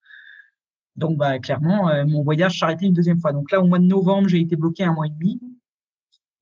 Donc, 0.94 1.16
bah, 1.16 1.38
clairement, 1.38 1.90
mon 2.06 2.22
voyage 2.22 2.58
s'arrêtait 2.58 2.84
une 2.84 2.92
deuxième 2.92 3.18
fois. 3.18 3.32
Donc 3.32 3.50
là, 3.50 3.62
au 3.62 3.66
mois 3.66 3.78
de 3.78 3.86
novembre, 3.86 4.28
j'ai 4.28 4.40
été 4.40 4.56
bloqué 4.56 4.84
un 4.84 4.92
mois 4.92 5.06
et 5.06 5.10
demi. 5.10 5.40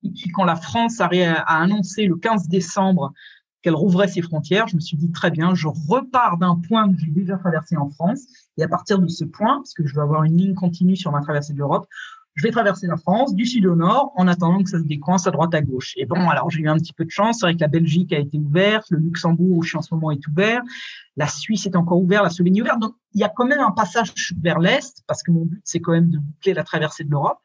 Et 0.03 0.09
puis, 0.09 0.29
quand 0.29 0.43
la 0.43 0.57
France 0.57 0.99
a, 0.99 1.05
a 1.07 1.61
annoncé 1.61 2.05
le 2.05 2.17
15 2.17 2.49
décembre 2.49 3.13
qu'elle 3.61 3.75
rouvrait 3.75 4.07
ses 4.07 4.21
frontières, 4.21 4.67
je 4.67 4.75
me 4.75 4.81
suis 4.81 4.97
dit 4.97 5.11
très 5.11 5.31
bien, 5.31 5.53
je 5.53 5.67
repars 5.67 6.37
d'un 6.37 6.55
point 6.55 6.91
que 6.91 6.99
j'ai 6.99 7.11
déjà 7.11 7.37
traversé 7.37 7.77
en 7.77 7.89
France. 7.89 8.21
Et 8.57 8.63
à 8.63 8.67
partir 8.67 8.99
de 8.99 9.07
ce 9.07 9.23
point, 9.23 9.57
parce 9.57 9.73
que 9.73 9.85
je 9.85 9.95
vais 9.95 10.01
avoir 10.01 10.23
une 10.23 10.37
ligne 10.37 10.53
continue 10.55 10.95
sur 10.95 11.11
ma 11.11 11.21
traversée 11.21 11.53
de 11.53 11.59
l'Europe, 11.59 11.87
je 12.35 12.43
vais 12.43 12.51
traverser 12.51 12.87
la 12.87 12.97
France 12.97 13.35
du 13.35 13.45
sud 13.45 13.65
au 13.65 13.75
nord 13.75 14.13
en 14.15 14.27
attendant 14.27 14.63
que 14.63 14.69
ça 14.69 14.79
se 14.79 14.85
décoince 14.85 15.27
à 15.27 15.31
droite 15.31 15.53
à 15.53 15.61
gauche. 15.61 15.93
Et 15.97 16.05
bon, 16.05 16.29
alors 16.29 16.49
j'ai 16.49 16.61
eu 16.61 16.69
un 16.69 16.77
petit 16.77 16.93
peu 16.93 17.03
de 17.03 17.09
chance. 17.09 17.39
C'est 17.39 17.45
vrai 17.45 17.55
que 17.55 17.59
la 17.59 17.67
Belgique 17.67 18.13
a 18.13 18.19
été 18.19 18.37
ouverte, 18.37 18.87
le 18.89 18.99
Luxembourg 18.99 19.57
où 19.57 19.63
je 19.63 19.69
suis 19.69 19.77
en 19.77 19.81
ce 19.81 19.93
moment 19.93 20.11
est 20.11 20.25
ouvert, 20.27 20.61
la 21.17 21.27
Suisse 21.27 21.65
est 21.65 21.75
encore 21.75 22.01
ouverte, 22.01 22.23
la 22.23 22.29
Slovénie 22.29 22.59
est 22.59 22.61
ouverte. 22.61 22.79
Donc 22.79 22.95
il 23.13 23.19
y 23.19 23.23
a 23.23 23.29
quand 23.29 23.45
même 23.45 23.59
un 23.59 23.71
passage 23.71 24.13
vers 24.41 24.59
l'est 24.59 25.03
parce 25.07 25.23
que 25.23 25.31
mon 25.31 25.45
but 25.45 25.61
c'est 25.65 25.81
quand 25.81 25.91
même 25.91 26.09
de 26.09 26.19
boucler 26.19 26.53
la 26.53 26.63
traversée 26.63 27.03
de 27.03 27.11
l'Europe 27.11 27.39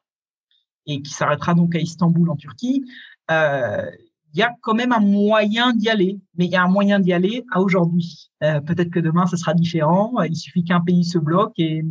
et 0.87 1.03
qui 1.03 1.13
s'arrêtera 1.13 1.55
donc 1.55 1.75
à 1.75 1.81
Istanbul 1.81 2.31
en 2.31 2.37
Turquie. 2.37 2.85
Euh, 3.33 3.91
il 4.35 4.41
y 4.41 4.43
a 4.43 4.53
quand 4.61 4.75
même 4.75 4.93
un 4.93 5.01
moyen 5.01 5.73
d'y 5.73 5.89
aller, 5.89 6.21
mais 6.37 6.47
il 6.47 6.51
y 6.51 6.57
a 6.57 6.63
un 6.63 6.69
moyen 6.69 7.01
d'y 7.01 7.13
aller 7.13 7.45
à 7.53 7.61
aujourd'hui. 7.61 8.31
Euh, 8.43 8.61
peut-être 8.61 8.91
que 8.91 9.01
demain, 9.01 9.27
ce 9.27 9.37
sera 9.37 9.55
différent. 9.55 10.21
Il 10.23 10.37
suffit 10.37 10.65
qu'un 10.65 10.81
pays 10.81 11.05
se 11.05 11.19
bloque 11.19 11.55
et 11.59 11.85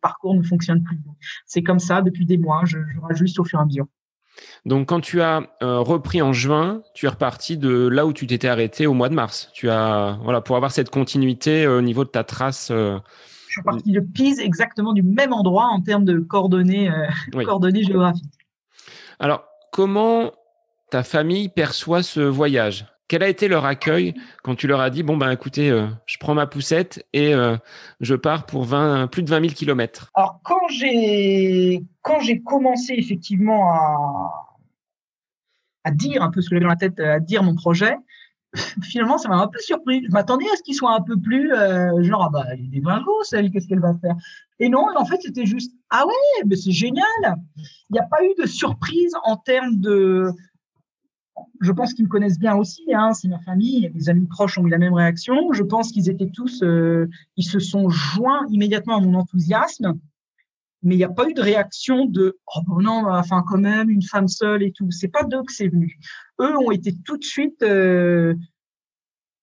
parcours 0.00 0.34
ne 0.34 0.42
fonctionne 0.42 0.82
plus. 0.82 1.00
C'est 1.46 1.62
comme 1.62 1.78
ça 1.78 2.02
depuis 2.02 2.26
des 2.26 2.36
mois, 2.36 2.62
je, 2.64 2.78
je 2.92 3.00
rajuste 3.00 3.38
au 3.38 3.44
fur 3.44 3.60
et 3.60 3.62
à 3.62 3.64
mesure. 3.64 3.86
Donc, 4.64 4.88
quand 4.88 5.00
tu 5.00 5.20
as 5.20 5.42
euh, 5.62 5.80
repris 5.80 6.22
en 6.22 6.32
juin, 6.32 6.82
tu 6.94 7.06
es 7.06 7.08
reparti 7.08 7.56
de 7.56 7.88
là 7.88 8.06
où 8.06 8.12
tu 8.12 8.26
t'étais 8.26 8.48
arrêté 8.48 8.86
au 8.86 8.94
mois 8.94 9.08
de 9.08 9.14
mars. 9.14 9.50
Tu 9.54 9.70
as, 9.70 10.18
voilà, 10.22 10.40
pour 10.40 10.56
avoir 10.56 10.72
cette 10.72 10.90
continuité 10.90 11.64
euh, 11.64 11.78
au 11.78 11.82
niveau 11.82 12.04
de 12.04 12.10
ta 12.10 12.24
trace. 12.24 12.70
Euh, 12.70 12.98
je 13.48 13.52
suis 13.54 13.62
parti 13.62 13.92
de 13.92 14.00
Pise, 14.00 14.40
exactement 14.40 14.92
du 14.92 15.02
même 15.02 15.32
endroit 15.32 15.66
en 15.66 15.82
termes 15.82 16.04
de 16.04 16.18
coordonnées, 16.18 16.90
coordonnées 17.44 17.82
géographiques. 17.82 18.32
Alors, 19.18 19.44
comment 19.72 20.32
ta 20.92 21.02
famille 21.02 21.48
perçoit 21.48 22.02
ce 22.02 22.20
voyage 22.20 22.86
quel 23.08 23.22
a 23.22 23.28
été 23.28 23.46
leur 23.46 23.66
accueil 23.66 24.14
quand 24.42 24.54
tu 24.54 24.66
leur 24.66 24.80
as 24.80 24.88
dit 24.88 25.02
bon 25.02 25.18
ben 25.18 25.30
écoutez, 25.30 25.68
euh, 25.68 25.86
je 26.06 26.16
prends 26.18 26.32
ma 26.32 26.46
poussette 26.46 27.06
et 27.12 27.34
euh, 27.34 27.58
je 28.00 28.14
pars 28.14 28.46
pour 28.46 28.64
20, 28.64 29.08
plus 29.08 29.22
de 29.22 29.28
20 29.28 29.40
000 29.40 29.52
kilomètres? 29.52 30.10
Alors 30.14 30.40
quand 30.42 30.66
j'ai 30.70 31.82
commencé 32.42 32.94
effectivement 32.96 33.70
à 33.70 34.56
à 35.84 35.90
dire 35.90 36.22
un 36.22 36.30
peu 36.30 36.40
ce 36.40 36.48
que 36.48 36.54
j'avais 36.54 36.64
dans 36.64 36.70
la 36.70 36.76
tête, 36.76 36.98
à 37.00 37.20
dire 37.20 37.42
mon 37.42 37.54
projet, 37.54 37.96
finalement 38.82 39.18
ça 39.18 39.28
m'a 39.28 39.36
un 39.36 39.48
peu 39.48 39.58
surpris. 39.58 40.02
Je 40.06 40.10
m'attendais 40.10 40.46
à 40.50 40.56
ce 40.56 40.62
qu'il 40.62 40.74
soit 40.74 40.94
un 40.94 41.02
peu 41.02 41.20
plus 41.20 41.52
euh, 41.52 42.02
genre 42.04 42.24
ah 42.24 42.30
bah 42.32 42.46
il 42.56 42.74
est 42.74 42.80
bien 42.80 43.04
celle, 43.24 43.50
qu'est-ce 43.50 43.68
qu'elle 43.68 43.80
va 43.80 43.92
faire? 44.00 44.14
Et 44.58 44.70
non, 44.70 44.86
en 44.96 45.04
fait 45.04 45.20
c'était 45.20 45.44
juste 45.44 45.74
ah 45.90 46.06
ouais 46.06 46.44
mais 46.46 46.56
c'est 46.56 46.72
génial. 46.72 47.04
Il 47.90 47.92
n'y 47.92 47.98
a 47.98 48.06
pas 48.06 48.24
eu 48.24 48.32
de 48.40 48.46
surprise 48.46 49.12
en 49.24 49.36
termes 49.36 49.76
de 49.80 50.30
je 51.60 51.72
pense 51.72 51.94
qu'ils 51.94 52.04
me 52.04 52.10
connaissent 52.10 52.38
bien 52.38 52.56
aussi. 52.56 52.82
Hein, 52.92 53.12
c'est 53.14 53.28
ma 53.28 53.38
famille, 53.40 53.90
mes 53.94 54.08
amis 54.08 54.26
proches 54.26 54.58
ont 54.58 54.66
eu 54.66 54.70
la 54.70 54.78
même 54.78 54.94
réaction. 54.94 55.52
Je 55.52 55.62
pense 55.62 55.92
qu'ils 55.92 56.10
étaient 56.10 56.30
tous, 56.30 56.62
euh, 56.62 57.08
ils 57.36 57.44
se 57.44 57.58
sont 57.58 57.88
joints 57.88 58.46
immédiatement 58.50 58.96
à 58.96 59.00
mon 59.00 59.14
enthousiasme. 59.14 59.98
Mais 60.82 60.96
il 60.96 60.98
n'y 60.98 61.04
a 61.04 61.08
pas 61.08 61.28
eu 61.28 61.34
de 61.34 61.40
réaction 61.40 62.06
de 62.06 62.38
oh 62.56 62.60
bon 62.66 62.80
non, 62.80 63.06
enfin 63.08 63.44
quand 63.46 63.58
même 63.58 63.88
une 63.88 64.02
femme 64.02 64.26
seule 64.26 64.64
et 64.64 64.72
tout. 64.72 64.90
C'est 64.90 65.08
pas 65.08 65.22
d'eux 65.22 65.44
que 65.44 65.52
c'est 65.52 65.68
venu. 65.68 65.96
Eux 66.40 66.56
ont 66.58 66.72
été 66.72 66.96
tout 67.04 67.16
de 67.16 67.24
suite 67.24 67.62
euh, 67.62 68.34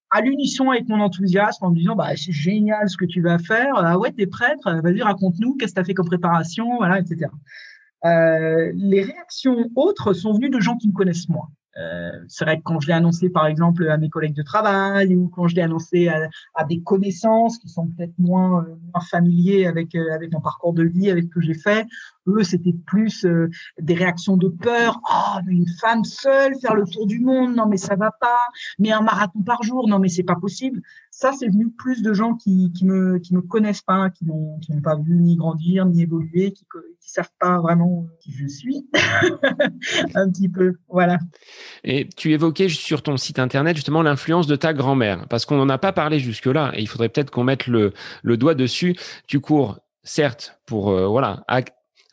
à 0.09 0.19
l'unisson 0.19 0.69
avec 0.69 0.89
mon 0.89 0.99
enthousiasme 0.99 1.63
en 1.63 1.71
me 1.71 1.77
disant 1.77 1.95
bah 1.95 2.09
c'est 2.17 2.33
génial 2.33 2.89
ce 2.89 2.97
que 2.97 3.05
tu 3.05 3.21
vas 3.21 3.39
faire. 3.39 3.73
Ah 3.77 3.97
ouais, 3.97 4.11
t'es 4.11 4.27
prêtre. 4.27 4.81
Vas-y 4.83 5.01
raconte-nous 5.01 5.55
qu'est-ce 5.55 5.71
que 5.71 5.79
t'as 5.79 5.85
fait 5.85 5.93
comme 5.93 6.07
préparation, 6.07 6.75
voilà, 6.77 6.99
etc. 6.99 7.27
Euh, 8.05 8.71
les 8.75 9.03
réactions 9.03 9.69
autres 9.75 10.13
sont 10.13 10.33
venues 10.33 10.49
de 10.49 10.59
gens 10.59 10.77
qui 10.77 10.89
me 10.89 10.93
connaissent 10.93 11.29
moins. 11.29 11.49
Euh, 11.79 12.11
c'est 12.27 12.43
vrai 12.43 12.57
que 12.57 12.63
quand 12.63 12.79
je 12.79 12.87
l'ai 12.87 12.93
annoncé, 12.93 13.29
par 13.29 13.47
exemple, 13.47 13.87
à 13.89 13.97
mes 13.97 14.09
collègues 14.09 14.35
de 14.35 14.43
travail 14.43 15.15
ou 15.15 15.29
quand 15.29 15.47
je 15.47 15.55
l'ai 15.55 15.61
annoncé 15.61 16.09
à, 16.09 16.63
des 16.65 16.81
connaissances 16.81 17.57
qui 17.57 17.69
sont 17.69 17.87
peut-être 17.87 18.17
moins, 18.17 18.65
euh, 18.65 18.99
familiers 19.09 19.65
avec, 19.65 19.95
euh, 19.95 20.13
avec 20.13 20.33
mon 20.33 20.41
parcours 20.41 20.73
de 20.73 20.83
vie, 20.83 21.09
avec 21.09 21.25
ce 21.25 21.29
que 21.29 21.41
j'ai 21.41 21.53
fait, 21.53 21.87
c'était 22.43 22.75
plus 22.85 23.25
euh, 23.25 23.49
des 23.79 23.93
réactions 23.93 24.37
de 24.37 24.47
peur. 24.47 24.99
Oh, 25.09 25.39
une 25.47 25.67
femme 25.79 26.03
seule 26.03 26.53
faire 26.59 26.75
le 26.75 26.85
tour 26.85 27.05
du 27.05 27.19
monde, 27.19 27.55
non 27.55 27.67
mais 27.67 27.77
ça 27.77 27.95
va 27.95 28.11
pas. 28.11 28.39
Mais 28.77 28.91
un 28.91 29.01
marathon 29.01 29.41
par 29.41 29.63
jour, 29.63 29.87
non 29.87 29.99
mais 29.99 30.09
c'est 30.09 30.23
pas 30.23 30.35
possible. 30.35 30.81
Ça, 31.11 31.31
c'est 31.37 31.47
venu 31.47 31.69
plus 31.71 32.01
de 32.01 32.13
gens 32.13 32.35
qui, 32.35 32.71
qui 32.73 32.85
me 32.85 33.19
qui 33.19 33.33
me 33.33 33.41
connaissent 33.41 33.81
pas, 33.81 34.09
qui 34.09 34.25
n'ont 34.25 34.57
qui 34.59 34.71
n'ont 34.71 34.81
pas 34.81 34.95
vu 34.95 35.15
ni 35.15 35.35
grandir 35.35 35.85
ni 35.85 36.01
évoluer, 36.03 36.51
qui 36.51 36.65
qui 37.01 37.11
savent 37.11 37.31
pas 37.39 37.59
vraiment 37.59 38.07
qui 38.21 38.31
je 38.31 38.47
suis. 38.47 38.87
un 40.15 40.29
petit 40.29 40.49
peu, 40.49 40.75
voilà. 40.87 41.19
Et 41.83 42.07
tu 42.15 42.31
évoquais 42.31 42.69
sur 42.69 43.01
ton 43.01 43.17
site 43.17 43.39
internet 43.39 43.75
justement 43.75 44.01
l'influence 44.01 44.47
de 44.47 44.55
ta 44.55 44.73
grand-mère, 44.73 45.27
parce 45.27 45.45
qu'on 45.45 45.57
n'en 45.57 45.69
a 45.69 45.77
pas 45.77 45.91
parlé 45.91 46.19
jusque-là, 46.19 46.71
et 46.75 46.81
il 46.81 46.87
faudrait 46.87 47.09
peut-être 47.09 47.31
qu'on 47.31 47.43
mette 47.43 47.67
le, 47.67 47.93
le 48.23 48.37
doigt 48.37 48.55
dessus. 48.55 48.95
Tu 49.27 49.39
cours 49.39 49.79
certes 50.03 50.59
pour 50.65 50.89
euh, 50.89 51.07
voilà 51.07 51.43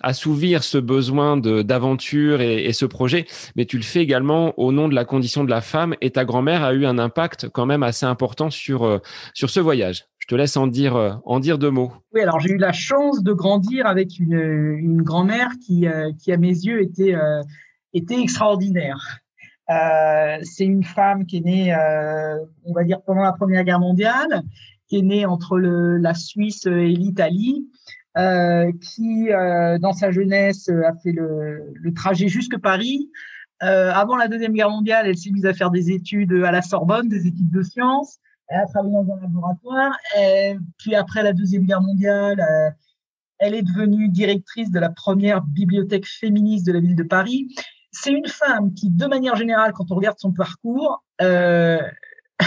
assouvir 0.06 0.62
ce 0.62 0.78
besoin 0.78 1.36
d'aventure 1.36 2.40
et, 2.40 2.72
ce 2.72 2.86
projet, 2.86 3.26
mais 3.56 3.64
tu 3.64 3.76
le 3.76 3.82
fais 3.82 4.00
également 4.00 4.54
au 4.56 4.70
nom 4.70 4.88
de 4.88 4.94
la 4.94 5.04
condition 5.04 5.42
de 5.42 5.50
la 5.50 5.60
femme. 5.60 5.96
Et 6.00 6.10
ta 6.12 6.24
grand-mère 6.24 6.62
a 6.62 6.74
eu 6.74 6.86
un 6.86 6.98
impact 6.98 7.48
quand 7.48 7.66
même 7.66 7.82
assez 7.82 8.06
important 8.06 8.48
sur 8.48 8.84
euh, 8.84 8.98
sur 9.34 9.50
ce 9.50 9.58
voyage. 9.58 10.04
Je 10.18 10.28
te 10.28 10.36
laisse 10.36 10.56
en 10.56 10.68
dire 10.68 10.94
euh, 10.94 11.10
en 11.24 11.40
dire 11.40 11.58
deux 11.58 11.70
mots. 11.70 11.92
Oui, 12.14 12.20
alors 12.20 12.38
j'ai 12.38 12.50
eu 12.50 12.56
la 12.56 12.72
chance 12.72 13.24
de 13.24 13.32
grandir 13.32 13.86
avec 13.86 14.20
une, 14.20 14.40
une 14.78 15.02
grand-mère 15.02 15.50
qui 15.66 15.88
euh, 15.88 16.12
qui 16.22 16.30
à 16.30 16.36
mes 16.36 16.54
yeux 16.54 16.82
était 16.82 17.16
était 17.92 18.20
extraordinaire. 18.20 19.18
c'est 20.42 20.64
une 20.64 20.84
femme 20.84 21.26
qui 21.26 21.38
est 21.38 21.46
née, 21.52 21.74
on 22.64 22.72
va 22.72 22.84
dire 22.84 23.00
pendant 23.04 23.22
la 23.22 23.32
Première 23.32 23.64
Guerre 23.64 23.80
mondiale, 23.80 24.42
qui 24.88 24.98
est 24.98 25.02
née 25.02 25.26
entre 25.26 25.58
le, 25.58 25.96
la 25.98 26.14
Suisse 26.14 26.66
et 26.66 26.94
l'Italie 26.94 27.66
qui, 28.80 29.30
euh, 29.30 29.78
dans 29.78 29.92
sa 29.92 30.10
jeunesse, 30.10 30.68
a 30.68 30.94
fait 30.94 31.12
le, 31.12 31.92
trajet 31.94 32.28
jusque 32.28 32.58
Paris. 32.58 33.10
Euh, 33.62 33.90
avant 33.92 34.16
la 34.16 34.28
Deuxième 34.28 34.52
Guerre 34.52 34.70
mondiale, 34.70 35.06
elle 35.06 35.16
s'est 35.16 35.30
mise 35.30 35.46
à 35.46 35.54
faire 35.54 35.70
des 35.70 35.90
études 35.90 36.32
à 36.44 36.50
la 36.50 36.62
Sorbonne, 36.62 37.08
des 37.08 37.26
études 37.26 37.50
de 37.50 37.62
sciences. 37.62 38.18
Elle 38.48 38.60
a 38.60 38.66
travaillé 38.66 38.94
dans 38.94 39.14
un 39.14 39.20
laboratoire. 39.20 39.96
Puis 40.78 40.94
après 40.94 41.22
la 41.22 41.32
Deuxième 41.32 41.64
Guerre 41.64 41.80
mondiale, 41.80 42.40
euh, 42.40 42.70
elle 43.38 43.54
est 43.54 43.62
devenue 43.62 44.08
directrice 44.08 44.70
de 44.70 44.78
la 44.78 44.90
première 44.90 45.42
bibliothèque 45.42 46.06
féministe 46.06 46.66
de 46.66 46.72
la 46.72 46.80
ville 46.80 46.96
de 46.96 47.02
Paris. 47.02 47.48
C'est 47.90 48.12
une 48.12 48.26
femme 48.26 48.72
qui, 48.74 48.90
de 48.90 49.06
manière 49.06 49.36
générale, 49.36 49.72
quand 49.72 49.90
on 49.90 49.94
regarde 49.94 50.18
son 50.18 50.32
parcours, 50.32 51.02
euh, 51.22 51.78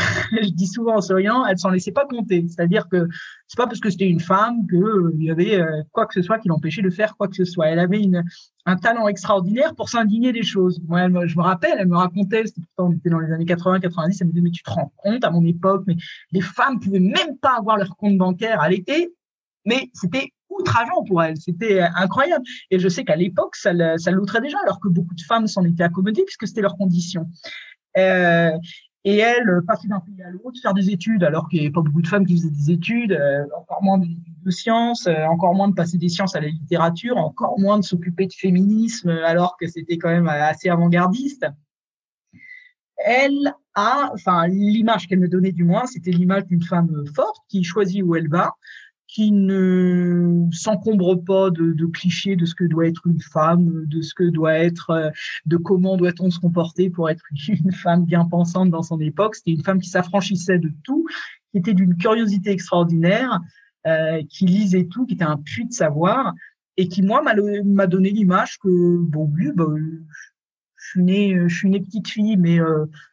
je 0.31 0.49
dis 0.49 0.67
souvent 0.67 0.95
en 0.95 1.01
souriant, 1.01 1.45
elle 1.45 1.57
s'en 1.57 1.69
laissait 1.69 1.91
pas 1.91 2.05
compter. 2.05 2.45
C'est-à-dire 2.47 2.87
que 2.89 3.07
c'est 3.47 3.57
pas 3.57 3.67
parce 3.67 3.79
que 3.79 3.89
c'était 3.89 4.07
une 4.07 4.19
femme 4.19 4.67
qu'il 4.67 4.83
euh, 4.83 5.11
y 5.17 5.31
avait 5.31 5.59
euh, 5.59 5.83
quoi 5.91 6.05
que 6.05 6.13
ce 6.13 6.21
soit 6.21 6.39
qui 6.39 6.47
l'empêchait 6.47 6.81
de 6.81 6.89
faire 6.89 7.15
quoi 7.17 7.27
que 7.27 7.35
ce 7.35 7.45
soit. 7.45 7.67
Elle 7.67 7.79
avait 7.79 8.01
une, 8.01 8.23
un 8.65 8.75
talent 8.75 9.07
extraordinaire 9.07 9.75
pour 9.75 9.89
s'indigner 9.89 10.31
des 10.31 10.43
choses. 10.43 10.79
Moi, 10.87 11.07
je 11.25 11.35
me 11.35 11.41
rappelle, 11.41 11.75
elle 11.77 11.87
me 11.87 11.97
racontait, 11.97 12.45
c'était 12.45 12.61
pourtant 12.75 12.93
était 12.93 13.09
dans 13.09 13.19
les 13.19 13.31
années 13.31 13.45
80, 13.45 13.79
90, 13.79 14.21
elle 14.21 14.27
me 14.27 14.31
disait 14.31 14.43
mais 14.43 14.51
tu 14.51 14.63
te 14.63 14.69
rends 14.69 14.91
compte 14.97 15.23
à 15.23 15.31
mon 15.31 15.43
époque, 15.45 15.83
mais 15.87 15.95
les 16.31 16.41
femmes 16.41 16.79
pouvaient 16.79 16.99
même 16.99 17.37
pas 17.41 17.57
avoir 17.57 17.77
leur 17.77 17.95
compte 17.97 18.17
bancaire 18.17 18.61
à 18.61 18.69
l'été, 18.69 19.13
mais 19.65 19.89
c'était 19.93 20.31
outrageant 20.49 21.03
pour 21.07 21.23
elle. 21.23 21.37
C'était 21.37 21.81
incroyable. 21.95 22.43
Et 22.71 22.79
je 22.79 22.89
sais 22.89 23.03
qu'à 23.03 23.15
l'époque, 23.15 23.55
ça, 23.55 23.71
ça 23.97 24.11
l'outrait 24.11 24.41
déjà, 24.41 24.57
alors 24.63 24.79
que 24.79 24.87
beaucoup 24.87 25.15
de 25.15 25.21
femmes 25.21 25.47
s'en 25.47 25.63
étaient 25.63 25.83
accommodées 25.83 26.23
puisque 26.23 26.47
c'était 26.47 26.61
leur 26.61 26.75
condition. 26.75 27.27
Euh, 27.97 28.51
et 29.09 29.17
elle, 29.17 29.49
euh, 29.49 29.61
passer 29.65 29.87
d'un 29.87 29.99
pays 29.99 30.21
à 30.21 30.29
l'autre, 30.29 30.59
faire 30.61 30.75
des 30.75 30.91
études, 30.91 31.23
alors 31.23 31.49
qu'il 31.49 31.59
n'y 31.59 31.65
avait 31.65 31.73
pas 31.73 31.81
beaucoup 31.81 32.03
de 32.03 32.07
femmes 32.07 32.27
qui 32.27 32.37
faisaient 32.37 32.51
des 32.51 32.71
études, 32.71 33.13
euh, 33.13 33.43
encore 33.57 33.81
moins 33.81 33.97
de 33.97 34.51
sciences, 34.51 35.07
euh, 35.07 35.25
encore 35.25 35.55
moins 35.55 35.67
de 35.67 35.73
passer 35.73 35.97
des 35.97 36.09
sciences 36.09 36.35
à 36.35 36.41
la 36.41 36.47
littérature, 36.47 37.17
encore 37.17 37.59
moins 37.59 37.79
de 37.79 37.83
s'occuper 37.83 38.27
de 38.27 38.33
féminisme, 38.33 39.09
alors 39.09 39.57
que 39.57 39.67
c'était 39.67 39.97
quand 39.97 40.09
même 40.09 40.27
assez 40.27 40.69
avant-gardiste. 40.69 41.47
Elle 42.97 43.51
a, 43.73 44.11
enfin, 44.13 44.47
l'image 44.47 45.07
qu'elle 45.07 45.19
me 45.19 45.29
donnait 45.29 45.53
du 45.53 45.63
moins, 45.63 45.87
c'était 45.87 46.11
l'image 46.11 46.45
d'une 46.45 46.61
femme 46.61 47.03
forte 47.15 47.41
qui 47.47 47.63
choisit 47.63 48.03
où 48.03 48.15
elle 48.15 48.29
va, 48.29 48.53
qui 49.09 49.31
ne 49.31 50.45
s'encombre 50.51 51.15
pas 51.15 51.49
de, 51.49 51.73
de, 51.73 51.85
clichés 51.87 52.35
de 52.35 52.45
ce 52.45 52.53
que 52.53 52.63
doit 52.63 52.85
être 52.85 53.07
une 53.07 53.19
femme, 53.19 53.85
de 53.87 54.01
ce 54.01 54.13
que 54.13 54.23
doit 54.23 54.53
être, 54.53 55.11
de 55.47 55.57
comment 55.57 55.97
doit-on 55.97 56.29
se 56.29 56.39
comporter 56.39 56.91
pour 56.91 57.09
être 57.09 57.23
une 57.47 57.71
femme 57.71 58.05
bien 58.05 58.25
pensante 58.25 58.69
dans 58.69 58.83
son 58.83 58.99
époque. 58.99 59.35
C'était 59.35 59.51
une 59.51 59.63
femme 59.63 59.79
qui 59.79 59.89
s'affranchissait 59.89 60.59
de 60.59 60.71
tout, 60.83 61.07
qui 61.51 61.57
était 61.57 61.73
d'une 61.73 61.97
curiosité 61.97 62.51
extraordinaire, 62.51 63.39
euh, 63.87 64.21
qui 64.29 64.45
lisait 64.45 64.85
tout, 64.85 65.07
qui 65.07 65.15
était 65.15 65.23
un 65.23 65.37
puits 65.37 65.65
de 65.65 65.73
savoir, 65.73 66.33
et 66.77 66.87
qui 66.87 67.01
moi 67.01 67.23
m'a 67.23 67.87
donné 67.87 68.11
l'image 68.11 68.59
que 68.59 68.97
bon 68.99 69.31
oui, 69.35 69.49
bah, 69.55 69.65
je 70.79 70.89
suis 70.91 71.03
née, 71.03 71.37
je 71.47 71.55
suis 71.55 71.69
née 71.69 71.79
petite 71.79 72.07
fille, 72.07 72.37
mais 72.37 72.59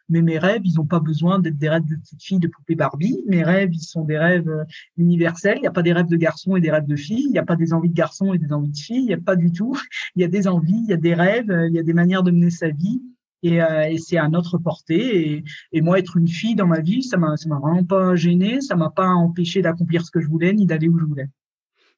mais 0.09 0.23
mes 0.23 0.39
rêves, 0.39 0.63
ils 0.65 0.75
n'ont 0.75 0.87
pas 0.87 1.01
besoin 1.01 1.41
d'être 1.41 1.59
des 1.59 1.69
rêves 1.69 1.85
de 1.85 1.97
petite 1.97 2.23
fille, 2.23 2.39
de 2.39 2.47
poupée 2.47 2.77
Barbie. 2.77 3.25
Mes 3.27 3.43
rêves, 3.43 3.71
ils 3.73 3.83
sont 3.83 4.05
des 4.05 4.19
rêves 4.19 4.51
universels. 4.97 5.57
Il 5.59 5.63
n'y 5.63 5.67
a 5.67 5.73
pas 5.73 5.83
des 5.83 5.93
rêves 5.93 6.07
de 6.07 6.17
garçons 6.17 6.57
et 6.57 6.61
des 6.61 6.71
rêves 6.71 6.87
de 6.87 6.97
filles. 6.97 7.25
Il 7.27 7.33
n'y 7.33 7.39
a 7.39 7.45
pas 7.45 7.57
des 7.57 7.73
envies 7.73 7.89
de 7.89 7.95
garçons 7.95 8.33
et 8.33 8.39
des 8.39 8.53
envies 8.53 8.71
de 8.71 8.77
filles. 8.77 9.03
Il 9.03 9.07
n'y 9.07 9.15
a 9.15 9.21
pas 9.21 9.37
du 9.37 9.51
tout. 9.51 9.77
Il 10.15 10.23
y 10.23 10.25
a 10.25 10.29
des 10.29 10.47
envies, 10.49 10.81
il 10.85 10.89
y 10.89 10.93
a 10.93 10.97
des 10.97 11.15
rêves, 11.15 11.53
il 11.69 11.75
y 11.75 11.79
a 11.79 11.83
des 11.83 11.93
manières 11.93 12.23
de 12.23 12.31
mener 12.31 12.51
sa 12.51 12.69
vie. 12.69 13.03
Et, 13.43 13.61
c'est 13.99 14.17
à 14.17 14.29
notre 14.29 14.59
portée. 14.59 15.45
Et, 15.73 15.81
moi, 15.83 15.99
être 15.99 16.17
une 16.17 16.29
fille 16.29 16.55
dans 16.55 16.67
ma 16.67 16.81
vie, 16.81 17.03
ça 17.03 17.17
m'a, 17.17 17.35
m'a 17.47 17.59
vraiment 17.59 17.85
pas 17.85 18.15
gêné, 18.15 18.61
ça 18.61 18.77
m'a 18.77 18.91
pas 18.91 19.09
empêché 19.09 19.61
d'accomplir 19.61 20.05
ce 20.05 20.11
que 20.11 20.21
je 20.21 20.29
voulais 20.29 20.53
ni 20.53 20.67
d'aller 20.67 20.89
où 20.89 20.99
je 20.99 21.05
voulais. 21.05 21.29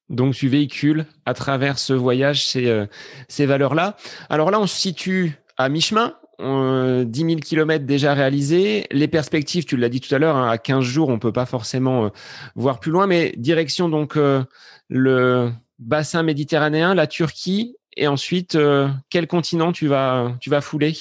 Donc 0.09 0.35
tu 0.35 0.49
véhicules 0.49 1.05
à 1.27 1.35
travers 1.35 1.79
ce 1.79 1.93
voyage 1.93 2.51
euh, 2.57 2.87
ces 3.29 3.47
valeurs-là. 3.47 3.97
Alors 4.31 4.51
là, 4.51 4.59
on 4.59 4.67
se 4.67 4.77
situe 4.77 5.37
à 5.59 5.69
mi-chemin. 5.69 6.15
10 6.41 7.05
000 7.13 7.41
kilomètres 7.41 7.85
déjà 7.85 8.15
réalisés. 8.15 8.87
Les 8.93 9.09
perspectives, 9.09 9.65
tu 9.65 9.77
l'as 9.77 9.89
dit 9.89 10.01
tout 10.01 10.15
à 10.15 10.19
l'heure, 10.19 10.37
hein, 10.37 10.49
à 10.49 10.57
15 10.57 10.85
jours, 10.85 11.09
on 11.09 11.19
peut 11.19 11.33
pas 11.33 11.47
forcément 11.47 12.05
euh, 12.05 12.09
voir 12.55 12.79
plus 12.79 12.93
loin, 12.93 13.09
mais 13.09 13.35
direction 13.37 13.89
donc 13.89 14.17
euh, 14.17 14.45
le 14.89 15.51
bassin 15.81 16.23
méditerranéen, 16.23 16.95
la 16.95 17.09
Turquie, 17.09 17.77
et 17.97 18.07
ensuite 18.07 18.57
quel 19.11 19.27
continent 19.27 19.73
tu 19.73 19.89
vas 19.89 20.37
tu 20.41 20.51
vas 20.51 20.61
fouler? 20.61 20.93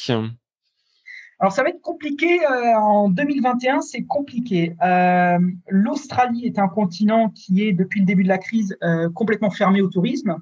Alors 1.39 1.53
ça 1.53 1.61
va 1.61 1.69
être 1.69 1.81
compliqué 1.81 2.39
euh, 2.43 2.75
en 2.79 3.09
2021, 3.09 3.81
c'est 3.81 4.03
compliqué. 4.03 4.75
Euh, 4.83 5.37
L'Australie 5.69 6.47
est 6.47 6.57
un 6.57 6.67
continent 6.67 7.29
qui 7.29 7.63
est 7.63 7.73
depuis 7.73 7.99
le 7.99 8.07
début 8.07 8.23
de 8.23 8.27
la 8.27 8.39
crise 8.39 8.75
euh, 8.83 9.09
complètement 9.11 9.51
fermé 9.51 9.81
au 9.81 9.87
tourisme. 9.87 10.37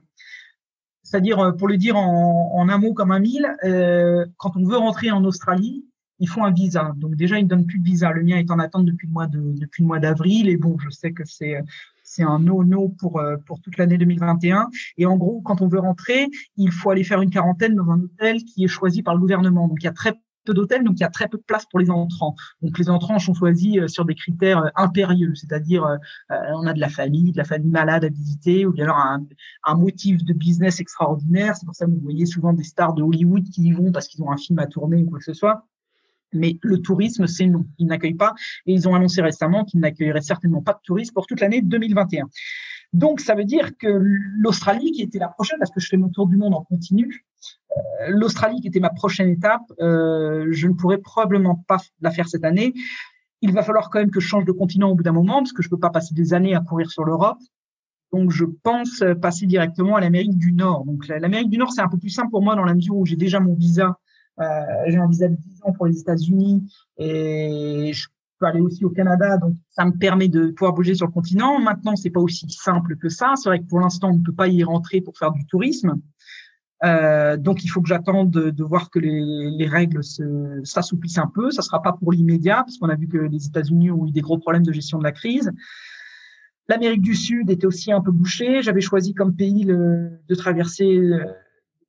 C'est-à-dire, 1.05 1.39
euh, 1.39 1.51
pour 1.51 1.67
le 1.67 1.77
dire 1.77 1.95
en, 1.95 2.67
un 2.67 2.77
mot 2.77 2.93
comme 2.93 3.11
un 3.11 3.19
mille, 3.19 3.47
euh, 3.63 4.25
quand 4.37 4.57
on 4.57 4.65
veut 4.65 4.77
rentrer 4.77 5.11
en 5.11 5.23
Australie, 5.23 5.85
il 6.19 6.27
faut 6.27 6.43
un 6.43 6.51
visa. 6.51 6.93
Donc 6.97 7.15
déjà, 7.15 7.37
ils 7.37 7.43
ne 7.43 7.47
donnent 7.47 7.67
plus 7.67 7.79
de 7.79 7.85
visa. 7.85 8.11
Le 8.11 8.23
mien 8.23 8.37
est 8.37 8.49
en 8.49 8.57
attente 8.57 8.85
depuis 8.85 9.07
le 9.07 9.13
mois 9.13 9.27
de 9.27 9.39
depuis 9.53 9.83
le 9.83 9.87
mois 9.87 9.99
d'avril. 9.99 10.49
Et 10.49 10.57
bon, 10.57 10.77
je 10.79 10.89
sais 10.89 11.11
que 11.11 11.23
c'est 11.25 12.23
un 12.23 12.39
no-no 12.39 12.89
pour 12.89 13.21
pour 13.45 13.59
toute 13.61 13.77
l'année 13.77 13.97
2021. 13.97 14.69
Et 14.97 15.05
en 15.05 15.17
gros, 15.17 15.41
quand 15.41 15.61
on 15.61 15.67
veut 15.67 15.79
rentrer, 15.79 16.27
il 16.55 16.71
faut 16.71 16.89
aller 16.89 17.03
faire 17.03 17.21
une 17.21 17.29
quarantaine 17.29 17.75
dans 17.75 17.89
un 17.91 17.99
hôtel 17.99 18.43
qui 18.45 18.63
est 18.63 18.69
choisi 18.69 19.03
par 19.03 19.13
le 19.13 19.19
gouvernement. 19.19 19.67
Donc 19.67 19.79
il 19.81 19.85
y 19.85 19.89
a 19.89 19.93
très 19.93 20.13
d'hôtels, 20.53 20.83
donc 20.83 20.95
il 20.97 21.01
y 21.01 21.05
a 21.05 21.09
très 21.09 21.27
peu 21.27 21.37
de 21.37 21.43
place 21.43 21.65
pour 21.65 21.79
les 21.79 21.89
entrants. 21.89 22.35
Donc 22.61 22.77
les 22.77 22.89
entrants 22.89 23.19
sont 23.19 23.33
choisis 23.33 23.77
euh, 23.77 23.87
sur 23.87 24.05
des 24.05 24.15
critères 24.15 24.59
euh, 24.59 24.69
impérieux, 24.75 25.33
c'est-à-dire 25.35 25.85
euh, 25.85 25.97
on 26.29 26.67
a 26.67 26.73
de 26.73 26.79
la 26.79 26.89
famille, 26.89 27.31
de 27.31 27.37
la 27.37 27.43
famille 27.43 27.71
malade 27.71 28.05
à 28.05 28.09
visiter, 28.09 28.65
ou 28.65 28.71
bien 28.71 28.85
alors 28.85 28.97
un, 28.97 29.25
un 29.65 29.75
motif 29.75 30.23
de 30.23 30.33
business 30.33 30.79
extraordinaire. 30.79 31.55
C'est 31.55 31.65
pour 31.65 31.75
ça 31.75 31.85
que 31.85 31.91
vous 31.91 31.99
voyez 32.01 32.25
souvent 32.25 32.53
des 32.53 32.63
stars 32.63 32.93
de 32.93 33.03
Hollywood 33.03 33.43
qui 33.49 33.63
y 33.63 33.71
vont 33.71 33.91
parce 33.91 34.07
qu'ils 34.07 34.23
ont 34.23 34.31
un 34.31 34.37
film 34.37 34.59
à 34.59 34.67
tourner 34.67 35.03
ou 35.03 35.09
quoi 35.09 35.19
que 35.19 35.25
ce 35.25 35.33
soit. 35.33 35.65
Mais 36.33 36.59
le 36.61 36.81
tourisme, 36.81 37.27
c'est 37.27 37.47
non. 37.47 37.65
Ils 37.77 37.87
n'accueillent 37.87 38.13
pas. 38.13 38.33
Et 38.65 38.73
ils 38.73 38.87
ont 38.87 38.95
annoncé 38.95 39.21
récemment 39.21 39.63
qu'ils 39.63 39.79
n'accueilleraient 39.79 40.21
certainement 40.21 40.61
pas 40.61 40.73
de 40.73 40.79
touristes 40.83 41.13
pour 41.13 41.25
toute 41.25 41.39
l'année 41.39 41.61
2021. 41.61 42.27
Donc, 42.93 43.19
ça 43.19 43.35
veut 43.35 43.45
dire 43.45 43.77
que 43.77 43.87
l'Australie, 44.37 44.91
qui 44.91 45.01
était 45.01 45.19
la 45.19 45.27
prochaine, 45.27 45.57
parce 45.59 45.71
que 45.71 45.79
je 45.79 45.87
fais 45.87 45.97
mon 45.97 46.09
tour 46.09 46.27
du 46.27 46.37
monde 46.37 46.53
en 46.53 46.63
continu, 46.63 47.25
l'Australie, 48.07 48.61
qui 48.61 48.67
était 48.67 48.79
ma 48.79 48.89
prochaine 48.89 49.29
étape, 49.29 49.63
euh, 49.79 50.47
je 50.51 50.67
ne 50.67 50.73
pourrais 50.73 50.97
probablement 50.97 51.63
pas 51.67 51.77
la 52.01 52.11
faire 52.11 52.27
cette 52.27 52.43
année. 52.43 52.73
Il 53.41 53.51
va 53.51 53.63
falloir 53.63 53.89
quand 53.89 53.99
même 53.99 54.11
que 54.11 54.19
je 54.19 54.27
change 54.27 54.45
de 54.45 54.51
continent 54.51 54.89
au 54.89 54.95
bout 54.95 55.03
d'un 55.03 55.11
moment, 55.11 55.39
parce 55.39 55.53
que 55.53 55.61
je 55.61 55.67
ne 55.67 55.71
peux 55.71 55.79
pas 55.79 55.89
passer 55.89 56.13
des 56.13 56.33
années 56.33 56.55
à 56.55 56.61
courir 56.61 56.89
sur 56.89 57.03
l'Europe. 57.03 57.39
Donc, 58.13 58.31
je 58.31 58.45
pense 58.45 59.03
passer 59.21 59.45
directement 59.45 59.95
à 59.95 60.01
l'Amérique 60.01 60.37
du 60.37 60.53
Nord. 60.53 60.85
Donc, 60.85 61.07
l'Amérique 61.07 61.49
du 61.49 61.57
Nord, 61.57 61.73
c'est 61.73 61.81
un 61.81 61.89
peu 61.89 61.97
plus 61.97 62.09
simple 62.09 62.29
pour 62.29 62.41
moi 62.41 62.55
dans 62.55 62.63
la 62.63 62.73
mesure 62.73 62.95
où 62.95 63.05
j'ai 63.05 63.17
déjà 63.17 63.39
mon 63.39 63.55
visa. 63.55 63.97
Euh, 64.39 64.45
j'ai 64.87 64.97
un 64.97 65.07
visa 65.07 65.27
de 65.27 65.35
10 65.35 65.63
ans 65.63 65.71
pour 65.71 65.85
les 65.85 65.99
États-Unis 65.99 66.63
et 66.97 67.91
je 67.93 68.07
peux 68.37 68.45
aller 68.45 68.59
aussi 68.59 68.83
au 68.83 68.89
Canada, 68.89 69.37
donc 69.37 69.55
ça 69.69 69.85
me 69.85 69.91
permet 69.91 70.27
de 70.27 70.47
pouvoir 70.47 70.73
bouger 70.73 70.93
sur 70.93 71.07
le 71.07 71.11
continent. 71.13 71.59
Maintenant, 71.59 71.95
c'est 71.95 72.09
pas 72.09 72.19
aussi 72.19 72.49
simple 72.49 72.97
que 72.97 73.07
ça. 73.07 73.33
C'est 73.35 73.49
vrai 73.49 73.59
que 73.59 73.65
pour 73.65 73.79
l'instant, 73.79 74.09
on 74.09 74.17
ne 74.17 74.23
peut 74.23 74.33
pas 74.33 74.47
y 74.47 74.63
rentrer 74.63 74.99
pour 74.99 75.17
faire 75.17 75.31
du 75.31 75.45
tourisme. 75.45 75.95
Euh, 76.85 77.37
donc, 77.37 77.63
il 77.63 77.67
faut 77.67 77.81
que 77.81 77.87
j'attende 77.87 78.29
de, 78.29 78.63
voir 78.63 78.89
que 78.89 78.99
les, 78.99 79.49
les 79.57 79.67
règles 79.67 80.01
s'assouplissent 80.63 81.17
un 81.17 81.31
peu. 81.33 81.51
Ça 81.51 81.61
sera 81.61 81.81
pas 81.81 81.93
pour 81.93 82.11
l'immédiat, 82.11 82.57
parce 82.57 82.77
qu'on 82.77 82.89
a 82.89 82.95
vu 82.95 83.07
que 83.07 83.17
les 83.17 83.47
États-Unis 83.47 83.91
ont 83.91 84.07
eu 84.07 84.11
des 84.11 84.21
gros 84.21 84.37
problèmes 84.37 84.63
de 84.65 84.71
gestion 84.71 84.99
de 84.99 85.03
la 85.03 85.11
crise. 85.11 85.51
L'Amérique 86.67 87.01
du 87.01 87.15
Sud 87.15 87.49
était 87.49 87.67
aussi 87.67 87.91
un 87.91 88.01
peu 88.01 88.11
bouchée. 88.11 88.61
J'avais 88.61 88.81
choisi 88.81 89.13
comme 89.13 89.35
pays 89.35 89.65
de 89.65 90.35
traverser 90.35 90.97
euh, 90.97 91.23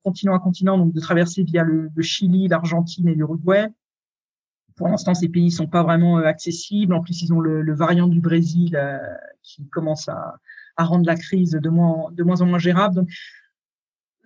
continent 0.03 0.35
à 0.35 0.39
continent, 0.39 0.79
donc 0.79 0.93
de 0.93 1.01
traverser 1.01 1.43
via 1.45 1.63
le, 1.63 1.91
Chili, 2.01 2.49
l'Argentine 2.49 3.09
et 3.09 3.15
l'Uruguay. 3.15 3.69
Pour 4.77 4.89
l'instant, 4.89 5.15
ces 5.15 5.31
pays 5.31 5.51
sont 5.51 5.67
pas 5.67 5.83
vraiment 5.83 6.19
euh, 6.19 6.25
accessibles. 6.25 6.93
En 6.93 7.03
plus, 7.03 7.23
ils 7.23 7.33
ont 7.33 7.41
le, 7.41 7.75
variant 7.75 8.07
du 8.07 8.21
Brésil 8.21 8.79
qui 9.43 9.67
commence 9.69 10.09
à, 10.09 10.39
rendre 10.79 11.07
la 11.07 11.17
crise 11.17 11.53
de 11.53 11.69
moins, 11.71 12.11
en 12.41 12.47
moins 12.47 12.59
gérable. 12.59 13.07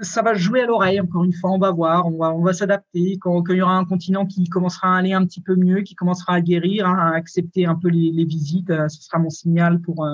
Ça 0.00 0.22
va 0.22 0.34
jouer 0.34 0.62
à 0.62 0.66
l'oreille. 0.66 1.00
Encore 1.00 1.24
une 1.24 1.32
fois, 1.32 1.50
on 1.50 1.58
va 1.58 1.70
voir, 1.70 2.06
on 2.06 2.18
va, 2.18 2.32
on 2.32 2.42
va 2.42 2.52
s'adapter. 2.52 3.18
Quand, 3.20 3.42
il 3.48 3.56
y 3.56 3.62
aura 3.62 3.76
un 3.76 3.84
continent 3.84 4.26
qui 4.26 4.44
commencera 4.48 4.94
à 4.94 4.98
aller 4.98 5.12
un 5.12 5.24
petit 5.24 5.40
peu 5.40 5.56
mieux, 5.56 5.82
qui 5.82 5.94
commencera 5.94 6.34
à 6.34 6.40
guérir, 6.40 6.86
hein, 6.86 6.96
à 6.98 7.16
accepter 7.16 7.66
un 7.66 7.74
peu 7.74 7.88
les, 7.88 8.10
les 8.10 8.24
visites, 8.24 8.70
euh, 8.70 8.88
ce 8.88 9.02
sera 9.02 9.18
mon 9.18 9.30
signal 9.30 9.80
pour 9.80 10.06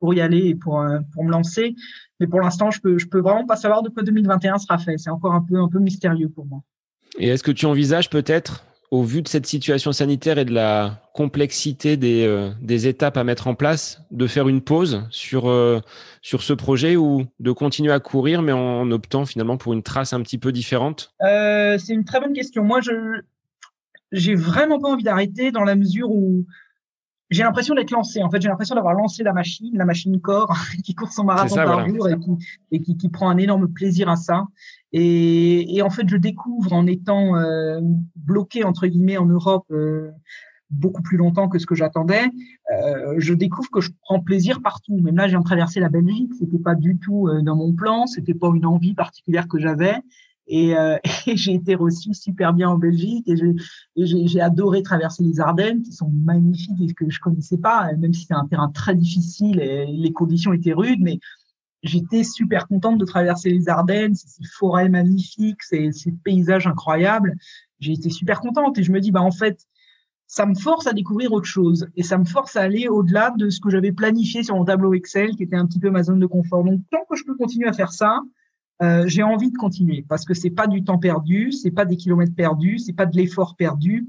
pour 0.00 0.12
y 0.12 0.20
aller 0.20 0.48
et 0.48 0.54
pour 0.54 0.84
pour 1.12 1.24
me 1.24 1.30
lancer. 1.30 1.74
Mais 2.20 2.26
pour 2.26 2.40
l'instant, 2.40 2.70
je 2.70 2.80
peux 2.80 2.98
je 2.98 3.08
peux 3.08 3.20
vraiment 3.20 3.46
pas 3.46 3.56
savoir 3.56 3.82
de 3.82 3.88
quoi 3.88 4.02
2021 4.02 4.58
sera 4.58 4.78
fait. 4.78 4.98
C'est 4.98 5.10
encore 5.10 5.32
un 5.32 5.42
peu 5.42 5.58
un 5.58 5.68
peu 5.68 5.78
mystérieux 5.78 6.28
pour 6.28 6.46
moi. 6.46 6.62
Et 7.18 7.28
est-ce 7.28 7.42
que 7.42 7.52
tu 7.52 7.66
envisages 7.66 8.10
peut-être 8.10 8.64
au 8.94 9.02
vu 9.02 9.22
de 9.22 9.28
cette 9.28 9.46
situation 9.46 9.90
sanitaire 9.90 10.38
et 10.38 10.44
de 10.44 10.52
la 10.52 11.02
complexité 11.14 11.96
des, 11.96 12.24
euh, 12.24 12.52
étapes 12.68 13.16
à 13.16 13.24
mettre 13.24 13.48
en 13.48 13.56
place, 13.56 14.00
de 14.12 14.28
faire 14.28 14.48
une 14.48 14.60
pause 14.60 15.02
sur, 15.10 15.48
euh, 15.48 15.80
sur 16.22 16.44
ce 16.44 16.52
projet 16.52 16.94
ou 16.94 17.26
de 17.40 17.50
continuer 17.50 17.90
à 17.90 17.98
courir, 17.98 18.40
mais 18.40 18.52
en 18.52 18.88
optant 18.92 19.26
finalement 19.26 19.56
pour 19.56 19.72
une 19.72 19.82
trace 19.82 20.12
un 20.12 20.22
petit 20.22 20.38
peu 20.38 20.52
différente? 20.52 21.12
Euh, 21.22 21.76
C'est 21.76 21.92
une 21.92 22.04
très 22.04 22.20
bonne 22.20 22.34
question. 22.34 22.62
Moi, 22.62 22.80
je 22.82 22.92
j'ai 24.12 24.36
vraiment 24.36 24.78
pas 24.78 24.90
envie 24.90 25.02
d'arrêter 25.02 25.50
dans 25.50 25.64
la 25.64 25.74
mesure 25.74 26.08
où 26.12 26.46
j'ai 27.30 27.42
l'impression 27.42 27.74
d'être 27.74 27.90
lancé. 27.90 28.22
En 28.22 28.30
fait, 28.30 28.40
j'ai 28.40 28.48
l'impression 28.48 28.74
d'avoir 28.74 28.94
lancé 28.94 29.22
la 29.22 29.32
machine, 29.32 29.76
la 29.76 29.84
machine 29.84 30.20
corps 30.20 30.54
qui 30.84 30.94
court 30.94 31.12
son 31.12 31.24
marathon 31.24 31.56
par 31.56 31.88
jour 31.88 32.08
et, 32.08 32.18
qui, 32.18 32.30
et 32.70 32.80
qui, 32.80 32.96
qui, 32.96 33.08
prend 33.08 33.28
un 33.28 33.38
énorme 33.38 33.68
plaisir 33.68 34.08
à 34.08 34.16
ça. 34.16 34.44
Et, 34.92 35.76
et 35.76 35.82
en 35.82 35.90
fait, 35.90 36.08
je 36.08 36.16
découvre 36.16 36.72
en 36.72 36.86
étant 36.86 37.36
euh, 37.36 37.80
bloqué 38.16 38.64
entre 38.64 38.86
guillemets 38.86 39.16
en 39.16 39.26
Europe 39.26 39.66
euh, 39.70 40.10
beaucoup 40.70 41.02
plus 41.02 41.16
longtemps 41.16 41.48
que 41.48 41.58
ce 41.58 41.66
que 41.66 41.74
j'attendais, 41.74 42.24
euh, 42.72 43.14
je 43.18 43.34
découvre 43.34 43.70
que 43.70 43.80
je 43.80 43.90
prends 44.02 44.20
plaisir 44.20 44.60
partout. 44.62 44.96
Même 44.98 45.16
là, 45.16 45.28
j'ai 45.28 45.38
traversé 45.44 45.80
la 45.80 45.88
Belgique, 45.88 46.32
c'était 46.38 46.58
pas 46.58 46.74
du 46.74 46.98
tout 46.98 47.28
euh, 47.28 47.42
dans 47.42 47.56
mon 47.56 47.72
plan, 47.72 48.06
c'était 48.06 48.34
pas 48.34 48.50
une 48.54 48.66
envie 48.66 48.94
particulière 48.94 49.48
que 49.48 49.58
j'avais. 49.58 49.96
Et, 50.46 50.76
euh, 50.76 50.98
et 51.26 51.36
j'ai 51.36 51.54
été 51.54 51.74
reçu 51.74 52.12
super 52.14 52.52
bien 52.52 52.68
en 52.70 52.78
Belgique 52.78 53.28
et 53.28 53.36
j'ai 53.96 54.40
adoré 54.40 54.82
traverser 54.82 55.22
les 55.22 55.40
Ardennes 55.40 55.82
qui 55.82 55.92
sont 55.92 56.10
magnifiques 56.10 56.80
et 56.80 56.92
que 56.92 57.08
je 57.08 57.20
connaissais 57.20 57.58
pas, 57.58 57.92
même 57.98 58.12
si 58.12 58.26
c'est 58.26 58.34
un 58.34 58.46
terrain 58.46 58.70
très 58.70 58.94
difficile 58.94 59.60
et 59.60 59.86
les 59.86 60.12
conditions 60.12 60.52
étaient 60.52 60.72
rudes, 60.72 61.00
mais 61.00 61.18
j'étais 61.82 62.24
super 62.24 62.66
contente 62.66 62.98
de 62.98 63.04
traverser 63.04 63.50
les 63.50 63.68
Ardennes, 63.68 64.14
ces 64.14 64.44
forêts 64.44 64.88
magnifiques, 64.88 65.62
ces, 65.62 65.92
ces 65.92 66.12
paysages 66.12 66.66
incroyables. 66.66 67.34
J'ai 67.80 67.92
été 67.92 68.10
super 68.10 68.40
contente 68.40 68.78
et 68.78 68.82
je 68.82 68.92
me 68.92 69.00
dis 69.00 69.10
bah 69.10 69.22
en 69.22 69.30
fait 69.32 69.66
ça 70.26 70.46
me 70.46 70.54
force 70.54 70.86
à 70.86 70.92
découvrir 70.92 71.32
autre 71.32 71.46
chose 71.46 71.86
et 71.96 72.02
ça 72.02 72.18
me 72.18 72.24
force 72.24 72.56
à 72.56 72.62
aller 72.62 72.88
au-delà 72.88 73.32
de 73.36 73.50
ce 73.50 73.60
que 73.60 73.70
j'avais 73.70 73.92
planifié 73.92 74.42
sur 74.42 74.56
mon 74.56 74.64
tableau 74.64 74.94
Excel 74.94 75.36
qui 75.36 75.42
était 75.42 75.56
un 75.56 75.66
petit 75.66 75.78
peu 75.78 75.90
ma 75.90 76.02
zone 76.02 76.18
de 76.18 76.26
confort. 76.26 76.64
Donc 76.64 76.80
tant 76.90 77.04
que 77.08 77.16
je 77.16 77.24
peux 77.24 77.36
continuer 77.36 77.68
à 77.68 77.72
faire 77.72 77.92
ça, 77.92 78.20
euh, 78.82 79.04
j'ai 79.06 79.22
envie 79.22 79.50
de 79.50 79.56
continuer 79.56 80.04
parce 80.08 80.24
que 80.24 80.34
c'est 80.34 80.50
pas 80.50 80.66
du 80.66 80.84
temps 80.84 80.98
perdu, 80.98 81.52
c'est 81.52 81.70
pas 81.70 81.84
des 81.84 81.96
kilomètres 81.96 82.34
perdus, 82.34 82.78
c'est 82.78 82.92
pas 82.92 83.06
de 83.06 83.16
l'effort 83.16 83.56
perdu. 83.56 84.06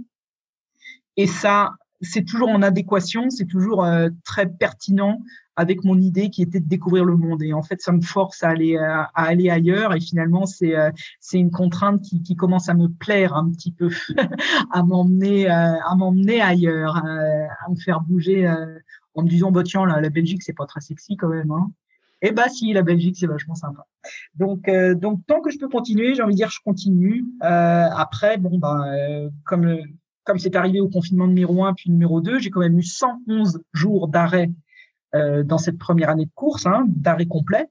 Et 1.18 1.28
ça, 1.28 1.74
c'est 2.02 2.24
toujours 2.24 2.50
en 2.50 2.62
adéquation, 2.62 3.30
c'est 3.30 3.46
toujours 3.46 3.84
euh, 3.84 4.10
très 4.24 4.48
pertinent 4.48 5.20
avec 5.56 5.86
mon 5.86 5.98
idée 5.98 6.30
qui 6.30 6.42
était 6.42 6.60
de 6.60 6.68
découvrir 6.68 7.06
le 7.06 7.16
monde. 7.16 7.42
Et 7.42 7.54
en 7.54 7.62
fait, 7.62 7.82
ça 7.82 7.94
me 7.94 8.02
force 8.02 8.44
à 8.44 8.50
aller 8.50 8.76
à, 8.78 9.10
aller 9.14 9.50
ailleurs. 9.50 9.96
Et 9.96 10.02
finalement, 10.02 10.46
c'est 10.46 10.76
euh, 10.76 10.92
c'est 11.22 11.40
une 11.40 11.52
contrainte 11.52 12.02
qui, 12.02 12.22
qui 12.22 12.36
commence 12.36 12.68
à 12.68 12.74
me 12.74 12.88
plaire 12.88 13.34
un 13.34 13.50
petit 13.52 13.72
peu, 13.72 13.90
à 14.72 14.84
m'emmener 14.84 15.50
euh, 15.50 15.80
à 15.80 15.96
m'emmener 15.96 16.42
ailleurs, 16.42 16.98
à 16.98 17.70
me 17.70 17.78
faire 17.78 18.02
bouger 18.02 18.48
en 19.14 19.24
me 19.24 19.30
disant 19.30 19.52
bah 19.52 19.64
tiens 19.64 19.86
la, 19.86 20.02
la 20.02 20.10
Belgique 20.10 20.44
c'est 20.44 20.54
pas 20.54 20.66
très 20.66 20.82
sexy 20.82 21.16
quand 21.16 21.30
même. 21.30 21.52
Hein. 21.52 21.72
Eh 22.22 22.32
bah 22.32 22.50
si, 22.50 22.72
la 22.74 22.82
Belgique, 22.82 23.18
c'est 23.20 23.28
vachement 23.28 23.56
sympa. 23.56 23.86
Donc, 24.36 24.68
euh, 24.68 24.96
donc 24.96 25.22
tant 25.28 25.42
que 25.42 25.50
je 25.52 25.60
peux 25.60 25.68
continuer, 25.70 26.16
j'ai 26.16 26.24
envie 26.24 26.34
de 26.34 26.38
dire 26.38 26.50
je 26.50 26.60
continue. 26.64 27.26
Euh, 27.44 27.88
après, 27.96 28.38
bon, 28.38 28.58
bah, 28.58 28.86
euh, 28.88 29.30
comme 29.46 29.80
comme 30.26 30.40
c'est 30.40 30.56
arrivé 30.56 30.82
au 30.82 30.90
confinement 30.90 31.28
numéro 31.28 31.64
1 31.64 31.74
puis 31.76 31.92
numéro 31.92 32.20
2, 32.20 32.40
j'ai 32.40 32.50
quand 32.50 32.60
même 32.60 32.78
eu 32.78 32.84
111 32.84 33.62
jours 33.74 34.08
d'arrêt 34.08 34.50
euh, 35.14 35.44
dans 35.44 35.60
cette 35.60 35.78
première 35.78 36.10
année 36.10 36.26
de 36.26 36.32
course, 36.34 36.66
hein, 36.66 36.86
d'arrêt 36.88 37.28
complet. 37.28 37.68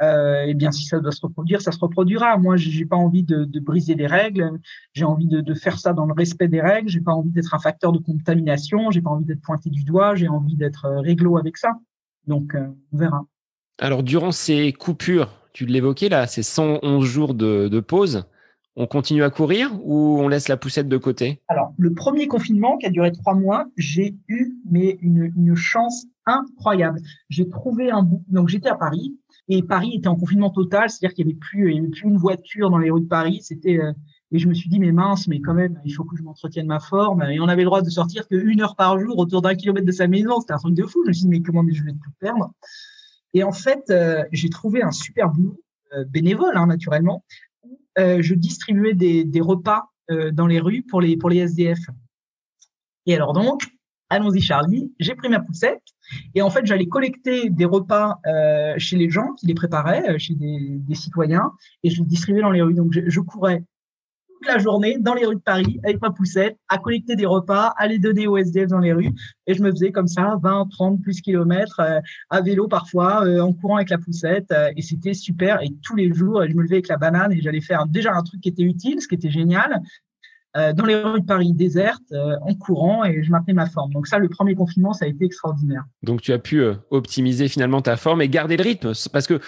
euh, 0.00 0.44
eh 0.46 0.54
bien, 0.54 0.70
si 0.70 0.84
ça 0.84 1.00
doit 1.00 1.10
se 1.10 1.20
reproduire, 1.20 1.60
ça 1.60 1.72
se 1.72 1.78
reproduira. 1.80 2.38
Moi, 2.38 2.56
j'ai 2.56 2.86
pas 2.86 2.96
envie 2.96 3.24
de, 3.24 3.44
briser 3.60 3.94
les 3.96 4.06
règles. 4.06 4.48
J'ai 4.92 5.04
envie 5.04 5.26
de, 5.26 5.54
faire 5.54 5.78
ça 5.78 5.92
dans 5.92 6.06
le 6.06 6.14
respect 6.14 6.48
des 6.48 6.60
règles. 6.60 6.88
J'ai 6.88 7.00
pas 7.00 7.12
envie 7.12 7.30
d'être 7.30 7.52
un 7.54 7.58
facteur 7.58 7.92
de 7.92 7.98
contamination. 7.98 8.92
J'ai 8.92 9.02
pas 9.02 9.10
envie 9.10 9.24
d'être 9.24 9.42
pointé 9.42 9.70
du 9.70 9.82
doigt. 9.82 10.14
J'ai 10.14 10.28
envie 10.28 10.56
d'être 10.56 10.88
réglo 11.00 11.36
avec 11.36 11.56
ça. 11.56 11.72
Donc, 12.26 12.56
on 12.92 12.96
verra. 12.96 13.26
Alors, 13.80 14.02
durant 14.02 14.32
ces 14.32 14.72
coupures, 14.72 15.30
tu 15.52 15.64
l'évoquais 15.64 16.08
là, 16.08 16.26
ces 16.26 16.42
111 16.42 17.04
jours 17.04 17.34
de, 17.34 17.80
pause, 17.80 18.24
on 18.74 18.86
continue 18.86 19.22
à 19.22 19.30
courir 19.30 19.70
ou 19.84 20.18
on 20.20 20.28
laisse 20.28 20.48
la 20.48 20.56
poussette 20.56 20.88
de 20.88 20.96
côté? 20.96 21.40
Alors, 21.46 21.72
le 21.78 21.94
premier 21.94 22.26
confinement 22.26 22.76
qui 22.76 22.86
a 22.86 22.90
duré 22.90 23.12
trois 23.12 23.34
mois, 23.34 23.66
j'ai 23.76 24.16
eu 24.26 24.56
mais 24.68 24.98
une, 25.00 25.54
chance 25.54 26.06
incroyable. 26.26 27.00
J'ai 27.28 27.48
trouvé 27.48 27.90
un 27.90 28.02
bout. 28.02 28.24
Donc, 28.28 28.48
j'étais 28.48 28.68
à 28.68 28.74
Paris 28.74 29.16
et 29.48 29.62
Paris 29.62 29.94
était 29.94 30.08
en 30.08 30.16
confinement 30.16 30.50
total, 30.50 30.90
c'est-à-dire 30.90 31.14
qu'il 31.14 31.26
n'y 31.26 31.32
avait 31.32 31.38
plus, 31.38 31.72
il 31.72 31.78
avait 31.78 31.88
plus 31.88 32.08
une 32.08 32.18
voiture 32.18 32.70
dans 32.70 32.78
les 32.78 32.90
rues 32.90 33.00
de 33.00 33.06
Paris. 33.06 33.40
C'était 33.42 33.78
euh, 33.78 33.92
et 34.30 34.38
je 34.38 34.48
me 34.48 34.54
suis 34.54 34.68
dit 34.68 34.78
mais 34.78 34.92
mince, 34.92 35.26
mais 35.28 35.40
quand 35.40 35.54
même, 35.54 35.80
il 35.84 35.92
faut 35.92 36.04
que 36.04 36.16
je 36.16 36.22
m'entretienne 36.22 36.66
ma 36.66 36.80
forme. 36.80 37.22
Et 37.22 37.40
on 37.40 37.48
avait 37.48 37.62
le 37.62 37.66
droit 37.66 37.82
de 37.82 37.90
sortir 37.90 38.26
qu'une 38.28 38.60
heure 38.60 38.76
par 38.76 38.98
jour 38.98 39.18
autour 39.18 39.40
d'un 39.40 39.54
kilomètre 39.54 39.86
de 39.86 39.92
sa 39.92 40.06
maison. 40.08 40.40
C'était 40.40 40.52
un 40.52 40.58
truc 40.58 40.74
de 40.74 40.84
fou. 40.84 41.02
Je 41.04 41.08
me 41.08 41.12
suis 41.12 41.22
dit 41.22 41.28
mais 41.28 41.40
comment 41.40 41.64
je 41.70 41.82
vais 41.82 41.92
tout 41.92 42.10
perdre? 42.18 42.52
Et 43.34 43.44
en 43.44 43.52
fait, 43.52 43.90
euh, 43.90 44.24
j'ai 44.32 44.50
trouvé 44.50 44.82
un 44.82 44.90
super 44.90 45.30
boulot 45.30 45.60
euh, 45.94 46.04
bénévole, 46.04 46.56
hein, 46.56 46.66
naturellement, 46.66 47.24
euh, 47.98 48.18
je 48.20 48.34
distribuais 48.34 48.94
des, 48.94 49.40
repas 49.40 49.84
dans 50.32 50.46
les 50.46 50.58
rues 50.58 50.82
pour 50.88 51.00
les, 51.02 51.18
SDF. 51.36 51.78
Et 53.04 53.14
alors 53.14 53.34
donc, 53.34 53.66
allons-y 54.08 54.40
Charlie, 54.40 54.90
j'ai 54.98 55.14
pris 55.14 55.28
ma 55.28 55.40
poussette 55.40 55.82
et 56.34 56.40
en 56.40 56.48
fait 56.48 56.64
j'allais 56.64 56.86
collecter 56.86 57.50
des 57.50 57.66
repas 57.66 58.18
chez 58.78 58.96
les 58.96 59.10
gens 59.10 59.34
qui 59.34 59.46
les 59.46 59.52
préparaient, 59.52 60.18
chez 60.18 60.34
des, 60.34 60.94
citoyens, 60.94 61.52
et 61.82 61.90
je 61.90 62.00
les 62.00 62.06
distribuais 62.06 62.40
dans 62.40 62.50
les 62.50 62.62
rues. 62.62 62.72
Donc 62.72 62.92
je 62.92 63.20
courais 63.20 63.62
la 64.46 64.58
journée 64.58 64.96
dans 64.98 65.14
les 65.14 65.26
rues 65.26 65.36
de 65.36 65.40
Paris 65.40 65.78
avec 65.84 66.00
ma 66.00 66.10
poussette 66.10 66.56
à 66.68 66.78
collecter 66.78 67.16
des 67.16 67.26
repas, 67.26 67.74
à 67.76 67.86
les 67.86 67.98
donner 67.98 68.26
aux 68.26 68.36
SDF 68.36 68.68
dans 68.68 68.78
les 68.78 68.92
rues. 68.92 69.12
Et 69.46 69.54
je 69.54 69.62
me 69.62 69.70
faisais 69.70 69.92
comme 69.92 70.08
ça 70.08 70.36
20, 70.42 70.68
30 70.70 71.02
plus 71.02 71.20
kilomètres 71.20 71.80
euh, 71.80 72.00
à 72.30 72.40
vélo 72.40 72.68
parfois, 72.68 73.24
euh, 73.24 73.40
en 73.40 73.52
courant 73.52 73.76
avec 73.76 73.90
la 73.90 73.98
poussette. 73.98 74.50
Euh, 74.52 74.70
et 74.76 74.82
c'était 74.82 75.14
super. 75.14 75.62
Et 75.62 75.70
tous 75.82 75.96
les 75.96 76.12
jours, 76.12 76.44
je 76.48 76.54
me 76.54 76.62
levais 76.62 76.76
avec 76.76 76.88
la 76.88 76.96
banane 76.96 77.32
et 77.32 77.40
j'allais 77.40 77.60
faire 77.60 77.86
déjà 77.86 78.12
un 78.14 78.22
truc 78.22 78.40
qui 78.40 78.48
était 78.48 78.62
utile, 78.62 79.00
ce 79.00 79.08
qui 79.08 79.14
était 79.14 79.30
génial. 79.30 79.80
dans 80.54 80.86
les 80.86 80.96
rues 80.96 81.20
de 81.20 81.26
Paris 81.26 81.52
désertes, 81.52 82.12
en 82.42 82.54
courant, 82.54 83.04
et 83.04 83.22
je 83.22 83.30
maintenais 83.30 83.54
ma 83.54 83.66
forme. 83.66 83.92
Donc 83.92 84.08
ça, 84.08 84.18
le 84.18 84.28
premier 84.28 84.56
confinement, 84.56 84.92
ça 84.92 85.04
a 85.04 85.08
été 85.08 85.24
extraordinaire. 85.24 85.84
Donc 86.02 86.20
tu 86.20 86.32
as 86.32 86.38
pu 86.38 86.64
optimiser 86.90 87.46
finalement 87.46 87.80
ta 87.80 87.96
forme 87.96 88.22
et 88.22 88.28
garder 88.28 88.56
le 88.56 88.64
rythme, 88.64 88.92
parce 89.12 89.28
que 89.28 89.40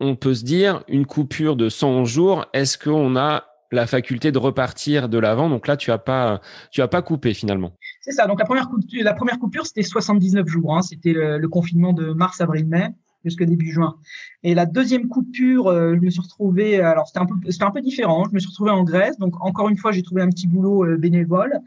on 0.00 0.14
peut 0.14 0.34
se 0.34 0.44
dire, 0.44 0.82
une 0.88 1.06
coupure 1.06 1.56
de 1.56 1.68
100 1.68 2.04
jours, 2.04 2.46
est-ce 2.52 2.78
qu'on 2.78 3.16
a 3.16 3.44
la 3.72 3.86
faculté 3.86 4.32
de 4.32 4.38
repartir 4.38 5.08
de 5.08 5.18
l'avant. 5.18 5.48
Donc 5.48 5.66
là, 5.66 5.76
tu 5.76 5.90
as 5.90 5.98
pas, 5.98 6.40
tu 6.70 6.82
as 6.82 6.88
pas 6.88 7.02
coupé 7.02 7.34
finalement. 7.34 7.72
C'est 8.00 8.12
ça. 8.12 8.26
Donc 8.26 8.38
la 8.38 8.44
première 8.44 8.68
coupure, 8.68 9.02
la 9.02 9.14
première 9.14 9.38
coupure, 9.38 9.66
c'était 9.66 9.82
79 9.82 10.46
jours. 10.46 10.76
Hein. 10.76 10.82
C'était 10.82 11.12
le, 11.12 11.46
confinement 11.48 11.92
de 11.92 12.12
mars, 12.12 12.40
avril, 12.40 12.66
mai 12.66 12.88
jusqu'à 13.24 13.44
début 13.44 13.72
juin. 13.72 13.96
Et 14.44 14.54
la 14.54 14.66
deuxième 14.66 15.08
coupure, 15.08 15.66
euh, 15.66 15.94
je 15.96 16.00
me 16.00 16.10
suis 16.10 16.20
retrouvé. 16.20 16.80
Alors 16.80 17.08
c'était 17.08 17.18
un 17.18 17.26
peu, 17.26 17.34
c'était 17.50 17.64
un 17.64 17.70
peu 17.70 17.80
différent. 17.80 18.24
Je 18.28 18.34
me 18.34 18.38
suis 18.38 18.48
retrouvé 18.48 18.70
en 18.70 18.84
Grèce. 18.84 19.18
Donc 19.18 19.34
encore 19.44 19.68
une 19.68 19.76
fois, 19.76 19.92
j'ai 19.92 20.02
trouvé 20.02 20.22
un 20.22 20.28
petit 20.28 20.46
boulot 20.46 20.84
euh, 20.84 20.96
bénévole. 20.96 21.60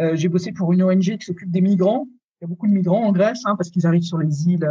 Euh, 0.00 0.12
j'ai 0.14 0.28
bossé 0.28 0.52
pour 0.52 0.72
une 0.72 0.82
ONG 0.82 1.18
qui 1.18 1.24
s'occupe 1.24 1.50
des 1.50 1.60
migrants. 1.60 2.08
Il 2.40 2.44
y 2.44 2.46
a 2.46 2.48
beaucoup 2.48 2.66
de 2.66 2.72
migrants 2.72 3.04
en 3.04 3.12
Grèce 3.12 3.42
hein, 3.44 3.54
parce 3.56 3.70
qu'ils 3.70 3.86
arrivent 3.86 4.02
sur 4.02 4.18
les 4.18 4.48
îles, 4.48 4.68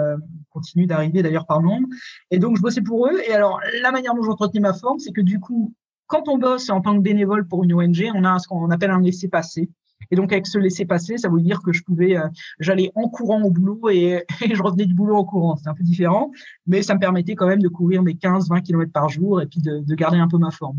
continuent 0.49 0.87
d'arriver 0.87 1.23
d'ailleurs 1.23 1.45
par 1.45 1.61
nombre. 1.61 1.87
Et 2.29 2.37
donc 2.37 2.57
je 2.57 2.61
bossais 2.61 2.81
pour 2.81 3.07
eux. 3.07 3.21
Et 3.29 3.33
alors 3.33 3.61
la 3.81 3.91
manière 3.91 4.13
dont 4.13 4.23
j'entretenais 4.23 4.59
ma 4.59 4.73
forme, 4.73 4.99
c'est 4.99 5.13
que 5.13 5.21
du 5.21 5.39
coup 5.39 5.73
quand 6.11 6.27
on 6.27 6.37
bosse 6.37 6.69
en 6.69 6.81
tant 6.81 6.95
que 6.97 7.01
bénévole 7.01 7.47
pour 7.47 7.63
une 7.63 7.73
ONG, 7.73 8.11
on 8.13 8.25
a 8.25 8.37
ce 8.37 8.47
qu'on 8.47 8.69
appelle 8.69 8.91
un 8.91 8.99
laissez-passer. 8.99 9.69
Et 10.11 10.17
donc 10.17 10.33
avec 10.33 10.45
ce 10.45 10.57
laissez-passer, 10.57 11.17
ça 11.17 11.29
veut 11.29 11.39
dire 11.39 11.61
que 11.61 11.71
je 11.71 11.83
pouvais, 11.83 12.17
euh, 12.17 12.27
j'allais 12.59 12.91
en 12.95 13.07
courant 13.07 13.41
au 13.43 13.49
boulot 13.49 13.89
et, 13.89 14.25
je 14.53 14.61
revenais 14.61 14.85
du 14.85 14.93
boulot 14.93 15.15
en 15.15 15.23
courant. 15.23 15.55
C'est 15.55 15.69
un 15.69 15.73
peu 15.73 15.83
différent, 15.83 16.31
mais 16.67 16.81
ça 16.81 16.95
me 16.95 16.99
permettait 16.99 17.35
quand 17.35 17.47
même 17.47 17.61
de 17.61 17.67
courir 17.69 18.03
mes 18.03 18.13
15-20 18.13 18.61
km 18.61 18.91
par 18.91 19.07
jour 19.07 19.41
et 19.41 19.45
puis 19.45 19.61
de, 19.61 19.79
de, 19.79 19.95
garder 19.95 20.17
un 20.17 20.27
peu 20.27 20.37
ma 20.37 20.51
forme. 20.51 20.75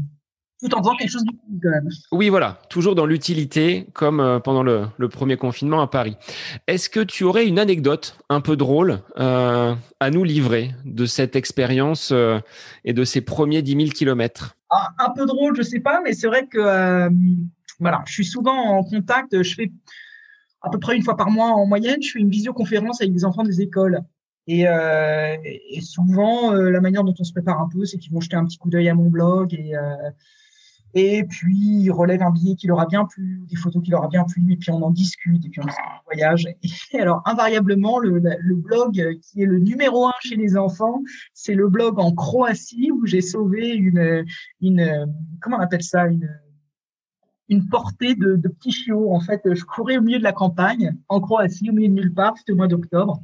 Tout 0.61 0.75
en 0.75 0.79
faisant 0.83 0.97
quelque 0.97 1.11
chose 1.11 1.25
cool 1.25 1.59
quand 1.63 1.71
même. 1.71 1.89
Oui, 2.13 2.29
voilà, 2.29 2.59
toujours 2.69 2.95
dans 2.95 3.07
l'utilité, 3.07 3.87
comme 3.95 4.21
euh, 4.21 4.39
pendant 4.39 4.63
le, 4.63 5.09
premier 5.09 5.39
confinement 5.39 5.81
à 5.81 5.87
Paris. 5.87 6.17
Est-ce 6.67 6.91
que 6.91 7.01
tu 7.01 7.25
aurais 7.25 7.47
une 7.47 7.59
anecdote 7.59 8.19
un 8.29 8.43
peu 8.43 8.57
drôle 8.57 9.01
euh, 9.19 9.75
à 9.99 10.11
nous 10.11 10.25
livrer 10.25 10.75
de 10.85 11.07
cette 11.07 11.37
expérience 11.37 12.13
et 12.85 12.93
de 12.93 13.05
ces 13.05 13.23
premiers 13.23 13.63
10 13.63 13.77
000 13.77 13.89
kilomètres? 13.89 14.57
Un 14.99 15.11
peu 15.11 15.27
drôle, 15.27 15.57
je 15.57 15.62
sais 15.62 15.81
pas, 15.81 16.01
mais 16.03 16.12
c'est 16.12 16.27
vrai 16.27 16.47
que 16.47 16.59
euh, 16.59 17.11
voilà, 17.78 18.03
je 18.07 18.12
suis 18.12 18.24
souvent 18.24 18.57
en 18.57 18.85
contact. 18.85 19.43
Je 19.43 19.55
fais 19.55 19.73
à 20.62 20.70
peu 20.70 20.78
près 20.78 20.97
une 20.97 21.03
fois 21.03 21.16
par 21.16 21.31
mois 21.31 21.49
en 21.49 21.66
moyenne, 21.66 22.03
je 22.03 22.12
fais 22.12 22.19
une 22.20 22.31
visioconférence 22.31 23.01
avec 23.01 23.12
des 23.12 23.24
enfants 23.24 23.43
des 23.43 23.61
écoles. 23.61 24.01
Et, 24.47 24.66
euh, 24.66 25.36
souvent, 25.81 26.53
euh, 26.53 26.70
la 26.70 26.81
manière 26.81 27.05
dont 27.05 27.15
on 27.19 27.24
se 27.24 27.32
prépare 27.32 27.61
un 27.61 27.69
peu, 27.69 27.85
c'est 27.85 27.99
qu'ils 27.99 28.12
vont 28.12 28.20
jeter 28.20 28.36
un 28.36 28.44
petit 28.44 28.59
coup 28.59 28.70
d'œil 28.70 28.89
à 28.89 28.94
mon 28.94 29.09
blog 29.09 29.55
et 29.55 29.73
et 30.94 31.24
puis 31.24 31.56
ils 31.56 31.90
relèvent 31.90 32.23
un 32.23 32.31
billet 32.31 32.55
qui 32.55 32.66
leur 32.66 32.81
a 32.81 32.86
bien 32.86 33.06
plu, 33.06 33.44
des 33.48 33.56
photos 33.56 33.82
qui 33.82 33.90
leur 33.90 34.05
a 34.05 34.09
bien 34.09 34.24
plu, 34.24 34.52
et 34.52 34.56
puis 34.56 34.70
on 34.70 34.82
en 34.82 34.90
discute, 34.90 35.44
et 35.44 35.48
puis 35.48 35.60
on 35.60 35.66
voyage. 36.05 36.47
Et 36.93 37.01
alors 37.01 37.23
invariablement, 37.24 37.98
le, 37.98 38.20
blog 38.55 39.19
qui 39.23 39.43
est 39.43 39.47
le 39.47 39.59
numéro 39.59 40.06
un 40.06 40.12
chez 40.20 40.36
les 40.36 40.56
enfants, 40.56 41.02
c'est 41.32 41.55
le 41.55 41.69
blog 41.69 41.98
en 41.98 42.12
Croatie 42.12 42.90
où 42.90 43.06
j'ai 43.06 43.23
sauvé 43.23 43.70
une, 43.70 44.24
une, 44.60 45.06
comment 45.40 45.56
on 45.56 45.60
appelle 45.60 45.82
ça, 45.82 46.06
une, 46.06 46.28
une 47.48 47.69
portée 47.69 48.14
de, 48.14 48.36
de 48.36 48.48
petits 48.48 48.73
chiots. 48.73 49.12
En 49.12 49.20
fait, 49.20 49.43
je 49.44 49.64
courais 49.64 49.97
au 49.97 50.02
milieu 50.02 50.19
de 50.19 50.24
la 50.24 50.32
campagne 50.32 50.97
en 51.09 51.20
Croatie, 51.20 51.70
au 51.70 51.73
milieu 51.73 51.89
de 51.89 51.94
nulle 51.94 52.14
part, 52.14 52.36
c'était 52.36 52.52
au 52.52 52.56
mois 52.56 52.69
d'octobre. 52.69 53.23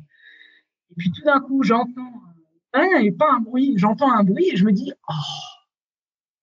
Et 0.91 0.95
puis 0.97 1.11
tout 1.13 1.23
d'un 1.23 1.41
coup, 1.41 1.63
j'entends, 1.63 2.13
rien 2.73 3.01
et 3.01 3.13
pas 3.13 3.31
un 3.37 3.41
bruit, 3.41 3.75
j'entends 3.77 4.11
un 4.11 4.25
bruit 4.25 4.49
et 4.53 4.57
je 4.57 4.65
me 4.65 4.73
dis, 4.73 4.93
oh 5.11 5.58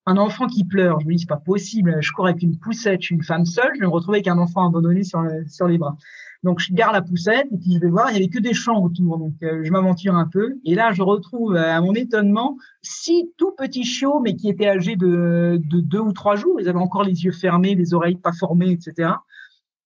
un 0.05 0.17
enfant 0.17 0.47
qui 0.47 0.63
pleure, 0.63 0.99
je 0.99 1.07
me 1.07 1.13
dis 1.13 1.19
c'est 1.19 1.27
pas 1.27 1.37
possible, 1.37 1.97
je 1.99 2.11
cours 2.11 2.27
avec 2.27 2.41
une 2.43 2.57
poussette, 2.57 3.01
je 3.01 3.07
suis 3.07 3.15
une 3.15 3.23
femme 3.23 3.45
seule, 3.45 3.71
je 3.75 3.79
vais 3.79 3.87
me 3.87 3.91
retrouver 3.91 4.17
avec 4.17 4.27
un 4.27 4.37
enfant 4.37 4.67
abandonné 4.67 5.03
sur, 5.03 5.21
les 5.67 5.77
bras. 5.77 5.97
Donc 6.43 6.59
je 6.59 6.71
garde 6.73 6.93
la 6.93 7.01
poussette 7.01 7.47
et 7.51 7.57
puis 7.57 7.73
je 7.73 7.79
vais 7.79 7.89
voir, 7.89 8.11
il 8.11 8.13
y 8.13 8.17
avait 8.17 8.27
que 8.27 8.39
des 8.39 8.53
champs 8.53 8.83
autour, 8.83 9.17
donc 9.17 9.33
euh, 9.41 9.63
je 9.63 9.71
m'aventure 9.71 10.15
un 10.15 10.27
peu. 10.27 10.57
Et 10.63 10.75
là 10.75 10.93
je 10.93 11.01
retrouve 11.01 11.55
euh, 11.55 11.75
à 11.75 11.81
mon 11.81 11.93
étonnement 11.93 12.57
six 12.83 13.31
tout 13.37 13.51
petits 13.57 13.83
chiots 13.83 14.19
mais 14.19 14.35
qui 14.35 14.49
étaient 14.49 14.67
âgés 14.67 14.95
de, 14.95 15.59
de 15.63 15.81
deux 15.81 15.99
ou 15.99 16.13
trois 16.13 16.35
jours, 16.35 16.59
ils 16.59 16.69
avaient 16.69 16.77
encore 16.77 17.03
les 17.03 17.23
yeux 17.23 17.31
fermés, 17.31 17.73
les 17.73 17.95
oreilles 17.95 18.17
pas 18.17 18.33
formées, 18.33 18.69
etc. 18.69 19.09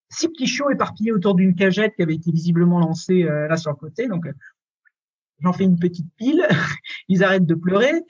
Six 0.09 0.27
petits 0.27 0.47
chiots 0.47 0.69
éparpillés 0.69 1.13
autour 1.13 1.35
d'une 1.35 1.55
cagette 1.55 1.95
qui 1.95 2.01
avait 2.01 2.15
été 2.15 2.31
visiblement 2.31 2.79
lancée 2.79 3.23
euh, 3.23 3.47
là 3.47 3.55
sur 3.55 3.71
le 3.71 3.77
côté, 3.77 4.07
donc 4.07 4.27
j'en 5.41 5.53
fais 5.53 5.63
une 5.63 5.79
petite 5.79 6.07
pile, 6.17 6.45
ils 7.07 7.23
arrêtent 7.23 7.45
de 7.45 7.55
pleurer, 7.55 8.03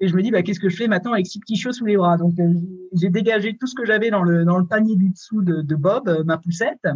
et 0.00 0.08
je 0.08 0.14
me 0.14 0.22
dis, 0.22 0.30
bah, 0.30 0.42
qu'est-ce 0.42 0.60
que 0.60 0.68
je 0.68 0.76
fais 0.76 0.88
maintenant 0.88 1.12
avec 1.12 1.26
six 1.26 1.40
petits 1.40 1.56
chiots 1.56 1.72
sous 1.72 1.86
les 1.86 1.96
bras? 1.96 2.16
Donc, 2.16 2.38
euh, 2.38 2.54
j'ai 2.94 3.10
dégagé 3.10 3.56
tout 3.56 3.66
ce 3.66 3.74
que 3.74 3.84
j'avais 3.84 4.10
dans 4.10 4.22
le, 4.22 4.44
dans 4.44 4.58
le 4.58 4.66
panier 4.66 4.96
du 4.96 5.10
dessous 5.10 5.42
de, 5.42 5.62
de 5.62 5.74
Bob, 5.74 6.08
euh, 6.08 6.24
ma 6.24 6.38
poussette. 6.38 6.86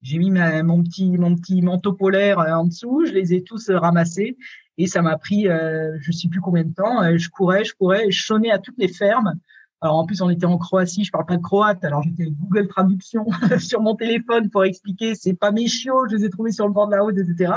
J'ai 0.00 0.18
mis 0.18 0.30
ma, 0.30 0.62
mon, 0.62 0.82
petit, 0.82 1.18
mon 1.18 1.34
petit 1.34 1.60
manteau 1.60 1.92
polaire 1.92 2.38
euh, 2.38 2.52
en 2.52 2.66
dessous, 2.66 3.04
je 3.06 3.12
les 3.12 3.34
ai 3.34 3.42
tous 3.42 3.70
ramassés, 3.70 4.36
et 4.76 4.86
ça 4.86 5.02
m'a 5.02 5.18
pris, 5.18 5.48
euh, 5.48 5.96
je 6.00 6.12
sais 6.12 6.28
plus 6.28 6.40
combien 6.40 6.64
de 6.64 6.74
temps, 6.74 7.16
je 7.16 7.28
courais, 7.30 7.64
je 7.64 7.74
courais, 7.74 8.10
je 8.10 8.22
sonnais 8.22 8.50
à 8.50 8.58
toutes 8.58 8.78
les 8.78 8.88
fermes 8.88 9.34
alors 9.80 9.96
en 9.96 10.06
plus, 10.06 10.20
on 10.22 10.30
était 10.30 10.46
en 10.46 10.58
Croatie, 10.58 11.04
je 11.04 11.12
parle 11.12 11.26
pas 11.26 11.36
de 11.36 11.42
croate, 11.42 11.84
alors 11.84 12.02
j'étais 12.02 12.26
Google 12.26 12.66
Traduction 12.66 13.26
sur 13.60 13.80
mon 13.80 13.94
téléphone 13.94 14.50
pour 14.50 14.64
expliquer, 14.64 15.14
c'est 15.14 15.34
pas 15.34 15.52
mes 15.52 15.68
chiots, 15.68 16.08
je 16.10 16.16
les 16.16 16.24
ai 16.24 16.30
trouvés 16.30 16.50
sur 16.50 16.66
le 16.66 16.72
bord 16.72 16.88
de 16.88 16.96
la 16.96 17.02
route, 17.02 17.16
etc. 17.16 17.54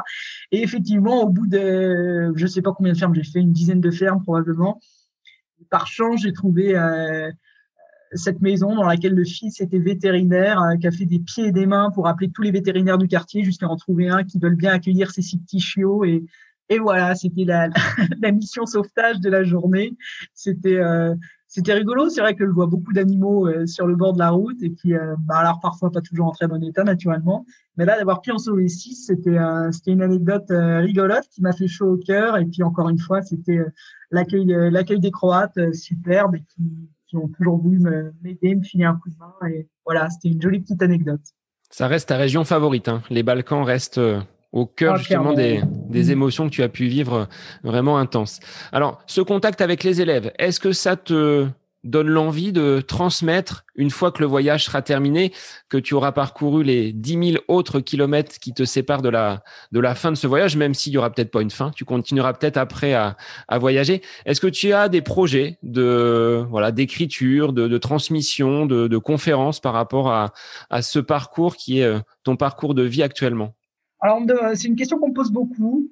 Et 0.52 0.62
effectivement, 0.62 1.24
au 1.24 1.30
bout 1.30 1.48
de, 1.48 2.32
je 2.36 2.48
sais 2.48 2.62
pas 2.62 2.74
combien 2.74 2.94
de 2.94 2.98
fermes 2.98 3.16
j'ai 3.16 3.24
fait, 3.24 3.40
une 3.40 3.52
dizaine 3.52 3.82
de 3.82 3.90
fermes 3.90 4.22
probablement. 4.22 4.80
Par 5.72 5.88
chance, 5.88 6.22
j'ai 6.22 6.34
trouvé 6.34 6.76
euh, 6.76 7.32
cette 8.14 8.40
maison 8.42 8.76
dans 8.76 8.86
laquelle 8.86 9.16
le 9.16 9.26
fils 9.26 9.60
était 9.60 9.80
vétérinaire, 9.80 10.62
euh, 10.62 10.76
qui 10.76 10.86
a 10.86 10.92
fait 10.92 11.06
des 11.06 11.20
pieds 11.20 11.48
et 11.48 11.52
des 11.52 11.66
mains 11.66 11.90
pour 11.90 12.08
appeler 12.08 12.30
tous 12.30 12.44
les 12.44 12.52
vétérinaires 12.52 13.00
du 13.00 13.08
quartier 13.08 13.44
jusqu'à 13.44 13.68
en 13.68 13.78
trouver 13.78 14.10
un 14.10 14.24
qui 14.24 14.38
veulent 14.38 14.56
bien 14.56 14.74
accueillir 14.74 15.10
ces 15.10 15.24
six 15.24 15.40
petits 15.40 15.60
chiots 15.60 16.06
et 16.06 16.24
et 16.70 16.80
voilà, 16.80 17.16
c'était 17.16 17.44
la, 17.44 17.68
la, 18.22 18.32
mission 18.32 18.66
sauvetage 18.66 19.20
de 19.20 19.30
la 19.30 19.44
journée. 19.44 19.94
C'était 20.34 20.78
euh, 20.78 21.14
c'était 21.52 21.74
rigolo. 21.74 22.10
C'est 22.10 22.22
vrai 22.22 22.34
que 22.34 22.46
je 22.46 22.50
vois 22.50 22.66
beaucoup 22.66 22.94
d'animaux 22.94 23.46
euh, 23.46 23.68
sur 23.68 23.86
le 23.86 23.98
bord 23.98 24.14
de 24.14 24.20
la 24.20 24.30
route 24.30 24.64
et 24.64 24.70
puis, 24.70 24.96
euh, 24.96 25.16
bah, 25.20 25.36
alors 25.40 25.60
parfois 25.60 25.92
pas 25.92 26.00
toujours 26.00 26.28
en 26.28 26.32
très 26.32 26.48
bon 26.48 26.64
état 26.64 26.86
naturellement. 26.86 27.46
Mais 27.76 27.84
là, 27.84 27.98
d'avoir 27.98 28.22
pu 28.22 28.32
en 28.32 28.38
sauver 28.38 28.70
six, 28.70 28.96
c'était 28.96 29.38
c'était 29.74 29.92
une 29.92 30.02
anecdote 30.02 30.50
euh, 30.50 30.80
rigolote 30.80 31.28
qui 31.30 31.42
m'a 31.42 31.52
fait 31.52 31.68
chaud 31.68 31.92
au 31.92 31.98
cœur. 31.98 32.38
Et 32.38 32.46
puis 32.46 32.64
encore 32.64 32.88
une 32.88 33.00
fois, 33.00 33.22
c'était 33.22 33.58
euh, 33.58 33.70
l'accueil 34.12 35.00
des 35.02 35.12
Croates 35.12 35.74
superbe 35.74 36.38
qui 36.56 37.18
ont 37.18 37.28
toujours 37.28 37.58
voulu 37.58 37.80
m'aider, 38.22 38.56
me 38.56 38.64
filer 38.64 38.86
un 38.86 38.96
coup 38.96 39.10
de 39.10 39.16
main. 39.20 39.50
Et 39.50 39.68
voilà, 39.86 40.10
c'était 40.10 40.30
une 40.30 40.42
jolie 40.42 40.62
petite 40.62 40.82
anecdote. 40.82 41.22
Ça 41.70 41.88
reste 41.88 42.08
ta 42.08 42.16
région 42.16 42.46
favorite. 42.46 42.88
Hein. 42.88 43.02
Les 43.10 43.24
Balkans 43.24 43.64
restent 43.64 44.00
au 44.52 44.66
cœur 44.66 44.98
justement 44.98 45.34
des, 45.34 45.62
des, 45.90 46.06
mm. 46.06 46.12
émotions 46.12 46.50
que 46.50 46.54
tu 46.54 46.64
as 46.64 46.70
pu 46.70 46.88
vivre 46.88 47.28
vraiment 47.64 47.98
intenses. 47.98 48.40
Alors, 48.72 49.02
ce 49.08 49.22
contact 49.22 49.62
avec 49.62 49.84
les 49.84 50.02
élèves, 50.02 50.32
est-ce 50.38 50.60
que 50.60 50.74
ça 50.74 50.96
te 50.96 51.48
donne 51.84 52.10
l'envie 52.10 52.52
de 52.52 52.80
transmettre, 52.80 53.66
une 53.76 53.90
fois 53.90 54.12
que 54.12 54.22
le 54.22 54.28
voyage 54.28 54.66
sera 54.66 54.82
terminé, 54.82 55.32
que 55.68 55.78
tu 55.78 55.96
auras 55.96 56.12
parcouru 56.12 56.64
les 56.64 56.94
10 56.94 57.32
000 57.32 57.44
autres 57.48 57.80
kilomètres 57.80 58.38
qui 58.40 58.54
te 58.54 58.66
séparent 58.66 59.02
de 59.02 59.10
la, 59.10 59.42
de 59.72 59.80
la 59.80 59.96
fin 59.96 60.12
de 60.12 60.16
ce 60.16 60.28
voyage, 60.28 60.56
même 60.56 60.76
s'il 60.76 60.94
y 60.94 60.98
aura 60.98 61.10
peut-être 61.10 61.32
pas 61.32 61.42
une 61.42 61.50
fin, 61.50 61.72
tu 61.72 61.84
continueras 61.84 62.34
peut-être 62.34 62.58
après 62.58 62.94
à, 62.94 63.18
à 63.48 63.58
voyager. 63.58 64.04
Est-ce 64.26 64.40
que 64.40 64.48
tu 64.48 64.74
as 64.74 64.90
des 64.90 65.02
projets 65.02 65.58
de 65.64 66.46
voilà 66.50 66.72
d'écriture, 66.72 67.52
de, 67.52 67.68
de 67.68 67.78
transmission, 67.80 68.68
de, 68.68 68.88
de 68.88 68.98
conférences 68.98 69.60
par 69.60 69.74
rapport 69.74 70.12
à, 70.12 70.34
à 70.70 70.84
ce 70.84 71.00
parcours 71.00 71.56
qui 71.56 71.80
est 71.80 71.86
euh, 71.86 72.00
ton 72.24 72.36
parcours 72.36 72.76
de 72.76 72.84
vie 72.84 73.02
actuellement? 73.02 73.56
Alors, 74.02 74.22
c'est 74.56 74.68
une 74.68 74.76
question 74.76 74.98
qu'on 74.98 75.10
me 75.10 75.14
pose 75.14 75.32
beaucoup. 75.32 75.88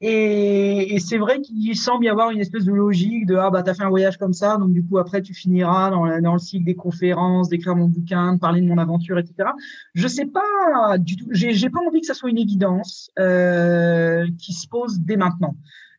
Et, 0.00 0.94
et 0.94 1.00
c'est 1.00 1.16
vrai 1.16 1.40
qu'il 1.40 1.74
semble 1.76 2.04
y 2.04 2.08
avoir 2.08 2.30
une 2.30 2.40
espèce 2.40 2.64
de 2.64 2.72
logique 2.72 3.24
de 3.24 3.36
ah 3.36 3.48
bah 3.48 3.62
t'as 3.62 3.72
fait 3.72 3.84
un 3.84 3.88
voyage 3.88 4.18
comme 4.18 4.34
ça, 4.34 4.58
donc 4.58 4.72
du 4.72 4.84
coup 4.84 4.98
après 4.98 5.22
tu 5.22 5.32
finiras 5.32 5.88
dans, 5.88 6.20
dans 6.20 6.34
le 6.34 6.38
cycle 6.38 6.64
des 6.64 6.74
conférences, 6.74 7.48
d'écrire 7.48 7.74
mon 7.74 7.88
bouquin, 7.88 8.34
de 8.34 8.38
parler 8.38 8.60
de 8.60 8.66
mon 8.66 8.76
aventure, 8.76 9.18
etc. 9.18 9.50
Je 9.94 10.06
sais 10.06 10.26
pas 10.26 10.98
du 10.98 11.16
tout. 11.16 11.26
J'ai 11.30 11.70
pas 11.70 11.78
envie 11.86 12.00
que 12.00 12.06
ça 12.06 12.12
soit 12.12 12.28
une 12.28 12.38
évidence 12.38 13.10
euh, 13.18 14.26
qui 14.38 14.52
se 14.52 14.68
pose 14.68 15.00
dès 15.00 15.16
maintenant. 15.16 15.56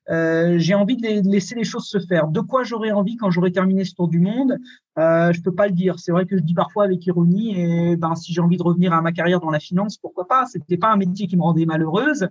Euh, 0.10 0.57
j'ai 0.60 0.73
envie 0.73 0.98
de, 0.98 1.30
laisser 1.30 1.56
les 1.56 1.64
choses 1.64 1.88
se 1.88 1.99
faire. 1.99 2.27
De 2.27 2.40
quoi 2.41 2.64
j'aurais 2.64 2.91
envie 2.91 3.15
quand 3.15 3.32
j'aurai 3.32 3.52
terminé 3.52 3.84
ce 3.86 3.94
tour 3.94 4.07
du 4.07 4.19
monde 4.19 4.57
euh, 4.98 5.32
Je 5.34 5.41
peux 5.41 5.53
pas 5.53 5.68
le 5.68 5.73
dire. 5.73 5.99
C'est 5.99 6.11
vrai 6.11 6.26
que 6.26 6.38
je 6.38 6.44
dis 6.44 6.53
parfois 6.53 6.86
avec 6.86 7.06
ironie. 7.06 7.60
Et 7.60 7.95
ben, 7.95 8.15
si 8.15 8.34
j'ai 8.34 8.41
envie 8.41 8.57
de 8.57 8.64
revenir 8.64 8.94
à 8.94 9.02
ma 9.02 9.11
carrière 9.11 9.40
dans 9.40 9.49
la 9.49 9.60
finance, 9.60 9.98
pourquoi 9.98 10.27
pas? 10.27 10.45
C'était 10.45 10.77
pas 10.77 10.91
un 10.91 10.98
métier 10.98 11.27
qui 11.27 11.38
me 11.38 11.44
rendait 11.44 11.65
malheureuse. 11.65 12.27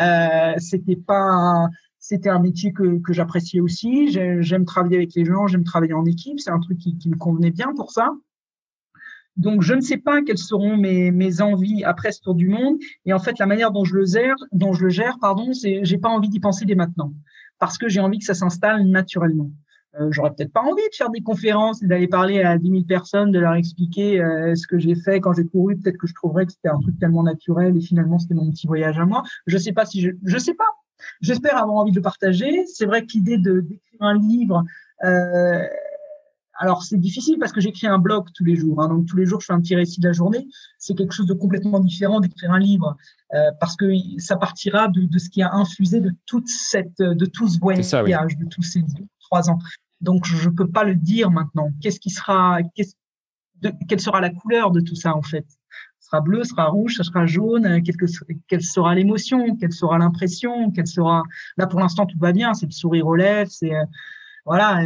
Euh, 0.00 0.54
c'était 0.58 0.96
pas 0.96 1.68
c'était 2.00 2.30
un 2.30 2.38
métier 2.38 2.72
que, 2.72 3.00
que 3.00 3.12
j'appréciais 3.12 3.60
aussi. 3.60 4.10
J'aime 4.10 4.64
travailler 4.64 4.96
avec 4.96 5.14
les 5.14 5.24
gens, 5.26 5.46
j'aime 5.46 5.64
travailler 5.64 5.92
en 5.92 6.06
équipe. 6.06 6.40
C'est 6.40 6.50
un 6.50 6.60
truc 6.60 6.78
qui, 6.78 6.96
qui 6.96 7.10
me 7.10 7.16
convenait 7.16 7.50
bien 7.50 7.74
pour 7.74 7.90
ça. 7.90 8.12
Donc, 9.38 9.62
je 9.62 9.72
ne 9.72 9.80
sais 9.80 9.96
pas 9.96 10.22
quelles 10.22 10.38
seront 10.38 10.76
mes, 10.76 11.10
mes 11.10 11.40
envies 11.40 11.84
après 11.84 12.12
ce 12.12 12.20
tour 12.20 12.34
du 12.34 12.48
monde. 12.48 12.76
Et 13.06 13.12
en 13.12 13.18
fait, 13.18 13.38
la 13.38 13.46
manière 13.46 13.70
dont 13.70 13.84
je 13.84 13.94
le 13.94 14.04
gère, 14.04 14.36
dont 14.52 14.72
je 14.72 14.84
le 14.84 14.90
gère, 14.90 15.18
pardon, 15.20 15.52
c'est, 15.52 15.80
j'ai 15.84 15.98
pas 15.98 16.08
envie 16.08 16.28
d'y 16.28 16.40
penser 16.40 16.64
dès 16.64 16.74
maintenant, 16.74 17.12
parce 17.58 17.78
que 17.78 17.88
j'ai 17.88 18.00
envie 18.00 18.18
que 18.18 18.24
ça 18.24 18.34
s'installe 18.34 18.84
naturellement. 18.86 19.50
Euh, 19.98 20.08
j'aurais 20.10 20.32
peut-être 20.34 20.52
pas 20.52 20.62
envie 20.62 20.82
de 20.82 20.94
faire 20.94 21.10
des 21.10 21.22
conférences 21.22 21.82
et 21.82 21.86
d'aller 21.86 22.08
parler 22.08 22.42
à 22.42 22.58
10 22.58 22.68
000 22.68 22.82
personnes, 22.84 23.32
de 23.32 23.38
leur 23.38 23.54
expliquer 23.54 24.20
euh, 24.20 24.54
ce 24.54 24.66
que 24.66 24.78
j'ai 24.78 24.94
fait 24.94 25.20
quand 25.20 25.32
j'ai 25.32 25.44
couru. 25.44 25.76
Peut-être 25.76 25.96
que 25.96 26.06
je 26.06 26.14
trouverais 26.14 26.46
que 26.46 26.52
c'était 26.52 26.68
un 26.68 26.78
truc 26.78 26.98
tellement 26.98 27.22
naturel 27.22 27.76
et 27.76 27.80
finalement 27.80 28.18
c'était 28.18 28.34
mon 28.34 28.50
petit 28.50 28.66
voyage 28.66 28.98
à 28.98 29.06
moi. 29.06 29.22
Je 29.46 29.56
sais 29.56 29.72
pas 29.72 29.86
si 29.86 30.00
je, 30.00 30.10
je 30.24 30.38
sais 30.38 30.54
pas. 30.54 30.68
J'espère 31.20 31.56
avoir 31.56 31.76
envie 31.78 31.92
de 31.92 31.96
le 31.96 32.02
partager. 32.02 32.64
C'est 32.66 32.86
vrai 32.86 33.02
que 33.02 33.12
l'idée 33.14 33.38
de 33.38 33.60
d'écrire 33.60 34.00
un 34.00 34.18
livre, 34.18 34.64
euh, 35.04 35.64
alors 36.58 36.82
c'est 36.82 36.98
difficile 36.98 37.38
parce 37.38 37.52
que 37.52 37.60
j'écris 37.60 37.86
un 37.86 37.98
blog 37.98 38.26
tous 38.34 38.44
les 38.44 38.56
jours, 38.56 38.82
hein, 38.82 38.88
donc 38.88 39.06
tous 39.06 39.16
les 39.16 39.26
jours 39.26 39.40
je 39.40 39.46
fais 39.46 39.52
un 39.52 39.60
petit 39.60 39.76
récit 39.76 40.00
de 40.00 40.08
la 40.08 40.12
journée. 40.12 40.48
C'est 40.78 40.94
quelque 40.94 41.12
chose 41.12 41.26
de 41.26 41.34
complètement 41.34 41.78
différent 41.78 42.20
d'écrire 42.20 42.50
un 42.50 42.58
livre 42.58 42.96
euh, 43.34 43.50
parce 43.60 43.76
que 43.76 43.86
ça 44.18 44.36
partira 44.36 44.88
de, 44.88 45.02
de, 45.02 45.18
ce 45.18 45.30
qui 45.30 45.40
a 45.40 45.52
infusé 45.54 46.00
de 46.00 46.10
toute 46.26 46.48
cette, 46.48 46.98
de 46.98 47.26
tout 47.26 47.48
ce 47.48 47.58
voyage, 47.60 48.36
de 48.36 48.44
tous 48.46 48.62
ces 48.62 48.84
trois 49.20 49.50
ans. 49.50 49.58
Donc 50.00 50.26
je 50.26 50.48
peux 50.50 50.68
pas 50.68 50.82
le 50.82 50.96
dire 50.96 51.30
maintenant. 51.30 51.70
Qu'est-ce 51.80 52.00
qui 52.00 52.10
sera, 52.10 52.58
de, 53.62 53.72
quelle 53.88 54.00
sera 54.00 54.20
la 54.20 54.30
couleur 54.30 54.72
de 54.72 54.80
tout 54.80 54.96
ça 54.96 55.14
en 55.16 55.22
fait? 55.22 55.46
Ce 56.00 56.08
sera 56.10 56.20
bleu, 56.20 56.42
sera 56.42 56.66
rouge, 56.66 56.96
ça 56.96 57.04
sera 57.04 57.26
jaune. 57.26 57.82
Quelle, 57.82 57.96
quelle 58.48 58.62
sera 58.62 58.94
l'émotion 58.94 59.56
Quelle 59.56 59.72
sera 59.72 59.98
l'impression 59.98 60.72
Quelle 60.72 60.86
sera 60.88 61.22
Là 61.56 61.66
pour 61.68 61.78
l'instant 61.78 62.06
tout 62.06 62.18
va 62.18 62.32
bien. 62.32 62.52
C'est 62.54 62.66
le 62.66 62.72
sourire 62.72 63.06
aux 63.06 63.16
lèvres. 63.16 63.50
C'est 63.50 63.74
voilà, 64.48 64.80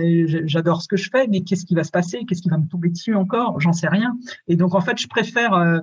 j'adore 0.45 0.83
ce 0.83 0.89
que 0.89 0.97
je 0.97 1.09
fais, 1.09 1.29
mais 1.29 1.43
qu'est-ce 1.43 1.65
qui 1.65 1.77
va 1.77 1.85
se 1.85 1.93
passer? 1.93 2.25
Qu'est-ce 2.27 2.43
qui 2.43 2.49
va 2.49 2.59
me 2.59 2.67
tomber 2.67 2.89
dessus 2.89 3.15
encore? 3.15 3.61
J'en 3.61 3.73
sais 3.73 3.87
rien. 3.87 4.19
Et 4.49 4.57
donc, 4.57 4.75
en 4.75 4.81
fait, 4.81 4.99
je 4.99 5.07
préfère, 5.07 5.55
euh, 5.55 5.79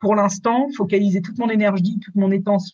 pour 0.00 0.14
l'instant, 0.14 0.68
focaliser 0.74 1.20
toute 1.20 1.38
mon 1.38 1.50
énergie, 1.50 1.98
toute 2.02 2.14
mon, 2.14 2.30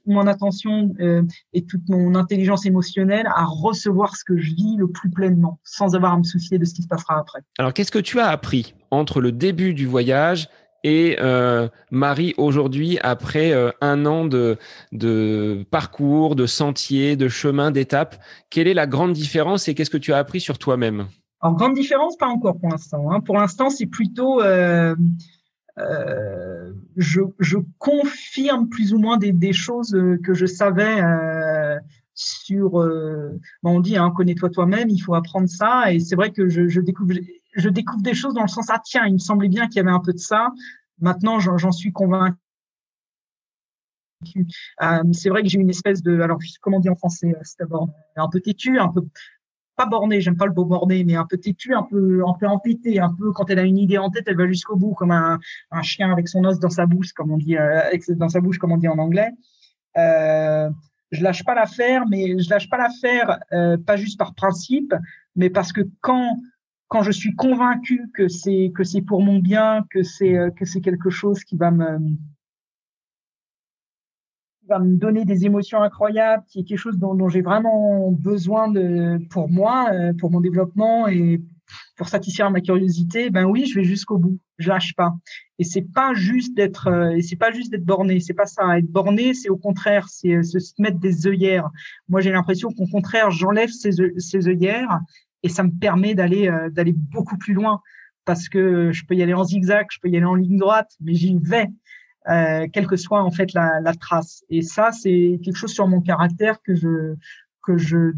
mon 0.06 0.26
attention 0.28 0.94
euh, 1.00 1.22
et 1.52 1.64
toute 1.64 1.88
mon 1.88 2.14
intelligence 2.14 2.64
émotionnelle 2.64 3.26
à 3.34 3.44
recevoir 3.44 4.14
ce 4.14 4.22
que 4.22 4.36
je 4.36 4.54
vis 4.54 4.76
le 4.76 4.86
plus 4.86 5.10
pleinement, 5.10 5.58
sans 5.64 5.96
avoir 5.96 6.12
à 6.12 6.18
me 6.18 6.22
soucier 6.22 6.58
de 6.58 6.64
ce 6.64 6.74
qui 6.74 6.82
se 6.82 6.88
passera 6.88 7.18
après. 7.18 7.40
Alors, 7.58 7.74
qu'est-ce 7.74 7.90
que 7.90 7.98
tu 7.98 8.20
as 8.20 8.28
appris 8.28 8.76
entre 8.92 9.20
le 9.20 9.32
début 9.32 9.74
du 9.74 9.86
voyage 9.86 10.48
et 10.86 11.16
euh, 11.18 11.66
Marie 11.90 12.32
aujourd'hui 12.38 12.96
après 13.02 13.50
euh, 13.50 13.72
un 13.80 14.06
an 14.06 14.24
de, 14.24 14.56
parcours, 15.72 16.36
de 16.36 16.46
sentiers, 16.46 17.16
de 17.16 17.26
chemins, 17.26 17.72
d'étapes. 17.72 18.22
Quelle 18.50 18.68
est 18.68 18.74
la 18.74 18.86
grande 18.86 19.12
différence 19.12 19.66
et 19.66 19.74
qu'est-ce 19.74 19.90
que 19.90 19.98
tu 19.98 20.12
as 20.12 20.18
appris 20.18 20.40
sur 20.40 20.58
toi-même? 20.58 21.08
En 21.40 21.52
grande 21.54 21.74
différence, 21.74 22.16
pas 22.16 22.28
encore 22.28 22.56
pour 22.56 22.70
l'instant. 22.70 23.10
Hein. 23.10 23.20
Pour 23.20 23.36
l'instant, 23.36 23.68
c'est 23.68 23.86
plutôt 23.86 24.40
euh, 24.40 24.94
je, 26.96 27.56
confirme 27.78 28.68
plus 28.68 28.94
ou 28.94 28.98
moins 28.98 29.18
des, 29.18 29.52
choses 29.52 29.90
que 30.22 30.34
je 30.34 30.46
savais 30.46 31.02
sur. 32.14 32.70
Bon, 32.70 33.76
on 33.76 33.80
dit, 33.80 33.96
hein, 33.96 34.12
connais-toi 34.16 34.50
toi-même, 34.50 34.88
il 34.88 35.00
faut 35.00 35.16
apprendre 35.16 35.48
ça. 35.48 35.92
Et 35.92 35.98
c'est 35.98 36.14
vrai 36.14 36.30
que 36.30 36.48
je 36.48 36.80
découvre 36.80 37.14
je 37.56 37.68
découvre 37.68 38.02
des 38.02 38.14
choses 38.14 38.34
dans 38.34 38.42
le 38.42 38.48
sens 38.48 38.66
ah 38.70 38.80
tiens, 38.84 39.06
il 39.06 39.14
me 39.14 39.18
semblait 39.18 39.48
bien 39.48 39.66
qu'il 39.66 39.76
y 39.76 39.80
avait 39.80 39.90
un 39.90 40.00
peu 40.00 40.12
de 40.12 40.18
ça. 40.18 40.50
Maintenant, 41.00 41.40
j'en 41.40 41.72
suis 41.72 41.92
convaincu. 41.92 42.36
Euh, 44.82 45.02
c'est 45.12 45.28
vrai 45.28 45.42
que 45.42 45.48
j'ai 45.48 45.58
une 45.58 45.70
espèce 45.70 46.02
de, 46.02 46.20
alors 46.20 46.38
comment 46.60 46.80
dit 46.80 46.88
en 46.88 46.96
français, 46.96 47.34
euh, 47.36 47.40
c'est 47.42 47.58
d'abord 47.60 47.88
un 48.16 48.28
peu 48.28 48.40
têtu, 48.40 48.78
un 48.78 48.88
peu 48.88 49.02
pas 49.76 49.86
borné, 49.86 50.20
j'aime 50.22 50.36
pas 50.36 50.46
le 50.46 50.52
beau 50.52 50.64
borné, 50.64 51.04
mais 51.04 51.16
un 51.16 51.26
peu 51.26 51.36
têtu, 51.36 51.74
un 51.74 51.82
peu 51.82 52.22
un 52.26 52.32
peu 52.32 52.46
empêté, 52.46 52.98
un 52.98 53.12
peu 53.12 53.32
quand 53.32 53.50
elle 53.50 53.58
a 53.58 53.62
une 53.62 53.78
idée 53.78 53.98
en 53.98 54.10
tête, 54.10 54.24
elle 54.26 54.36
va 54.36 54.46
jusqu'au 54.46 54.76
bout, 54.76 54.94
comme 54.94 55.10
un, 55.10 55.38
un, 55.70 55.82
chien 55.82 56.10
avec 56.10 56.28
son 56.28 56.44
os 56.44 56.58
dans 56.58 56.70
sa 56.70 56.86
bouche, 56.86 57.12
comme 57.12 57.30
on 57.30 57.36
dit 57.36 57.58
euh, 57.58 57.82
dans 58.16 58.30
sa 58.30 58.40
bouche, 58.40 58.58
comme 58.58 58.72
on 58.72 58.78
dit 58.78 58.88
en 58.88 58.98
anglais. 58.98 59.30
Euh, 59.98 60.70
je 61.12 61.22
lâche 61.22 61.44
pas 61.44 61.54
l'affaire, 61.54 62.04
mais 62.08 62.38
je 62.38 62.50
lâche 62.50 62.68
pas 62.68 62.78
l'affaire 62.78 63.38
euh, 63.52 63.76
pas 63.76 63.96
juste 63.96 64.18
par 64.18 64.34
principe, 64.34 64.94
mais 65.36 65.50
parce 65.50 65.72
que 65.72 65.82
quand 66.00 66.36
quand 66.88 67.02
je 67.02 67.10
suis 67.10 67.34
convaincu 67.34 68.10
que 68.14 68.28
c'est 68.28 68.72
que 68.74 68.84
c'est 68.84 69.02
pour 69.02 69.22
mon 69.22 69.38
bien, 69.38 69.84
que 69.90 70.02
c'est 70.02 70.36
euh, 70.36 70.50
que 70.50 70.64
c'est 70.64 70.80
quelque 70.80 71.10
chose 71.10 71.42
qui 71.44 71.56
va 71.56 71.70
me 71.70 71.98
va 74.68 74.78
me 74.80 74.96
donner 74.96 75.24
des 75.24 75.46
émotions 75.46 75.80
incroyables, 75.82 76.42
qui 76.48 76.60
est 76.60 76.64
quelque 76.64 76.78
chose 76.78 76.98
dont, 76.98 77.28
j'ai 77.28 77.42
vraiment 77.42 78.10
besoin 78.10 78.68
de 78.68 79.18
pour 79.30 79.48
moi, 79.48 79.90
euh, 79.92 80.12
pour 80.18 80.30
mon 80.30 80.40
développement 80.40 81.06
et 81.06 81.40
pour 81.96 82.08
satisfaire 82.08 82.50
ma 82.50 82.60
curiosité, 82.60 83.30
ben 83.30 83.44
oui, 83.44 83.66
je 83.66 83.78
vais 83.78 83.84
jusqu'au 83.84 84.18
bout, 84.18 84.38
je 84.58 84.68
lâche 84.68 84.94
pas. 84.94 85.14
Et 85.58 85.64
c'est 85.64 85.82
pas 85.82 86.14
juste 86.14 86.56
d'être, 86.56 86.88
euh, 86.88 87.16
et 87.16 87.22
c'est 87.22 87.36
pas 87.36 87.52
juste 87.52 87.70
d'être 87.70 87.84
borné, 87.84 88.20
c'est 88.20 88.34
pas 88.34 88.46
ça. 88.46 88.78
Être 88.78 88.90
borné, 88.90 89.34
c'est 89.34 89.48
au 89.48 89.56
contraire, 89.56 90.08
c'est 90.08 90.42
se 90.42 90.80
mettre 90.80 90.98
des 90.98 91.26
œillères. 91.26 91.70
Moi, 92.08 92.20
j'ai 92.20 92.30
l'impression 92.30 92.70
qu'au 92.70 92.86
contraire, 92.86 93.30
j'enlève 93.30 93.70
ces 93.70 94.48
œillères 94.48 95.00
et 95.46 95.48
ça 95.48 95.62
me 95.62 95.70
permet 95.70 96.16
d'aller 96.16 96.48
euh, 96.48 96.70
d'aller 96.70 96.92
beaucoup 96.92 97.38
plus 97.38 97.54
loin 97.54 97.80
parce 98.24 98.48
que 98.48 98.90
je 98.90 99.04
peux 99.06 99.14
y 99.14 99.22
aller 99.22 99.32
en 99.32 99.44
zigzag, 99.44 99.86
je 99.92 99.98
peux 100.02 100.08
y 100.08 100.16
aller 100.16 100.26
en 100.26 100.34
ligne 100.34 100.58
droite, 100.58 100.90
mais 101.00 101.14
j'y 101.14 101.38
vais, 101.40 101.68
euh, 102.28 102.66
quelle 102.72 102.88
que 102.88 102.96
soit 102.96 103.22
en 103.22 103.30
fait 103.30 103.52
la, 103.54 103.80
la 103.80 103.94
trace. 103.94 104.42
Et 104.50 104.62
ça, 104.62 104.90
c'est 104.90 105.38
quelque 105.44 105.54
chose 105.54 105.72
sur 105.72 105.86
mon 105.86 106.00
caractère 106.00 106.60
que 106.62 106.74
je 106.74 107.14
que 107.62 107.78
je 107.78 108.14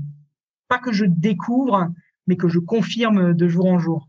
pas 0.69 0.79
que 0.79 0.91
je 0.91 1.05
découvre, 1.05 1.93
mais 2.27 2.37
que 2.37 2.49
je 2.49 2.59
confirme 2.59 3.35
de 3.35 3.47
jour 3.47 3.67
en 3.67 3.79
jour. 3.79 4.09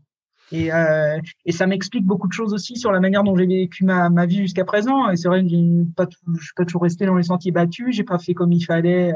Et, 0.50 0.72
euh, 0.72 1.20
et 1.44 1.52
ça 1.52 1.66
m'explique 1.66 2.06
beaucoup 2.06 2.26
de 2.26 2.32
choses 2.32 2.54
aussi 2.54 2.76
sur 2.76 2.90
la 2.90 3.00
manière 3.00 3.22
dont 3.22 3.36
j'ai 3.36 3.46
vécu 3.46 3.84
ma, 3.84 4.08
ma 4.08 4.24
vie 4.24 4.38
jusqu'à 4.38 4.64
présent. 4.64 5.10
Et 5.10 5.16
c'est 5.16 5.28
vrai 5.28 5.42
que 5.42 5.48
j'ai 5.48 5.84
pas, 5.94 6.06
je 6.38 6.42
suis 6.42 6.54
pas 6.56 6.64
toujours 6.64 6.82
resté 6.82 7.04
dans 7.04 7.16
les 7.16 7.24
sentiers 7.24 7.52
battus. 7.52 7.94
J'ai 7.94 8.04
pas 8.04 8.18
fait 8.18 8.32
comme 8.32 8.52
il 8.52 8.64
fallait. 8.64 9.14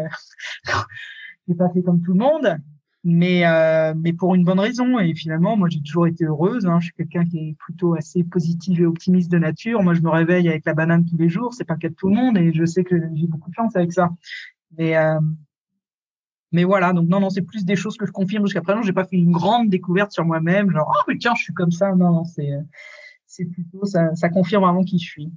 j'ai 1.48 1.54
pas 1.54 1.70
fait 1.70 1.82
comme 1.82 2.02
tout 2.02 2.12
le 2.12 2.18
monde 2.18 2.58
mais 3.04 3.46
euh, 3.46 3.92
mais 3.94 4.14
pour 4.14 4.34
une 4.34 4.44
bonne 4.44 4.58
raison. 4.58 4.98
Et 4.98 5.14
finalement 5.14 5.56
moi 5.56 5.68
j'ai 5.68 5.80
toujours 5.80 6.06
été 6.06 6.24
heureuse 6.24 6.66
hein. 6.66 6.80
je 6.80 6.86
suis 6.86 6.94
quelqu'un 6.94 7.24
qui 7.26 7.50
est 7.50 7.56
plutôt 7.58 7.94
assez 7.94 8.24
positif 8.24 8.80
et 8.80 8.86
optimiste 8.86 9.30
de 9.30 9.38
nature. 9.38 9.82
Moi 9.82 9.94
je 9.94 10.00
me 10.00 10.08
réveille 10.08 10.48
avec 10.48 10.64
la 10.64 10.74
banane 10.74 11.04
tous 11.04 11.18
les 11.18 11.28
jours. 11.28 11.52
C'est 11.52 11.64
pas 11.64 11.74
le 11.74 11.80
cas 11.80 11.88
de 11.90 11.94
tout 11.94 12.08
le 12.08 12.16
monde 12.16 12.38
et 12.38 12.52
je 12.52 12.64
sais 12.64 12.82
que 12.82 12.96
j'ai 13.14 13.26
beaucoup 13.26 13.50
de 13.50 13.54
chance 13.54 13.76
avec 13.76 13.92
ça. 13.92 14.10
Mais 14.78 14.96
euh, 14.96 15.20
mais 16.50 16.64
voilà. 16.64 16.94
Donc 16.94 17.08
non 17.08 17.20
non 17.20 17.28
c'est 17.28 17.42
plus 17.42 17.66
des 17.66 17.76
choses 17.76 17.98
que 17.98 18.06
je 18.06 18.12
confirme 18.12 18.46
jusqu'à 18.46 18.62
présent. 18.62 18.80
J'ai 18.82 18.94
pas 18.94 19.04
fait 19.04 19.16
une 19.16 19.32
grande 19.32 19.68
découverte 19.68 20.12
sur 20.12 20.24
moi-même 20.24 20.70
genre 20.70 20.90
oh 20.96 21.02
mais 21.06 21.18
tiens 21.18 21.34
je 21.36 21.42
suis 21.42 21.54
comme 21.54 21.72
ça. 21.72 21.94
Non 21.94 22.10
non 22.10 22.24
c'est 22.24 22.52
c'est 23.26 23.44
plutôt 23.44 23.84
ça 23.84 24.14
ça 24.14 24.30
confirme 24.30 24.64
vraiment 24.64 24.82
qui 24.82 24.98
je 24.98 25.04
suis. 25.06 25.32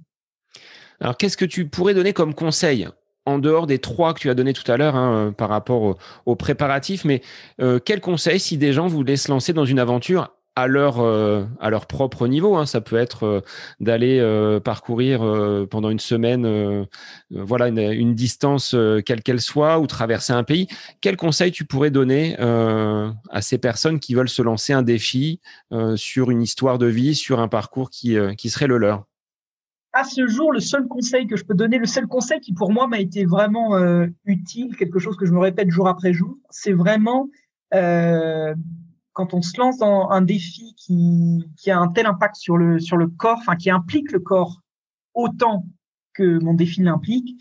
Alors 1.01 1.17
qu'est-ce 1.17 1.35
que 1.35 1.45
tu 1.45 1.67
pourrais 1.67 1.93
donner 1.93 2.13
comme 2.13 2.33
conseil 2.33 2.87
en 3.27 3.39
dehors 3.39 3.67
des 3.67 3.79
trois 3.79 4.13
que 4.13 4.19
tu 4.19 4.29
as 4.29 4.33
donné 4.33 4.53
tout 4.53 4.69
à 4.71 4.77
l'heure 4.77 4.95
hein, 4.95 5.33
par 5.37 5.49
rapport 5.49 5.81
aux 5.81 5.97
au 6.25 6.35
préparatifs, 6.35 7.03
mais 7.03 7.21
euh, 7.61 7.79
quel 7.83 7.99
conseil 7.99 8.39
si 8.39 8.57
des 8.57 8.71
gens 8.71 8.87
voulaient 8.87 9.17
se 9.17 9.29
lancer 9.29 9.51
dans 9.53 9.65
une 9.65 9.79
aventure 9.79 10.33
à 10.55 10.65
leur 10.65 11.03
leur 11.61 11.85
propre 11.85 12.27
niveau. 12.27 12.55
Hein. 12.55 12.65
Ça 12.65 12.81
peut 12.81 12.95
être 12.95 13.43
d'aller 13.79 14.19
parcourir 14.63 15.19
pendant 15.69 15.91
une 15.91 15.99
semaine, 15.99 16.87
voilà, 17.29 17.67
une, 17.67 18.15
distance 18.15 18.75
quelle 19.05 19.21
qu'elle 19.21 19.39
soit, 19.39 19.77
ou 19.77 19.85
traverser 19.85 20.33
un 20.33 20.43
pays. 20.43 20.67
Quel 20.99 21.15
conseil 21.15 21.51
tu 21.51 21.63
pourrais 21.63 21.91
donner 21.91 22.35
à 22.39 23.41
ces 23.41 23.59
personnes 23.59 23.99
qui 23.99 24.15
veulent 24.15 24.29
se 24.29 24.41
lancer 24.41 24.73
un 24.73 24.81
défi 24.81 25.41
sur 25.95 26.31
une 26.31 26.41
histoire 26.41 26.79
de 26.79 26.87
vie, 26.87 27.13
sur 27.13 27.39
un 27.39 27.47
parcours 27.47 27.91
qui 27.91 28.49
serait 28.49 28.67
le 28.67 28.79
leur? 28.79 29.05
À 29.97 30.03
ce 30.03 30.27
jour, 30.27 30.51
le 30.51 30.59
seul 30.59 30.87
conseil 30.87 31.25
que 31.25 31.35
je 31.35 31.43
peux 31.43 31.55
donner, 31.55 31.79
le 31.79 31.87
seul 31.87 32.05
conseil 32.05 32.39
qui 32.39 32.53
pour 32.53 32.71
moi 32.71 32.85
m'a 32.85 32.99
été 32.99 33.25
vraiment 33.25 33.75
euh, 33.75 34.05
utile, 34.25 34.75
quelque 34.75 34.99
chose 34.99 35.17
que 35.17 35.25
je 35.25 35.31
me 35.31 35.39
répète 35.39 35.71
jour 35.71 35.87
après 35.87 36.13
jour, 36.13 36.37
c'est 36.51 36.71
vraiment 36.71 37.29
euh, 37.73 38.53
quand 39.13 39.33
on 39.33 39.41
se 39.41 39.59
lance 39.59 39.79
dans 39.79 40.09
un 40.09 40.21
défi 40.21 40.75
qui, 40.77 41.49
qui 41.57 41.71
a 41.71 41.79
un 41.79 41.87
tel 41.87 42.05
impact 42.05 42.35
sur 42.35 42.57
le, 42.57 42.77
sur 42.77 42.95
le 42.95 43.07
corps, 43.07 43.39
enfin 43.39 43.55
qui 43.55 43.71
implique 43.71 44.11
le 44.11 44.19
corps 44.19 44.61
autant 45.15 45.65
que 46.13 46.37
mon 46.43 46.53
défi 46.53 46.83
l'implique, 46.83 47.35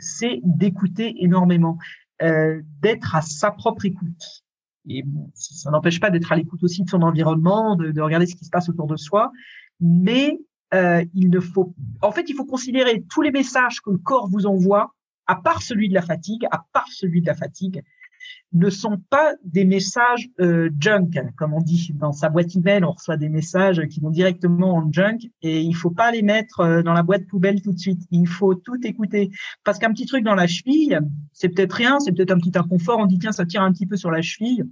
c'est 0.00 0.40
d'écouter 0.42 1.14
énormément, 1.22 1.78
euh, 2.22 2.60
d'être 2.80 3.14
à 3.14 3.22
sa 3.22 3.52
propre 3.52 3.84
écoute. 3.84 4.44
Et 4.88 5.04
ça 5.34 5.70
n'empêche 5.70 6.00
pas 6.00 6.10
d'être 6.10 6.32
à 6.32 6.36
l'écoute 6.36 6.64
aussi 6.64 6.82
de 6.82 6.90
son 6.90 7.02
environnement, 7.02 7.76
de, 7.76 7.92
de, 7.92 8.00
regarder 8.00 8.26
ce 8.26 8.34
qui 8.34 8.44
se 8.44 8.50
passe 8.50 8.68
autour 8.68 8.88
de 8.88 8.96
soi, 8.96 9.30
mais 9.80 10.40
euh, 10.74 11.04
il 11.14 11.30
ne 11.30 11.40
faut, 11.40 11.74
en 12.02 12.12
fait, 12.12 12.28
il 12.28 12.34
faut 12.34 12.44
considérer 12.44 13.04
tous 13.08 13.22
les 13.22 13.30
messages 13.30 13.80
que 13.80 13.90
le 13.90 13.98
corps 13.98 14.28
vous 14.28 14.46
envoie, 14.46 14.94
à 15.26 15.36
part 15.36 15.62
celui 15.62 15.88
de 15.88 15.94
la 15.94 16.02
fatigue, 16.02 16.46
à 16.50 16.64
part 16.72 16.88
celui 16.88 17.20
de 17.20 17.26
la 17.26 17.34
fatigue, 17.34 17.82
ne 18.52 18.70
sont 18.70 18.98
pas 19.10 19.34
des 19.44 19.64
messages 19.64 20.28
euh, 20.40 20.70
junk, 20.78 21.10
comme 21.36 21.54
on 21.54 21.60
dit 21.60 21.92
dans 21.94 22.12
sa 22.12 22.28
boîte 22.28 22.54
email, 22.56 22.84
on 22.84 22.92
reçoit 22.92 23.16
des 23.16 23.28
messages 23.28 23.80
qui 23.88 24.00
vont 24.00 24.10
directement 24.10 24.74
en 24.76 24.92
junk 24.92 25.18
et 25.42 25.60
il 25.60 25.74
faut 25.74 25.90
pas 25.90 26.10
les 26.10 26.22
mettre 26.22 26.60
euh, 26.60 26.82
dans 26.82 26.94
la 26.94 27.02
boîte 27.02 27.26
poubelle 27.26 27.60
tout 27.60 27.72
de 27.72 27.78
suite. 27.78 28.02
Il 28.10 28.26
faut 28.26 28.54
tout 28.54 28.78
écouter 28.86 29.30
parce 29.64 29.78
qu'un 29.78 29.92
petit 29.92 30.06
truc 30.06 30.24
dans 30.24 30.34
la 30.34 30.46
cheville, 30.46 30.98
c'est 31.32 31.50
peut-être 31.50 31.74
rien, 31.74 32.00
c'est 32.00 32.12
peut-être 32.12 32.30
un 32.30 32.38
petit 32.38 32.56
inconfort. 32.56 32.98
On 32.98 33.06
dit 33.06 33.18
tiens 33.18 33.32
ça 33.32 33.44
tire 33.44 33.62
un 33.62 33.72
petit 33.72 33.86
peu 33.86 33.96
sur 33.96 34.10
la 34.10 34.22
cheville 34.22 34.64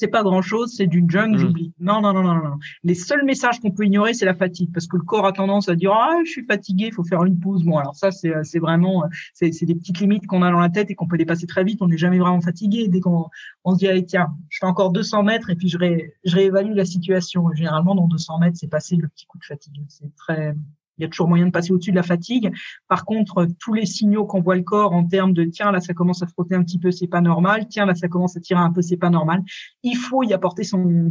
c'est 0.00 0.08
pas 0.08 0.22
grand 0.22 0.40
chose, 0.40 0.72
c'est 0.74 0.86
du 0.86 1.04
junk, 1.06 1.34
mm. 1.34 1.36
j'oublie. 1.36 1.74
Non, 1.78 2.00
non, 2.00 2.14
non, 2.14 2.22
non, 2.22 2.34
non. 2.36 2.58
Les 2.84 2.94
seuls 2.94 3.22
messages 3.22 3.60
qu'on 3.60 3.70
peut 3.70 3.84
ignorer, 3.84 4.14
c'est 4.14 4.24
la 4.24 4.34
fatigue, 4.34 4.72
parce 4.72 4.86
que 4.86 4.96
le 4.96 5.02
corps 5.02 5.26
a 5.26 5.32
tendance 5.32 5.68
à 5.68 5.74
dire 5.74 5.92
ah 5.92 6.16
je 6.24 6.30
suis 6.30 6.46
fatigué, 6.46 6.86
il 6.86 6.94
faut 6.94 7.04
faire 7.04 7.22
une 7.24 7.38
pause. 7.38 7.64
Bon, 7.64 7.76
alors 7.76 7.94
ça 7.94 8.10
c'est 8.10 8.32
c'est 8.42 8.60
vraiment 8.60 9.04
c'est 9.34 9.52
c'est 9.52 9.66
des 9.66 9.74
petites 9.74 10.00
limites 10.00 10.26
qu'on 10.26 10.42
a 10.42 10.50
dans 10.50 10.58
la 10.58 10.70
tête 10.70 10.90
et 10.90 10.94
qu'on 10.94 11.06
peut 11.06 11.18
dépasser 11.18 11.46
très 11.46 11.64
vite. 11.64 11.82
On 11.82 11.88
n'est 11.88 11.98
jamais 11.98 12.18
vraiment 12.18 12.40
fatigué 12.40 12.88
dès 12.88 13.00
qu'on 13.00 13.26
on 13.64 13.74
se 13.74 13.78
dit 13.78 13.88
allez 13.88 14.06
tiens, 14.06 14.34
je 14.48 14.58
fais 14.58 14.66
encore 14.66 14.90
200 14.90 15.22
mètres 15.22 15.50
et 15.50 15.54
puis 15.54 15.68
je 15.68 15.76
ré, 15.76 16.14
je 16.24 16.34
réévalue 16.34 16.74
la 16.74 16.86
situation. 16.86 17.44
Généralement 17.52 17.94
dans 17.94 18.08
200 18.08 18.38
mètres, 18.38 18.56
c'est 18.58 18.70
passé 18.70 18.96
le 18.96 19.06
petit 19.08 19.26
coup 19.26 19.36
de 19.36 19.44
fatigue. 19.44 19.84
C'est 19.88 20.14
très 20.16 20.54
il 21.00 21.04
y 21.04 21.06
a 21.06 21.08
toujours 21.08 21.28
moyen 21.28 21.46
de 21.46 21.50
passer 21.50 21.72
au-dessus 21.72 21.90
de 21.90 21.96
la 21.96 22.02
fatigue. 22.02 22.52
Par 22.88 23.04
contre, 23.04 23.46
tous 23.58 23.72
les 23.72 23.86
signaux 23.86 24.24
qu'envoie 24.24 24.56
le 24.56 24.62
corps 24.62 24.92
en 24.92 25.06
termes 25.06 25.32
de 25.32 25.44
tiens 25.44 25.72
là 25.72 25.80
ça 25.80 25.94
commence 25.94 26.22
à 26.22 26.26
frotter 26.26 26.54
un 26.54 26.62
petit 26.62 26.78
peu, 26.78 26.90
c'est 26.90 27.06
pas 27.06 27.20
normal. 27.20 27.66
Tiens 27.68 27.86
là 27.86 27.94
ça 27.94 28.08
commence 28.08 28.36
à 28.36 28.40
tirer 28.40 28.60
un 28.60 28.72
peu, 28.72 28.82
c'est 28.82 28.96
pas 28.96 29.10
normal. 29.10 29.42
Il 29.82 29.96
faut 29.96 30.22
y 30.22 30.32
apporter 30.32 30.62
son 30.62 31.10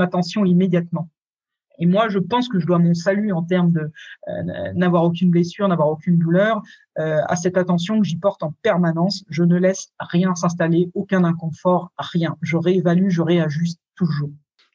attention 0.00 0.44
immédiatement. 0.44 1.08
Et 1.80 1.86
moi, 1.86 2.08
je 2.08 2.18
pense 2.18 2.48
que 2.48 2.60
je 2.60 2.66
dois 2.66 2.78
mon 2.78 2.94
salut 2.94 3.32
en 3.32 3.42
termes 3.42 3.72
de 3.72 3.90
euh, 4.28 4.72
n'avoir 4.74 5.02
aucune 5.02 5.30
blessure, 5.30 5.66
n'avoir 5.66 5.88
aucune 5.88 6.18
douleur, 6.18 6.62
euh, 6.98 7.20
à 7.26 7.36
cette 7.36 7.56
attention 7.56 7.98
que 7.98 8.06
j'y 8.06 8.16
porte 8.16 8.42
en 8.42 8.52
permanence. 8.62 9.24
Je 9.30 9.42
ne 9.42 9.56
laisse 9.56 9.88
rien 9.98 10.34
s'installer, 10.34 10.90
aucun 10.94 11.24
inconfort, 11.24 11.90
rien. 11.98 12.36
Je 12.42 12.58
réévalue, 12.58 13.08
je 13.08 13.22
réajuste 13.22 13.80
toujours. 13.94 14.30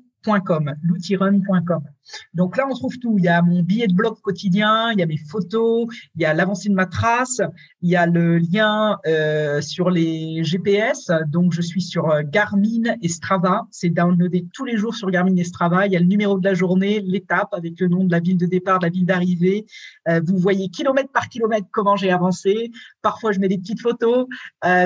Donc 2.33 2.57
là, 2.57 2.65
on 2.69 2.73
trouve 2.73 2.97
tout. 2.99 3.15
Il 3.17 3.25
y 3.25 3.27
a 3.27 3.41
mon 3.41 3.61
billet 3.61 3.87
de 3.87 3.93
blog 3.93 4.15
quotidien, 4.21 4.91
il 4.91 4.99
y 4.99 5.03
a 5.03 5.05
mes 5.05 5.17
photos, 5.17 5.87
il 6.15 6.21
y 6.21 6.25
a 6.25 6.33
l'avancée 6.33 6.69
de 6.69 6.73
ma 6.73 6.85
trace, 6.85 7.41
il 7.81 7.89
y 7.89 7.95
a 7.95 8.05
le 8.05 8.37
lien 8.37 8.97
euh, 9.05 9.61
sur 9.61 9.89
les 9.89 10.43
GPS. 10.43 11.11
Donc, 11.27 11.53
je 11.53 11.61
suis 11.61 11.81
sur 11.81 12.09
euh, 12.09 12.21
Garmin 12.25 12.95
et 13.01 13.07
Strava. 13.07 13.67
C'est 13.71 13.89
downloadé 13.89 14.45
tous 14.53 14.65
les 14.65 14.77
jours 14.77 14.95
sur 14.95 15.09
Garmin 15.09 15.35
et 15.35 15.43
Strava. 15.43 15.87
Il 15.87 15.93
y 15.93 15.95
a 15.95 15.99
le 15.99 16.05
numéro 16.05 16.39
de 16.39 16.45
la 16.45 16.53
journée, 16.53 17.01
l'étape 17.01 17.53
avec 17.53 17.79
le 17.79 17.87
nom 17.87 18.03
de 18.03 18.11
la 18.11 18.19
ville 18.19 18.37
de 18.37 18.45
départ, 18.45 18.79
de 18.79 18.85
la 18.85 18.91
ville 18.91 19.05
d'arrivée. 19.05 19.65
Euh, 20.07 20.21
vous 20.25 20.37
voyez 20.37 20.69
kilomètre 20.69 21.11
par 21.11 21.29
kilomètre 21.29 21.67
comment 21.71 21.95
j'ai 21.95 22.11
avancé. 22.11 22.71
Parfois, 23.01 23.31
je 23.31 23.39
mets 23.39 23.47
des 23.47 23.57
petites 23.57 23.81
photos. 23.81 24.27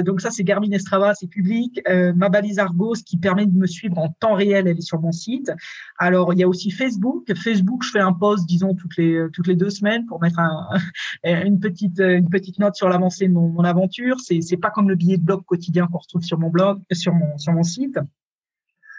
Donc 0.05 0.21
ça, 0.21 0.29
c'est 0.31 0.43
Garmin 0.43 0.71
et 0.71 0.79
Strava, 0.79 1.13
c'est 1.15 1.27
public. 1.27 1.81
Ma 2.15 2.29
balise 2.29 2.59
Argos 2.59 2.95
qui 3.05 3.17
permet 3.17 3.45
de 3.45 3.57
me 3.57 3.67
suivre 3.67 3.97
en 3.97 4.09
temps 4.09 4.33
réel, 4.33 4.67
elle 4.67 4.77
est 4.77 4.81
sur 4.81 4.99
mon 4.99 5.11
site. 5.11 5.30
Alors, 5.97 6.33
il 6.33 6.39
y 6.39 6.43
a 6.43 6.47
aussi 6.47 6.71
Facebook 6.71 7.33
Facebook. 7.35 7.83
je 7.83 7.91
fais 7.91 7.99
un 7.99 8.13
post, 8.13 8.47
disons 8.47 8.73
toutes 8.75 8.97
les 8.97 9.27
toutes 9.33 9.47
les 9.47 9.55
deux 9.55 9.69
semaines 9.69 10.05
pour 10.05 10.21
mettre 10.21 10.39
une 11.23 11.59
petite 11.59 11.99
une 11.99 12.29
petite 12.29 12.59
note 12.59 12.75
sur 12.75 12.89
l'avancée 12.89 13.27
de 13.27 13.33
mon, 13.33 13.63
aventure. 13.63 14.19
C'est 14.19 14.41
c'est 14.41 14.57
pas 14.57 14.71
comme 14.71 14.89
le 14.89 14.95
billet 14.95 15.17
de 15.17 15.23
blog 15.23 15.43
quotidien 15.45 15.87
qu'on 15.87 15.99
retrouve 15.99 16.23
sur 16.23 16.39
mon 16.39 16.49
blog, 16.49 16.81
sur 16.91 17.13
mon 17.13 17.37
sur 17.37 17.53
mon 17.53 17.63
site. 17.63 17.99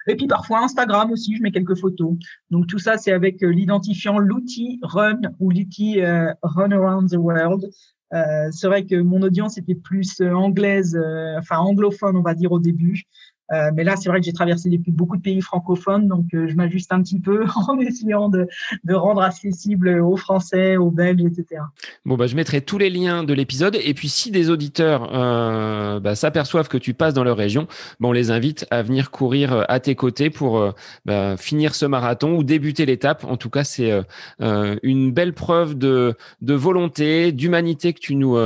Et 0.06 0.16
puis 0.16 0.26
parfois 0.26 0.62
Instagram 0.62 1.10
aussi, 1.10 1.36
je 1.36 1.42
mets 1.42 1.52
quelques 1.52 1.78
photos. 1.78 2.14
Donc 2.50 2.66
tout 2.66 2.78
ça, 2.78 2.98
c'est 2.98 3.12
avec 3.12 3.42
euh, 3.42 3.48
l'identifiant 3.48 4.18
l'outil 4.18 4.78
Run 4.82 5.20
ou 5.38 5.50
l'outil 5.50 6.00
euh, 6.00 6.32
Run 6.42 6.72
Around 6.72 7.10
the 7.10 7.16
World. 7.16 7.70
Euh, 8.12 8.48
c'est 8.50 8.66
vrai 8.66 8.84
que 8.84 8.96
mon 8.96 9.22
audience 9.22 9.56
était 9.56 9.74
plus 9.74 10.20
anglaise, 10.20 10.98
enfin 11.38 11.56
anglophone, 11.59 12.16
on 12.16 12.22
va 12.22 12.34
dire 12.34 12.52
au 12.52 12.59
début. 12.59 13.04
Euh, 13.53 13.70
mais 13.74 13.85
là, 13.85 13.97
c'est 13.97 14.09
vrai 14.09 14.20
que 14.20 14.27
j'ai 14.27 14.33
traversé 14.33 14.70
beaucoup 14.89 15.16
de 15.16 15.23
pays 15.23 15.41
francophones, 15.41 16.09
donc 16.09 16.27
euh, 16.35 16.49
je 16.49 16.55
m'ajuste 16.55 16.93
un 16.93 17.03
petit 17.03 17.20
peu 17.20 17.45
en 17.69 17.79
essayant 17.79 18.29
de, 18.29 18.49
rendre 18.91 19.23
accessible 19.23 20.01
aux 20.01 20.16
Français, 20.16 20.77
aux 20.77 20.91
Belges, 20.91 21.23
etc. 21.23 21.62
Bon, 22.05 22.16
bah, 22.16 22.27
je 22.27 22.37
mettrai 22.37 22.61
tous 22.61 22.79
les 22.79 22.91
liens 22.91 23.24
de 23.24 23.33
l'épisode. 23.33 23.77
Et 23.83 23.95
puis, 23.95 24.09
si 24.09 24.31
des 24.31 24.51
auditeurs 24.51 25.11
euh, 25.15 26.01
bah, 26.01 26.15
s'aperçoivent 26.15 26.69
que 26.69 26.79
tu 26.79 26.95
passes 26.95 27.15
dans 27.15 27.24
leur 27.24 27.37
région, 27.37 27.66
on 28.01 28.12
les 28.12 28.31
invite 28.31 28.66
à 28.70 28.83
venir 28.83 29.11
courir 29.11 29.65
à 29.69 29.81
tes 29.81 29.95
côtés 29.95 30.29
pour 30.29 30.74
bah, 31.07 31.37
finir 31.37 31.74
ce 31.74 31.87
marathon 31.87 32.37
ou 32.37 32.43
débuter 32.43 32.85
l'étape. 32.85 33.24
En 33.24 33.37
tout 33.37 33.49
cas, 33.49 33.65
c'est 33.65 33.93
une 34.41 35.12
belle 35.12 35.33
preuve 35.33 35.79
de, 35.79 36.15
de 36.41 36.55
volonté, 36.55 37.33
d'humanité 37.33 37.93
que 37.93 38.01
tu 38.01 38.16
nous, 38.16 38.37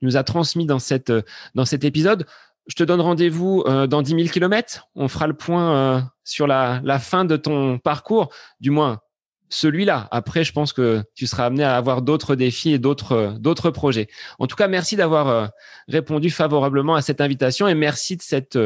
nous 0.00 0.16
as 0.16 0.24
transmis 0.24 0.66
dans, 0.66 0.78
cette, 0.78 1.12
dans 1.54 1.64
cet 1.64 1.84
épisode. 1.84 2.26
Je 2.66 2.76
te 2.76 2.84
donne 2.84 3.00
rendez-vous 3.00 3.64
euh, 3.66 3.86
dans 3.86 4.02
10 4.02 4.10
000 4.10 4.22
kilomètres. 4.28 4.88
On 4.94 5.08
fera 5.08 5.26
le 5.26 5.34
point 5.34 5.74
euh, 5.74 6.00
sur 6.24 6.46
la, 6.46 6.80
fin 7.00 7.24
de 7.24 7.36
ton 7.36 7.78
parcours, 7.78 8.32
du 8.60 8.70
moins 8.70 9.00
celui-là. 9.48 10.08
Après, 10.10 10.44
je 10.44 10.52
pense 10.52 10.72
que 10.72 11.02
tu 11.14 11.26
seras 11.26 11.44
amené 11.44 11.62
à 11.62 11.76
avoir 11.76 12.00
d'autres 12.00 12.36
défis 12.36 12.72
et 12.72 12.78
d'autres 12.78 13.36
d'autres 13.38 13.70
projets. 13.70 14.06
En 14.38 14.46
tout 14.46 14.56
cas, 14.56 14.66
merci 14.66 14.96
d'avoir 14.96 15.28
euh, 15.28 15.46
répondu 15.88 16.30
favorablement 16.30 16.94
à 16.94 17.02
cette 17.02 17.20
invitation 17.20 17.68
et 17.68 17.74
merci 17.74 18.16
de 18.16 18.22
cette 18.22 18.58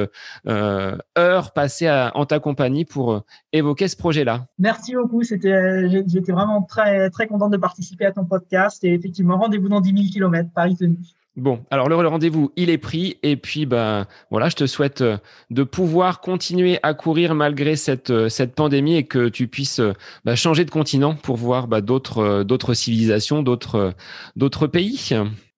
heure 0.46 1.52
passée 1.54 1.90
en 2.14 2.24
ta 2.24 2.38
compagnie 2.38 2.84
pour 2.84 3.24
évoquer 3.52 3.88
ce 3.88 3.96
projet-là. 3.96 4.46
Merci 4.58 4.94
beaucoup. 4.94 5.24
J'étais 5.24 6.32
vraiment 6.32 6.62
très 6.62 7.10
très 7.10 7.26
contente 7.26 7.50
de 7.50 7.56
participer 7.56 8.04
à 8.04 8.12
ton 8.12 8.24
podcast 8.24 8.84
et 8.84 8.94
effectivement, 8.94 9.38
rendez-vous 9.38 9.68
dans 9.68 9.80
10 9.80 9.90
000 9.90 10.02
kilomètres, 10.12 10.50
Paris-Tenue. 10.54 10.98
Bon, 11.36 11.60
alors 11.70 11.90
le 11.90 11.96
rendez-vous, 11.96 12.50
il 12.56 12.70
est 12.70 12.78
pris. 12.78 13.18
Et 13.22 13.36
puis, 13.36 13.66
ben, 13.66 14.06
voilà, 14.30 14.48
je 14.48 14.56
te 14.56 14.66
souhaite 14.66 15.02
euh, 15.02 15.18
de 15.50 15.64
pouvoir 15.64 16.22
continuer 16.22 16.78
à 16.82 16.94
courir 16.94 17.34
malgré 17.34 17.76
cette, 17.76 18.08
euh, 18.08 18.30
cette 18.30 18.54
pandémie 18.54 18.96
et 18.96 19.04
que 19.04 19.28
tu 19.28 19.46
puisses 19.46 19.80
euh, 19.80 19.92
bah, 20.24 20.34
changer 20.34 20.64
de 20.64 20.70
continent 20.70 21.14
pour 21.14 21.36
voir 21.36 21.68
bah, 21.68 21.82
d'autres, 21.82 22.42
d'autres 22.42 22.72
civilisations, 22.72 23.42
d'autres, 23.42 23.92
d'autres 24.34 24.66
pays. 24.66 25.10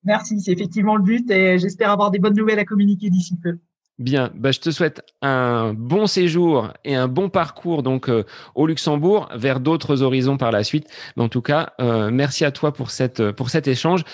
Merci, 0.02 0.40
c'est 0.40 0.52
effectivement 0.52 0.96
le 0.96 1.02
but 1.02 1.30
et 1.30 1.59
j'espère 1.59 1.92
avoir 1.92 2.10
des 2.10 2.18
bonnes 2.18 2.36
nouvelles 2.36 2.59
à 2.59 2.64
communiquer 2.64 3.09
d'ici 3.09 3.36
peu. 3.36 3.59
Bien, 3.98 4.30
bah, 4.36 4.52
je 4.52 4.60
te 4.60 4.70
souhaite 4.70 5.02
un 5.22 5.74
bon 5.74 6.06
séjour 6.06 6.72
et 6.84 6.94
un 6.94 7.08
bon 7.08 7.28
parcours 7.30 7.82
donc 7.82 8.08
euh, 8.08 8.24
au 8.54 8.68
Luxembourg 8.68 9.28
vers 9.34 9.58
d'autres 9.58 10.02
horizons 10.02 10.36
par 10.36 10.52
la 10.52 10.62
suite. 10.62 10.86
Mais 11.16 11.24
en 11.24 11.28
tout 11.28 11.42
cas, 11.42 11.72
euh, 11.80 12.08
merci 12.12 12.44
à 12.44 12.52
toi 12.52 12.72
pour 12.72 12.92
cette 12.92 13.32
pour 13.32 13.50
cet 13.50 13.66
échange. 13.66 14.04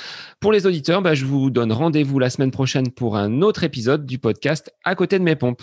Pour 0.41 0.53
les 0.53 0.67
auditeurs, 0.67 1.03
bah, 1.03 1.13
je 1.13 1.27
vous 1.27 1.51
donne 1.51 1.71
rendez-vous 1.71 2.19
la 2.19 2.31
semaine 2.31 2.51
prochaine 2.51 2.91
pour 2.93 3.19
un 3.19 3.43
autre 3.43 3.63
épisode 3.63 4.07
du 4.07 4.19
podcast 4.19 4.73
À 4.85 4.95
côté 4.95 5.19
de 5.19 5.25
mes 5.25 5.37
pompes. 5.37 5.63